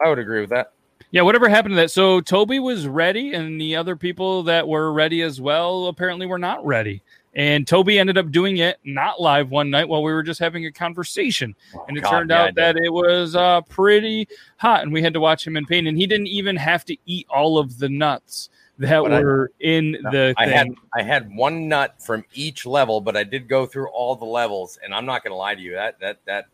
I 0.04 0.10
would 0.10 0.20
agree 0.20 0.42
with 0.42 0.50
that. 0.50 0.74
Yeah, 1.12 1.22
whatever 1.22 1.48
happened 1.48 1.74
to 1.74 1.76
that? 1.78 1.92
So 1.92 2.20
Toby 2.20 2.60
was 2.60 2.88
ready, 2.88 3.34
and 3.34 3.60
the 3.60 3.76
other 3.76 3.96
people 3.96 4.44
that 4.44 4.68
were 4.68 4.92
ready 4.92 5.22
as 5.22 5.40
well 5.40 5.88
apparently 5.88 6.26
were 6.26 6.40
not 6.40 6.66
ready. 6.66 7.02
And 7.36 7.68
Toby 7.68 8.00
ended 8.00 8.18
up 8.18 8.32
doing 8.32 8.58
it 8.58 8.78
not 8.86 9.22
live 9.22 9.50
one 9.50 9.70
night 9.70 9.88
while 9.90 10.02
we 10.04 10.14
were 10.14 10.24
just 10.24 10.40
having 10.40 10.66
a 10.66 10.72
conversation. 10.72 11.54
and 11.88 11.98
it 11.98 12.02
God, 12.02 12.10
turned 12.10 12.30
yeah, 12.32 12.44
out 12.44 12.56
that 12.56 12.78
it 12.78 12.92
was 12.92 13.36
uh, 13.36 13.62
pretty 13.62 14.28
hot, 14.58 14.84
and 14.84 14.92
we 14.94 15.02
had 15.02 15.14
to 15.14 15.20
watch 15.20 15.46
him 15.46 15.58
in 15.58 15.66
pain. 15.66 15.88
And 15.88 15.98
he 15.98 16.08
didn't 16.08 16.28
even 16.28 16.56
have 16.56 16.86
to 16.86 16.98
eat 17.06 17.28
all 17.30 17.58
of 17.58 17.78
the 17.78 17.90
nuts 17.90 18.50
that 18.80 19.02
But 19.02 19.14
I- 19.14 19.20
were 19.22 19.52
in 19.60 19.94
the 20.12 20.34
I 20.38 20.46
thing. 20.46 20.54
had 20.54 20.68
I 20.94 21.02
had 21.02 21.34
one 21.36 21.68
nut 21.70 21.96
from 22.02 22.26
each 22.34 22.66
level, 22.66 23.00
but 23.02 23.16
I 23.18 23.24
did 23.24 23.48
go 23.48 23.66
through 23.66 23.88
all 23.90 24.16
the 24.16 24.26
levels, 24.26 24.80
and 24.84 24.94
I'm 24.94 25.06
not 25.06 25.24
gonna 25.24 25.36
lie 25.36 25.56
to 25.56 25.62
you 25.62 25.74
that 25.74 26.00
that 26.00 26.20
that 26.26 26.46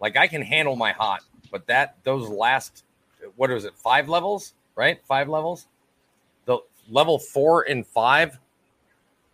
like 0.00 0.16
I 0.18 0.26
can 0.28 0.42
handle 0.42 0.76
my 0.76 0.92
hot, 0.92 1.22
but 1.50 1.66
that 1.66 1.96
those 2.04 2.28
last 2.28 2.84
what 3.36 3.50
was 3.50 3.64
it 3.64 3.74
five 3.76 4.08
levels 4.08 4.54
right 4.76 5.00
five 5.04 5.28
levels 5.28 5.66
the 6.46 6.58
level 6.90 7.18
four 7.18 7.62
and 7.68 7.86
five 7.86 8.38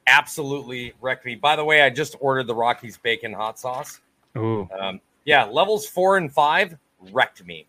absolutely 0.08 0.94
wrecked 1.00 1.24
me. 1.26 1.34
By 1.34 1.54
the 1.54 1.64
way, 1.64 1.82
I 1.82 1.90
just 1.90 2.16
ordered 2.20 2.46
the 2.46 2.54
Rockies 2.54 2.96
bacon 2.96 3.32
hot 3.32 3.58
sauce. 3.58 4.00
Ooh, 4.36 4.68
Um, 4.78 5.00
yeah, 5.24 5.44
levels 5.44 5.86
four 5.86 6.16
and 6.16 6.32
five 6.32 6.76
wrecked 7.12 7.44
me. 7.44 7.66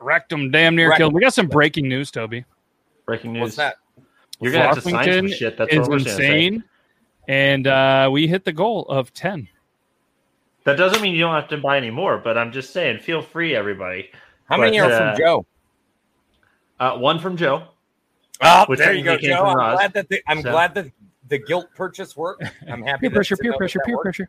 wrecked 0.00 0.30
them 0.30 0.50
damn 0.50 0.74
near 0.74 0.88
Wrecked 0.88 0.98
killed. 0.98 1.12
We 1.12 1.20
got 1.20 1.34
some 1.34 1.46
breaking 1.46 1.88
news, 1.88 2.10
Toby. 2.10 2.44
Breaking 3.06 3.32
news. 3.34 3.42
What's 3.42 3.56
that? 3.56 3.76
You're 4.40 4.52
gonna 4.52 4.64
have 4.64 4.74
to 4.76 4.80
sign 4.80 5.12
some 5.12 5.28
shit. 5.28 5.56
That's 5.56 5.72
is 5.72 5.80
what 5.80 5.90
we're 5.90 5.98
gonna 5.98 6.10
say. 6.10 6.46
insane, 6.46 6.64
and 7.28 7.66
uh, 7.66 8.08
we 8.10 8.26
hit 8.26 8.44
the 8.44 8.52
goal 8.52 8.86
of 8.88 9.12
ten. 9.14 9.46
That 10.64 10.76
doesn't 10.76 11.02
mean 11.02 11.14
you 11.14 11.20
don't 11.20 11.34
have 11.34 11.48
to 11.48 11.58
buy 11.58 11.76
any 11.76 11.90
more, 11.90 12.18
but 12.18 12.38
I'm 12.38 12.50
just 12.52 12.72
saying, 12.72 13.00
feel 13.00 13.20
free, 13.20 13.54
everybody. 13.54 14.10
How 14.52 14.58
But, 14.58 14.64
many 14.64 14.80
are 14.80 14.92
uh, 14.92 14.98
from 15.14 15.18
Joe? 15.18 15.46
Uh, 16.78 16.98
one 16.98 17.18
from 17.18 17.38
Joe. 17.38 17.68
Oh, 18.42 18.64
which 18.66 18.80
there 18.80 18.92
you 18.92 19.02
go, 19.02 19.16
came 19.16 19.30
Joe. 19.30 19.36
from 19.38 19.46
I'm 19.48 19.56
Roz. 19.56 19.76
glad 19.78 19.92
that 19.94 20.08
the, 20.10 20.22
I'm 20.28 20.42
So- 20.42 20.50
glad 20.50 20.74
that 20.74 20.86
the 21.28 21.38
guilt 21.38 21.68
purchase 21.74 22.14
worked. 22.14 22.44
I'm 22.68 22.82
happy. 22.82 23.08
Peer 23.08 23.10
pressure, 23.12 23.36
to 23.36 23.42
peer 23.42 23.54
pressure, 23.56 23.78
that 23.78 23.86
peer 23.86 23.96
worked. 23.96 24.04
pressure. 24.04 24.28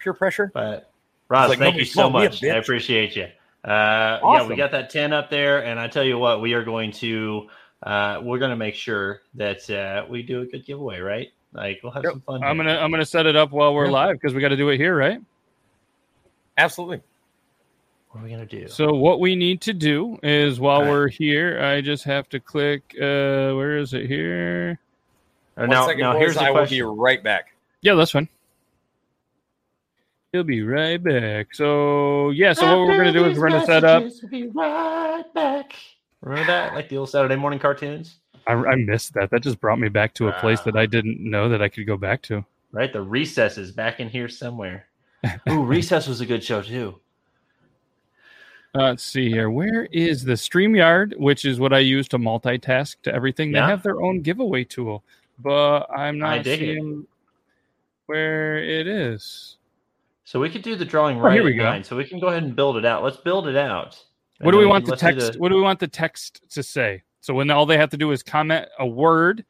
Peer 0.00 0.14
pressure. 0.14 0.50
But 0.52 0.90
Roz, 1.28 1.50
like, 1.50 1.60
thank 1.60 1.76
you 1.76 1.84
so 1.84 2.02
called 2.10 2.14
me 2.14 2.26
a 2.26 2.30
much. 2.30 2.42
I 2.42 2.56
appreciate 2.56 3.14
you. 3.14 3.28
Uh, 3.64 4.18
Yeah, 4.24 4.48
we 4.48 4.56
got 4.56 4.72
that 4.72 4.90
ten 4.90 5.12
up 5.12 5.30
there, 5.30 5.64
and 5.64 5.78
I 5.78 5.86
tell 5.86 6.02
you 6.02 6.18
what, 6.18 6.40
we 6.40 6.54
are 6.54 6.64
going 6.64 6.90
to 6.94 7.46
uh, 7.84 8.20
we're 8.20 8.40
going 8.40 8.50
to 8.50 8.56
make 8.56 8.74
sure 8.74 9.20
that 9.34 9.70
uh, 9.70 10.06
we 10.10 10.24
do 10.24 10.40
a 10.40 10.46
good 10.46 10.66
giveaway, 10.66 10.98
right? 10.98 11.28
Like 11.52 11.78
we'll 11.84 11.92
have 11.92 12.02
Yep. 12.02 12.12
some 12.14 12.20
fun. 12.22 12.42
I'm 12.42 12.56
here. 12.56 12.64
gonna 12.64 12.78
I'm 12.80 12.90
gonna 12.90 13.04
set 13.06 13.26
it 13.26 13.36
up 13.36 13.52
while 13.52 13.72
we're 13.74 13.84
Yeah. 13.84 13.92
live 13.92 14.14
because 14.20 14.34
we 14.34 14.40
got 14.40 14.48
to 14.48 14.56
do 14.56 14.70
it 14.70 14.78
here, 14.78 14.96
right? 14.96 15.20
Absolutely. 16.58 17.00
What 18.12 18.20
are 18.20 18.24
we 18.24 18.30
gonna 18.30 18.44
do? 18.44 18.68
So 18.68 18.92
what 18.92 19.20
we 19.20 19.34
need 19.34 19.62
to 19.62 19.72
do 19.72 20.18
is 20.22 20.60
while 20.60 20.76
All 20.76 20.82
right. 20.82 20.90
we're 20.90 21.08
here, 21.08 21.60
I 21.62 21.80
just 21.80 22.04
have 22.04 22.28
to 22.28 22.40
click. 22.40 22.82
Uh, 22.96 23.56
where 23.56 23.78
is 23.78 23.94
it 23.94 24.06
here? 24.06 24.78
One 25.54 25.70
now, 25.70 25.86
second, 25.86 26.00
now 26.00 26.12
boys, 26.12 26.20
here's 26.20 26.34
the 26.34 26.42
I 26.42 26.50
will 26.50 26.66
be 26.66 26.82
right 26.82 27.22
back. 27.22 27.54
Yeah, 27.80 27.94
that's 27.94 28.10
fine. 28.10 28.28
He'll 30.32 30.44
be 30.44 30.62
right 30.62 31.02
back. 31.02 31.54
So 31.54 32.30
yeah, 32.30 32.52
so 32.52 32.80
what 32.80 32.88
we're 32.88 32.96
gonna 32.98 33.12
do 33.12 33.24
is 33.24 33.38
we're 33.38 33.48
gonna 33.48 33.64
set 33.66 33.84
up. 33.84 34.02
We'll 34.02 34.30
be 34.30 34.48
right 34.48 35.24
back. 35.34 35.72
Remember 36.20 36.46
that, 36.46 36.74
like 36.74 36.88
the 36.90 36.98
old 36.98 37.08
Saturday 37.10 37.36
morning 37.36 37.58
cartoons, 37.58 38.16
I, 38.46 38.52
I 38.52 38.74
missed 38.76 39.14
that. 39.14 39.30
That 39.30 39.42
just 39.42 39.58
brought 39.60 39.78
me 39.80 39.88
back 39.88 40.14
to 40.14 40.28
a 40.28 40.32
place 40.34 40.58
Wow. 40.60 40.64
that 40.72 40.76
I 40.76 40.86
didn't 40.86 41.18
know 41.18 41.48
that 41.48 41.60
I 41.62 41.68
could 41.68 41.86
go 41.86 41.96
back 41.96 42.22
to. 42.22 42.44
right? 42.72 42.92
The 42.92 43.00
recess 43.02 43.56
is 43.58 43.72
back 43.72 44.00
in 44.00 44.08
here 44.08 44.28
somewhere. 44.28 44.86
Ooh, 45.50 45.62
recess 45.64 46.06
was 46.06 46.20
a 46.20 46.26
good 46.26 46.42
show 46.44 46.60
too. 46.62 46.98
Uh, 48.74 48.84
let's 48.84 49.02
see 49.04 49.28
here. 49.28 49.50
Where 49.50 49.84
is 49.92 50.24
the 50.24 50.32
StreamYard, 50.32 51.16
which 51.18 51.44
is 51.44 51.60
what 51.60 51.74
I 51.74 51.80
use 51.80 52.08
to 52.08 52.18
multitask 52.18 52.96
to 53.02 53.14
everything? 53.14 53.52
They 53.52 53.58
Yeah. 53.58 53.68
have 53.68 53.82
their 53.82 54.00
own 54.00 54.22
giveaway 54.22 54.64
tool, 54.64 55.04
but 55.38 55.86
I'm 55.90 56.18
not 56.18 56.42
dig 56.42 56.62
it. 56.62 56.64
seeing 56.76 57.06
where 58.06 58.56
it 58.58 58.86
is. 58.86 59.58
So 60.24 60.40
we 60.40 60.48
could 60.48 60.62
do 60.62 60.74
the 60.76 60.86
drawing 60.86 61.18
Oh, 61.18 61.20
right 61.24 61.34
here 61.34 61.44
we 61.44 61.52
go. 61.54 61.64
nine. 61.64 61.84
So 61.84 61.96
we 61.96 62.04
can 62.04 62.18
go 62.18 62.28
ahead 62.28 62.42
and 62.44 62.56
build 62.56 62.78
it 62.78 62.86
out. 62.86 63.02
Let's 63.02 63.18
build 63.18 63.46
it 63.46 63.56
out. 63.56 64.02
What 64.40 64.52
do 64.52 64.58
we 64.58 64.66
want 64.66 64.86
the 64.86 64.96
text? 64.96 65.38
What 65.38 65.50
do 65.50 65.56
we 65.56 65.62
want 65.62 65.78
the 65.78 65.86
text 65.88 66.42
to 66.50 66.62
say? 66.62 67.02
So 67.20 67.34
when 67.34 67.50
all 67.50 67.66
they 67.66 67.76
have 67.76 67.90
to 67.90 67.96
do 67.98 68.10
is 68.10 68.22
comment 68.22 68.68
a 68.78 68.86
word 68.86 69.44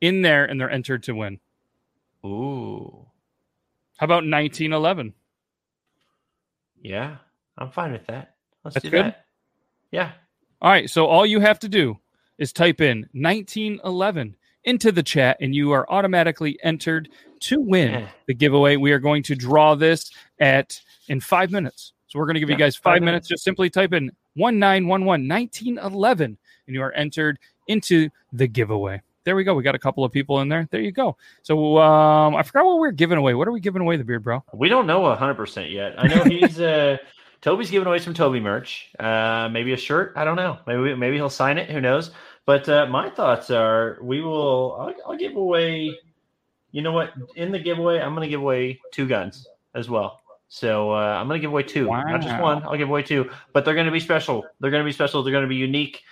in 0.00 0.22
there, 0.22 0.44
and 0.44 0.60
they're 0.60 0.70
entered 0.70 1.02
to 1.02 1.12
win. 1.14 1.40
Ooh. 2.24 3.04
How 3.96 4.04
about 4.04 4.24
1911? 4.24 5.12
Yeah, 6.80 7.16
I'm 7.58 7.70
fine 7.72 7.90
with 7.92 8.06
that. 8.06 8.36
Let's 8.68 8.74
That's 8.74 8.84
do 8.84 8.90
good? 8.90 9.04
that. 9.06 9.24
Yeah. 9.90 10.12
All 10.60 10.70
right, 10.70 10.88
so 10.90 11.06
all 11.06 11.24
you 11.24 11.40
have 11.40 11.58
to 11.60 11.68
do 11.68 11.98
is 12.38 12.52
type 12.52 12.80
in 12.80 13.08
1911 13.12 14.34
into 14.64 14.92
the 14.92 15.02
chat, 15.02 15.36
and 15.40 15.54
you 15.54 15.72
are 15.72 15.90
automatically 15.90 16.58
entered 16.62 17.08
to 17.40 17.60
win 17.60 17.92
Yeah. 17.92 18.08
the 18.26 18.34
giveaway. 18.34 18.76
We 18.76 18.92
are 18.92 18.98
going 18.98 19.22
to 19.24 19.34
draw 19.34 19.74
this 19.74 20.10
at 20.40 20.80
in 21.08 21.20
five 21.20 21.50
minutes. 21.50 21.92
So 22.08 22.18
we're 22.18 22.26
going 22.26 22.34
to 22.34 22.40
give 22.40 22.50
you 22.50 22.56
guys 22.56 22.76
five, 22.76 22.94
five 22.96 23.02
minutes. 23.02 23.12
minutes. 23.12 23.28
Just 23.28 23.44
simply 23.44 23.70
type 23.70 23.92
in 23.92 24.10
1911 24.34 25.28
1911, 25.28 26.38
and 26.66 26.74
you 26.74 26.82
are 26.82 26.92
entered 26.92 27.38
into 27.66 28.08
the 28.32 28.46
giveaway. 28.46 29.00
There 29.24 29.36
we 29.36 29.44
go. 29.44 29.54
We 29.54 29.62
got 29.62 29.74
a 29.74 29.78
couple 29.78 30.04
of 30.04 30.12
people 30.12 30.40
in 30.40 30.48
there. 30.48 30.66
There 30.70 30.80
you 30.80 30.92
go. 30.92 31.16
So 31.42 31.76
um, 31.78 32.34
I 32.34 32.42
forgot 32.42 32.64
what 32.64 32.80
we 32.80 32.88
are 32.88 32.92
giving 32.92 33.18
away. 33.18 33.34
What 33.34 33.46
are 33.46 33.52
we 33.52 33.60
giving 33.60 33.82
away, 33.82 33.96
the 33.98 34.04
beard 34.04 34.24
bro? 34.24 34.42
We 34.54 34.68
don't 34.70 34.86
know 34.86 35.00
100% 35.02 35.70
yet. 35.72 35.94
I 35.98 36.06
know 36.08 36.24
he's 36.24 36.58
uh 36.60 36.96
Toby's 37.40 37.70
giving 37.70 37.86
away 37.86 37.98
some 37.98 38.14
Toby 38.14 38.40
merch. 38.40 38.90
Uh 38.98 39.48
maybe 39.50 39.72
a 39.72 39.76
shirt, 39.76 40.12
I 40.16 40.24
don't 40.24 40.36
know. 40.36 40.58
Maybe 40.66 40.94
maybe 40.94 41.16
he'll 41.16 41.30
sign 41.30 41.58
it, 41.58 41.70
who 41.70 41.80
knows. 41.80 42.10
But 42.46 42.68
uh 42.68 42.86
my 42.86 43.10
thoughts 43.10 43.50
are 43.50 43.98
we 44.02 44.20
will 44.20 44.76
I'll, 44.78 45.12
I'll 45.12 45.18
give 45.18 45.36
away 45.36 45.96
you 46.72 46.82
know 46.82 46.92
what? 46.92 47.12
In 47.36 47.50
the 47.50 47.58
giveaway, 47.58 47.98
I'm 47.98 48.14
going 48.14 48.26
to 48.26 48.30
give 48.30 48.40
away 48.40 48.80
two 48.92 49.06
guns 49.06 49.46
as 49.74 49.88
well. 49.88 50.20
So 50.48 50.92
uh, 50.92 50.96
I'm 50.96 51.26
going 51.28 51.38
to 51.38 51.42
give 51.42 51.50
away 51.50 51.62
two, 51.62 51.86
not 51.86 52.20
just 52.20 52.40
one. 52.40 52.62
I'll 52.62 52.76
give 52.76 52.88
away 52.88 53.02
two, 53.02 53.30
but 53.52 53.64
they're 53.64 53.74
going 53.74 53.86
to 53.86 53.92
be 53.92 54.00
special. 54.00 54.44
They're 54.60 54.70
going 54.70 54.82
to 54.82 54.88
be 54.88 54.92
special. 54.92 55.22
They're 55.22 55.32
going 55.32 55.44
to 55.44 55.48
be 55.48 55.56
unique. 55.56 56.02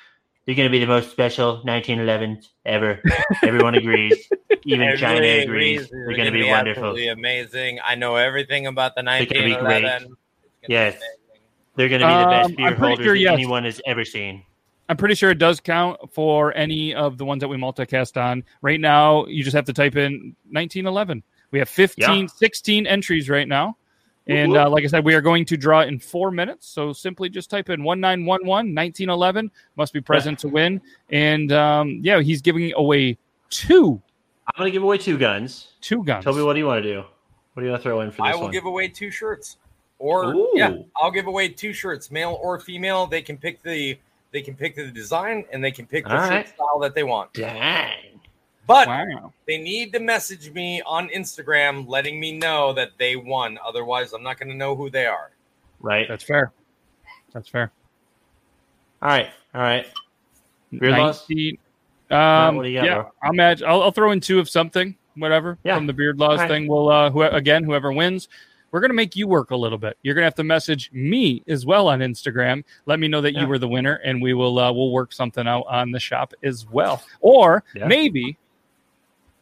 They're 0.44 0.54
going 0.54 0.68
to 0.68 0.72
be 0.72 0.78
the 0.78 0.86
most 0.86 1.10
special 1.10 1.62
1911s 1.66 2.48
ever. 2.64 3.02
Everyone 3.42 3.74
agrees. 3.74 4.28
Even 4.64 4.96
China 4.96 5.16
Everybody 5.24 5.42
agrees. 5.42 5.88
They're 5.88 6.06
They're 6.06 6.16
going 6.16 6.26
to 6.26 6.32
be 6.32 6.48
wonderful. 6.48 6.84
absolutely 6.84 7.08
amazing. 7.08 7.80
I 7.84 7.94
know 7.94 8.16
everything 8.16 8.66
about 8.66 8.94
the 8.94 9.02
They're 9.02 9.26
gonna 9.26 9.44
be 9.44 9.54
great. 9.54 9.84
1911. 9.84 10.16
It's 10.62 10.68
be 10.68 10.72
Yes. 10.72 11.00
Amazing. 11.76 11.90
They're 11.90 11.98
going 11.98 12.00
to 12.00 12.06
be 12.06 12.12
the 12.12 12.18
Um, 12.24 12.30
best 12.30 12.48
I'm 12.50 12.54
beer 12.56 12.66
pretty 12.68 12.80
holders 12.88 13.04
sure, 13.06 13.14
yes. 13.14 13.32
anyone 13.32 13.64
has 13.64 13.80
ever 13.86 14.04
seen. 14.04 14.42
I'm 14.88 14.96
pretty 14.96 15.14
sure 15.16 15.30
it 15.30 15.38
does 15.38 15.58
count 15.60 15.98
for 16.12 16.54
any 16.56 16.94
of 16.94 17.18
the 17.18 17.24
ones 17.24 17.40
that 17.40 17.48
we 17.48 17.56
multicast 17.56 18.16
on. 18.22 18.44
Right 18.62 18.80
now, 18.80 19.26
you 19.26 19.42
just 19.42 19.56
have 19.56 19.64
to 19.64 19.72
type 19.72 19.96
in 19.96 20.36
1911. 20.50 21.22
We 21.50 21.58
have 21.58 21.68
15, 21.68 22.04
Yeah. 22.22 22.26
16 22.26 22.86
entries 22.86 23.28
right 23.28 23.48
now. 23.48 23.76
And 24.28 24.56
uh, 24.56 24.68
like 24.68 24.82
I 24.82 24.88
said, 24.88 25.04
we 25.04 25.14
are 25.14 25.20
going 25.20 25.44
to 25.46 25.56
draw 25.56 25.82
in 25.82 26.00
four 26.00 26.32
minutes. 26.32 26.66
So 26.68 26.92
simply 26.92 27.28
just 27.28 27.48
type 27.48 27.68
in 27.70 27.82
1911 27.84 28.74
1911, 28.74 29.50
must 29.76 29.92
be 29.92 30.00
present 30.00 30.38
to 30.40 30.48
win. 30.48 30.80
And 31.10 31.52
um, 31.52 32.00
yeah, 32.02 32.20
he's 32.20 32.42
giving 32.42 32.72
away 32.74 33.18
two, 33.50 34.02
I'm 34.48 34.58
going 34.58 34.66
to 34.68 34.72
give 34.72 34.82
away 34.82 34.98
two 34.98 35.16
guns. 35.18 35.68
two 35.80 36.02
guns. 36.04 36.24
Toby, 36.24 36.42
what 36.42 36.54
do 36.54 36.58
you 36.60 36.66
want 36.66 36.82
to 36.82 36.92
do? 36.92 36.98
What 37.54 37.60
do 37.60 37.66
you 37.66 37.70
want 37.70 37.82
to 37.82 37.88
throw 37.88 38.00
in 38.00 38.10
for 38.10 38.26
this 38.26 38.32
I 38.32 38.34
will 38.34 38.42
one? 38.44 38.50
give 38.52 38.64
away 38.64 38.88
two 38.88 39.10
shirts, 39.12 39.58
or 39.98 40.34
Ooh. 40.34 40.50
yeah, 40.54 40.76
I'll 40.96 41.10
give 41.10 41.26
away 41.26 41.48
two 41.48 41.72
shirts, 41.72 42.10
male 42.10 42.38
or 42.42 42.58
female. 42.60 43.06
They 43.06 43.22
can 43.22 43.36
pick 43.38 43.62
the 43.62 43.98
they 44.32 44.42
can 44.42 44.54
pick 44.54 44.76
the 44.76 44.88
design 44.88 45.44
and 45.52 45.62
they 45.64 45.70
can 45.70 45.86
pick 45.86 46.04
the 46.04 46.14
All 46.14 46.22
shirt 46.22 46.30
right. 46.30 46.48
style 46.48 46.78
that 46.80 46.94
they 46.94 47.04
want. 47.04 47.32
Dang. 47.32 48.20
But 48.66 48.88
wow. 48.88 49.32
they 49.46 49.58
need 49.58 49.92
to 49.92 50.00
message 50.00 50.52
me 50.52 50.82
on 50.84 51.08
Instagram, 51.10 51.88
letting 51.88 52.18
me 52.18 52.36
know 52.36 52.72
that 52.72 52.90
they 52.98 53.14
won. 53.14 53.58
Otherwise, 53.64 54.12
I'm 54.12 54.24
not 54.24 54.38
going 54.40 54.48
to 54.48 54.56
know 54.56 54.74
who 54.74 54.90
they 54.90 55.06
are. 55.06 55.30
Right. 55.80 56.06
That's 56.08 56.24
fair. 56.24 56.52
That's 57.32 57.48
fair. 57.48 57.70
All 59.00 59.08
right. 59.08 59.28
All 59.54 59.60
right. 59.60 59.86
Beard 60.72 60.98
laws? 60.98 61.24
19 61.30 61.58
Matt, 62.10 62.18
Um, 62.48 62.56
what 62.56 62.62
do 62.64 62.68
you 62.70 62.78
got, 62.78 62.86
yeah, 62.86 62.94
bro? 62.94 63.12
I'll 63.22 63.32
match. 63.32 63.62
I'll, 63.62 63.82
I'll 63.82 63.92
throw 63.92 64.10
in 64.10 64.20
two 64.20 64.40
of 64.40 64.48
something, 64.48 64.96
whatever, 65.14 65.58
Yeah. 65.62 65.76
from 65.76 65.86
the 65.86 65.92
beard 65.92 66.18
laws 66.18 66.32
All 66.32 66.36
right. 66.38 66.48
thing. 66.48 66.66
We'll 66.66 66.88
uh, 66.88 67.10
who, 67.10 67.22
again, 67.22 67.62
whoever 67.62 67.92
wins, 67.92 68.28
we're 68.76 68.82
gonna 68.82 68.92
make 68.92 69.16
you 69.16 69.26
work 69.26 69.52
a 69.52 69.56
little 69.56 69.78
bit. 69.78 69.96
You're 70.02 70.14
gonna 70.14 70.26
have 70.26 70.34
to 70.34 70.44
message 70.44 70.90
me 70.92 71.42
as 71.48 71.64
well 71.64 71.88
on 71.88 72.00
Instagram. 72.00 72.62
Let 72.84 73.00
me 73.00 73.08
know 73.08 73.22
that 73.22 73.32
Yeah. 73.32 73.40
you 73.40 73.46
were 73.48 73.56
the 73.58 73.66
winner, 73.68 73.94
and 74.04 74.20
we 74.20 74.34
will 74.34 74.58
uh, 74.58 74.70
we'll 74.70 74.90
work 74.90 75.14
something 75.14 75.48
out 75.48 75.64
on 75.66 75.92
the 75.92 75.98
shop 75.98 76.34
as 76.42 76.66
well. 76.70 77.02
Or 77.22 77.64
Yeah. 77.74 77.86
maybe 77.86 78.36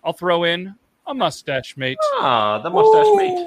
I'll 0.05 0.13
throw 0.13 0.45
in 0.45 0.77
a 1.09 1.13
mustache 1.15 1.77
mate. 1.77 1.99
Ah, 2.21 2.59
the 2.63 2.71
mustache 2.71 3.17
mate. 3.17 3.45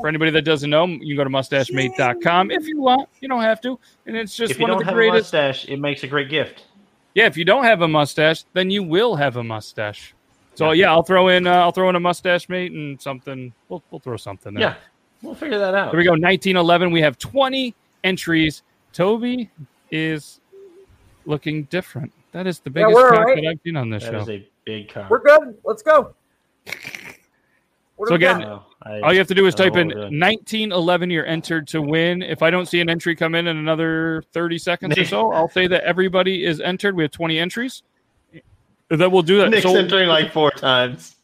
For 0.00 0.08
anybody 0.08 0.32
that 0.32 0.42
doesn't 0.42 0.70
know, 0.70 0.86
you 0.86 0.98
can 0.98 1.16
go 1.16 1.22
to 1.24 1.30
mustachemate.com 1.30 2.50
if 2.50 2.66
you 2.66 2.80
want. 2.80 3.08
You 3.20 3.28
don't 3.28 3.42
have 3.42 3.60
to, 3.60 3.78
and 4.06 4.16
it's 4.16 4.36
just 4.36 4.50
If 4.50 4.58
you 4.58 4.62
one 4.64 4.70
of 4.72 4.74
don't 4.78 4.80
the 4.80 4.84
have 4.86 4.94
greatest. 4.94 5.32
a 5.32 5.36
mustache, 5.36 5.68
it 5.68 5.78
makes 5.78 6.02
a 6.02 6.08
great 6.08 6.28
gift. 6.28 6.64
Yeah, 7.14 7.26
if 7.26 7.36
you 7.36 7.44
don't 7.44 7.62
have 7.64 7.80
a 7.82 7.88
mustache, 7.88 8.42
then 8.54 8.70
you 8.70 8.82
will 8.82 9.14
have 9.14 9.36
a 9.36 9.44
mustache. 9.44 10.14
So 10.54 10.72
Yeah. 10.72 10.86
yeah, 10.86 10.90
I'll 10.92 11.02
throw 11.02 11.28
in 11.28 11.46
uh, 11.46 11.52
I'll 11.52 11.70
throw 11.70 11.90
in 11.90 11.96
a 11.96 12.00
mustache 12.00 12.48
mate 12.48 12.72
and 12.72 12.98
something. 13.00 13.52
We'll 13.68 13.82
we'll 13.90 14.00
throw 14.00 14.16
something 14.16 14.54
there. 14.54 14.62
Yeah. 14.62 14.74
We'll 15.26 15.34
figure 15.34 15.58
that 15.58 15.74
out. 15.74 15.90
Here 15.90 15.98
we 15.98 16.04
go. 16.04 16.12
1911. 16.12 16.90
We 16.92 17.00
have 17.02 17.18
20 17.18 17.74
entries. 18.04 18.62
Toby 18.92 19.50
is 19.90 20.40
looking 21.26 21.64
different. 21.64 22.12
That 22.32 22.46
is 22.46 22.60
the 22.60 22.70
biggest 22.70 22.94
we're 22.94 23.10
cock 23.10 23.18
all 23.18 23.24
right. 23.24 23.42
that 23.42 23.48
I've 23.50 23.60
seen 23.64 23.76
on 23.76 23.90
this 23.90 24.04
That 24.04 24.12
show. 24.12 24.18
is 24.20 24.28
a 24.28 24.48
big 24.64 24.88
car. 24.88 25.06
We're 25.10 25.18
good. 25.22 25.56
Let's 25.64 25.82
go. 25.82 26.14
What 27.96 28.08
So 28.10 28.14
again, 28.14 28.40
got? 28.40 28.48
Oh, 28.48 28.62
I- 28.82 29.00
All 29.00 29.12
you 29.12 29.18
have 29.18 29.26
to 29.28 29.34
do 29.34 29.46
is 29.46 29.54
type 29.54 29.74
in 29.76 29.88
what 29.88 29.96
we're 29.96 30.02
doing. 30.10 30.20
1911. 30.20 31.10
You're 31.10 31.26
entered 31.26 31.66
to 31.68 31.82
win. 31.82 32.22
If 32.22 32.42
I 32.42 32.50
don't 32.50 32.66
see 32.66 32.80
an 32.80 32.88
entry 32.90 33.16
come 33.16 33.34
in 33.34 33.46
in 33.48 33.56
another 33.56 34.22
30 34.32 34.58
seconds 34.58 34.96
or 34.98 35.04
so, 35.04 35.32
I'll 35.32 35.48
say 35.48 35.66
that 35.66 35.82
everybody 35.84 36.44
is 36.44 36.60
entered. 36.60 36.94
We 36.94 37.02
have 37.04 37.10
20 37.10 37.38
entries. 37.38 37.82
Then 38.90 39.10
we'll 39.10 39.22
do 39.22 39.38
that. 39.38 39.50
Nick's 39.50 39.62
So- 39.64 39.74
entering 39.76 40.08
like 40.08 40.30
four 40.32 40.50
times. 40.52 41.15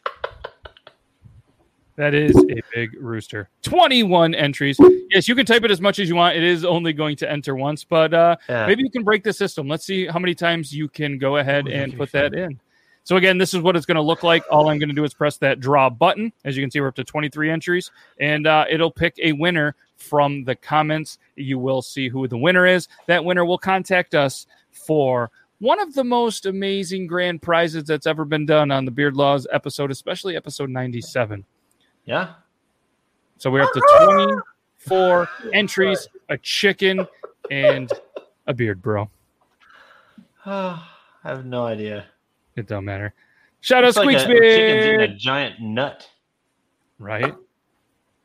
That 1.96 2.14
is 2.14 2.34
a 2.36 2.62
big 2.74 2.94
rooster. 2.98 3.48
21 3.62 4.34
entries. 4.34 4.78
Yes, 5.10 5.28
you 5.28 5.34
can 5.34 5.44
type 5.44 5.62
it 5.64 5.70
as 5.70 5.80
much 5.80 5.98
as 5.98 6.08
you 6.08 6.14
want. 6.16 6.36
It 6.36 6.42
is 6.42 6.64
only 6.64 6.92
going 6.92 7.16
to 7.16 7.30
enter 7.30 7.54
once, 7.54 7.84
but 7.84 8.14
uh, 8.14 8.36
Yeah. 8.48 8.66
maybe 8.66 8.82
you 8.82 8.90
can 8.90 9.02
break 9.04 9.22
the 9.24 9.32
system. 9.32 9.68
Let's 9.68 9.84
see 9.84 10.06
how 10.06 10.18
many 10.18 10.34
times 10.34 10.72
you 10.72 10.88
can 10.88 11.18
go 11.18 11.36
ahead 11.36 11.68
and 11.68 11.96
put 11.96 12.10
that 12.12 12.32
in. 12.34 12.58
So, 13.04 13.16
again, 13.16 13.36
this 13.36 13.52
is 13.52 13.60
what 13.60 13.74
it's 13.74 13.84
going 13.84 13.96
to 13.96 14.00
look 14.02 14.22
like. 14.22 14.44
All 14.50 14.68
I'm 14.70 14.78
going 14.78 14.88
to 14.88 14.94
do 14.94 15.02
is 15.04 15.12
press 15.12 15.36
that 15.38 15.58
draw 15.60 15.90
button. 15.90 16.32
As 16.44 16.56
you 16.56 16.62
can 16.62 16.70
see, 16.70 16.80
we're 16.80 16.86
up 16.88 16.94
to 16.94 17.04
23 17.04 17.50
entries, 17.50 17.90
and 18.20 18.46
uh, 18.46 18.64
it'll 18.70 18.92
pick 18.92 19.16
a 19.20 19.32
winner 19.32 19.74
from 19.96 20.44
the 20.44 20.54
comments. 20.54 21.18
You 21.36 21.58
will 21.58 21.82
see 21.82 22.08
who 22.08 22.28
the 22.28 22.38
winner 22.38 22.64
is. 22.64 22.86
That 23.08 23.24
winner 23.24 23.44
will 23.44 23.58
contact 23.58 24.14
us 24.14 24.46
for 24.70 25.30
one 25.58 25.80
of 25.80 25.94
the 25.94 26.04
most 26.04 26.46
amazing 26.46 27.06
grand 27.08 27.42
prizes 27.42 27.84
that's 27.84 28.06
ever 28.06 28.24
been 28.24 28.46
done 28.46 28.70
on 28.70 28.84
the 28.84 28.90
Beard 28.92 29.16
Laws 29.16 29.46
episode, 29.52 29.90
especially 29.90 30.36
episode 30.36 30.70
97. 30.70 31.44
Yeah. 32.04 32.34
So 33.38 33.50
we're 33.50 33.62
up 33.62 33.72
to 33.72 34.40
24 34.86 35.28
entries, 35.52 36.08
a 36.28 36.38
chicken, 36.38 37.06
and 37.50 37.90
a 38.46 38.54
beard, 38.54 38.82
bro. 38.82 39.08
I 40.46 40.80
have 41.22 41.44
no 41.44 41.64
idea. 41.66 42.06
It 42.56 42.66
don't 42.66 42.84
matter. 42.84 43.14
Shout 43.60 43.84
out 43.84 43.88
It's 43.88 43.96
like 43.96 44.18
Squeaks 44.18 44.24
a, 44.24 44.32
a 44.32 44.56
chicken's 44.56 44.86
eating 44.86 45.00
a 45.00 45.14
giant 45.16 45.60
nut. 45.60 46.08
Right? 46.98 47.34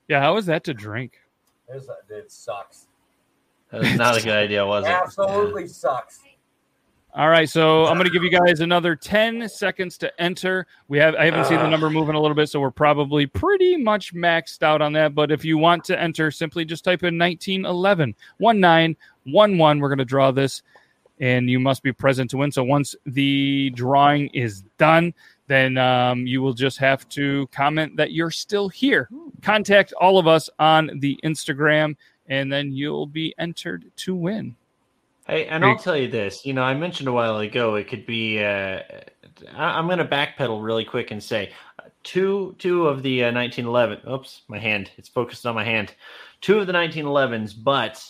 Yeah, 0.07 0.19
how 0.21 0.38
is 0.38 0.45
that 0.47 0.63
to 0.65 0.73
drink? 0.73 1.19
There's 1.67 1.88
a- 1.89 1.97
It 2.15 2.32
sucks. 2.32 2.88
That 3.71 3.82
was 3.82 3.95
not 3.95 4.17
a 4.17 4.21
good 4.23 4.32
idea, 4.36 4.65
was 4.65 4.86
it? 4.86 4.89
Absolutely 4.91 5.67
sucks. 5.67 6.21
All 7.18 7.30
right, 7.30 7.49
so 7.49 7.88
I'm 7.88 7.95
going 7.95 8.05
to 8.05 8.11
give 8.11 8.24
you 8.24 8.30
guys 8.30 8.59
another 8.59 8.95
10 8.95 9.49
seconds 9.49 9.97
to 9.97 10.22
enter. 10.22 10.68
We 10.88 10.99
have 10.99 11.15
I 11.15 11.26
haven't 11.26 11.45
seen 11.45 11.57
the 11.57 11.68
number 11.68 11.89
moving 11.89 12.13
a 12.13 12.22
little 12.22 12.36
bit, 12.36 12.47
so 12.47 12.59
we're 12.59 12.70
probably 12.70 13.26
pretty 13.26 13.76
much 13.76 14.13
maxed 14.13 14.61
out 14.61 14.84
on 14.84 14.93
that. 14.93 15.15
But 15.15 15.32
if 15.32 15.43
you 15.43 15.57
want 15.57 15.84
to 15.86 15.99
enter, 15.99 16.30
simply 16.30 16.63
just 16.63 16.84
type 16.84 17.01
in 17.01 17.18
1911 17.18 18.13
1911. 18.38 19.80
We're 19.80 19.89
going 19.89 19.97
to 19.97 20.05
draw 20.05 20.30
this, 20.30 20.61
and 21.20 21.49
you 21.49 21.59
must 21.59 21.82
be 21.82 21.91
present 21.91 22.30
to 22.30 22.38
win. 22.38 22.51
So 22.51 22.63
once 22.63 22.93
the 23.07 23.72
drawing 23.72 24.28
is 24.28 24.61
done, 24.78 25.11
then 25.47 25.80
um, 25.80 26.28
you 26.28 26.43
will 26.43 26.53
just 26.53 26.78
have 26.78 27.09
to 27.09 27.47
comment 27.47 27.97
that 27.97 28.11
you're 28.11 28.30
still 28.30 28.70
here. 28.70 29.09
Contact 29.41 29.91
all 29.93 30.20
of 30.20 30.28
us 30.28 30.51
on 30.59 30.91
the 30.99 31.20
Instagram, 31.24 31.95
and 32.28 32.53
then 32.53 32.72
you'll 32.74 33.07
be 33.07 33.34
entered 33.39 33.89
to 33.95 34.13
win. 34.13 34.55
Hey, 35.28 35.45
and 35.47 35.63
I'll 35.65 35.78
tell 35.78 35.97
you 35.97 36.07
this. 36.07 36.45
You 36.45 36.53
know, 36.53 36.63
I 36.63 36.73
mentioned 36.73 37.09
a 37.09 37.11
while 37.11 37.38
ago 37.39 37.75
it 37.75 37.88
could 37.88 38.05
be. 38.05 38.39
Uh, 38.43 38.80
I- 39.55 39.78
I'm 39.78 39.86
going 39.88 39.99
to 39.99 40.05
backpedal 40.05 40.63
really 40.63 40.86
quick 40.86 41.11
and 41.11 41.21
say 41.21 41.51
uh, 41.80 41.84
two 42.03 42.55
two 42.59 42.88
of 42.88 43.03
the 43.03 43.25
uh, 43.25 43.34
1911. 43.34 44.09
Oops, 44.09 44.41
my 44.47 44.57
hand. 44.57 44.91
It's 44.97 45.09
focused 45.09 45.45
on 45.45 45.53
my 45.55 45.63
hand. 45.65 45.93
Two 46.41 46.59
of 46.59 46.67
the 46.67 46.73
1911s, 46.73 47.53
but 47.61 48.03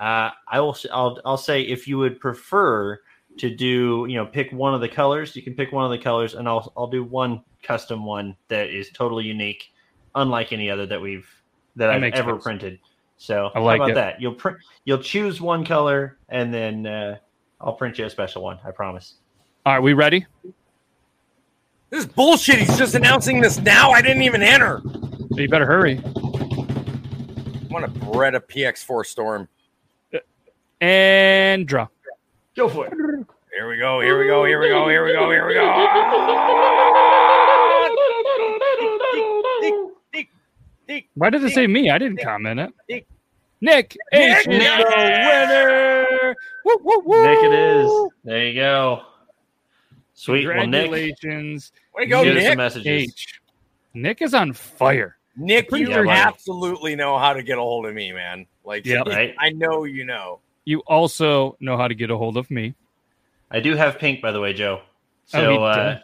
uh, 0.00 0.30
I 0.50 0.60
will. 0.60 0.76
I'll 0.92 1.20
I'll 1.24 1.36
say 1.36 1.62
if 1.62 1.86
you 1.86 1.98
would 1.98 2.20
prefer 2.20 3.00
to 3.38 3.54
do, 3.54 4.06
you 4.08 4.14
know, 4.16 4.24
pick 4.24 4.50
one 4.50 4.72
of 4.72 4.80
the 4.80 4.88
colors, 4.88 5.36
you 5.36 5.42
can 5.42 5.54
pick 5.54 5.72
one 5.72 5.84
of 5.84 5.90
the 5.90 6.02
colors, 6.02 6.34
and 6.34 6.48
I'll 6.48 6.72
I'll 6.76 6.86
do 6.86 7.04
one 7.04 7.42
custom 7.62 8.04
one 8.06 8.34
that 8.48 8.70
is 8.70 8.90
totally 8.92 9.24
unique, 9.24 9.72
unlike 10.14 10.52
any 10.52 10.70
other 10.70 10.86
that 10.86 11.00
we've 11.00 11.28
that, 11.76 11.88
That 11.88 12.02
I've 12.02 12.14
ever 12.14 12.32
sense. 12.32 12.42
printed. 12.44 12.78
So 13.18 13.50
I 13.54 13.60
like 13.60 13.78
how 13.78 13.84
about 13.84 13.90
it. 13.90 13.94
that? 13.94 14.20
You'll 14.20 14.34
print. 14.34 14.58
You'll 14.84 15.02
choose 15.02 15.40
one 15.40 15.64
color, 15.64 16.18
and 16.28 16.52
then 16.52 16.86
uh, 16.86 17.16
I'll 17.60 17.72
print 17.72 17.98
you 17.98 18.04
a 18.04 18.10
special 18.10 18.42
one. 18.42 18.58
I 18.64 18.70
promise. 18.70 19.14
All 19.64 19.74
right, 19.74 19.82
we 19.82 19.94
ready? 19.94 20.26
This 21.90 22.00
is 22.00 22.06
bullshit. 22.06 22.58
He's 22.58 22.76
just 22.76 22.94
announcing 22.94 23.40
this 23.40 23.58
now. 23.58 23.90
I 23.90 24.02
didn't 24.02 24.22
even 24.22 24.42
enter. 24.42 24.82
You 25.30 25.48
better 25.48 25.66
hurry. 25.66 25.98
I 25.98 26.10
want 27.70 27.84
to 27.84 28.00
Beretta 28.00 28.40
PX4 28.40 29.06
Storm. 29.06 29.48
And 30.80 31.66
draw. 31.66 31.88
Go 32.54 32.68
for 32.68 32.86
it. 32.86 32.92
Here 33.52 33.68
we 33.68 33.78
go. 33.78 34.00
Here 34.00 34.18
we 34.18 34.26
go. 34.26 34.44
Here 34.44 34.60
we 34.60 34.68
go. 34.68 34.88
Here 34.88 35.04
we 35.04 35.12
go. 35.12 35.30
Here 35.30 35.46
we 35.46 35.54
go. 35.54 37.22
Why 41.14 41.30
did 41.30 41.42
it 41.44 41.52
say 41.52 41.66
me? 41.66 41.90
I 41.90 41.98
didn't 41.98 42.18
comment 42.22 42.60
it. 42.60 42.72
Nick. 42.88 43.06
Nick 43.60 43.96
H 44.12 44.46
Nick. 44.46 44.60
is 44.62 44.84
the 44.84 44.84
winner. 44.96 46.34
Woo, 46.64 46.76
woo, 46.82 47.02
woo. 47.06 47.22
Nick, 47.22 47.38
it 47.44 47.52
is. 47.52 48.08
There 48.24 48.44
you 48.46 48.54
go. 48.54 49.02
Sweet. 50.14 50.46
Well, 50.46 50.66
Nick, 50.66 50.82
Congratulations, 50.90 51.72
Way 51.94 52.04
to 52.04 52.10
go, 52.10 52.24
get 52.24 52.36
us 52.36 52.42
some 52.42 52.48
Nick. 52.50 52.56
messages. 52.58 52.86
H. 52.86 53.40
Nick 53.94 54.22
is 54.22 54.34
on 54.34 54.52
fire. 54.52 55.16
Nick, 55.36 55.70
you 55.72 55.86
sure- 55.86 56.08
absolutely 56.08 56.96
know 56.96 57.18
how 57.18 57.32
to 57.32 57.42
get 57.42 57.58
a 57.58 57.60
hold 57.62 57.86
of 57.86 57.94
me, 57.94 58.12
man. 58.12 58.46
Like, 58.64 58.84
Yep. 58.86 59.06
Right. 59.06 59.34
I 59.38 59.50
know 59.50 59.84
you 59.84 60.04
know. 60.04 60.40
You 60.64 60.80
also 60.80 61.56
know 61.60 61.76
how 61.76 61.88
to 61.88 61.94
get 61.94 62.10
a 62.10 62.16
hold 62.16 62.36
of 62.36 62.50
me. 62.50 62.74
I 63.50 63.60
do 63.60 63.74
have 63.76 63.98
pink, 63.98 64.20
by 64.20 64.32
the 64.32 64.40
way, 64.40 64.52
Joe. 64.52 64.80
Oh, 64.82 64.84
So, 65.26 65.64
uh, 65.64 65.98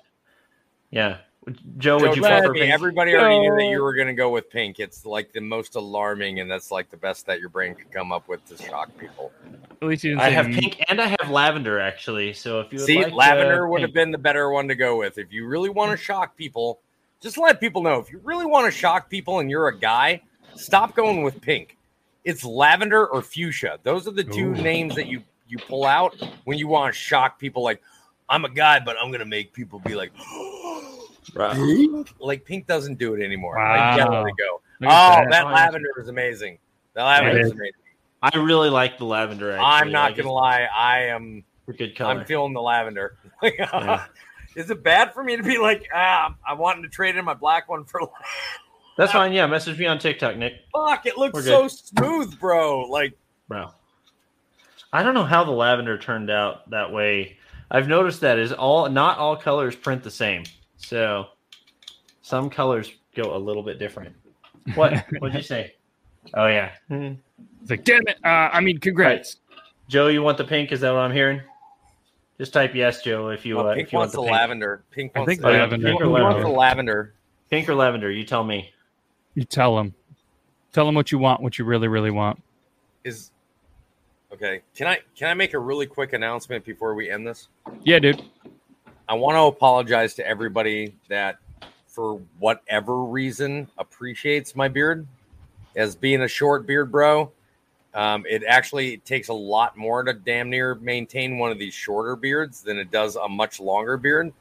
yeah. 0.91 1.18
Joe, 1.49 1.55
Joe, 1.78 1.99
would 1.99 2.16
you 2.16 2.22
trust 2.22 2.45
prefer 2.45 2.53
me, 2.53 2.61
pink? 2.61 2.72
everybody 2.72 3.14
already 3.14 3.40
knew 3.40 3.57
that 3.57 3.64
you 3.64 3.82
were 3.82 3.95
going 3.95 4.07
to 4.07 4.14
go 4.14 4.30
with 4.30 4.49
pink. 4.49 4.78
It's 4.78 5.05
like 5.05 5.32
the 5.32 5.40
most 5.40 5.74
alarming, 5.74 6.38
and 6.38 6.49
that's 6.49 6.70
like 6.70 6.88
the 6.90 6.97
best 6.97 7.26
that 7.26 7.40
your 7.40 7.49
brain 7.49 7.74
could 7.74 7.90
come 7.90 8.12
up 8.12 8.28
with 8.28 8.45
to 8.47 8.57
shock 8.57 8.97
people. 8.97 9.32
At 9.80 9.88
least 9.88 10.05
you 10.05 10.11
didn't 10.11 10.22
I 10.22 10.28
say 10.28 10.34
have 10.34 10.49
me. 10.49 10.61
pink 10.61 10.84
and 10.88 11.01
I 11.01 11.16
have 11.20 11.30
lavender 11.30 11.80
actually. 11.80 12.32
So 12.34 12.61
if 12.61 12.72
you 12.72 12.78
would 12.78 12.86
See, 12.86 13.03
like, 13.03 13.12
lavender 13.12 13.66
uh, 13.66 13.70
would 13.70 13.82
have 13.82 13.93
been 13.93 14.12
the 14.12 14.18
better 14.18 14.51
one 14.51 14.68
to 14.68 14.76
go 14.76 14.97
with. 14.97 15.18
If 15.18 15.32
you 15.32 15.47
really 15.47 15.70
want 15.70 15.90
to 15.90 15.97
shock 15.97 16.36
people, 16.36 16.78
just 17.20 17.36
let 17.36 17.59
people 17.59 17.82
know. 17.82 17.99
If 17.99 18.12
you 18.12 18.20
really 18.22 18.47
want 18.47 18.72
to 18.72 18.78
shock 18.78 19.11
people 19.11 19.40
and 19.40 19.51
you're 19.51 19.66
a 19.66 19.76
guy, 19.76 20.22
stop 20.55 20.95
going 20.95 21.24
with 21.24 21.40
pink. 21.40 21.76
It's 22.24 22.45
lavender 22.45 23.05
or 23.05 23.20
fuchsia. 23.22 23.80
Those 23.82 24.07
are 24.07 24.12
the 24.12 24.22
two 24.22 24.51
Ooh. 24.51 24.62
names 24.62 24.95
that 24.95 25.09
you 25.09 25.24
you 25.49 25.59
pull 25.59 25.84
out 25.84 26.14
when 26.45 26.59
you 26.59 26.68
want 26.68 26.95
to 26.95 26.99
shock 26.99 27.40
people. 27.40 27.64
Like, 27.64 27.82
I'm 28.28 28.45
a 28.45 28.49
guy, 28.49 28.78
but 28.78 28.97
I'm 29.01 29.11
gonna 29.11 29.24
make 29.24 29.53
people 29.53 29.80
be 29.80 29.97
like, 29.97 30.12
Right. 31.35 31.55
pink. 31.57 32.14
Like 32.18 32.45
pink 32.45 32.66
doesn't 32.66 32.99
do 32.99 33.14
it 33.14 33.25
anymore. 33.25 33.57
Wow. 33.57 33.70
Like, 33.91 33.99
yeah, 33.99 34.09
let 34.09 34.27
it 34.27 34.35
go. 34.37 34.61
Oh, 34.85 34.87
that. 34.89 35.31
that 35.31 35.47
lavender 35.47 35.89
is 36.01 36.09
amazing. 36.09 36.59
That 36.95 37.05
lavender 37.05 37.39
It 37.39 37.41
is 37.43 37.47
is. 37.49 37.53
amazing. 37.53 37.73
I 38.23 38.37
really 38.39 38.70
like 38.70 38.99
the 38.99 39.05
lavender. 39.05 39.53
Actually. 39.53 39.64
I'm 39.66 39.93
not 39.93 40.11
Like, 40.12 40.16
gonna 40.16 40.29
it's 40.29 40.35
lie. 40.35 40.68
I 40.75 40.99
am. 41.07 41.45
a 41.68 41.73
Good 41.73 41.97
color. 41.97 42.20
I'm 42.20 42.25
feeling 42.27 42.53
the 42.53 42.61
lavender. 42.62 43.16
Yeah. 43.43 44.05
Is 44.57 44.70
it 44.70 44.83
bad 44.83 45.14
for 45.14 45.25
me 45.25 45.37
to 45.37 45.43
be 45.43 45.57
like, 45.59 45.89
ah, 45.95 46.35
I'm 46.47 46.59
wanting 46.59 46.83
to 46.83 46.89
trade 46.91 47.16
in 47.16 47.25
my 47.25 47.33
black 47.35 47.68
one 47.70 47.85
for 47.85 48.01
That's 48.99 49.11
fine. 49.12 49.33
Yeah, 49.33 49.47
message 49.47 49.79
me 49.79 49.87
on 49.87 49.99
TikTok, 49.99 50.37
Nick. 50.37 50.53
fuck? 50.75 51.07
It 51.07 51.16
looks 51.16 51.43
so 51.45 51.66
smooth, 51.68 52.39
bro. 52.39 52.83
Like, 52.83 53.14
Bro. 53.49 53.70
I 54.93 55.03
don't 55.03 55.14
know 55.14 55.25
how 55.25 55.45
the 55.45 55.51
lavender 55.53 55.97
turned 55.97 56.31
out 56.31 56.68
that 56.70 56.93
way. 56.93 57.39
I've 57.70 57.89
noticed 57.89 58.20
that 58.20 58.39
is 58.39 58.53
all 58.53 58.89
not 58.91 59.16
all 59.18 59.37
colors 59.37 59.75
print 59.75 60.03
the 60.03 60.11
same. 60.11 60.45
So 60.85 61.26
some 62.22 62.51
colors 62.51 62.93
go 63.14 63.35
a 63.35 63.39
little 63.39 63.62
bit 63.62 63.78
different. 63.78 64.14
What? 64.74 65.05
What'd 65.18 65.35
you 65.35 65.43
say? 65.43 65.74
Oh 66.35 66.47
yeah. 66.47 66.72
It's 66.91 67.70
like, 67.70 67.85
damn 67.85 68.07
it. 68.07 68.18
Uh, 68.24 68.51
I 68.53 68.61
mean, 68.61 68.78
congrats. 68.78 69.37
Joe, 69.89 70.09
you 70.09 70.22
want 70.22 70.39
the 70.39 70.45
pink? 70.45 70.72
Is 70.72 70.80
that 70.80 70.91
what 70.93 71.01
I'm 71.01 71.12
hearing? 71.12 71.41
Just 72.39 72.53
type 72.53 72.74
yes, 72.74 73.03
Joe, 73.03 73.28
if 73.28 73.45
you 73.45 73.57
well, 73.57 73.68
uh, 73.68 73.74
pink 73.74 73.89
if 73.89 73.93
you 73.93 73.99
want 73.99 74.05
wants 74.07 74.14
the 74.14 74.20
the, 74.22 74.26
pink. 74.26 74.33
lavender. 74.33 74.85
Pink 74.91 75.12
I 75.14 75.18
wants 75.20 75.30
think 75.30 75.41
the 75.43 75.49
Oh, 75.49 75.53
lavender. 75.53 75.87
pink 75.89 76.01
or 76.01 76.05
Who 76.05 76.11
wants 76.11 76.24
the 76.43 76.49
lavender? 76.49 76.59
lavender? 76.59 77.14
Pink 77.51 77.68
or 77.68 77.74
lavender? 77.74 78.11
You 78.11 78.24
tell 78.24 78.43
me. 78.45 78.70
You 79.35 79.45
tell 79.45 79.78
him. 79.78 79.95
Tell 80.72 80.89
him 80.89 80.95
what 80.95 81.12
you 81.12 81.18
want, 81.18 81.43
what 81.43 81.59
you 81.59 81.64
really, 81.64 81.89
really 81.89 82.11
want. 82.11 82.43
Is 83.05 83.30
okay. 84.33 84.62
Can 84.74 84.87
I 84.87 85.01
can 85.16 85.28
I 85.28 85.35
make 85.35 85.53
a 85.55 85.59
really 85.59 85.87
quick 85.87 86.14
announcement 86.14 86.64
before 86.64 86.95
we 86.95 87.11
end 87.11 87.26
this? 87.26 87.49
Yeah, 87.83 87.99
dude. 87.99 88.22
I 89.09 89.14
want 89.14 89.36
to 89.36 89.42
apologize 89.42 90.14
to 90.14 90.26
everybody 90.26 90.94
that, 91.09 91.38
for 91.86 92.20
whatever 92.38 93.05
reason, 93.05 93.68
appreciates 93.78 94.57
my 94.57 94.68
beard 94.68 95.07
as 95.76 95.94
being 95.96 96.22
a 96.22 96.28
short 96.28 96.66
beard, 96.66 96.90
bro. 96.90 97.30
Um, 97.94 98.24
it 98.28 98.42
actually 98.46 98.98
takes 98.98 99.28
a 99.28 99.34
lot 99.34 99.76
more 99.76 100.03
to 100.03 100.14
damn 100.14 100.48
near 100.48 100.76
maintain 100.76 101.36
one 101.38 101.50
of 101.50 101.59
these 101.59 101.74
shorter 101.74 102.16
beards 102.16 102.62
than 102.62 102.78
it 102.78 102.90
does 102.90 103.16
a 103.16 103.28
much 103.28 103.61
longer 103.61 103.96
beard. 103.98 104.32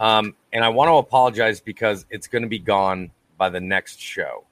Um, 0.00 0.34
and 0.52 0.64
I 0.64 0.68
want 0.68 0.88
to 0.88 0.94
apologize 0.94 1.60
because 1.60 2.06
it's 2.08 2.26
going 2.28 2.42
to 2.42 2.48
be 2.48 2.58
gone 2.58 3.10
by 3.36 3.50
the 3.50 3.60
next 3.60 4.00
show. 4.00 4.44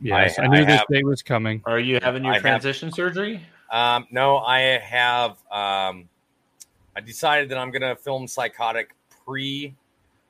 Yes, 0.00 0.38
I, 0.38 0.42
I 0.42 0.46
knew 0.48 0.64
this 0.66 0.78
have- 0.78 0.86
day 0.90 1.02
was 1.04 1.22
coming. 1.22 1.62
Are 1.64 1.78
you 1.78 2.00
having 2.02 2.24
your 2.24 2.32
I 2.32 2.36
have- 2.36 2.42
transition 2.42 2.92
surgery? 2.92 3.40
Um, 3.70 4.06
no, 4.10 4.38
I 4.38 4.60
have. 4.60 5.38
Um, 5.50 6.08
I 6.96 7.00
decided 7.00 7.50
that 7.50 7.58
I'm 7.58 7.70
gonna 7.70 7.94
film 7.94 8.26
psychotic 8.26 8.94
pre 9.24 9.74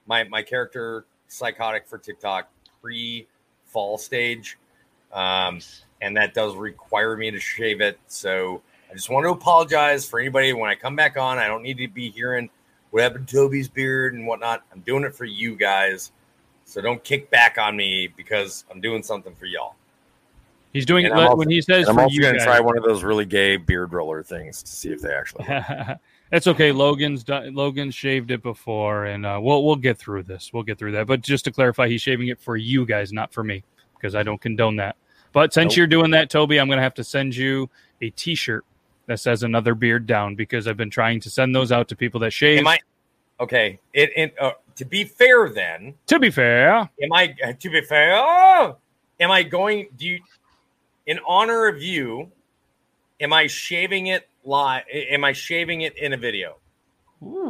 my 0.06 0.24
my 0.24 0.42
character 0.42 1.06
psychotic 1.28 1.86
for 1.86 1.96
TikTok 1.96 2.48
pre 2.82 3.26
fall 3.66 3.96
stage, 3.98 4.58
um, 5.12 5.60
and 6.02 6.16
that 6.16 6.34
does 6.34 6.56
require 6.56 7.16
me 7.16 7.30
to 7.30 7.38
shave 7.38 7.80
it. 7.80 7.98
So 8.08 8.62
I 8.90 8.94
just 8.94 9.08
want 9.10 9.24
to 9.24 9.30
apologize 9.30 10.08
for 10.08 10.18
anybody 10.18 10.52
when 10.52 10.68
I 10.68 10.74
come 10.74 10.96
back 10.96 11.16
on. 11.16 11.38
I 11.38 11.46
don't 11.46 11.62
need 11.62 11.78
to 11.78 11.88
be 11.88 12.10
hearing 12.10 12.50
what 12.90 13.02
happened 13.02 13.28
to 13.28 13.36
Toby's 13.36 13.68
beard 13.68 14.14
and 14.14 14.26
whatnot. 14.26 14.64
I'm 14.72 14.80
doing 14.80 15.04
it 15.04 15.14
for 15.14 15.24
you 15.24 15.54
guys, 15.54 16.10
so 16.64 16.80
don't 16.80 17.02
kick 17.04 17.30
back 17.30 17.58
on 17.58 17.76
me 17.76 18.08
because 18.08 18.64
I'm 18.72 18.80
doing 18.80 19.04
something 19.04 19.34
for 19.36 19.46
y'all. 19.46 19.76
He's 20.72 20.84
doing 20.84 21.06
And 21.06 21.14
it 21.14 21.22
also- 21.22 21.36
when 21.36 21.48
he 21.48 21.62
says 21.62 21.88
I'm 21.88 21.98
also 21.98 22.20
going 22.20 22.34
to 22.34 22.44
try 22.44 22.58
one 22.58 22.76
of 22.76 22.82
those 22.82 23.04
really 23.04 23.24
gay 23.24 23.56
beard 23.56 23.92
roller 23.92 24.22
things 24.22 24.62
to 24.64 24.70
see 24.72 24.90
if 24.90 25.00
they 25.00 25.12
actually. 25.14 25.46
That's 26.30 26.46
okay. 26.48 26.72
Logan's 26.72 27.22
done, 27.22 27.54
Logan 27.54 27.90
shaved 27.90 28.30
it 28.30 28.42
before, 28.42 29.04
and 29.04 29.24
uh, 29.24 29.38
we'll 29.40 29.64
we'll 29.64 29.76
get 29.76 29.96
through 29.96 30.24
this. 30.24 30.50
We'll 30.52 30.64
get 30.64 30.78
through 30.78 30.92
that. 30.92 31.06
But 31.06 31.20
just 31.20 31.44
to 31.44 31.52
clarify, 31.52 31.88
he's 31.88 32.02
shaving 32.02 32.28
it 32.28 32.40
for 32.40 32.56
you 32.56 32.84
guys, 32.84 33.12
not 33.12 33.32
for 33.32 33.44
me, 33.44 33.62
because 33.96 34.14
I 34.14 34.22
don't 34.22 34.40
condone 34.40 34.76
that. 34.76 34.96
But 35.32 35.52
since 35.52 35.72
Nope. 35.72 35.76
you're 35.76 35.86
doing 35.86 36.10
that, 36.12 36.28
Toby, 36.30 36.58
I'm 36.58 36.68
gonna 36.68 36.82
have 36.82 36.94
to 36.94 37.04
send 37.04 37.36
you 37.36 37.70
a 38.02 38.10
T-shirt 38.10 38.64
that 39.06 39.20
says 39.20 39.44
"Another 39.44 39.74
Beard 39.74 40.06
Down" 40.06 40.34
because 40.34 40.66
I've 40.66 40.76
been 40.76 40.90
trying 40.90 41.20
to 41.20 41.30
send 41.30 41.54
those 41.54 41.70
out 41.70 41.88
to 41.88 41.96
people 41.96 42.18
that 42.20 42.32
shave. 42.32 42.58
Am 42.58 42.66
I 42.66 42.78
okay? 43.38 43.78
It, 43.92 44.10
it 44.16 44.34
uh, 44.40 44.52
to 44.76 44.84
be 44.84 45.04
fair, 45.04 45.48
then 45.50 45.94
to 46.06 46.18
be 46.18 46.30
fair, 46.30 46.74
am 46.74 47.12
I 47.12 47.36
uh, 47.44 47.52
to 47.52 47.70
be 47.70 47.82
fair? 47.82 48.14
oh, 48.16 48.78
am 49.20 49.30
I 49.30 49.44
going? 49.44 49.88
Do 49.96 50.06
you, 50.06 50.20
in 51.06 51.20
honor 51.26 51.68
of 51.68 51.80
you, 51.80 52.32
am 53.20 53.32
I 53.32 53.46
shaving 53.46 54.08
it 54.08 54.28
live? 54.46 54.84
Am 54.92 55.24
I 55.24 55.32
shaving 55.32 55.82
it 55.82 55.96
in 55.98 56.12
a 56.12 56.16
video? 56.16 56.56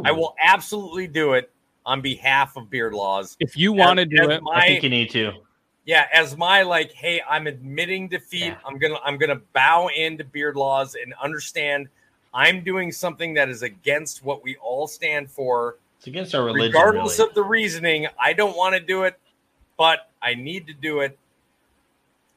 I 0.05 0.13
will 0.13 0.35
absolutely 0.41 1.07
do 1.07 1.35
it 1.35 1.51
on 1.85 2.01
behalf 2.01 2.57
of 2.57 2.71
Beard 2.71 2.95
Laws. 2.95 3.37
if 3.41 3.57
you 3.57 3.73
want 3.73 3.99
to 3.99 4.07
do 4.07 4.31
it, 4.31 4.43
my- 4.43 4.55
I 4.55 4.67
think 4.67 4.83
you 4.83 4.89
need 4.89 5.11
to. 5.11 5.33
yeah, 5.85 6.07
as 6.13 6.37
my 6.37 6.63
like, 6.63 6.93
hey, 6.93 7.23
I'm 7.29 7.47
admitting 7.47 8.09
defeat. 8.09 8.47
Yeah. 8.47 8.57
I'm 8.67 8.79
gonna 8.79 8.99
I'm 9.05 9.19
gonna 9.19 9.41
bow 9.53 9.89
into 9.89 10.25
Beard 10.25 10.57
Laws 10.57 10.95
and 10.95 11.15
understand 11.23 11.89
I'm 12.35 12.63
doing 12.63 12.93
something 12.93 13.35
that 13.35 13.49
is 13.49 13.63
against 13.63 14.25
what 14.25 14.43
we 14.43 14.57
all 14.57 14.87
stand 14.87 15.31
for. 15.31 15.77
It's 15.99 16.07
against 16.07 16.35
our 16.35 16.45
religion. 16.45 16.73
regardless 16.73 17.19
really. 17.19 17.31
of 17.31 17.35
the 17.35 17.43
reasoning 17.43 18.07
i 18.21 18.35
don't 18.35 18.55
want 18.55 18.75
to 18.75 18.81
do 18.81 19.05
it 19.05 19.19
but 19.79 20.11
i 20.21 20.35
need 20.35 20.67
to 20.67 20.75
do 20.75 21.01
it 21.01 21.19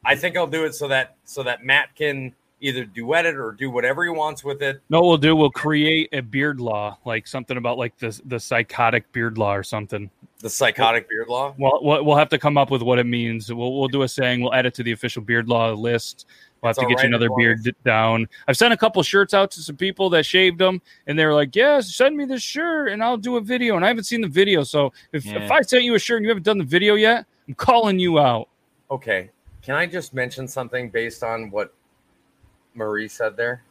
i 0.05 0.15
think 0.15 0.37
i'll 0.37 0.47
do 0.47 0.63
it 0.63 0.73
so 0.73 0.87
that 0.87 1.17
so 1.25 1.43
that 1.43 1.65
matt 1.65 1.93
can 1.93 2.33
either 2.61 2.85
duet 2.85 3.25
it 3.25 3.35
or 3.35 3.51
do 3.53 3.69
whatever 3.71 4.03
he 4.03 4.09
wants 4.09 4.43
with 4.43 4.61
it 4.61 4.81
no, 4.89 5.01
what 5.01 5.07
we'll 5.07 5.17
do. 5.17 5.35
We'll 5.35 5.49
create 5.51 6.09
a 6.11 6.21
beard 6.21 6.59
law, 6.59 6.97
like 7.05 7.25
something 7.27 7.57
about 7.57 7.77
like 7.77 7.97
the 7.97 8.19
the 8.25 8.39
psychotic 8.39 9.11
beard 9.11 9.37
law 9.37 9.53
or 9.55 9.63
something. 9.63 10.09
the 10.41 10.49
psychotic 10.49 11.07
beard 11.09 11.27
law 11.29 11.53
Well, 11.57 11.79
we'll 11.81 12.03
we'll 12.03 12.17
have 12.17 12.29
to 12.29 12.37
come 12.37 12.57
up 12.57 12.71
with 12.71 12.81
what 12.81 12.99
it 12.99 13.05
means. 13.05 13.51
We'll 13.53 13.77
we'll 13.79 13.87
do 13.87 14.01
a 14.03 14.07
saying. 14.07 14.41
We'll 14.41 14.53
add 14.53 14.65
it 14.65 14.73
to 14.75 14.83
the 14.83 14.91
official 14.91 15.21
beard 15.21 15.47
law 15.47 15.71
list. 15.73 16.25
We'll 16.61 16.69
have 16.69 16.75
It's 16.77 16.79
to 16.83 16.89
get 16.89 16.97
all 16.97 17.03
you 17.03 17.07
another 17.15 17.29
beard 17.37 17.63
d- 17.63 17.73
down. 17.85 18.27
I've 18.49 18.57
sent 18.57 18.73
a 18.73 18.77
couple 18.77 19.01
shirts 19.03 19.33
out 19.33 19.49
to 19.51 19.61
some 19.61 19.77
people 19.77 20.09
that 20.09 20.25
shaved 20.25 20.59
them, 20.59 20.81
and 21.07 21.17
they 21.17 21.25
were 21.25 21.33
like, 21.33 21.55
"Yes, 21.55 21.95
send 21.95 22.17
me 22.17 22.25
this 22.25 22.41
shirt, 22.43 22.91
and 22.91 23.01
I'll 23.01 23.15
do 23.15 23.37
a 23.37 23.41
video." 23.41 23.77
And 23.77 23.85
I 23.85 23.87
haven't 23.87 24.03
seen 24.03 24.19
the 24.19 24.27
video, 24.27 24.63
so 24.63 24.91
if, 25.13 25.25
Yeah. 25.25 25.41
if 25.43 25.49
I 25.51 25.61
sent 25.61 25.83
you 25.85 25.95
a 25.95 25.99
shirt 25.99 26.17
and 26.17 26.25
you 26.25 26.29
haven't 26.29 26.43
done 26.43 26.57
the 26.57 26.65
video 26.65 26.95
yet, 26.95 27.25
I'm 27.47 27.53
calling 27.53 27.97
you 27.99 28.19
out. 28.19 28.49
okay 28.91 29.29
can 29.61 29.75
i 29.75 29.85
just 29.85 30.13
mention 30.13 30.47
something 30.47 30.89
based 30.89 31.21
on 31.23 31.51
what 31.51 31.73
marie 32.79 33.07
said 33.07 33.37
there 33.37 33.61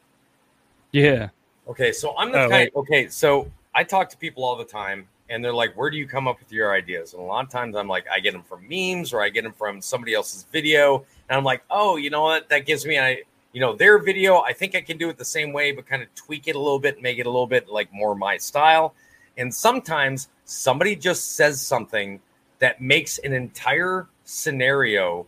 Yeah, 0.92 1.28
okay 1.68 1.90
so 1.92 2.16
i'm 2.16 2.30
the 2.30 2.44
Oh, 2.44 2.48
kind 2.48 2.70
okay 2.76 3.08
so 3.08 3.50
i 3.74 3.82
talk 3.82 4.08
to 4.10 4.16
people 4.16 4.44
all 4.44 4.54
the 4.56 4.64
time 4.64 5.08
and 5.30 5.44
they're 5.44 5.52
like 5.52 5.76
where 5.76 5.90
do 5.90 5.96
you 5.96 6.06
come 6.06 6.28
up 6.28 6.38
with 6.38 6.52
your 6.52 6.72
ideas 6.72 7.12
and 7.14 7.20
a 7.22 7.24
lot 7.24 7.44
of 7.44 7.50
times 7.50 7.74
i'm 7.76 7.88
like 7.88 8.06
i 8.12 8.20
get 8.20 8.32
them 8.32 8.42
from 8.42 8.66
memes 8.68 9.12
or 9.12 9.20
i 9.20 9.28
get 9.28 9.42
them 9.44 9.52
from 9.52 9.80
somebody 9.82 10.14
else's 10.14 10.44
video 10.52 11.04
and 11.28 11.36
i'm 11.36 11.44
like 11.44 11.62
oh 11.70 11.96
you 11.96 12.10
know 12.10 12.22
what 12.22 12.48
that 12.48 12.64
gives 12.66 12.86
me 12.86 12.96
an 12.96 13.16
you 13.54 13.62
know, 13.62 13.74
their 13.74 13.98
video. 13.98 14.40
I 14.42 14.52
think 14.52 14.74
I 14.76 14.82
can 14.82 14.98
do 14.98 15.08
it 15.08 15.16
the 15.16 15.24
same 15.24 15.54
way, 15.54 15.72
but 15.72 15.86
kind 15.86 16.02
of 16.02 16.14
tweak 16.14 16.48
it 16.48 16.54
a 16.54 16.58
little 16.58 16.78
bit, 16.78 17.00
make 17.00 17.18
it 17.18 17.24
a 17.26 17.30
little 17.30 17.46
bit 17.46 17.66
like 17.66 17.90
more 17.94 18.14
my 18.14 18.36
style. 18.36 18.94
And 19.38 19.52
sometimes 19.52 20.28
somebody 20.44 20.94
just 20.94 21.34
says 21.34 21.58
something 21.62 22.20
that 22.58 22.82
makes 22.82 23.16
an 23.18 23.32
entire 23.32 24.06
scenario 24.24 25.26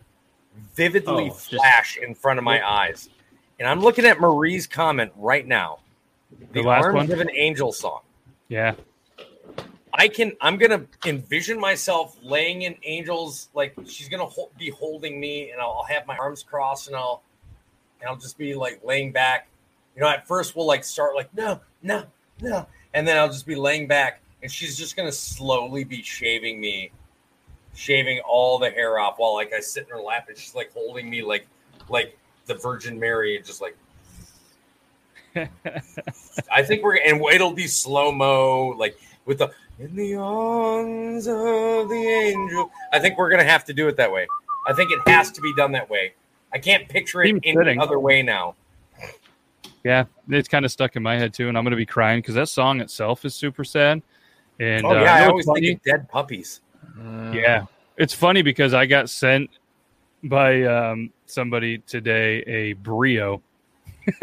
vividly 0.75 1.25
Oh, 1.31 1.33
just- 1.33 1.49
flash 1.49 1.97
in 1.97 2.13
front 2.13 2.37
of 2.37 2.45
my 2.45 2.65
eyes. 2.65 3.09
And 3.61 3.69
I'm 3.69 3.79
looking 3.79 4.05
at 4.05 4.19
Marie's 4.19 4.65
comment 4.65 5.11
right 5.15 5.45
now. 5.45 5.81
The, 6.51 6.61
The 6.61 6.67
last 6.67 6.85
Arms 6.85 6.95
one? 6.95 7.11
of 7.11 7.19
an 7.19 7.29
Angel 7.35 7.71
song. 7.71 7.99
Yeah. 8.47 8.73
I 9.93 10.07
can. 10.07 10.31
I'm 10.41 10.57
gonna 10.57 10.83
envision 11.05 11.59
myself 11.59 12.17
laying 12.23 12.63
in 12.63 12.75
Angel's 12.87 13.49
like 13.53 13.75
she's 13.85 14.09
gonna 14.09 14.25
hol- 14.25 14.49
be 14.57 14.71
holding 14.71 15.19
me, 15.19 15.51
and 15.51 15.61
I'll, 15.61 15.73
I'll 15.73 15.83
have 15.83 16.07
my 16.07 16.17
arms 16.17 16.41
crossed, 16.41 16.87
and 16.87 16.95
I'll 16.95 17.21
and 17.99 18.09
I'll 18.09 18.15
just 18.15 18.35
be 18.35 18.55
like 18.55 18.81
laying 18.83 19.11
back. 19.11 19.47
You 19.95 20.01
know, 20.01 20.07
at 20.07 20.27
first 20.27 20.55
we'll 20.55 20.65
like 20.65 20.83
start 20.83 21.13
like 21.13 21.31
no, 21.35 21.59
no, 21.83 22.05
no, 22.41 22.65
and 22.95 23.07
then 23.07 23.15
I'll 23.17 23.27
just 23.27 23.45
be 23.45 23.53
laying 23.55 23.85
back, 23.85 24.21
and 24.41 24.51
she's 24.51 24.75
just 24.75 24.95
gonna 24.95 25.11
slowly 25.11 25.83
be 25.83 26.01
shaving 26.01 26.59
me, 26.59 26.89
shaving 27.75 28.21
all 28.21 28.57
the 28.57 28.71
hair 28.71 28.97
off 28.97 29.15
while 29.19 29.35
like 29.35 29.53
I 29.53 29.59
sit 29.59 29.83
in 29.83 29.89
her 29.89 30.01
lap, 30.01 30.29
and 30.29 30.37
she's 30.37 30.55
like 30.55 30.73
holding 30.73 31.09
me 31.11 31.21
like 31.21 31.45
like 31.89 32.17
the 32.45 32.55
Virgin 32.55 32.99
Mary, 32.99 33.35
and 33.37 33.45
just 33.45 33.61
like 33.61 33.75
I 36.51 36.63
think 36.63 36.83
we're 36.83 36.97
and 36.97 37.21
it'll 37.33 37.53
be 37.53 37.67
slow 37.67 38.11
mo, 38.11 38.75
like 38.77 38.99
with 39.25 39.39
the 39.39 39.51
in 39.79 39.95
the 39.95 40.15
arms 40.15 41.27
of 41.27 41.89
the 41.89 41.95
angel. 41.95 42.71
I 42.91 42.99
think 42.99 43.17
we're 43.17 43.29
gonna 43.29 43.43
have 43.43 43.65
to 43.65 43.73
do 43.73 43.87
it 43.87 43.97
that 43.97 44.11
way. 44.11 44.27
I 44.67 44.73
think 44.73 44.91
it 44.91 44.99
has 45.07 45.31
to 45.31 45.41
be 45.41 45.53
done 45.55 45.71
that 45.71 45.89
way. 45.89 46.13
I 46.53 46.59
can't 46.59 46.87
picture 46.87 47.23
it 47.23 47.27
Seems 47.27 47.41
any 47.43 47.57
fitting. 47.57 47.79
other 47.79 47.99
way 47.99 48.21
now. 48.21 48.55
Yeah, 49.83 50.05
it's 50.29 50.47
kind 50.47 50.65
of 50.65 50.71
stuck 50.71 50.95
in 50.95 51.01
my 51.01 51.17
head 51.17 51.33
too, 51.33 51.47
and 51.49 51.57
I'm 51.57 51.63
gonna 51.63 51.75
be 51.75 51.85
crying 51.85 52.19
because 52.19 52.35
that 52.35 52.49
song 52.49 52.81
itself 52.81 53.25
is 53.25 53.33
super 53.33 53.63
sad. 53.63 54.01
And 54.59 54.85
oh 54.85 54.91
uh, 54.91 54.93
yeah, 55.01 55.19
you 55.19 55.25
I 55.25 55.27
always 55.27 55.45
funny? 55.45 55.61
think 55.61 55.79
of 55.79 55.83
dead 55.83 56.09
puppies. 56.09 56.61
Yeah, 57.33 57.65
it's 57.97 58.13
funny 58.13 58.41
because 58.41 58.73
I 58.73 58.85
got 58.85 59.09
sent 59.09 59.49
by 60.23 60.63
um, 60.63 61.11
somebody 61.25 61.79
today 61.79 62.41
a 62.47 62.73
brio 62.73 63.41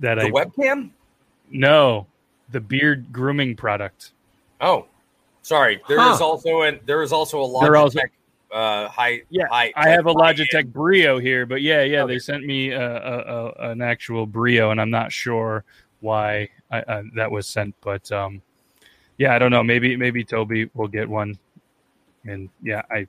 that 0.00 0.16
The 0.16 0.22
I 0.26 0.30
webcam? 0.30 0.90
no 1.50 2.06
the 2.50 2.60
beard 2.60 3.12
grooming 3.12 3.56
product. 3.56 4.12
Oh, 4.60 4.86
sorry. 5.42 5.80
There 5.88 5.98
is 5.98 6.18
Huh. 6.18 6.24
also 6.26 6.62
an 6.62 6.80
there 6.86 7.02
is 7.02 7.12
also 7.12 7.42
a 7.42 7.60
They're 7.62 7.76
also- 7.76 7.98
Logitech 8.00 8.10
uh, 8.52 8.88
high. 8.88 9.22
Yeah, 9.30 9.46
high, 9.48 9.72
I 9.74 9.88
have 9.88 10.06
a 10.06 10.14
Logitech 10.14 10.54
end. 10.54 10.72
Brio 10.72 11.18
here, 11.18 11.44
but 11.46 11.60
yeah, 11.62 11.82
yeah, 11.82 12.02
Okay. 12.02 12.14
they 12.14 12.18
sent 12.20 12.44
me 12.44 12.70
a, 12.70 12.80
a, 12.96 13.18
a, 13.18 13.70
an 13.70 13.82
actual 13.82 14.26
Brio, 14.26 14.70
and 14.70 14.80
I'm 14.80 14.90
not 14.90 15.10
sure 15.10 15.64
why 16.00 16.50
I, 16.70 16.80
uh, 16.82 17.02
that 17.16 17.30
was 17.30 17.48
sent, 17.48 17.74
but 17.80 18.10
um, 18.12 18.40
yeah, 19.18 19.34
I 19.34 19.38
don't 19.40 19.50
know. 19.50 19.64
Maybe 19.64 19.96
maybe 19.96 20.22
Toby 20.22 20.70
will 20.74 20.86
get 20.86 21.08
one, 21.08 21.36
and 22.26 22.48
yeah, 22.62 22.82
I 22.90 23.08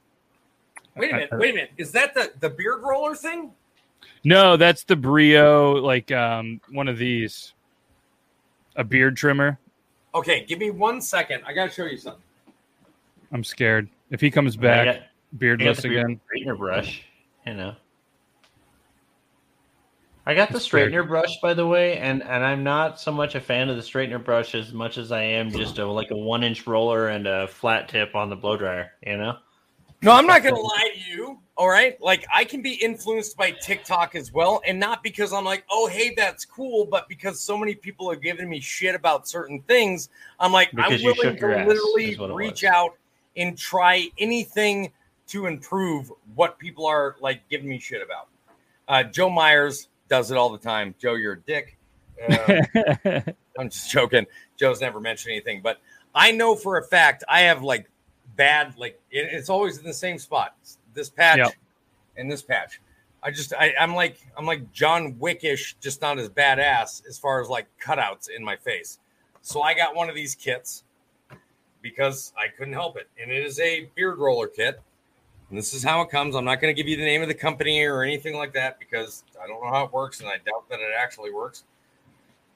Wait 0.96 1.12
a 1.12 1.14
minute. 1.14 1.30
Wait 1.34 1.52
a 1.52 1.54
minute. 1.54 1.72
Is 1.78 1.92
that 1.92 2.14
the 2.14 2.32
the 2.40 2.50
beard 2.50 2.82
roller 2.82 3.16
thing? 3.16 3.52
no, 4.24 4.58
that's 4.58 4.84
the 4.84 4.96
Brio, 4.96 5.74
like 5.74 6.12
um, 6.12 6.60
one 6.72 6.88
of 6.88 6.98
these, 6.98 7.54
a 8.76 8.84
beard 8.84 9.18
trimmer. 9.18 9.60
Okay, 10.14 10.46
give 10.46 10.60
me 10.60 10.72
one 10.72 11.02
second. 11.02 11.44
I 11.46 11.54
gotta 11.54 11.72
show 11.72 11.86
you 11.86 11.98
something. 11.98 12.22
I'm 13.32 13.44
scared 13.44 13.90
if 14.12 14.22
he 14.22 14.32
comes 14.32 14.56
back 14.56 14.86
got, 14.86 14.96
I 14.96 15.06
beardless 15.38 15.82
beard 15.82 15.98
again. 15.98 16.22
straightener 16.32 16.58
brush. 16.58 17.04
You 17.46 17.54
know. 17.54 17.76
I 20.28 20.34
got 20.34 20.50
the 20.52 20.58
straightener 20.58 21.08
brush, 21.08 21.40
by 21.42 21.54
the 21.54 21.68
way, 21.68 21.98
and 21.98 22.24
and 22.24 22.44
I'm 22.44 22.64
not 22.64 23.00
so 23.00 23.12
much 23.12 23.36
a 23.36 23.42
fan 23.42 23.70
of 23.70 23.76
the 23.76 23.84
straightener 23.84 24.24
brush 24.24 24.56
as 24.56 24.74
much 24.74 24.98
as 24.98 25.12
I 25.12 25.22
am 25.22 25.52
just 25.52 25.78
a 25.78 25.86
like 25.86 26.10
a 26.10 26.18
one 26.18 26.44
inch 26.44 26.66
roller 26.66 27.10
and 27.10 27.28
a 27.28 27.48
flat 27.48 27.90
tip 27.90 28.16
on 28.16 28.30
the 28.30 28.36
blow 28.36 28.58
dryer. 28.58 28.92
You 29.06 29.18
know. 29.18 29.38
No, 30.06 30.12
I'm 30.12 30.28
not 30.28 30.44
gonna 30.44 30.60
lie 30.60 30.92
to 30.94 31.12
you. 31.12 31.40
All 31.58 31.68
right, 31.68 32.00
like 32.02 32.26
I 32.34 32.44
can 32.44 32.62
be 32.62 32.74
influenced 32.74 33.36
by 33.38 33.52
TikTok 33.52 34.14
as 34.14 34.32
well, 34.32 34.62
and 34.68 34.80
not 34.80 35.02
because 35.02 35.34
I'm 35.34 35.46
like, 35.46 35.66
oh, 35.72 35.88
hey, 35.88 36.14
that's 36.16 36.46
cool, 36.46 36.86
but 36.86 37.10
because 37.10 37.40
so 37.40 37.58
many 37.58 37.74
people 37.74 38.12
are 38.12 38.16
giving 38.16 38.48
me 38.48 38.60
shit 38.60 38.94
about 38.94 39.28
certain 39.28 39.62
things. 39.62 40.10
I'm 40.40 40.52
like, 40.52 40.70
Because 40.72 41.00
I'm 41.00 41.04
willing 41.04 41.38
to 41.38 41.58
ass, 41.58 41.68
literally 41.68 42.12
is 42.12 42.20
what 42.20 42.30
it 42.30 42.34
reach 42.36 42.62
was. 42.62 42.72
out 42.72 42.92
and 43.36 43.58
try 43.58 44.08
anything 44.20 44.92
to 45.28 45.48
improve 45.48 46.12
what 46.36 46.60
people 46.60 46.86
are 46.86 47.16
like 47.20 47.42
giving 47.50 47.68
me 47.68 47.80
shit 47.80 48.02
about. 48.04 48.28
Uh, 48.88 49.02
Joe 49.04 49.30
Myers 49.30 49.88
does 50.08 50.30
it 50.30 50.38
all 50.38 50.50
the 50.52 50.60
time. 50.60 50.94
Joe, 51.00 51.16
you're 51.16 51.34
a 51.34 51.40
dick. 51.42 51.78
Um, 52.30 53.34
I'm 53.58 53.70
just 53.70 53.90
joking. 53.90 54.26
Joe's 54.58 54.82
never 54.82 55.00
mentioned 55.00 55.32
anything, 55.32 55.62
but 55.62 55.80
I 56.14 56.32
know 56.32 56.56
for 56.56 56.78
a 56.78 56.84
fact 56.84 57.24
I 57.30 57.42
have 57.42 57.62
like 57.64 57.90
bad, 58.36 58.74
like 58.78 59.00
it, 59.12 59.28
it's 59.32 59.50
always 59.50 59.78
in 59.78 59.86
the 59.86 59.94
same 59.94 60.18
spot. 60.18 60.56
This 60.94 61.10
patch 61.10 61.38
Yep. 61.38 61.54
and 62.18 62.32
this 62.32 62.42
patch. 62.42 62.82
I 63.24 63.32
just 63.32 63.54
I, 63.54 63.74
I'm 63.80 63.96
like 63.96 64.20
I'm 64.38 64.46
like 64.46 64.72
John 64.72 65.14
Wickish, 65.16 65.76
just 65.80 66.02
not 66.02 66.20
as 66.20 66.30
badass 66.30 67.08
as 67.08 67.18
far 67.18 67.42
as 67.42 67.50
like 67.50 67.68
cutouts 67.84 68.30
in 68.30 68.44
my 68.44 68.56
face. 68.56 69.00
So 69.42 69.62
I 69.62 69.74
got 69.74 69.96
one 69.96 70.10
of 70.10 70.16
these 70.16 70.36
kits 70.36 70.84
because 71.82 72.34
I 72.38 72.48
couldn't 72.48 72.74
help 72.74 72.98
it, 72.98 73.08
and 73.22 73.32
it 73.32 73.46
is 73.46 73.60
a 73.60 73.90
beard 73.96 74.18
roller 74.18 74.48
kit. 74.48 74.82
And 75.50 75.58
this 75.58 75.74
is 75.76 75.84
how 75.84 76.02
it 76.02 76.10
comes. 76.10 76.36
I'm 76.36 76.46
not 76.46 76.60
going 76.60 76.76
to 76.76 76.80
give 76.80 76.90
you 76.90 76.98
the 76.98 77.06
name 77.06 77.22
of 77.22 77.28
the 77.28 77.36
company 77.36 77.84
or 77.86 78.02
anything 78.02 78.36
like 78.36 78.52
that 78.54 78.80
because 78.80 79.24
I 79.42 79.46
don't 79.46 79.64
know 79.64 79.70
how 79.70 79.86
it 79.86 79.94
works, 79.94 80.20
and 80.20 80.28
I 80.28 80.38
doubt 80.38 80.68
that 80.70 80.80
it 80.80 80.90
actually 80.98 81.32
works. 81.32 81.64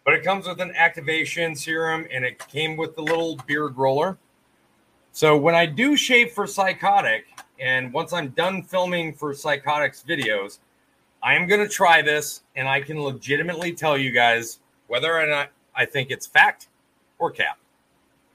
But 0.04 0.16
it 0.16 0.24
comes 0.24 0.48
with 0.48 0.60
an 0.60 0.74
activation 0.76 1.56
serum, 1.56 2.08
and 2.12 2.26
it 2.26 2.40
came 2.48 2.76
with 2.78 2.96
the 2.96 3.04
little 3.04 3.36
beard 3.46 3.78
roller. 3.78 4.18
So 5.12 5.36
when 5.38 5.56
I 5.56 5.66
do 5.66 5.96
shave 5.98 6.32
for 6.32 6.48
Psychotic, 6.48 7.26
and 7.60 7.92
once 7.92 8.14
I'm 8.14 8.30
done 8.30 8.64
filming 8.64 9.14
for 9.14 9.34
Psychotic's 9.34 10.04
videos, 10.08 10.60
I 11.22 11.36
am 11.36 11.48
going 11.48 11.60
to 11.62 11.68
try 11.68 12.02
this, 12.02 12.44
and 12.56 12.68
I 12.68 12.80
can 12.80 13.02
legitimately 13.02 13.74
tell 13.74 13.98
you 13.98 14.12
guys 14.12 14.60
whether 14.88 15.14
or 15.14 15.26
not 15.28 15.50
I 15.76 15.86
think 15.86 16.12
it's 16.12 16.26
fact 16.26 16.68
or 17.18 17.32
cap. 17.32 17.58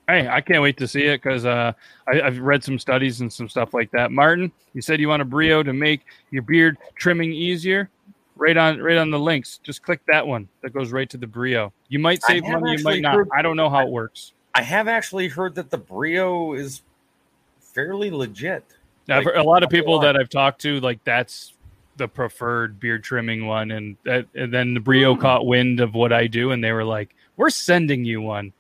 Hey, 0.07 0.29
I 0.29 0.43
can't 0.43 0.63
wait 0.63 0.77
to 0.77 0.87
see 0.87 1.05
it 1.05 1.23
because 1.23 1.47
uh, 1.47 1.73
I've 2.07 2.39
read 2.39 2.63
some 2.63 2.79
studies 2.79 3.23
and 3.23 3.33
some 3.33 3.49
stuff 3.49 3.73
like 3.73 3.91
that. 3.93 4.13
Martin, 4.13 4.53
you 4.75 4.83
said 4.83 5.01
you 5.01 5.09
want 5.09 5.23
a 5.23 5.25
Brio 5.25 5.63
to 5.63 5.73
make 5.73 6.03
your 6.31 6.43
beard 6.43 6.77
trimming 6.95 7.33
easier. 7.33 7.89
Right 8.37 8.57
on, 8.57 8.81
right 8.81 8.99
on 8.99 9.11
the 9.11 9.19
links. 9.19 9.59
Just 9.63 9.83
click 9.83 10.01
that 10.09 10.27
one. 10.27 10.49
That 10.61 10.75
goes 10.75 10.93
right 10.93 11.09
to 11.09 11.17
the 11.17 11.27
Brio. 11.27 11.73
You 11.89 12.01
might 12.01 12.23
save 12.23 12.43
money, 12.43 12.73
you 12.73 12.85
might 12.85 13.01
not. 13.01 13.15
heard- 13.15 13.29
I 13.35 13.41
don't 13.41 13.57
know 13.57 13.71
how 13.71 13.81
it 13.81 13.89
works. 13.89 14.33
I 14.55 14.63
have 14.63 14.89
actually 14.89 15.29
heard 15.29 15.57
that 15.57 15.71
the 15.71 15.79
Brio 15.79 16.53
is 16.55 16.83
fairly 17.61 18.11
legit. 18.11 18.65
I've 19.09 19.25
Like, 19.27 19.35
a 19.37 19.43
lot 19.43 19.63
of 19.63 19.71
people 19.71 19.99
that 20.01 20.17
I've 20.17 20.31
talked 20.31 20.61
to, 20.63 20.81
like 20.81 21.03
that's 21.05 21.53
the 21.97 22.09
preferred 22.09 22.81
beard 22.81 23.05
trimming 23.05 23.47
one, 23.47 23.71
and 23.71 23.97
that, 24.05 24.27
and 24.35 24.53
then 24.53 24.75
the 24.75 24.81
Brio 24.81 25.17
caught 25.17 25.47
wind 25.47 25.81
of 25.81 25.95
what 25.95 26.13
I 26.13 26.27
do, 26.27 26.53
and 26.53 26.63
they 26.63 26.73
were 26.73 26.85
like, 26.85 27.15
"We're 27.37 27.51
sending 27.51 28.05
you 28.05 28.21
one." 28.21 28.53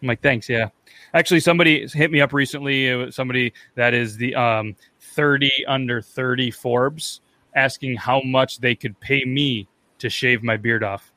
I'm 0.00 0.08
like, 0.08 0.20
"Thanks, 0.20 0.48
yeah." 0.48 0.68
Actually, 1.12 1.40
somebody 1.40 1.86
hit 1.88 2.10
me 2.10 2.20
up 2.20 2.32
recently. 2.32 3.10
Somebody 3.10 3.52
that 3.74 3.94
is 3.94 4.16
the 4.16 4.34
um, 4.34 4.76
30 5.00 5.50
under 5.66 6.00
30 6.00 6.50
Forbes 6.50 7.20
asking 7.54 7.96
how 7.96 8.20
much 8.20 8.58
they 8.58 8.74
could 8.74 8.98
pay 9.00 9.24
me 9.24 9.68
to 9.98 10.10
shave 10.10 10.42
my 10.42 10.56
beard 10.56 10.82
off, 10.84 11.12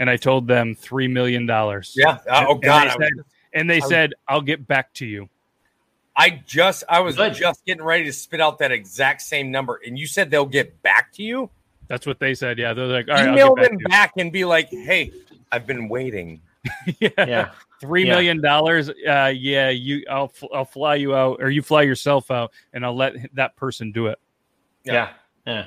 and 0.00 0.10
I 0.10 0.16
told 0.16 0.48
them 0.48 0.74
three 0.74 1.06
million 1.06 1.46
dollars. 1.46 1.94
Yeah. 1.96 2.18
Oh 2.28 2.54
And 2.54 2.62
God. 2.62 2.62
they 2.62 2.70
I, 2.72 2.84
was- 2.86 2.94
said- 2.98 3.24
and 3.52 3.70
they 3.70 3.76
I 3.76 3.78
was- 3.78 3.88
said, 3.88 4.14
"I'll 4.26 4.40
get 4.42 4.66
back 4.66 4.92
to 4.94 5.06
you." 5.06 5.28
I 6.16 6.42
just 6.44 6.82
I 6.88 7.00
was 7.00 7.16
Good. 7.16 7.34
just 7.34 7.64
getting 7.64 7.84
ready 7.84 8.04
to 8.04 8.12
spit 8.12 8.40
out 8.40 8.58
that 8.58 8.72
exact 8.72 9.22
same 9.22 9.50
number, 9.52 9.80
and 9.86 9.96
you 9.98 10.06
said 10.06 10.30
they'll 10.30 10.44
get 10.44 10.82
back 10.82 11.12
to 11.14 11.22
you. 11.22 11.48
That's 11.88 12.06
what 12.06 12.18
they 12.18 12.34
said. 12.34 12.58
Yeah, 12.58 12.72
they're 12.74 12.86
like, 12.86 13.08
"All 13.08 13.14
right, 13.14 13.28
I'll 13.28 13.32
Email 13.32 13.54
get 13.54 13.62
back 13.62 13.70
them 13.70 13.78
back 13.88 14.12
and 14.18 14.32
be 14.32 14.44
like, 14.44 14.68
"Hey, 14.70 15.12
I've 15.52 15.66
been 15.66 15.88
waiting." 15.88 16.40
yeah. 17.00 17.08
Yeah. 17.16 17.50
Three 17.80 18.04
Yeah. 18.06 18.14
million 18.14 18.40
dollars. 18.42 18.90
Uh, 18.90 19.32
yeah, 19.34 19.70
you. 19.70 20.04
I'll 20.10 20.28
fl- 20.28 20.52
I'll 20.54 20.64
fly 20.66 20.96
you 20.96 21.14
out, 21.14 21.38
or 21.40 21.48
you 21.50 21.62
fly 21.62 21.82
yourself 21.82 22.30
out, 22.30 22.50
and 22.72 22.84
I'll 22.84 22.96
let 22.96 23.14
that 23.34 23.56
person 23.56 23.90
do 23.92 24.08
it. 24.08 24.18
Yeah. 24.84 24.92
Yeah. 25.46 25.52
Yeah. 25.52 25.66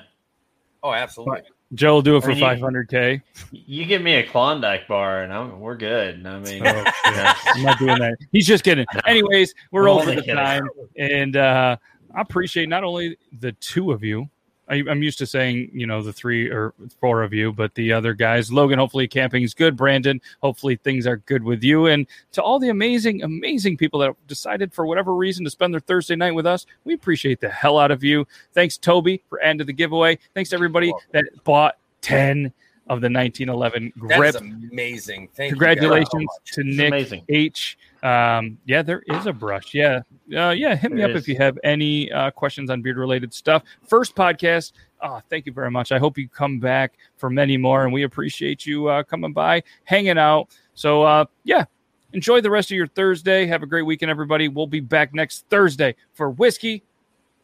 Oh, 0.84 0.94
absolutely. 0.94 1.42
Joe 1.74 1.94
will 1.96 2.02
do 2.02 2.18
it 2.18 2.24
for 2.24 2.36
five 2.36 2.60
hundred 2.60 2.90
k. 2.90 3.22
You 3.52 3.86
give 3.86 4.02
me 4.02 4.16
a 4.16 4.24
Klondike 4.28 4.88
bar, 4.88 5.24
and 5.24 5.34
I'm, 5.34 5.60
we're 5.60 5.76
good. 5.76 6.26
I 6.26 6.40
mean, 6.40 6.66
Oh, 6.66 6.84
yeah. 7.06 7.34
I'm 7.48 7.64
not 7.64 7.80
doing 7.80 8.00
that. 8.00 8.18
He's 8.32 8.46
just 8.48 8.64
kidding. 8.64 8.86
Anyways, 9.06 9.54
we're 9.72 9.90
I'm 9.90 9.98
over 9.98 10.12
the 10.16 10.22
kidding. 10.22 10.36
time, 10.36 10.68
and 10.98 11.36
uh, 11.36 11.78
I 12.14 12.22
appreciate 12.22 12.70
not 12.70 12.84
only 12.84 13.18
the 13.40 13.52
two 13.54 13.92
of 13.92 14.04
you, 14.04 14.30
I, 14.70 14.84
I'm 14.90 15.04
used 15.04 15.18
to 15.20 15.26
saying, 15.26 15.72
you 15.74 15.86
know, 15.86 16.02
the 16.02 16.14
three 16.14 16.50
or 16.50 16.74
four 17.02 17.22
of 17.24 17.34
you, 17.34 17.52
but 17.52 17.76
the 17.76 17.92
other 17.92 18.14
guys, 18.14 18.52
Logan, 18.52 18.80
hopefully 18.80 19.08
camping's 19.08 19.54
good. 19.54 19.76
Brandon, 19.76 20.22
hopefully 20.42 20.78
things 20.78 21.06
are 21.06 21.18
good 21.18 21.44
with 21.44 21.64
you. 21.64 21.88
And 21.88 22.08
to 22.32 22.42
all 22.42 22.60
the 22.60 22.70
amazing, 22.70 23.24
amazing 23.24 23.76
people 23.78 24.00
that 24.00 24.16
decided 24.28 24.74
for 24.74 24.86
whatever 24.86 25.16
reason 25.16 25.44
to 25.44 25.50
spend 25.52 25.74
their 25.74 25.82
Thursday 25.82 26.16
night 26.16 26.32
with 26.34 26.46
us, 26.46 26.66
we 26.86 26.94
appreciate 26.94 27.42
the 27.42 27.50
hell 27.50 27.78
out 27.78 27.92
of 27.92 28.04
you. 28.04 28.26
Thanks, 28.54 28.78
Toby, 28.78 29.22
for 29.30 29.42
adding 29.44 29.58
to 29.60 29.66
the 29.66 29.74
giveaway. 29.74 30.18
Thanks 30.34 30.50
to 30.52 30.56
everybody 30.56 30.94
that 31.12 31.26
bought 31.44 31.78
10 32.02 32.46
of 32.88 33.02
the 33.02 33.10
1911 33.10 33.94
That 34.08 34.18
grip. 34.18 34.36
is 34.36 34.42
amazing. 34.42 35.30
Thank 35.36 35.52
Congratulations 35.52 36.28
so 36.46 36.62
to 36.62 36.68
Nick 36.68 36.88
amazing. 36.90 37.24
H. 37.30 37.78
Um, 38.04 38.58
yeah, 38.66 38.82
there 38.82 39.02
is 39.08 39.26
a 39.28 39.34
brush. 39.34 39.74
Yeah, 39.74 40.02
uh, 40.36 40.50
yeah. 40.50 40.76
Hit 40.76 40.92
me 40.92 41.02
There 41.02 41.10
up 41.10 41.16
is. 41.16 41.24
if 41.24 41.28
you 41.30 41.38
have 41.38 41.58
any 41.64 42.12
uh, 42.12 42.32
questions 42.32 42.70
on 42.70 42.82
beard 42.82 42.98
related 42.98 43.34
stuff. 43.34 43.64
First 43.88 44.14
podcast. 44.14 44.74
Oh, 45.02 45.22
thank 45.30 45.46
you 45.46 45.54
very 45.54 45.72
much. 45.72 45.92
I 45.92 46.00
hope 46.00 46.18
you 46.18 46.28
come 46.28 46.60
back 46.60 46.94
for 47.18 47.30
many 47.30 47.56
more, 47.58 47.86
and 47.86 47.94
we 47.94 48.04
appreciate 48.04 48.66
you 48.66 48.88
uh, 48.88 49.04
coming 49.04 49.32
by, 49.34 49.64
hanging 49.86 50.18
out. 50.18 50.50
So, 50.76 51.04
uh, 51.04 51.26
yeah, 51.44 51.66
enjoy 52.12 52.42
the 52.42 52.52
rest 52.52 52.72
of 52.72 52.78
your 52.78 52.88
Thursday. 52.88 53.46
Have 53.46 53.64
a 53.64 53.66
great 53.66 53.84
weekend, 53.84 54.12
everybody. 54.12 54.48
We'll 54.50 54.68
be 54.68 54.80
back 54.82 55.14
next 55.14 55.46
Thursday 55.50 55.96
for 56.14 56.30
whiskey, 56.30 56.84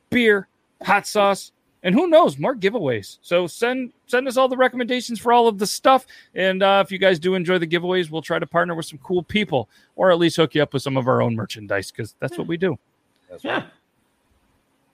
beer, 0.10 0.48
hot 0.84 1.08
sauce, 1.08 1.52
and 1.84 1.96
who 1.96 2.08
knows 2.08 2.38
more 2.38 2.56
giveaways. 2.56 3.18
So 3.22 3.48
send 3.48 3.94
send 4.08 4.28
us 4.28 4.38
all 4.38 4.48
the 4.48 4.58
recommendations 4.58 5.20
for 5.20 5.32
all 5.32 5.48
of 5.48 5.58
the 5.58 5.68
stuff. 5.68 6.06
And 6.36 6.62
uh, 6.62 6.84
if 6.86 6.92
you 6.92 6.98
guys 6.98 7.20
do 7.20 7.36
enjoy 7.36 7.58
the 7.58 7.68
giveaways, 7.68 8.10
we'll 8.10 8.22
try 8.22 8.40
to 8.40 8.48
partner 8.48 8.76
with 8.76 8.86
some 8.86 9.00
cool 9.00 9.24
people, 9.24 9.70
or 9.96 10.12
at 10.12 10.18
least 10.18 10.36
hook 10.36 10.56
you 10.56 10.64
up 10.64 10.74
with 10.74 10.82
some 10.82 10.98
of 10.98 11.08
our 11.08 11.22
own 11.22 11.36
merchandise 11.36 11.92
because 11.92 12.16
that's 12.20 12.38
what 12.38 12.48
we 12.48 12.58
do. 12.58 12.78
That's. 13.30 13.44
Yeah. 13.44 13.66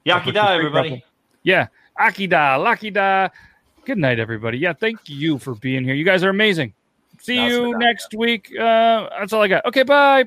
Lechyd 0.05 0.33
Da, 0.33 0.53
everybody. 0.53 1.03
Yeah, 1.43 1.67
Akida, 1.99 2.57
Lakida. 2.59 3.31
Good 3.85 3.97
night, 3.97 4.19
everybody. 4.19 4.57
Yeah, 4.57 4.73
thank 4.73 4.99
you 5.07 5.37
for 5.37 5.55
being 5.55 5.83
here. 5.83 5.93
You 5.93 6.03
guys 6.03 6.23
are 6.23 6.29
amazing. 6.29 6.73
See 7.19 7.37
That's 7.37 7.51
you 7.51 7.77
next 7.77 8.13
week. 8.15 8.51
Uh, 8.51 9.09
that's 9.17 9.33
all 9.33 9.41
I 9.41 9.47
got. 9.47 9.65
Okay, 9.65 9.83
bye. 9.83 10.25